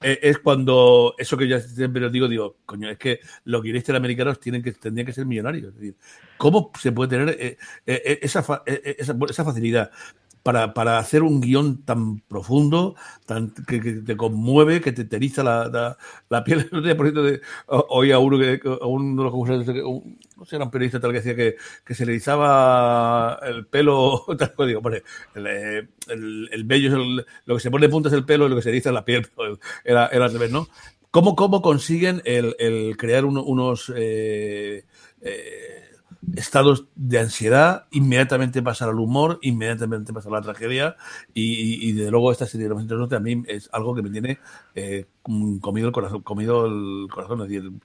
eh, 0.00 0.18
es 0.22 0.38
cuando 0.38 1.14
eso 1.18 1.36
que 1.36 1.48
yo 1.48 1.58
siempre 1.60 2.08
digo, 2.10 2.28
digo, 2.28 2.56
coño, 2.64 2.88
es 2.88 2.98
que 2.98 3.20
los 3.44 3.62
guionistas 3.62 3.96
americanos 3.96 4.38
tienen 4.40 4.62
que, 4.62 4.72
tendrían 4.72 5.06
que 5.06 5.12
ser 5.12 5.26
millonarios. 5.26 5.68
Es 5.68 5.74
decir, 5.74 5.96
¿cómo 6.36 6.70
se 6.78 6.92
puede 6.92 7.10
tener 7.10 7.58
esa, 7.86 8.62
esa, 8.66 9.16
esa 9.28 9.44
facilidad? 9.44 9.90
Para, 10.48 10.72
para 10.72 10.98
hacer 10.98 11.22
un 11.22 11.40
guion 11.42 11.84
tan 11.84 12.20
profundo, 12.20 12.94
tan, 13.26 13.52
que, 13.66 13.80
te 13.80 14.16
conmueve, 14.16 14.80
que 14.80 14.92
te 14.92 15.04
teriza 15.04 15.42
la, 15.42 15.68
la, 15.68 15.98
la 16.30 16.42
piel. 16.44 16.66
Por 16.70 16.82
cierto, 16.82 17.22
de, 17.22 17.40
oía 17.66 18.14
a 18.16 18.18
uno 18.18 18.38
que, 18.38 18.60
a 18.64 18.86
uno 18.86 19.16
de 19.16 19.22
los 19.24 19.32
concursantes, 19.32 19.84
un- 19.84 20.18
no 20.36 20.44
sé, 20.44 20.56
era 20.56 20.64
un 20.64 20.70
periodista 20.70 21.00
tal 21.00 21.10
que 21.12 21.18
decía 21.18 21.34
que, 21.36 21.56
que 21.84 21.94
se 21.94 22.06
le 22.06 22.12
erizaba 22.12 23.38
el 23.42 23.66
pelo, 23.66 24.24
tal 24.38 24.54
cual 24.54 24.68
digo, 24.68 24.82
pone, 24.82 25.02
el, 25.34 25.46
eh, 25.46 25.88
el, 26.08 26.48
el 26.52 26.64
vello 26.64 26.88
es 26.88 26.94
el- 26.94 27.26
lo 27.44 27.54
que 27.56 27.60
se 27.60 27.70
pone 27.70 27.86
de 27.86 27.90
punta 27.92 28.08
es 28.08 28.14
el 28.14 28.24
pelo 28.24 28.46
y 28.46 28.50
lo 28.50 28.56
que 28.56 28.62
se 28.62 28.70
eriza 28.70 28.90
es 28.90 28.94
la 28.94 29.04
piel, 29.04 29.26
era, 29.84 30.06
era 30.08 30.24
al 30.24 30.32
revés, 30.32 30.50
¿no? 30.50 30.68
¿Cómo, 31.10 31.34
cómo 31.36 31.62
consiguen 31.62 32.20
el, 32.24 32.54
el 32.58 32.96
crear 32.98 33.24
uno- 33.24 33.42
unos 33.42 33.92
eh, 33.96 34.84
eh, 35.22 35.77
estados 36.36 36.86
de 36.94 37.20
ansiedad, 37.20 37.86
inmediatamente 37.90 38.62
pasar 38.62 38.88
al 38.88 38.98
humor, 38.98 39.38
inmediatamente 39.42 40.12
pasar 40.12 40.32
a 40.32 40.36
la 40.36 40.42
tragedia 40.42 40.96
y, 41.34 41.92
desde 41.92 42.10
luego 42.10 42.32
esta 42.32 42.46
serie 42.46 42.68
de 42.68 42.74
los 42.74 43.12
a 43.12 43.20
mí 43.20 43.42
es 43.46 43.68
algo 43.72 43.94
que 43.94 44.02
me 44.02 44.10
tiene 44.10 44.38
eh, 44.74 45.06
comido 45.22 45.88
el 45.88 45.92
corazón, 45.92 46.22
comido 46.22 46.66
el 46.66 47.08
corazón, 47.10 47.80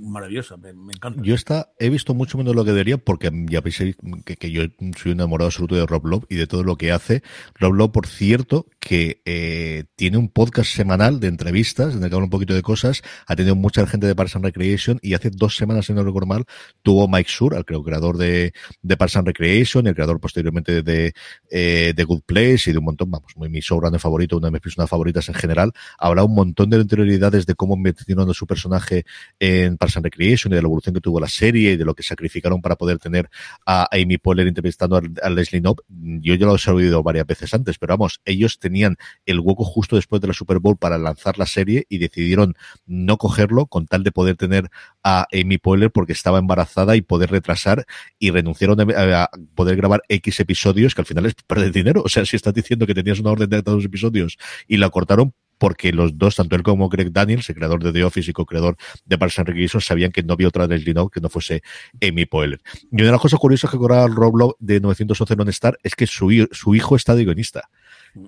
maravillosa, 0.00 0.56
me, 0.56 0.70
encanta. 0.70 1.20
Yo 1.22 1.34
esta 1.34 1.72
he 1.78 1.88
visto 1.88 2.14
mucho 2.14 2.38
menos 2.38 2.54
lo 2.54 2.64
que 2.64 2.72
debería 2.72 2.98
porque 2.98 3.30
ya 3.48 3.60
veis 3.60 3.78
que, 4.24 4.50
yo 4.50 4.62
soy 4.96 5.12
un 5.12 5.18
enamorado 5.18 5.46
absoluto 5.46 5.74
de 5.74 5.86
Rob 5.86 6.06
Love 6.06 6.24
y 6.28 6.36
de 6.36 6.46
todo 6.46 6.62
lo 6.62 6.76
que 6.76 6.92
hace. 6.92 7.22
Rob 7.54 7.74
Love, 7.74 7.90
por 7.90 8.06
cierto, 8.06 8.66
que 8.78 9.22
eh, 9.24 9.84
tiene 9.96 10.18
un 10.18 10.28
podcast 10.28 10.70
semanal 10.70 11.20
de 11.20 11.28
entrevistas 11.28 11.94
en 11.94 12.02
el 12.02 12.08
que 12.08 12.14
habla 12.14 12.24
un 12.24 12.30
poquito 12.30 12.54
de 12.54 12.62
cosas, 12.62 13.02
ha 13.26 13.36
tenido 13.36 13.56
mucha 13.56 13.86
gente 13.86 14.06
de 14.06 14.14
Parks 14.14 14.36
and 14.36 14.44
Recreation 14.44 14.98
y 15.02 15.14
hace 15.14 15.30
dos 15.30 15.56
semanas, 15.56 15.86
si 15.86 15.92
no 15.92 16.04
recuerdo 16.04 16.26
mal, 16.26 16.44
tuvo 16.82 17.08
Mike 17.08 17.30
Sur, 17.30 17.54
al 17.54 17.64
creo, 17.64 17.82
creador 17.82 18.16
de, 18.16 18.52
de 18.82 18.96
Parks 18.96 19.16
and 19.16 19.26
Recreation, 19.26 19.86
el 19.86 19.94
creador 19.94 20.20
posteriormente 20.20 20.82
de, 20.82 21.14
eh, 21.50 21.92
de 21.94 22.04
Good 22.04 22.22
Place 22.26 22.70
y 22.70 22.72
de 22.72 22.78
un 22.78 22.84
montón, 22.84 23.10
vamos, 23.10 23.32
muy, 23.36 23.48
mi 23.48 23.60
showrunner 23.60 24.00
favorito, 24.00 24.36
una 24.36 24.48
de 24.48 24.52
mis 24.52 24.60
personas 24.60 24.88
favoritas 24.90 25.28
en 25.28 25.34
general, 25.34 25.72
habla 25.98 26.24
un 26.24 26.34
montón 26.34 26.47
de 26.54 26.76
interioridades 26.80 27.46
de 27.46 27.54
cómo 27.54 27.76
a 27.76 28.34
su 28.34 28.46
personaje 28.46 29.04
en 29.38 29.76
Parks 29.76 29.96
and 29.96 30.04
Recreation 30.04 30.52
y 30.52 30.56
de 30.56 30.62
la 30.62 30.66
evolución 30.66 30.94
que 30.94 31.00
tuvo 31.00 31.20
la 31.20 31.28
serie 31.28 31.72
y 31.72 31.76
de 31.76 31.84
lo 31.84 31.94
que 31.94 32.02
sacrificaron 32.02 32.60
para 32.60 32.76
poder 32.76 32.98
tener 32.98 33.28
a 33.66 33.88
Amy 33.92 34.18
Poehler 34.18 34.46
entrevistando 34.46 34.96
a, 34.96 35.30
Leslie 35.30 35.60
Knope. 35.60 35.82
Yo 35.88 36.34
ya 36.34 36.46
lo 36.46 36.56
he 36.56 36.70
oído 36.70 37.02
varias 37.02 37.26
veces 37.26 37.52
antes, 37.54 37.78
pero 37.78 37.96
vamos, 37.96 38.20
ellos 38.24 38.58
tenían 38.58 38.96
el 39.26 39.40
hueco 39.40 39.64
justo 39.64 39.96
después 39.96 40.20
de 40.20 40.28
la 40.28 40.34
Super 40.34 40.58
Bowl 40.58 40.76
para 40.76 40.98
lanzar 40.98 41.38
la 41.38 41.46
serie 41.46 41.86
y 41.88 41.98
decidieron 41.98 42.54
no 42.86 43.16
cogerlo 43.16 43.66
con 43.66 43.86
tal 43.86 44.04
de 44.04 44.12
poder 44.12 44.36
tener 44.36 44.70
a 45.02 45.26
Amy 45.32 45.58
Poehler 45.58 45.90
porque 45.90 46.12
estaba 46.12 46.38
embarazada 46.38 46.96
y 46.96 47.02
poder 47.02 47.30
retrasar 47.30 47.86
y 48.18 48.30
renunciaron 48.30 48.80
a, 48.80 49.30
poder 49.54 49.76
grabar 49.76 50.02
X 50.08 50.40
episodios 50.40 50.94
que 50.94 51.02
al 51.02 51.06
final 51.06 51.26
es 51.26 51.34
perder 51.34 51.72
dinero. 51.72 52.02
O 52.04 52.08
sea, 52.08 52.24
si 52.24 52.36
estás 52.36 52.54
diciendo 52.54 52.86
que 52.86 52.94
tenías 52.94 53.20
una 53.20 53.30
orden 53.30 53.48
de 53.48 53.62
dos 53.62 53.84
episodios 53.84 54.36
y 54.66 54.76
la 54.76 54.90
cortaron 54.90 55.34
porque 55.58 55.92
los 55.92 56.16
dos, 56.16 56.36
tanto 56.36 56.56
él 56.56 56.62
como 56.62 56.88
Greg 56.88 57.12
Daniels, 57.12 57.48
el 57.48 57.56
creador 57.56 57.82
de 57.82 57.92
The 57.92 58.04
Office 58.04 58.30
y 58.30 58.32
co-creador 58.32 58.76
de 59.04 59.18
Parks 59.18 59.40
and 59.40 59.68
sabían 59.80 60.12
que 60.12 60.22
no 60.22 60.32
había 60.32 60.48
otra 60.48 60.66
Leslie 60.66 60.94
Knope 60.94 61.14
que 61.14 61.20
no 61.20 61.28
fuese 61.28 61.62
Amy 62.00 62.26
Poehler. 62.26 62.60
Y 62.90 62.96
una 62.96 63.06
de 63.06 63.12
las 63.12 63.20
cosas 63.20 63.38
curiosas 63.38 63.70
que 63.70 63.76
cobraba 63.76 64.06
Rob 64.06 64.36
Lowe 64.36 64.56
de 64.58 64.80
911 64.80 65.36
Non-Star 65.36 65.78
es 65.82 65.94
que 65.94 66.06
su, 66.06 66.48
su 66.52 66.74
hijo 66.74 66.96
está 66.96 67.14
de 67.14 67.24
guionista. 67.24 67.68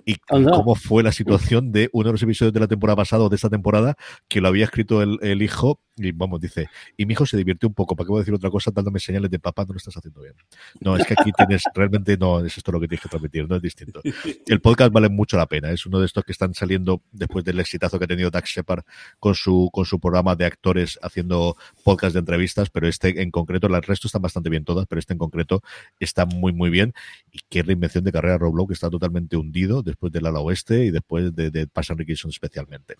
Y 0.05 0.16
Oh, 0.32 0.51
cómo 0.51 0.74
fue 0.76 1.03
la 1.03 1.11
situación 1.11 1.72
de 1.72 1.91
uno 1.93 2.07
de 2.09 2.12
los 2.12 2.22
episodios 2.22 2.53
de 2.53 2.61
la 2.61 2.68
temporada 2.68 2.97
pasada 2.97 3.24
o 3.24 3.28
de 3.28 3.34
esta 3.34 3.51
temporada 3.51 3.97
que 4.28 4.41
lo 4.41 4.47
había 4.47 4.64
escrito 4.64 5.03
el, 5.03 5.18
el 5.22 5.43
hijo 5.43 5.80
y 5.97 6.12
vamos, 6.12 6.41
dice, 6.41 6.68
y 6.97 7.05
mi 7.05 7.12
hijo 7.12 7.26
se 7.26 7.36
divirtió 7.36 7.68
un 7.68 7.74
poco, 7.74 7.95
¿para 7.95 8.07
qué 8.07 8.11
voy 8.11 8.18
a 8.18 8.22
decir 8.22 8.34
otra 8.34 8.51
cosa 8.51 8.70
dándome 8.72 9.01
señales 9.01 9.30
de 9.30 9.38
papá, 9.38 9.64
no 9.64 9.74
lo 9.74 9.76
estás 9.76 9.97
haciendo 9.97 10.22
bien? 10.22 10.34
No, 10.80 10.97
es 10.97 11.05
que 11.05 11.14
aquí 11.18 11.30
tienes, 11.32 11.62
realmente 11.74 12.16
no 12.16 12.45
es 12.45 12.57
esto 12.57 12.72
lo 12.72 12.80
que 12.80 12.88
tienes 12.88 13.03
que 13.03 13.09
transmitir, 13.09 13.49
no 13.49 13.57
es 13.57 13.62
distinto. 13.62 14.01
El 14.47 14.61
podcast 14.61 14.93
vale 14.93 15.09
mucho 15.09 15.36
la 15.36 15.47
pena, 15.47 15.70
es 15.70 15.84
uno 15.86 16.01
de 16.01 16.07
estos 16.07 16.24
que 16.24 16.32
están 16.32 16.55
saliendo 16.55 17.03
después 17.12 17.45
del 17.45 17.61
exitazo 17.61 17.99
que 17.99 18.05
ha 18.05 18.09
tenido 18.09 18.30
Dax 18.30 18.49
Shepard 18.49 18.84
con 19.18 19.34
su, 19.34 19.68
con 19.72 19.84
su 19.84 20.01
programa 20.01 20.36
de 20.36 20.47
actores 20.47 20.99
haciendo 21.03 21.57
podcast 21.84 22.14
de 22.14 22.20
entrevistas, 22.20 22.70
pero 22.70 22.88
este 22.88 23.20
en 23.20 23.30
concreto, 23.30 23.66
el 23.66 23.82
resto 23.82 24.07
están 24.09 24.22
bastante 24.22 24.49
bien 24.49 24.64
todas, 24.64 24.86
pero 24.86 25.01
este 25.01 25.12
en 25.12 25.18
concreto 25.18 25.62
está 25.99 26.24
muy, 26.24 26.53
muy 26.53 26.70
bien. 26.70 26.95
Y 27.32 27.41
qué 27.49 27.62
reinvención 27.62 28.05
de 28.05 28.12
carrera 28.12 28.38
Rob 28.38 28.55
Lowe, 28.55 28.68
que 28.68 28.74
está 28.74 28.88
totalmente 28.88 29.36
hundido 29.36 29.80
después 29.85 30.12
del 30.12 30.26
ala 30.26 30.41
oeste 30.41 30.85
y 30.85 30.91
después 30.91 31.35
de, 31.35 31.51
de 31.51 31.66
Pass 31.66 31.91
and 31.91 31.99
Recreation 31.99 32.31
especialmente. 32.31 32.95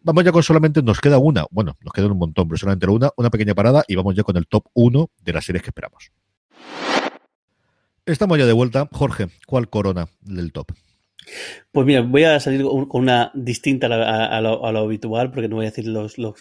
Vamos 0.00 0.24
ya 0.24 0.32
con 0.32 0.42
solamente, 0.42 0.82
nos 0.82 1.00
queda 1.00 1.18
una, 1.18 1.46
bueno, 1.50 1.76
nos 1.80 1.92
quedan 1.92 2.12
un 2.12 2.18
montón, 2.18 2.48
pero 2.48 2.58
solamente 2.58 2.86
una, 2.86 3.10
una 3.16 3.30
pequeña 3.30 3.54
parada 3.54 3.84
y 3.86 3.94
vamos 3.96 4.14
ya 4.14 4.22
con 4.22 4.36
el 4.36 4.46
top 4.46 4.64
1 4.74 5.10
de 5.22 5.32
las 5.32 5.44
series 5.44 5.62
que 5.62 5.70
esperamos. 5.70 6.10
Estamos 8.04 8.38
ya 8.38 8.46
de 8.46 8.52
vuelta. 8.52 8.88
Jorge, 8.92 9.26
¿cuál 9.46 9.68
corona 9.68 10.08
del 10.20 10.52
top? 10.52 10.70
Pues 11.72 11.86
mira, 11.86 12.02
voy 12.02 12.22
a 12.22 12.38
salir 12.38 12.62
con 12.62 13.02
una 13.02 13.32
distinta 13.34 13.88
a, 13.88 14.36
a, 14.36 14.40
lo, 14.40 14.64
habitual, 14.64 15.32
porque 15.32 15.48
no 15.48 15.56
voy 15.56 15.66
a 15.66 15.70
decir 15.70 15.86
los, 15.86 16.18
los, 16.18 16.36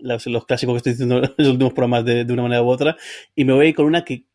los, 0.00 0.26
los 0.26 0.46
clásicos 0.46 0.72
que 0.72 0.76
estoy 0.78 0.92
diciendo 0.92 1.22
en 1.22 1.34
los 1.36 1.48
últimos 1.48 1.74
programas 1.74 2.04
de, 2.06 2.24
de, 2.24 2.32
una 2.32 2.42
manera 2.42 2.62
u 2.62 2.68
otra, 2.68 2.96
y 3.34 3.44
me 3.44 3.52
voy 3.52 3.66
a 3.66 3.68
ir 3.68 3.74
con 3.74 3.84
una 3.84 4.04
que 4.04 4.26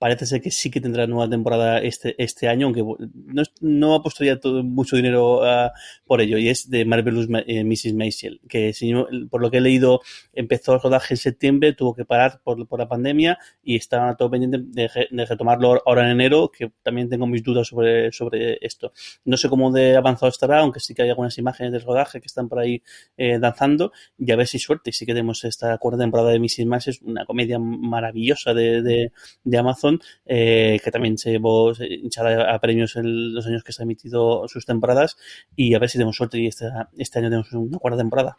parece 0.00 0.24
ser 0.24 0.40
que 0.40 0.50
sí 0.50 0.70
que 0.70 0.80
tendrá 0.80 1.06
nueva 1.06 1.28
temporada 1.28 1.78
este, 1.78 2.14
este 2.16 2.48
año, 2.48 2.66
aunque 2.66 2.82
no, 2.82 3.42
no 3.60 3.94
apostaría 3.94 4.40
todo, 4.40 4.64
mucho 4.64 4.96
dinero 4.96 5.42
uh, 5.42 5.70
por 6.06 6.22
ello, 6.22 6.38
y 6.38 6.48
es 6.48 6.70
de 6.70 6.86
Marvelous 6.86 7.28
eh, 7.46 7.64
Mrs. 7.64 7.92
Maisel, 7.92 8.40
que 8.48 8.72
si, 8.72 8.94
por 9.30 9.42
lo 9.42 9.50
que 9.50 9.58
he 9.58 9.60
leído 9.60 10.00
empezó 10.32 10.72
el 10.72 10.80
rodaje 10.80 11.12
en 11.12 11.18
septiembre, 11.18 11.74
tuvo 11.74 11.94
que 11.94 12.06
parar 12.06 12.40
por, 12.42 12.58
la 12.78 12.88
pandemia 12.88 13.38
y 13.62 13.76
está 13.76 14.16
todo 14.16 14.30
pendiente 14.30 14.60
de, 14.62 14.88
retomarlo 15.26 15.82
ahora 15.84 16.06
en 16.06 16.12
enero, 16.12 16.50
que 16.50 16.72
también 16.82 17.10
tengo 17.10 17.26
mis 17.26 17.42
dudas 17.42 17.68
sobre, 17.68 18.10
sobre 18.10 18.56
esto. 18.62 18.94
No 19.26 19.36
sé 19.36 19.50
cómo 19.50 19.70
de 19.70 19.98
avanzado 19.98 20.30
estará, 20.30 20.60
aunque 20.60 20.80
sí 20.80 20.94
que 20.94 21.02
hay 21.02 21.10
algunas 21.10 21.36
imágenes 21.36 21.72
del 21.72 21.82
rodaje 21.82 22.22
que 22.22 22.26
están 22.26 22.48
por 22.48 22.60
ahí 22.60 22.82
eh, 23.18 23.38
danzando, 23.38 23.92
y 24.16 24.32
a 24.32 24.36
ver 24.36 24.46
si 24.46 24.58
suerte, 24.58 24.88
y 24.88 24.92
sí 24.94 25.04
que 25.04 25.12
tenemos 25.12 25.44
esta 25.44 25.76
cuarta 25.76 25.98
temporada 25.98 26.30
de 26.30 26.38
Mrs. 26.38 26.64
Maisel, 26.64 26.96
una 27.02 27.26
comedia 27.26 27.58
maravillosa 27.58 28.54
de, 28.54 29.10
de 29.44 29.58
Amazon, 29.58 29.89
eh, 30.26 30.80
que 30.82 30.90
también 30.90 31.18
se 31.18 31.30
llevó 31.30 31.72
hinchada 31.72 32.54
a 32.54 32.58
premios 32.60 32.96
en 32.96 33.34
los 33.34 33.46
años 33.46 33.64
que 33.64 33.72
se 33.72 33.82
ha 33.82 33.84
emitido 33.84 34.46
sus 34.48 34.66
temporadas 34.66 35.16
y 35.56 35.74
a 35.74 35.78
ver 35.78 35.88
si 35.88 35.98
tenemos 35.98 36.16
suerte 36.16 36.38
y 36.38 36.46
este, 36.46 36.66
este 36.96 37.18
año 37.18 37.28
tenemos 37.28 37.52
una 37.52 37.78
cuarta 37.78 37.98
temporada. 37.98 38.36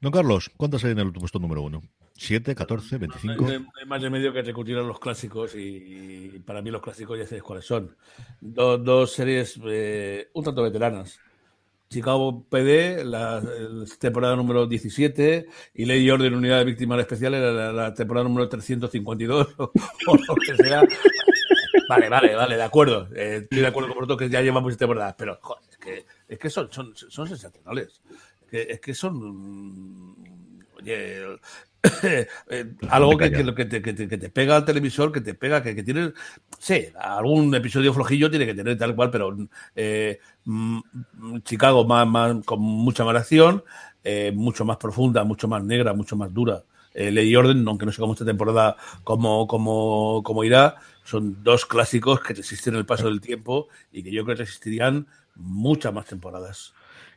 Don 0.00 0.12
Carlos, 0.12 0.50
¿cuántas 0.56 0.84
hay 0.84 0.92
en 0.92 0.98
el 0.98 1.12
puesto 1.12 1.38
número 1.38 1.62
uno? 1.62 1.80
¿7, 2.16 2.54
14, 2.54 2.98
25? 2.98 3.42
No 3.42 3.48
hay, 3.50 3.86
más 3.86 4.02
remedio 4.02 4.32
que 4.32 4.42
recurrir 4.42 4.76
a 4.78 4.82
los 4.82 5.00
clásicos 5.00 5.54
y, 5.54 6.30
y, 6.34 6.38
para 6.40 6.62
mí 6.62 6.70
los 6.70 6.82
clásicos 6.82 7.18
ya 7.18 7.24
sabéis 7.24 7.42
cuáles 7.42 7.64
son. 7.64 7.96
Dos, 8.40 8.84
dos 8.84 9.12
series 9.12 9.58
eh, 9.64 10.28
un 10.34 10.44
tanto 10.44 10.62
veteranas. 10.62 11.18
Chicago 11.94 12.44
PD, 12.48 13.04
la, 13.04 13.40
temporada 14.00 14.34
número 14.34 14.66
17, 14.66 15.46
y 15.74 15.84
Ley 15.84 16.04
y 16.04 16.10
Orden 16.10 16.34
Unidad 16.34 16.58
de 16.58 16.64
Víctimas 16.64 16.98
Especiales, 16.98 17.40
la, 17.72 17.94
temporada 17.94 18.24
número 18.28 18.48
352, 18.48 19.54
o, 19.58 19.62
o 20.08 20.16
lo 20.16 20.34
que 20.34 20.56
sea. 20.56 20.82
Vale, 21.88 22.08
vale, 22.08 22.34
vale, 22.34 22.56
de 22.56 22.62
acuerdo. 22.62 23.08
Eh, 23.14 23.40
estoy 23.42 23.60
de 23.60 23.66
acuerdo 23.68 23.90
con 23.90 23.98
vosotros 23.98 24.18
que 24.18 24.28
ya 24.28 24.40
llevamos 24.40 24.76
temporadas, 24.76 25.14
pero 25.16 25.38
es 25.70 25.78
que, 25.78 26.04
es 26.26 26.38
que 26.38 26.50
son, 26.50 26.72
son, 26.72 26.96
son 26.96 27.28
sensacionales. 27.28 28.02
Es 28.42 28.50
que, 28.50 28.62
es 28.72 28.80
que 28.80 28.94
son. 28.94 30.16
Oye, 30.76 31.38
algo 32.88 33.16
que, 33.16 33.30
que, 33.30 33.54
que, 33.54 33.64
te, 33.64 33.82
que, 33.82 33.92
te, 33.92 34.08
que, 34.08 34.18
te, 34.18 34.28
pega 34.30 34.56
al 34.56 34.64
televisor, 34.64 35.12
que 35.12 35.20
te 35.20 35.34
pega, 35.34 35.62
que, 35.62 35.74
que 35.74 35.82
tiene, 35.82 36.12
sí, 36.58 36.86
algún 36.98 37.54
episodio 37.54 37.92
flojillo 37.92 38.30
tiene 38.30 38.46
que 38.46 38.54
tener 38.54 38.78
tal 38.78 38.94
cual, 38.94 39.10
pero 39.10 39.36
eh, 39.76 40.18
Chicago 41.44 41.84
más, 41.84 42.06
más, 42.06 42.44
con 42.44 42.60
mucha 42.60 43.04
más 43.04 43.16
acción, 43.16 43.64
eh, 44.02 44.32
mucho 44.34 44.64
más 44.64 44.76
profunda, 44.76 45.24
mucho 45.24 45.48
más 45.48 45.62
negra, 45.62 45.92
mucho 45.94 46.16
más 46.16 46.32
dura. 46.32 46.64
Eh, 46.94 47.10
Ley 47.10 47.28
y 47.28 47.36
Orden, 47.36 47.66
aunque 47.66 47.86
no 47.86 47.92
sé 47.92 48.00
cómo 48.00 48.12
esta 48.12 48.24
temporada 48.24 48.76
cómo, 49.02 49.48
cómo, 49.48 50.22
cómo 50.22 50.44
irá, 50.44 50.76
son 51.04 51.42
dos 51.42 51.66
clásicos 51.66 52.20
que 52.20 52.34
resisten 52.34 52.76
el 52.76 52.86
paso 52.86 53.08
del 53.08 53.20
tiempo 53.20 53.68
y 53.92 54.02
que 54.02 54.12
yo 54.12 54.24
creo 54.24 54.36
que 54.36 54.44
resistirían 54.44 55.06
muchas 55.34 55.92
más 55.92 56.06
temporadas. 56.06 56.72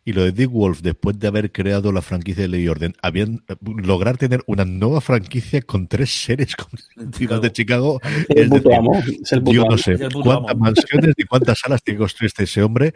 Y 0.07 0.13
lo 0.13 0.23
de 0.23 0.31
Dick 0.31 0.49
Wolf, 0.49 0.79
después 0.83 1.19
de 1.19 1.27
haber 1.27 1.51
creado 1.51 1.91
la 1.91 2.01
franquicia 2.01 2.43
de 2.43 2.47
Ley 2.47 2.63
y 2.63 2.69
Orden, 2.69 2.93
habían 3.01 3.43
lograr 3.59 4.15
tener 4.17 4.41
una 4.47 4.63
nueva 4.63 5.01
franquicia 5.01 5.61
con 5.61 5.89
tres 5.89 6.09
series 6.11 6.55
consecutivas 6.95 7.41
de 7.41 7.51
Chicago. 7.51 7.99
Es, 8.29 8.43
es 8.45 8.49
decir, 8.49 8.73
amo, 8.73 8.93
es 8.95 9.31
el 9.33 9.43
yo 9.43 9.65
no 9.65 9.77
sé 9.77 9.97
cuántas 10.23 10.51
amo. 10.51 10.63
mansiones 10.63 11.13
y 11.17 11.25
cuántas 11.25 11.59
salas 11.59 11.83
tiene 11.83 11.97
que 11.97 12.03
construir 12.03 12.27
este 12.27 12.45
ese 12.45 12.63
hombre. 12.63 12.93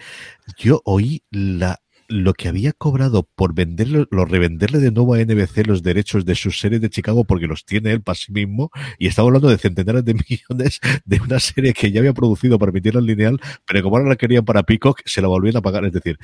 Yo 0.57 0.81
oí 0.85 1.21
la 1.31 1.81
lo 2.11 2.33
que 2.33 2.49
había 2.49 2.73
cobrado 2.73 3.27
por 3.35 3.55
venderlo, 3.55 4.07
lo 4.11 4.25
revenderle 4.25 4.79
de 4.79 4.91
nuevo 4.91 5.13
a 5.13 5.19
NBC 5.19 5.65
los 5.65 5.81
derechos 5.81 6.25
de 6.25 6.35
sus 6.35 6.59
series 6.59 6.81
de 6.81 6.89
Chicago 6.89 7.23
porque 7.23 7.47
los 7.47 7.65
tiene 7.65 7.91
él 7.91 8.01
para 8.01 8.15
sí 8.15 8.31
mismo 8.31 8.69
y 8.99 9.07
estaba 9.07 9.27
hablando 9.27 9.49
de 9.49 9.57
centenares 9.57 10.03
de 10.05 10.13
millones 10.29 10.79
de 11.05 11.19
una 11.21 11.39
serie 11.39 11.73
que 11.73 11.91
ya 11.91 11.99
había 12.01 12.13
producido 12.13 12.59
para 12.59 12.71
emitirla 12.71 12.99
en 12.99 13.07
lineal, 13.07 13.41
pero 13.65 13.81
como 13.81 13.97
ahora 13.97 14.09
la 14.09 14.15
querían 14.15 14.45
para 14.45 14.63
Peacock, 14.63 15.01
se 15.05 15.21
la 15.21 15.27
volvían 15.27 15.57
a 15.57 15.61
pagar. 15.61 15.85
Es 15.85 15.93
decir, 15.93 16.19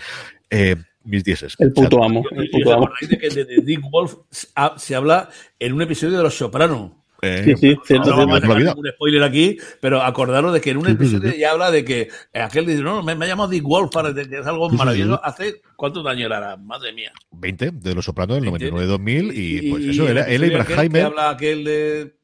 eh, 0.49 0.75
mis 1.03 1.23
dieces. 1.23 1.55
El 1.59 1.71
puto 1.71 1.97
o 1.97 1.99
sea, 1.99 2.09
amo. 2.09 2.23
El 2.31 2.49
puto 2.49 2.73
amo. 2.73 2.89
De, 3.01 3.17
que 3.17 3.29
de, 3.29 3.45
de 3.45 3.61
Dick 3.61 3.81
Wolf 3.89 4.15
se 4.29 4.95
habla 4.95 5.29
en 5.59 5.73
un 5.73 5.81
episodio 5.81 6.17
de 6.17 6.23
Los 6.23 6.37
Soprano. 6.37 7.06
Eh, 7.21 7.41
Sí, 7.45 7.55
sí, 7.55 7.77
cierto, 7.85 8.11
No 8.11 8.17
vamos 8.17 8.43
a 8.43 8.59
ningún 8.59 8.87
spoiler 8.93 9.23
aquí, 9.23 9.57
pero 9.81 10.01
acordaros 10.01 10.53
de 10.53 10.61
que 10.61 10.69
en 10.71 10.77
un 10.77 10.85
Sí, 10.85 10.91
episodio 10.91 11.31
sí. 11.31 11.39
ya 11.39 11.51
habla 11.51 11.71
de 11.71 11.83
que 11.83 12.09
aquel 12.33 12.65
dice, 12.65 12.81
no, 12.83 13.01
me, 13.01 13.15
me 13.15 13.25
ha 13.25 13.27
llamado 13.29 13.49
Dick 13.49 13.63
Wolf, 13.63 13.91
para 13.91 14.13
que 14.13 14.21
es 14.21 14.45
algo 14.45 14.69
maravilloso. 14.69 15.19
¿Hace 15.23 15.61
cuántos 15.75 16.05
años 16.05 16.27
era? 16.27 16.57
Madre 16.57 16.93
mía. 16.93 17.11
20 17.31 17.71
de 17.71 17.95
Los 17.95 18.05
Sopranos 18.05 18.39
del 18.39 18.51
20. 18.51 18.71
99-2000 18.71 19.31
y, 19.33 19.69
pues 19.71 19.85
eso, 19.85 20.07
el 20.07 20.17
él, 20.17 20.93
y 20.93 20.99
habla 20.99 21.29
aquel 21.31 21.63
de 21.63 22.15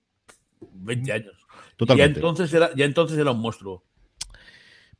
20 0.73 1.11
años. 1.11 1.33
Ya 1.33 1.77
totalmente. 1.77 2.19
entonces, 2.19 2.53
era, 2.53 2.69
ya 2.75 2.85
entonces 2.85 3.17
era 3.17 3.31
un 3.31 3.39
monstruo. 3.39 3.83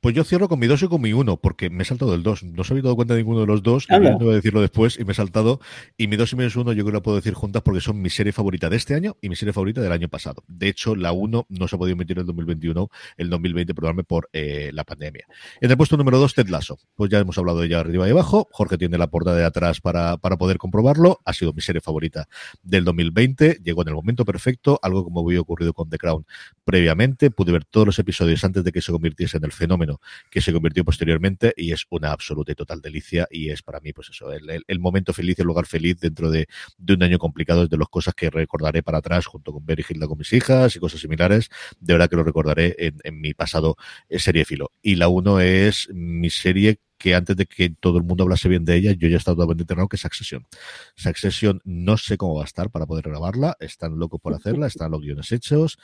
Pues 0.04 0.14
yo 0.14 0.26
cierro 0.26 0.50
con 0.50 0.60
mi 0.60 0.68
2 0.68 0.84
y 0.84 0.88
con 0.90 1.02
mi 1.02 1.14
1, 1.14 1.38
porque 1.38 1.70
me 1.70 1.84
he 1.84 1.86
saltado 1.86 2.14
el 2.14 2.24
2. 2.24 2.44
No 2.44 2.64
os 2.64 2.70
habéis 2.70 2.84
dado 2.84 2.98
cuenta 2.98 3.14
de 3.14 3.22
ninguno 3.22 3.40
de 3.40 3.48
los 3.48 3.64
dos, 3.64 3.88
yo 3.88 4.02
no 4.02 4.20
voy 4.20 4.34
a 4.34 4.36
decirlo 4.36 4.60
después, 4.60 5.00
y 5.00 5.06
me 5.06 5.14
he 5.14 5.16
saltado. 5.16 5.62
Y 5.96 6.08
mi 6.08 6.18
2 6.18 6.34
y 6.34 6.36
mi 6.36 6.44
1 6.44 6.52
yo 6.54 6.64
creo 6.64 6.86
que 6.88 6.92
la 6.92 7.02
puedo 7.02 7.16
decir 7.16 7.34
juntas 7.34 7.62
porque 7.62 7.80
son 7.80 8.02
mi 8.02 8.10
serie 8.10 8.34
favorita 8.34 8.70
de 8.70 8.76
este 8.76 8.96
año 8.96 9.16
y 9.22 9.30
mi 9.30 9.38
serie 9.38 9.54
favorita 9.54 9.80
del 9.80 9.94
año 9.94 10.10
pasado. 10.10 10.44
De 10.50 10.68
hecho, 10.68 10.98
la 10.98 11.14
1 11.14 11.46
no 11.48 11.68
se 11.70 11.76
ha 11.78 11.80
podido 11.80 11.94
emitir 11.94 12.18
en 12.18 12.24
el 12.24 12.26
2021, 12.28 12.90
el 13.16 13.30
2020, 13.30 13.74
perdonadme, 13.74 14.04
por 14.04 14.30
eh, 14.34 14.72
la 14.74 14.84
pandemia. 14.84 15.26
En 15.62 15.72
el 15.72 15.78
puesto 15.78 15.96
número 15.96 16.20
2, 16.20 16.34
Ted 16.34 16.50
Lasso. 16.50 16.80
Pues 16.96 17.10
ya 17.10 17.20
hemos 17.20 17.38
hablado 17.38 17.62
de 17.62 17.68
ella 17.68 17.80
arriba 17.80 18.06
y 18.06 18.12
abajo. 18.12 18.50
Jorge 18.52 18.78
tiene 18.78 18.98
la 18.98 19.08
portada 19.08 19.38
de 19.38 19.46
atrás 19.46 19.80
para, 19.80 20.18
para 20.18 20.36
poder 20.36 20.58
comprobarlo. 20.58 21.22
Ha 21.24 21.32
sido 21.32 21.54
mi 21.54 21.62
serie 21.62 21.80
favorita 21.80 22.28
del 22.62 22.84
2020. 22.84 23.60
Llegó 23.64 23.84
en 23.84 23.88
el 23.88 23.94
momento 23.94 24.26
perfecto, 24.26 24.82
algo 24.82 25.06
como 25.06 25.22
había 25.22 25.40
ocurrido 25.40 25.72
con 25.72 25.90
The 25.90 25.98
Crown 25.98 26.26
previamente. 26.66 27.32
Pude 27.32 27.54
ver 27.54 27.64
todos 27.64 27.86
los 27.86 28.00
episodios 28.00 28.44
antes 28.44 28.66
de 28.66 28.74
que 28.74 28.82
se 28.82 28.92
convirtiese 28.92 29.38
en 29.38 29.46
el 29.46 29.54
fenómeno 29.54 29.93
que 30.30 30.42
se 30.42 30.54
convirtió 30.54 30.84
posteriormente 30.84 31.54
y 31.56 31.72
es 31.72 31.86
una 31.90 32.12
absoluta 32.12 32.52
y 32.52 32.56
total 32.56 32.82
delicia 32.82 33.28
y 33.30 33.50
es 33.50 33.62
para 33.62 33.80
mí 33.80 33.94
pues 33.94 34.10
eso, 34.10 34.32
el, 34.32 34.80
momento 34.80 35.14
feliz, 35.14 35.40
el 35.40 35.46
lugar 35.46 35.66
feliz 35.66 36.00
dentro 36.00 36.30
de, 36.30 36.48
un 36.88 37.04
año 37.04 37.18
complicado 37.18 37.64
es 37.64 37.70
de 37.70 37.78
las 37.78 37.88
cosas 37.88 38.14
que 38.14 38.30
recordaré 38.30 38.84
para 38.84 39.00
atrás 39.00 39.26
junto 39.26 39.52
con 39.54 39.66
ver 39.66 39.80
y 39.80 39.86
Hilda 39.88 40.08
con 40.08 40.18
mis 40.18 40.32
hijas 40.34 40.76
y 40.76 40.80
cosas 40.80 41.02
similares, 41.02 41.50
de 41.80 41.94
verdad 41.94 42.10
que 42.10 42.16
lo 42.16 42.24
recordaré 42.24 42.76
en, 42.78 43.00
en 43.04 43.20
mi 43.20 43.34
pasado 43.34 43.76
eh, 44.10 44.20
serie 44.20 44.46
filo. 44.46 44.72
Y 44.82 44.96
la 44.96 45.08
uno 45.08 45.40
es 45.40 45.90
mi 45.92 46.30
serie 46.30 46.80
que 47.04 47.16
antes 47.16 47.36
de 47.36 47.46
que 47.46 47.70
todo 47.70 47.98
el 47.98 48.06
mundo 48.06 48.24
hablase 48.24 48.48
bien 48.48 48.64
de 48.64 48.78
ella, 48.78 48.94
yo 48.94 49.10
ya 49.10 49.16
he 49.16 49.18
estado 49.18 49.36
totalmente 49.36 49.64
enterado 49.64 49.90
que 49.90 49.98
es 49.98 50.02
Succession. 50.02 50.48
Succession 50.96 51.60
no 51.66 51.98
sé 51.98 52.16
cómo 52.16 52.36
va 52.36 52.44
a 52.44 52.46
estar 52.46 52.70
para 52.70 52.86
poder 52.86 53.10
grabarla, 53.10 53.58
están 53.60 54.00
locos 54.00 54.22
por 54.22 54.34
hacerla, 54.34 54.68
están 54.68 54.90
los 54.92 55.02
guiones 55.02 55.30
hechos, 55.34 55.78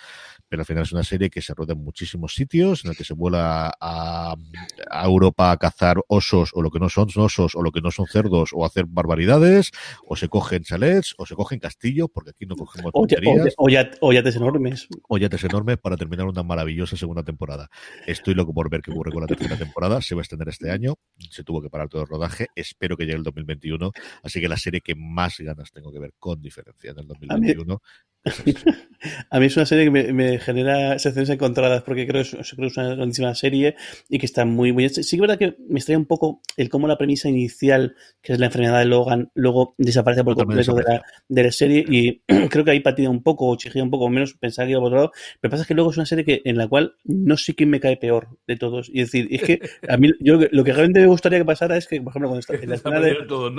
pero 0.47 0.61
al 0.61 0.65
final 0.65 0.83
es 0.83 0.93
una 0.93 1.03
serie 1.03 1.29
que 1.29 1.41
se 1.41 1.53
rueda 1.53 1.73
en 1.73 1.83
muchísimos 1.83 2.33
sitios, 2.35 2.85
en 2.85 2.91
el 2.91 2.97
que 2.97 3.03
se 3.03 3.13
vuela 3.13 3.69
a, 3.81 4.33
a 4.89 5.05
Europa 5.05 5.51
a 5.51 5.57
cazar 5.57 5.97
osos 6.07 6.51
o 6.53 6.61
lo 6.61 6.71
que 6.71 6.79
no 6.79 6.87
son 6.87 7.09
osos 7.13 7.53
o 7.53 7.61
lo 7.61 7.71
que 7.73 7.81
no 7.81 7.91
son 7.91 8.05
cerdos 8.07 8.51
o 8.53 8.65
hacer 8.65 8.85
barbaridades, 8.87 9.71
o 10.07 10.15
se 10.15 10.29
cogen 10.29 10.63
chalets 10.63 11.15
o 11.17 11.25
se 11.25 11.35
cogen 11.35 11.59
castillos, 11.59 12.07
porque 12.13 12.29
aquí 12.29 12.45
no 12.45 12.55
cogemos 12.55 12.91
O, 12.93 13.05
o 13.57 13.69
ya- 13.69 13.91
o 13.99 14.13
yates 14.13 14.35
enormes. 14.37 14.87
o 15.09 15.17
yates 15.17 15.43
enormes 15.43 15.77
para 15.79 15.97
terminar 15.97 16.27
una 16.27 16.43
maravillosa 16.43 16.95
segunda 16.95 17.23
temporada. 17.23 17.69
Estoy 18.07 18.35
loco 18.35 18.53
por 18.53 18.69
ver 18.69 18.81
qué 18.81 18.91
ocurre 18.91 19.11
con 19.11 19.19
la 19.21 19.27
tercera 19.27 19.57
temporada. 19.57 20.01
Se 20.01 20.15
va 20.15 20.21
a 20.21 20.23
extender 20.23 20.47
este 20.47 20.71
año. 20.71 20.95
Se 21.29 21.43
tuvo 21.43 21.61
que 21.61 21.69
parar 21.69 21.89
todo 21.89 22.03
el 22.03 22.07
rodaje. 22.07 22.47
Espero 22.55 22.95
que 22.95 23.05
llegue 23.05 23.17
el 23.17 23.23
2021. 23.23 23.91
Así 24.23 24.39
que 24.39 24.47
la 24.47 24.57
serie 24.57 24.81
que 24.81 24.95
más 24.95 25.37
ganas 25.39 25.71
tengo 25.71 25.91
que 25.91 25.99
ver 25.99 26.13
con 26.17 26.41
diferencia 26.41 26.91
en 26.91 26.99
el 26.99 27.07
2021 27.07 27.73
es 27.75 27.77
esta. 27.77 28.18
A 29.29 29.39
mí 29.39 29.45
es 29.45 29.55
una 29.55 29.65
serie 29.65 29.85
que 29.85 29.91
me, 29.91 30.11
me 30.11 30.39
genera 30.39 30.99
sensaciones 30.99 31.29
encontradas 31.29 31.83
porque 31.83 32.05
creo, 32.05 32.21
que 32.21 32.37
es- 32.41 32.51
creo 32.53 32.67
que 32.67 32.67
es 32.67 32.77
una 32.77 32.95
grandísima 32.95 33.33
serie 33.33 33.75
y 34.09 34.19
que 34.19 34.25
está 34.25 34.43
muy, 34.43 34.73
muy 34.73 34.83
hecha. 34.83 35.01
Sí 35.03 35.11
que 35.11 35.15
es 35.15 35.21
verdad 35.21 35.37
que 35.37 35.55
me 35.69 35.79
extraña 35.79 35.99
un 35.99 36.05
poco 36.05 36.41
el 36.57 36.67
cómo 36.67 36.85
la 36.85 36.97
premisa 36.97 37.29
inicial, 37.29 37.95
que 38.21 38.33
es 38.33 38.39
la 38.39 38.47
enfermedad 38.47 38.79
de 38.79 38.85
Logan, 38.85 39.31
luego 39.35 39.73
desaparece 39.77 40.25
por 40.25 40.35
completo 40.35 40.73
de 40.75 40.83
la, 40.83 41.03
de 41.29 41.43
la 41.43 41.51
serie 41.53 41.85
y 41.89 42.21
creo 42.49 42.65
que 42.65 42.71
ahí 42.71 42.81
patina 42.81 43.09
un 43.09 43.23
poco 43.23 43.47
o 43.47 43.55
chigea 43.55 43.81
un 43.81 43.89
poco, 43.89 44.03
o 44.05 44.09
menos 44.09 44.33
pensaba 44.33 44.65
que 44.65 44.71
iba 44.71 44.81
por 44.81 44.87
otro 44.87 44.97
lado. 44.97 45.11
Pero 45.39 45.49
pasa 45.51 45.61
es 45.63 45.67
que 45.67 45.75
luego 45.75 45.91
es 45.91 45.97
una 45.97 46.05
serie 46.05 46.25
que, 46.25 46.41
en 46.43 46.57
la 46.57 46.67
cual 46.67 46.95
no 47.05 47.37
sé 47.37 47.55
quién 47.55 47.69
me 47.69 47.79
cae 47.79 47.95
peor 47.95 48.27
de 48.47 48.57
todos. 48.57 48.89
Y 48.93 48.99
es 48.99 49.11
decir, 49.13 49.29
es 49.31 49.43
que 49.43 49.61
a 49.87 49.95
mí 49.95 50.11
yo 50.19 50.39
lo 50.51 50.63
que- 50.65 50.73
realmente 50.73 50.99
me 50.99 51.07
gustaría 51.07 51.39
que 51.39 51.45
pasara 51.45 51.77
es 51.77 51.87
que, 51.87 52.01
por 52.01 52.11
ejemplo, 52.11 52.27
cuando 52.29 52.41
está 52.41 52.53
en 52.55 52.69
la 52.69 52.75
escena 52.75 52.99
de, 52.99 53.13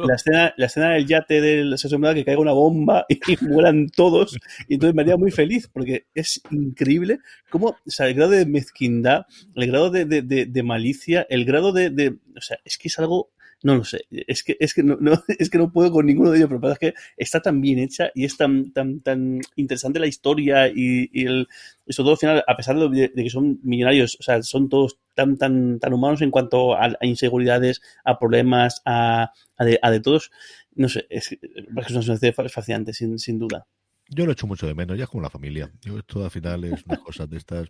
la 0.07 0.15
escena, 0.17 0.55
la 0.59 0.67
escena 0.67 0.91
del 0.91 1.07
yate 1.07 1.41
del 1.41 1.73
asesinato 1.73 2.15
que 2.15 2.25
caiga 2.27 2.41
una 2.43 2.53
bomba 2.53 3.07
y 3.09 3.19
mueran 3.47 3.89
todos. 3.89 4.37
Y 4.69 4.75
entonces 4.75 4.95
me 4.95 5.03
haría 5.03 5.17
muy 5.17 5.31
feliz 5.31 5.69
porque 5.73 6.07
es 6.15 6.41
increíble 6.51 7.19
cómo, 7.51 7.69
o 7.87 7.91
sea, 7.91 8.07
el 8.09 8.15
grado 8.15 8.33
de 8.33 8.47
mezquindad, 8.47 9.23
el 9.55 9.67
grado 9.69 9.91
de, 9.91 10.05
de- 10.05 10.23
de- 10.23 10.47
de 10.47 10.63
malicia, 10.63 11.27
el 11.31 11.45
grado 11.45 11.73
de, 11.73 12.17
O 12.37 12.41
sea, 12.41 12.59
es 12.65 12.79
que 12.79 12.89
es 12.89 12.99
algo. 12.99 13.31
No 13.63 13.75
lo 13.75 13.85
sé, 13.85 14.07
es 14.11 14.43
que, 14.43 14.57
es 14.59 14.73
que, 14.73 14.83
no, 14.83 14.97
no- 15.01 15.23
es 15.39 15.51
que 15.51 15.59
no 15.59 15.71
puedo 15.71 15.91
con 15.93 16.07
ninguno 16.07 16.31
de 16.31 16.39
ellos, 16.39 16.49
pero 16.49 16.73
es 16.73 16.79
que 16.79 16.95
está 17.19 17.43
tan 17.43 17.61
bien 17.61 17.79
hecha 17.79 18.11
y 18.15 18.25
es 18.25 18.39
tan, 18.39 18.73
tan, 18.73 19.01
tan 19.01 19.41
interesante 19.55 20.01
la 20.01 20.07
historia 20.07 20.69
y, 20.69 21.11
y 21.13 21.27
el, 21.27 21.47
y 21.87 21.93
sobre 21.93 22.05
todo 22.07 22.13
al 22.13 22.19
final, 22.19 22.45
a 22.47 22.57
pesar 22.57 22.79
de, 22.79 23.09
de 23.15 23.23
que 23.23 23.29
son 23.29 23.61
millonarios, 23.63 24.17
o 24.19 24.23
sea, 24.23 24.43
son 24.43 24.71
todos 24.71 24.99
tan, 25.15 25.37
tan, 25.37 25.79
tan 25.79 25.93
humanos 25.93 26.23
en 26.23 26.31
cuanto 26.31 26.75
a, 26.75 26.87
a 26.87 27.07
inseguridades, 27.07 27.83
a 28.03 28.19
problemas, 28.19 28.81
a, 28.87 29.33
a 29.59 29.65
de, 29.67 29.79
a 29.83 29.91
de 29.91 30.01
todos. 30.01 30.31
No 30.75 30.89
sé, 30.89 31.07
es, 31.11 31.31
es 31.33 31.91
una 32.07 32.17
serie 32.17 32.33
fascinante, 32.49 32.95
sin, 32.95 33.19
sin 33.19 33.39
duda. 33.39 33.67
Yo 34.13 34.27
lo 34.27 34.33
echo 34.33 34.49
mucho 34.49 34.67
de 34.67 34.75
menos, 34.75 34.99
ya 34.99 35.05
es 35.05 35.11
como 35.11 35.23
la 35.23 35.31
familia. 35.31 35.71
Yo 35.83 35.97
esto 35.97 36.25
al 36.25 36.33
final 36.33 36.65
es 36.65 36.85
una 36.85 36.97
cosa 36.99 37.29
de 37.29 37.37
estas. 37.37 37.69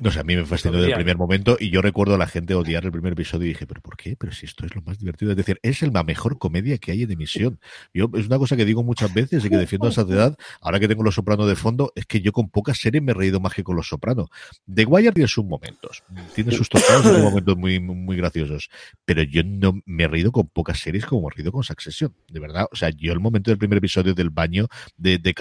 No 0.00 0.10
sé, 0.10 0.20
a 0.20 0.22
mí 0.22 0.36
me 0.36 0.44
fascinó 0.44 0.76
desde 0.76 0.90
el 0.90 0.96
primer 0.96 1.16
momento 1.16 1.56
y 1.58 1.70
yo 1.70 1.80
recuerdo 1.80 2.14
a 2.14 2.18
la 2.18 2.26
gente 2.26 2.54
odiar 2.54 2.84
el 2.84 2.92
primer 2.92 3.14
episodio 3.14 3.46
y 3.46 3.48
dije, 3.48 3.66
¿pero 3.66 3.80
por 3.80 3.96
qué? 3.96 4.14
Pero 4.16 4.32
si 4.32 4.44
esto 4.44 4.66
es 4.66 4.74
lo 4.74 4.82
más 4.82 4.98
divertido. 4.98 5.30
Es 5.30 5.36
decir, 5.38 5.58
es 5.62 5.80
la 5.80 6.04
mejor 6.04 6.38
comedia 6.38 6.76
que 6.76 6.92
hay 6.92 7.04
en 7.04 7.10
emisión. 7.10 7.58
Yo, 7.94 8.10
es 8.14 8.26
una 8.26 8.36
cosa 8.36 8.54
que 8.54 8.66
digo 8.66 8.82
muchas 8.82 9.14
veces 9.14 9.46
y 9.46 9.48
que 9.48 9.56
defiendo 9.56 9.86
a 9.86 9.90
esa 9.90 10.02
edad. 10.02 10.36
Ahora 10.60 10.78
que 10.78 10.88
tengo 10.88 11.02
Los 11.02 11.14
Sopranos 11.14 11.48
de 11.48 11.56
fondo, 11.56 11.90
es 11.96 12.04
que 12.04 12.20
yo 12.20 12.32
con 12.32 12.50
pocas 12.50 12.76
series 12.78 13.02
me 13.02 13.12
he 13.12 13.14
reído 13.14 13.40
más 13.40 13.54
que 13.54 13.64
con 13.64 13.74
Los 13.74 13.88
Sopranos. 13.88 14.28
The 14.72 14.84
Wire 14.84 15.12
tiene 15.12 15.28
sus 15.28 15.46
momentos, 15.46 16.02
tiene 16.34 16.52
sus 16.52 16.68
tocados 16.68 17.06
y 17.06 17.08
tiene 17.08 17.22
momentos 17.22 17.56
muy, 17.56 17.80
muy 17.80 18.16
graciosos. 18.18 18.68
Pero 19.06 19.22
yo 19.22 19.42
no 19.42 19.80
me 19.86 20.04
he 20.04 20.08
reído 20.08 20.32
con 20.32 20.48
pocas 20.48 20.80
series 20.80 21.06
como 21.06 21.22
me 21.22 21.28
he 21.28 21.36
reído 21.36 21.50
con 21.50 21.62
Succession. 21.62 22.14
De 22.28 22.40
verdad. 22.40 22.66
O 22.70 22.76
sea, 22.76 22.90
yo 22.90 23.14
el 23.14 23.20
momento 23.20 23.50
del 23.50 23.56
primer 23.56 23.78
episodio 23.78 24.12
del 24.12 24.28
baño 24.28 24.68
de, 24.98 25.16
de 25.16 25.32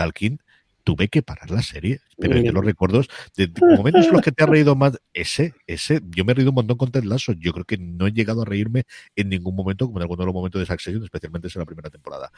Tuve 0.84 1.10
que 1.10 1.22
parar 1.22 1.52
la 1.52 1.62
serie. 1.62 2.00
Pero 2.18 2.38
yo 2.38 2.52
los 2.52 2.66
recuerdos, 2.66 3.08
de, 3.38 3.52
momentos 3.78 4.08
en 4.08 4.14
los 4.14 4.22
que 4.22 4.32
te 4.32 4.44
has 4.44 4.50
reído 4.50 4.76
más, 4.76 5.00
ese, 5.14 5.54
ese, 5.68 6.02
yo 6.10 6.26
me 6.26 6.32
he 6.32 6.36
reído 6.36 6.50
un 6.50 6.56
montón 6.56 6.78
con 6.78 6.92
Ted 6.92 7.04
Lasso. 7.04 7.34
Yo 7.34 7.54
creo 7.54 7.66
que 7.66 7.78
no 7.78 8.08
he 8.08 8.12
llegado 8.12 8.42
a 8.42 8.46
reírme 8.46 8.84
en 9.16 9.30
ningún 9.30 9.56
momento, 9.56 9.86
como 9.86 10.00
en 10.00 10.04
alguno 10.04 10.22
de 10.22 10.26
los 10.26 10.34
momentos 10.34 10.60
de 10.60 10.66
Succession, 10.66 11.04
especialmente 11.04 11.50
en 11.54 11.60
la 11.60 11.66
primera 11.66 11.90
temporada. 11.90 12.32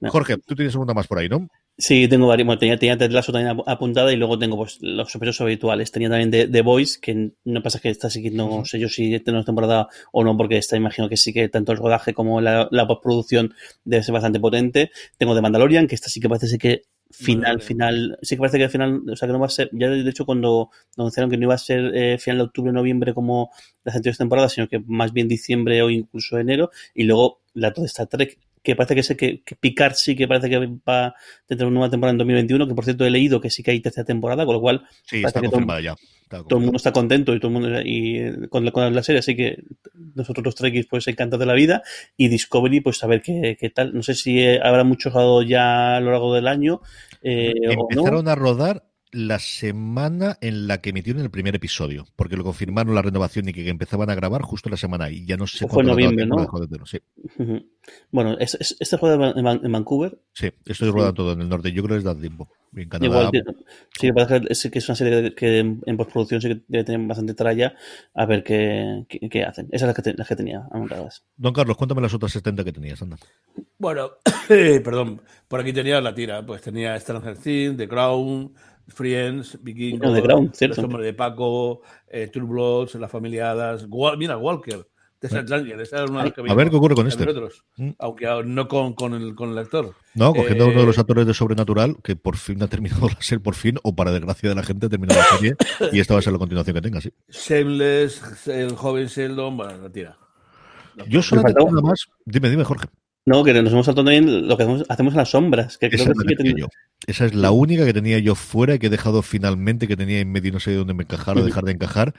No. 0.00 0.10
Jorge, 0.10 0.36
tú 0.38 0.54
tienes 0.54 0.74
alguna 0.74 0.94
más 0.94 1.08
por 1.08 1.18
ahí, 1.18 1.28
¿no? 1.28 1.48
Sí, 1.78 2.06
tengo 2.06 2.28
varios. 2.28 2.46
Bueno, 2.46 2.58
tenía, 2.58 2.78
tenía 2.78 2.96
Ted 2.96 3.10
Lasso 3.10 3.32
también 3.32 3.50
ap- 3.58 3.68
apuntada 3.68 4.12
y 4.12 4.16
luego 4.16 4.38
tengo 4.38 4.56
pues 4.56 4.78
los 4.80 5.10
sospechosos 5.10 5.40
habituales. 5.40 5.90
Tenía 5.90 6.08
también 6.08 6.30
The, 6.30 6.48
The 6.48 6.62
Voice, 6.62 6.98
que 7.00 7.32
no 7.44 7.62
pasa 7.62 7.80
que 7.80 7.90
está 7.90 8.10
siguiendo, 8.10 8.46
no 8.46 8.64
sé 8.64 8.78
yo 8.78 8.88
si 8.88 9.18
tenemos 9.20 9.44
temporada 9.46 9.88
o 10.12 10.22
no, 10.22 10.36
porque 10.36 10.56
está, 10.56 10.76
imagino 10.76 11.08
que 11.08 11.16
sí 11.16 11.32
que 11.32 11.48
tanto 11.48 11.72
el 11.72 11.78
rodaje 11.78 12.14
como 12.14 12.40
la, 12.40 12.68
la 12.70 12.86
postproducción 12.86 13.54
debe 13.84 14.02
ser 14.02 14.12
bastante 14.12 14.38
potente. 14.38 14.90
Tengo 15.16 15.34
The 15.34 15.40
Mandalorian, 15.40 15.86
que 15.88 15.94
esta 15.94 16.08
sí 16.08 16.20
que 16.20 16.28
parece 16.28 16.46
ser 16.46 16.58
que 16.58 16.82
final, 17.12 17.60
final, 17.60 18.18
sí 18.22 18.36
que 18.36 18.40
parece 18.40 18.58
que 18.58 18.64
al 18.64 18.70
final, 18.70 19.02
o 19.10 19.16
sea, 19.16 19.28
que 19.28 19.32
no 19.32 19.38
va 19.38 19.46
a 19.46 19.50
ser, 19.50 19.70
ya 19.72 19.88
de 19.88 20.08
hecho 20.08 20.26
cuando 20.26 20.70
anunciaron 20.96 21.30
que 21.30 21.36
no 21.36 21.44
iba 21.44 21.54
a 21.54 21.58
ser 21.58 21.94
eh, 21.94 22.18
final 22.18 22.38
de 22.38 22.44
octubre, 22.44 22.72
noviembre 22.72 23.14
como 23.14 23.50
las 23.84 23.94
anteriores 23.94 24.18
temporadas, 24.18 24.52
sino 24.52 24.68
que 24.68 24.80
más 24.86 25.12
bien 25.12 25.28
diciembre 25.28 25.82
o 25.82 25.90
incluso 25.90 26.38
enero, 26.38 26.70
y 26.94 27.04
luego 27.04 27.40
la 27.54 27.72
toda 27.72 27.86
esta 27.86 28.06
Trek, 28.06 28.38
que 28.62 28.76
parece 28.76 28.94
que 28.94 29.02
sé 29.02 29.16
que, 29.16 29.42
que 29.42 29.56
Picard 29.56 29.94
sí 29.94 30.14
que 30.14 30.28
parece 30.28 30.48
que 30.48 30.58
va 30.88 31.06
a 31.06 31.14
tener 31.46 31.64
una 31.66 31.74
nueva 31.74 31.90
temporada 31.90 32.12
en 32.12 32.18
2021, 32.18 32.68
que 32.68 32.74
por 32.74 32.84
cierto 32.84 33.04
he 33.04 33.10
leído 33.10 33.40
que 33.40 33.50
sí 33.50 33.62
que 33.62 33.72
hay 33.72 33.80
tercera 33.80 34.04
temporada, 34.04 34.44
con 34.46 34.54
lo 34.54 34.60
cual 34.60 34.84
Sí, 35.04 35.16
está 35.24 35.40
que 35.40 35.46
todo- 35.46 35.52
confirmada 35.52 35.80
ya. 35.80 35.92
Está 35.92 36.44
todo 36.44 36.58
el 36.60 36.64
mundo 36.64 36.72
confirmada. 36.72 36.76
está 36.76 36.92
contento 36.92 37.34
y 37.34 37.40
todo 37.40 37.48
el 37.48 37.52
mundo 37.52 37.80
y 37.84 38.16
eh, 38.18 38.34
con, 38.48 38.64
la, 38.64 38.70
con 38.70 38.94
la 38.94 39.02
serie, 39.02 39.18
así 39.18 39.36
que 39.36 39.64
nosotros 40.14 40.44
los 40.44 40.54
Trekkies 40.54 40.86
pues 40.86 41.06
encantados 41.08 41.40
de 41.40 41.46
la 41.46 41.52
vida 41.54 41.82
y 42.16 42.28
Discovery 42.28 42.80
pues 42.80 43.02
a 43.04 43.06
ver 43.06 43.20
qué, 43.20 43.56
qué 43.60 43.68
tal. 43.70 43.92
No 43.94 44.02
sé 44.02 44.14
si 44.14 44.40
eh, 44.40 44.60
habrá 44.62 44.84
mucho 44.84 45.10
jugado 45.10 45.42
ya 45.42 45.96
a 45.96 46.00
lo 46.00 46.10
largo 46.12 46.34
del 46.34 46.46
año 46.48 46.80
eh, 47.22 47.52
o 47.68 47.74
no. 47.74 47.82
Empezaron 47.90 48.28
a 48.28 48.34
rodar 48.34 48.84
la 49.12 49.38
semana 49.38 50.38
en 50.40 50.66
la 50.66 50.80
que 50.80 50.90
emitieron 50.90 51.22
el 51.22 51.30
primer 51.30 51.54
episodio, 51.54 52.06
porque 52.16 52.36
lo 52.36 52.44
confirmaron 52.44 52.94
la 52.94 53.02
renovación 53.02 53.48
y 53.48 53.52
que 53.52 53.68
empezaban 53.68 54.08
a 54.10 54.14
grabar 54.14 54.42
justo 54.42 54.70
la 54.70 54.76
semana 54.76 55.10
y 55.10 55.26
ya 55.26 55.36
no 55.36 55.46
sé 55.46 55.68
Fue 55.68 55.84
noviembre, 55.84 56.26
¿no? 56.26 56.36
de 56.36 56.46
Juego 56.46 56.66
de 56.66 56.68
Tronos. 56.68 56.90
Sí, 56.90 56.98
Ujú. 57.38 57.64
Bueno, 58.10 58.38
es, 58.38 58.54
es- 58.54 58.76
este 58.80 58.96
juego 58.96 59.32
en, 59.36 59.44
Van- 59.44 59.60
en 59.64 59.72
Vancouver. 59.72 60.18
sí, 60.32 60.50
estoy 60.64 60.90
rodando 60.90 61.14
todo 61.14 61.32
en 61.32 61.42
el 61.42 61.48
norte. 61.48 61.72
Yo 61.72 61.82
creo 61.82 61.96
que 61.98 62.04
les 62.04 62.04
da 62.04 62.18
tiempo. 62.18 62.48
En 62.74 62.88
Canadá, 62.88 63.28
Igual, 63.30 63.30
sí, 63.32 63.40
que 64.00 64.14
parece 64.14 64.40
que 64.40 64.46
es, 64.52 64.68
que 64.72 64.78
es 64.78 64.88
una 64.88 64.96
serie 64.96 65.34
que 65.34 65.58
en, 65.58 65.82
en 65.84 65.96
postproducción 65.98 66.40
sí 66.40 66.48
que 66.48 66.62
debe 66.68 66.84
tener 66.84 67.06
bastante 67.06 67.34
tralla. 67.34 67.74
A 68.14 68.24
ver 68.24 68.42
qué, 68.42 69.04
qué, 69.10 69.28
qué 69.28 69.42
hacen. 69.44 69.66
Esas 69.66 69.80
son 69.80 69.86
las 69.88 69.96
que, 69.96 70.02
te- 70.02 70.14
las 70.14 70.26
que 70.28 70.36
tenía 70.36 70.66
anotadas. 70.70 71.22
Don 71.36 71.52
Carlos, 71.52 71.76
cuéntame 71.76 72.00
las 72.00 72.14
otras 72.14 72.32
70 72.32 72.64
que 72.64 72.72
tenías, 72.72 73.02
anda. 73.02 73.18
Bueno, 73.78 74.12
perdón, 74.48 75.20
por 75.48 75.60
aquí 75.60 75.72
tenía 75.74 76.00
la 76.00 76.14
tira. 76.14 76.46
Pues 76.46 76.62
tenía 76.62 76.98
Stranger 76.98 77.36
Things, 77.36 77.76
The 77.76 77.88
Crown, 77.88 78.54
Friends, 78.88 79.58
Vikingos, 79.62 80.10
No. 80.10 80.50
Los 80.68 80.78
Hombres 80.78 81.04
de 81.04 81.14
Paco, 81.14 81.82
eh, 82.08 82.28
True 82.32 82.46
Bloods, 82.46 82.94
La 82.96 83.08
Familia 83.08 83.50
Adams, 83.52 83.86
Wal- 83.88 84.16
mira, 84.18 84.36
Walker, 84.36 84.86
de 85.20 85.28
Snyder. 85.28 85.80
Esa 85.80 85.98
era 85.98 86.06
una 86.10 86.24
las 86.24 86.32
que 86.32 86.40
A 86.46 86.54
ver 86.54 86.68
qué 86.68 86.76
ocurre 86.76 86.96
con 86.96 87.06
este. 87.06 87.22
Otros, 87.28 87.64
Mm. 87.76 87.90
aunque 88.00 88.26
no 88.44 88.66
con, 88.66 88.92
con, 88.94 89.14
el, 89.14 89.34
con 89.36 89.50
el 89.50 89.58
actor. 89.58 89.94
No, 90.14 90.34
cogiendo 90.34 90.64
a 90.64 90.66
uno 90.68 90.80
de 90.80 90.86
los 90.86 90.98
Eh, 90.98 91.00
actores 91.00 91.26
de 91.26 91.32
Sobrenatural, 91.34 91.96
que 92.02 92.16
por 92.16 92.36
fin 92.36 92.60
ha 92.62 92.66
terminado 92.66 93.08
la 93.08 93.16
serie, 93.20 93.40
por 93.42 93.54
fin, 93.54 93.78
o 93.84 93.94
para 93.94 94.10
desgracia 94.10 94.48
de 94.48 94.54
la 94.56 94.64
gente, 94.64 94.86
ha 94.86 94.88
terminado 94.88 95.20
la 95.20 95.26
serie, 95.38 95.54
y 95.92 96.00
esta 96.00 96.14
va 96.14 96.18
a 96.18 96.22
ser 96.22 96.32
la 96.32 96.40
continuación 96.40 96.74
que 96.74 96.82
tenga, 96.82 97.00
sí. 97.00 97.12
Shameless, 97.28 98.48
el 98.48 98.74
joven 98.74 99.06
Sheldon, 99.06 99.56
bueno, 99.56 99.78
la 99.82 99.90
tira. 99.90 100.18
Yo 101.08 101.22
solamente 101.22 101.54
faltaba- 101.60 101.70
nada 101.80 101.88
más, 101.88 102.06
dime, 102.26 102.50
dime, 102.50 102.64
Jorge. 102.64 102.88
No, 103.24 103.44
que 103.44 103.52
nos 103.54 103.72
hemos 103.72 103.86
saltado 103.86 104.04
también 104.04 104.48
lo 104.48 104.56
que 104.56 104.64
hacemos, 104.64 104.84
hacemos 104.88 105.12
en 105.14 105.18
las 105.18 105.30
sombras, 105.30 105.78
que 105.78 105.88
creo 105.88 106.02
Esa, 106.02 106.06
que 106.06 106.10
es 106.12 106.18
sí 106.18 106.24
la 106.24 106.28
que 106.28 106.36
tenía- 106.36 106.54
yo. 106.58 106.68
Esa 107.06 107.24
es 107.26 107.34
la 107.34 107.50
única 107.50 107.84
que 107.84 107.92
tenía 107.92 108.18
yo 108.20 108.34
fuera 108.34 108.74
y 108.74 108.78
que 108.80 108.86
he 108.86 108.90
dejado 108.90 109.22
finalmente, 109.22 109.86
que 109.88 109.96
tenía 109.96 110.20
en 110.20 110.30
medio 110.30 110.48
y 110.50 110.52
no 110.52 110.60
sé 110.60 110.72
dónde 110.74 110.94
me 110.94 111.02
encajar 111.04 111.36
o 111.36 111.44
dejar 111.44 111.64
de 111.64 111.72
encajar, 111.72 112.14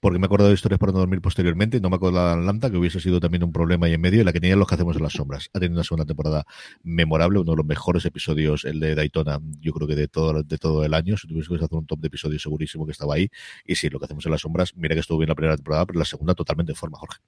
porque 0.00 0.18
me 0.18 0.24
he 0.24 0.26
acordado 0.26 0.48
de 0.48 0.54
historias 0.54 0.78
para 0.78 0.92
no 0.92 0.98
dormir 0.98 1.20
posteriormente, 1.20 1.80
no 1.80 1.90
me 1.90 1.96
acuerdo 1.96 2.18
de 2.18 2.24
la 2.24 2.32
Atlanta, 2.34 2.70
que 2.70 2.76
hubiese 2.76 3.00
sido 3.00 3.18
también 3.20 3.42
un 3.44 3.52
problema 3.52 3.86
ahí 3.86 3.94
en 3.94 4.00
medio, 4.00 4.20
y 4.20 4.24
la 4.24 4.32
que 4.32 4.40
tenía 4.40 4.54
los 4.56 4.66
que 4.68 4.74
hacemos 4.74 4.96
en 4.96 5.02
las 5.02 5.12
sombras. 5.12 5.48
Ha 5.52 5.60
tenido 5.60 5.74
una 5.76 5.84
segunda 5.84 6.04
temporada 6.06 6.44
memorable, 6.82 7.38
uno 7.40 7.52
de 7.52 7.56
los 7.56 7.66
mejores 7.66 8.04
episodios, 8.04 8.64
el 8.64 8.78
de 8.80 8.94
Daytona, 8.96 9.40
yo 9.60 9.72
creo 9.72 9.86
que 9.88 9.94
de 9.96 10.06
todo, 10.08 10.42
de 10.42 10.58
todo 10.58 10.84
el 10.84 10.94
año, 10.94 11.16
si 11.16 11.26
tuviese 11.28 11.48
que 11.50 11.56
hacer 11.64 11.68
un 11.78 11.86
top 11.86 12.00
de 12.00 12.06
episodios 12.08 12.42
segurísimo 12.42 12.84
que 12.86 12.92
estaba 12.92 13.14
ahí, 13.14 13.28
y 13.64 13.74
sí, 13.76 13.88
lo 13.90 13.98
que 13.98 14.04
hacemos 14.06 14.24
en 14.26 14.32
las 14.32 14.40
sombras, 14.40 14.72
mira 14.76 14.94
que 14.94 15.00
estuvo 15.00 15.18
bien 15.18 15.28
la 15.28 15.34
primera 15.36 15.56
temporada, 15.56 15.86
pero 15.86 15.98
la 16.00 16.04
segunda 16.04 16.34
totalmente 16.34 16.72
en 16.72 16.76
forma, 16.76 16.98
Jorge. 16.98 17.18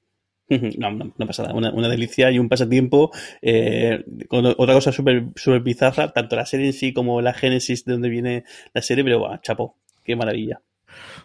No, 0.79 0.91
no, 0.91 1.13
no 1.17 1.27
pasa 1.27 1.43
nada. 1.45 1.55
Una, 1.55 1.71
una 1.73 1.89
delicia 1.89 2.31
y 2.31 2.39
un 2.39 2.49
pasatiempo. 2.49 3.11
eh, 3.43 4.05
con 4.29 4.45
otra 4.47 4.75
cosa 4.75 4.93
súper 4.93 5.27
súper 5.37 5.61
bizarra, 5.63 6.13
tanto 6.13 6.37
la 6.37 6.47
serie 6.47 6.67
en 6.67 6.73
sí 6.73 6.93
como 6.93 7.21
la 7.23 7.33
génesis 7.35 7.85
de 7.85 7.93
donde 7.93 8.09
viene 8.09 8.45
la 8.75 8.83
serie, 8.83 9.05
pero 9.05 9.21
bueno, 9.21 9.39
chapo, 9.43 9.77
qué 10.05 10.17
maravilla. 10.17 10.61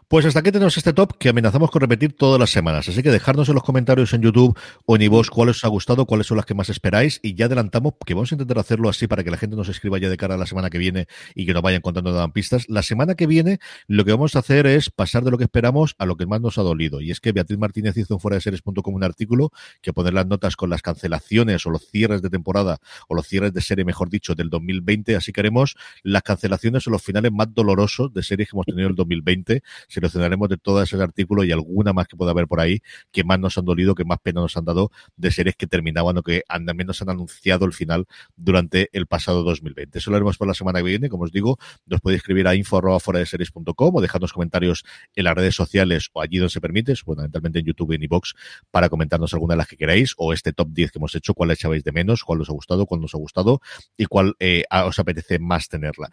Pues 0.08 0.24
hasta 0.24 0.42
aquí 0.42 0.52
tenemos 0.52 0.78
este 0.78 0.94
top 0.94 1.18
que 1.18 1.30
amenazamos 1.30 1.72
con 1.72 1.82
repetir 1.82 2.16
todas 2.16 2.40
las 2.40 2.52
semanas. 2.52 2.88
Así 2.88 3.02
que 3.02 3.10
dejadnos 3.10 3.50
en 3.50 3.56
los 3.56 3.64
comentarios 3.64 4.14
en 4.14 4.22
YouTube 4.22 4.56
o 4.86 4.96
en 4.96 5.02
iVoox 5.02 5.32
cuáles 5.32 5.56
os 5.58 5.64
ha 5.64 5.68
gustado, 5.68 6.06
cuáles 6.06 6.28
son 6.28 6.38
las 6.38 6.46
que 6.46 6.54
más 6.54 6.70
esperáis. 6.70 7.20
Y 7.24 7.34
ya 7.34 7.48
adelantamos 7.48 7.94
que 8.06 8.14
vamos 8.14 8.32
a 8.32 8.36
intentar 8.36 8.60
hacerlo 8.60 8.88
así 8.88 9.08
para 9.08 9.24
que 9.24 9.32
la 9.32 9.38
gente 9.38 9.56
nos 9.56 9.68
escriba 9.68 9.98
ya 9.98 10.08
de 10.08 10.16
cara 10.16 10.36
a 10.36 10.38
la 10.38 10.46
semana 10.46 10.70
que 10.70 10.78
viene 10.78 11.08
y 11.34 11.48
que 11.48 11.56
nos 11.56 11.64
vayan 11.64 11.82
contando 11.82 12.14
dan 12.14 12.32
pistas. 12.34 12.70
La 12.70 12.84
semana 12.84 13.16
que 13.16 13.26
viene 13.26 13.58
lo 13.88 14.06
que 14.06 14.12
vamos 14.12 14.36
a 14.36 14.40
hacer 14.40 14.68
es 14.68 14.92
pasar 14.92 15.24
de 15.24 15.32
lo 15.32 15.40
que 15.40 15.46
esperamos 15.46 15.96
a 15.98 16.06
lo 16.06 16.18
que 16.18 16.28
más 16.28 16.40
nos 16.40 16.60
ha 16.60 16.62
dolido. 16.62 17.02
Y 17.02 17.10
es 17.10 17.20
que 17.20 17.32
Beatriz 17.32 17.58
Martínez 17.58 17.98
hizo 17.98 18.14
en 18.14 18.20
fuera 18.20 18.36
de 18.36 18.42
series.com 18.42 18.94
un 18.94 19.04
artículo 19.04 19.52
que 19.82 19.92
poner 19.92 20.14
las 20.14 20.28
notas 20.28 20.56
con 20.56 20.70
las 20.70 20.84
cancelaciones 20.84 21.66
o 21.66 21.72
los 21.72 21.82
cierres 21.90 22.22
de 22.22 22.30
temporada 22.30 22.78
o 23.08 23.16
los 23.16 23.26
cierres 23.28 23.54
de 23.54 23.62
serie, 23.62 23.84
mejor 23.84 24.12
dicho, 24.12 24.36
del 24.36 24.52
2020. 24.52 25.16
Así 25.16 25.34
queremos 25.34 25.76
las 26.04 26.22
cancelaciones 26.22 26.86
o 26.86 26.92
los 26.92 27.02
finales 27.02 27.32
más 27.32 27.52
dolorosos 27.56 28.14
de 28.14 28.22
series 28.22 28.50
que 28.50 28.56
hemos 28.56 28.68
tenido 28.68 28.86
en 28.86 28.92
el 28.92 28.96
2020. 28.96 29.64
Seleccionaremos 29.96 30.50
de 30.50 30.58
todo 30.58 30.82
ese 30.82 31.02
artículo 31.02 31.46
y 31.46 31.54
alguna 31.54 31.94
más 31.94 32.08
que 32.08 32.18
pueda 32.18 32.32
haber 32.32 32.48
por 32.48 32.60
ahí 32.60 32.82
que 33.14 33.24
más 33.24 33.40
nos 33.40 33.58
han 33.58 33.64
dolido, 33.64 33.96
que 33.96 34.04
más 34.04 34.20
pena 34.22 34.42
nos 34.42 34.58
han 34.58 34.66
dado 34.66 34.92
de 35.16 35.32
series 35.32 35.56
que 35.56 35.68
terminaban 35.68 36.18
o 36.18 36.22
que 36.22 36.44
al 36.50 36.66
menos 36.76 37.02
han 37.02 37.10
anunciado 37.10 37.66
el 37.66 37.72
final 37.72 38.06
durante 38.36 38.90
el 38.92 39.08
pasado 39.08 39.44
2020. 39.44 40.00
Eso 40.00 40.12
lo 40.12 40.18
haremos 40.18 40.38
por 40.38 40.48
la 40.48 40.54
semana 40.54 40.80
que 40.80 40.86
viene. 40.86 41.08
Como 41.08 41.24
os 41.24 41.32
digo, 41.32 41.58
nos 41.86 42.02
podéis 42.02 42.20
escribir 42.20 42.46
a 42.48 42.56
info 42.56 42.78
arroba 42.78 43.00
fuera 43.00 43.20
de 43.20 43.26
series.com 43.26 43.96
o 43.96 44.02
dejadnos 44.02 44.34
comentarios 44.34 44.84
en 45.16 45.24
las 45.24 45.34
redes 45.34 45.56
sociales 45.56 46.10
o 46.12 46.22
allí 46.22 46.40
donde 46.40 46.52
se 46.52 46.60
permite, 46.60 46.94
fundamentalmente 46.98 47.60
en 47.60 47.66
YouTube 47.66 47.94
y 47.94 47.96
en 47.96 48.04
iVoox, 48.04 48.34
para 48.70 48.90
comentarnos 48.90 49.34
alguna 49.34 49.54
de 49.54 49.60
las 49.60 49.68
que 49.68 49.78
queráis 49.78 50.14
o 50.18 50.34
este 50.34 50.52
top 50.52 50.70
10 50.72 50.92
que 50.92 51.00
hemos 51.00 51.16
hecho, 51.16 51.34
cuál 51.34 51.52
echabais 51.52 51.84
de 51.84 51.92
menos, 51.92 52.24
cuál 52.24 52.42
os 52.42 52.50
ha 52.50 52.54
gustado, 52.54 52.86
cuál 52.86 53.00
nos 53.00 53.16
ha 53.16 53.18
gustado 53.18 53.62
y 53.96 54.06
cuál 54.06 54.36
eh, 54.40 54.66
os 54.70 55.00
apetece 55.00 55.40
más 55.40 55.70
tenerla. 55.70 56.10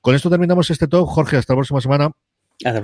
Con 0.00 0.14
esto 0.14 0.30
terminamos 0.30 0.70
este 0.70 0.88
top. 0.88 1.06
Jorge, 1.06 1.36
hasta 1.36 1.52
la 1.52 1.58
próxima 1.58 1.80
semana. 1.80 2.12
Hasta, 2.64 2.80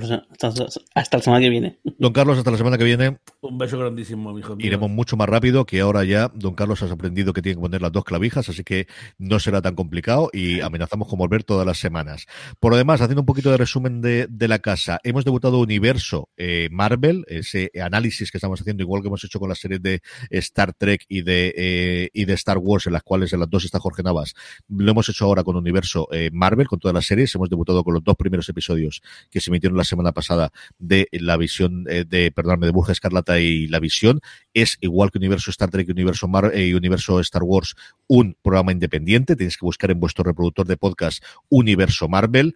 hasta- 0.47 0.65
hasta 0.93 1.17
la 1.17 1.23
semana 1.23 1.41
que 1.41 1.49
viene. 1.49 1.79
Don 1.97 2.13
Carlos, 2.13 2.37
hasta 2.37 2.51
la 2.51 2.57
semana 2.57 2.77
que 2.77 2.83
viene. 2.83 3.17
Un 3.41 3.57
beso 3.57 3.79
grandísimo, 3.79 4.37
hijo 4.37 4.55
mío. 4.55 4.67
Iremos 4.67 4.89
mucho 4.91 5.17
más 5.17 5.27
rápido, 5.27 5.65
que 5.65 5.79
ahora 5.79 6.03
ya 6.03 6.29
Don 6.35 6.53
Carlos 6.53 6.83
has 6.83 6.91
aprendido 6.91 7.33
que 7.33 7.41
tiene 7.41 7.55
que 7.55 7.61
poner 7.61 7.81
las 7.81 7.91
dos 7.91 8.03
clavijas, 8.03 8.47
así 8.49 8.63
que 8.63 8.87
no 9.17 9.39
será 9.39 9.61
tan 9.63 9.73
complicado 9.75 10.29
y 10.31 10.61
amenazamos 10.61 11.07
con 11.07 11.17
volver 11.17 11.43
todas 11.43 11.65
las 11.65 11.79
semanas. 11.79 12.27
Por 12.59 12.71
lo 12.71 12.77
demás, 12.77 13.01
haciendo 13.01 13.21
un 13.21 13.25
poquito 13.25 13.49
de 13.49 13.57
resumen 13.57 14.01
de, 14.01 14.27
de 14.29 14.47
la 14.47 14.59
casa, 14.59 14.99
hemos 15.03 15.25
debutado 15.25 15.59
Universo 15.59 16.29
eh, 16.37 16.69
Marvel, 16.71 17.25
ese 17.27 17.71
análisis 17.81 18.31
que 18.31 18.37
estamos 18.37 18.61
haciendo, 18.61 18.83
igual 18.83 19.01
que 19.01 19.07
hemos 19.07 19.23
hecho 19.23 19.39
con 19.39 19.49
las 19.49 19.59
series 19.59 19.81
de 19.81 20.01
Star 20.29 20.73
Trek 20.73 21.03
y 21.09 21.23
de, 21.23 21.53
eh, 21.57 22.09
y 22.13 22.25
de 22.25 22.33
Star 22.33 22.59
Wars, 22.59 22.85
en 22.85 22.93
las 22.93 23.01
cuales 23.03 23.33
en 23.33 23.39
las 23.39 23.49
dos 23.49 23.65
está 23.65 23.79
Jorge 23.79 24.03
Navas. 24.03 24.35
Lo 24.69 24.91
hemos 24.91 25.09
hecho 25.09 25.25
ahora 25.25 25.43
con 25.43 25.55
Universo 25.55 26.07
eh, 26.11 26.29
Marvel, 26.31 26.67
con 26.67 26.77
todas 26.79 26.93
las 26.93 27.05
series. 27.07 27.33
Hemos 27.33 27.49
debutado 27.49 27.83
con 27.83 27.95
los 27.95 28.03
dos 28.03 28.15
primeros 28.15 28.47
episodios 28.49 29.01
que 29.31 29.41
se 29.41 29.49
la 29.71 29.83
semana 29.83 30.11
pasada 30.11 30.51
de 30.77 31.07
la 31.11 31.37
visión 31.37 31.85
eh, 31.89 32.05
de, 32.07 32.31
perdóname, 32.31 32.65
de 32.65 32.71
Burja 32.71 32.91
Escarlata 32.91 33.39
y 33.39 33.67
la 33.67 33.79
visión. 33.79 34.21
Es 34.53 34.77
igual 34.81 35.11
que 35.11 35.17
Universo 35.17 35.51
Star 35.51 35.69
Trek 35.69 35.87
y 35.87 35.91
Universo, 35.91 36.27
Mar 36.27 36.51
eh, 36.53 36.67
y 36.67 36.73
Universo 36.73 37.19
Star 37.19 37.43
Wars, 37.43 37.75
un 38.07 38.35
programa 38.41 38.71
independiente. 38.71 39.35
Tenéis 39.35 39.57
que 39.57 39.65
buscar 39.65 39.91
en 39.91 39.99
vuestro 39.99 40.23
reproductor 40.23 40.67
de 40.67 40.77
podcast 40.77 41.23
Universo 41.49 42.07
Marvel. 42.07 42.55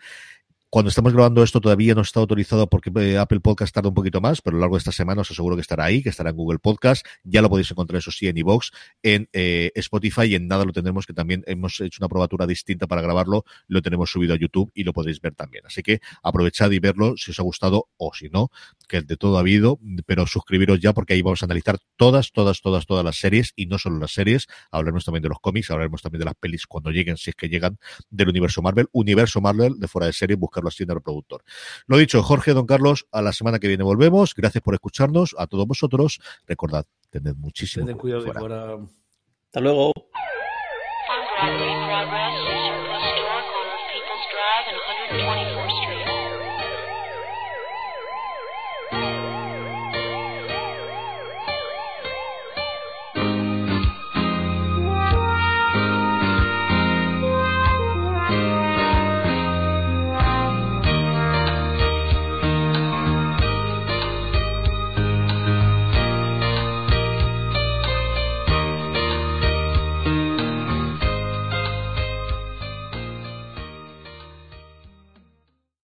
Cuando 0.70 0.89
estamos 0.89 1.13
grabando 1.13 1.43
esto 1.43 1.61
todavía 1.61 1.95
no 1.95 2.01
está 2.01 2.20
autorizado 2.20 2.68
porque 2.68 2.91
eh, 2.99 3.18
Apple 3.18 3.39
Podcast 3.39 3.74
tarda 3.74 3.88
un 3.88 3.95
poquito 3.95 4.20
más, 4.20 4.41
pero 4.41 4.55
a 4.55 4.57
lo 4.57 4.59
largo 4.59 4.76
de 4.76 4.80
esta 4.80 4.91
semana 4.91 5.22
os 5.22 5.32
aseguro 5.32 5.55
que 5.55 5.61
estará 5.61 5.86
ahí, 5.86 6.03
que 6.03 6.09
estará 6.09 6.32
en 6.32 6.36
Google 6.36 6.59
Podcast. 6.59 7.07
Ya 7.24 7.41
lo 7.41 7.49
podéis 7.49 7.72
encontrar, 7.72 7.99
eso 7.99 8.11
sí, 8.11 8.28
en 8.28 8.38
iVoox, 8.38 8.72
en 9.01 9.30
eh, 9.32 9.72
Spotify 9.76 10.24
y 10.24 10.36
en 10.36 10.49
nada 10.49 10.65
lo 10.65 10.74
tendremos, 10.74 11.05
que 11.05 11.13
también 11.13 11.41
hemos 11.47 11.80
hecho 11.80 11.99
una 12.01 12.09
probatura 12.09 12.45
distinta 12.45 12.86
para 12.86 13.01
grabarlo, 13.01 13.45
lo 13.70 13.82
tenemos 13.82 14.11
subido 14.11 14.34
a 14.34 14.38
YouTube 14.38 14.70
y 14.74 14.84
lo 14.84 14.91
podéis 14.91 15.22
ver 15.22 15.36
también. 15.36 15.65
Así 15.65 15.82
que 15.82 16.01
aprovechad 16.22 16.70
y 16.72 16.80
verlo 16.80 17.15
si 17.15 17.32
os 17.32 17.39
ha 17.39 17.43
gustado 17.43 17.88
o 17.95 18.13
si 18.13 18.28
no, 18.28 18.49
que 18.88 19.01
de 19.01 19.17
todo 19.17 19.38
ha 19.38 19.41
habido, 19.41 19.79
pero 20.05 20.25
suscribiros 20.27 20.79
ya 20.79 20.93
porque 20.93 21.13
ahí 21.13 21.21
vamos 21.21 21.41
a 21.43 21.45
analizar 21.45 21.77
todas, 21.95 22.31
todas, 22.31 22.61
todas, 22.61 22.85
todas 22.85 23.03
las 23.03 23.17
series 23.17 23.53
y 23.55 23.65
no 23.65 23.77
solo 23.77 23.99
las 23.99 24.11
series, 24.11 24.47
hablaremos 24.71 25.05
también 25.05 25.23
de 25.23 25.29
los 25.29 25.39
cómics, 25.39 25.69
hablaremos 25.71 26.01
también 26.01 26.19
de 26.19 26.25
las 26.25 26.35
pelis 26.35 26.65
cuando 26.65 26.91
lleguen, 26.91 27.17
si 27.17 27.29
es 27.31 27.35
que 27.35 27.49
llegan, 27.49 27.77
del 28.09 28.29
universo 28.29 28.61
Marvel, 28.61 28.88
universo 28.91 29.41
Marvel 29.41 29.79
de 29.79 29.88
fuera 29.88 30.07
de 30.07 30.13
serie, 30.13 30.35
buscarlo 30.35 30.69
así 30.69 30.83
en 30.83 30.89
el 30.89 30.95
reproductor. 30.95 31.43
Lo 31.85 31.97
dicho, 31.97 32.23
Jorge, 32.23 32.53
don 32.53 32.65
Carlos, 32.65 33.07
a 33.11 33.21
la 33.21 33.33
semana 33.33 33.59
que 33.59 33.67
viene 33.67 33.83
volvemos. 33.83 34.33
Gracias 34.35 34.63
por 34.63 34.73
escucharnos, 34.73 35.35
a 35.38 35.47
todos 35.47 35.67
vosotros. 35.67 36.19
Recordad, 36.45 36.85
tened 37.09 37.35
muchísimo 37.35 37.85
Tened 37.85 37.97
cuidado 37.99 38.21
de 38.21 38.31
fuera. 38.31 38.39
fuera. 38.39 38.77
Hasta 39.45 39.59
luego. 39.61 39.93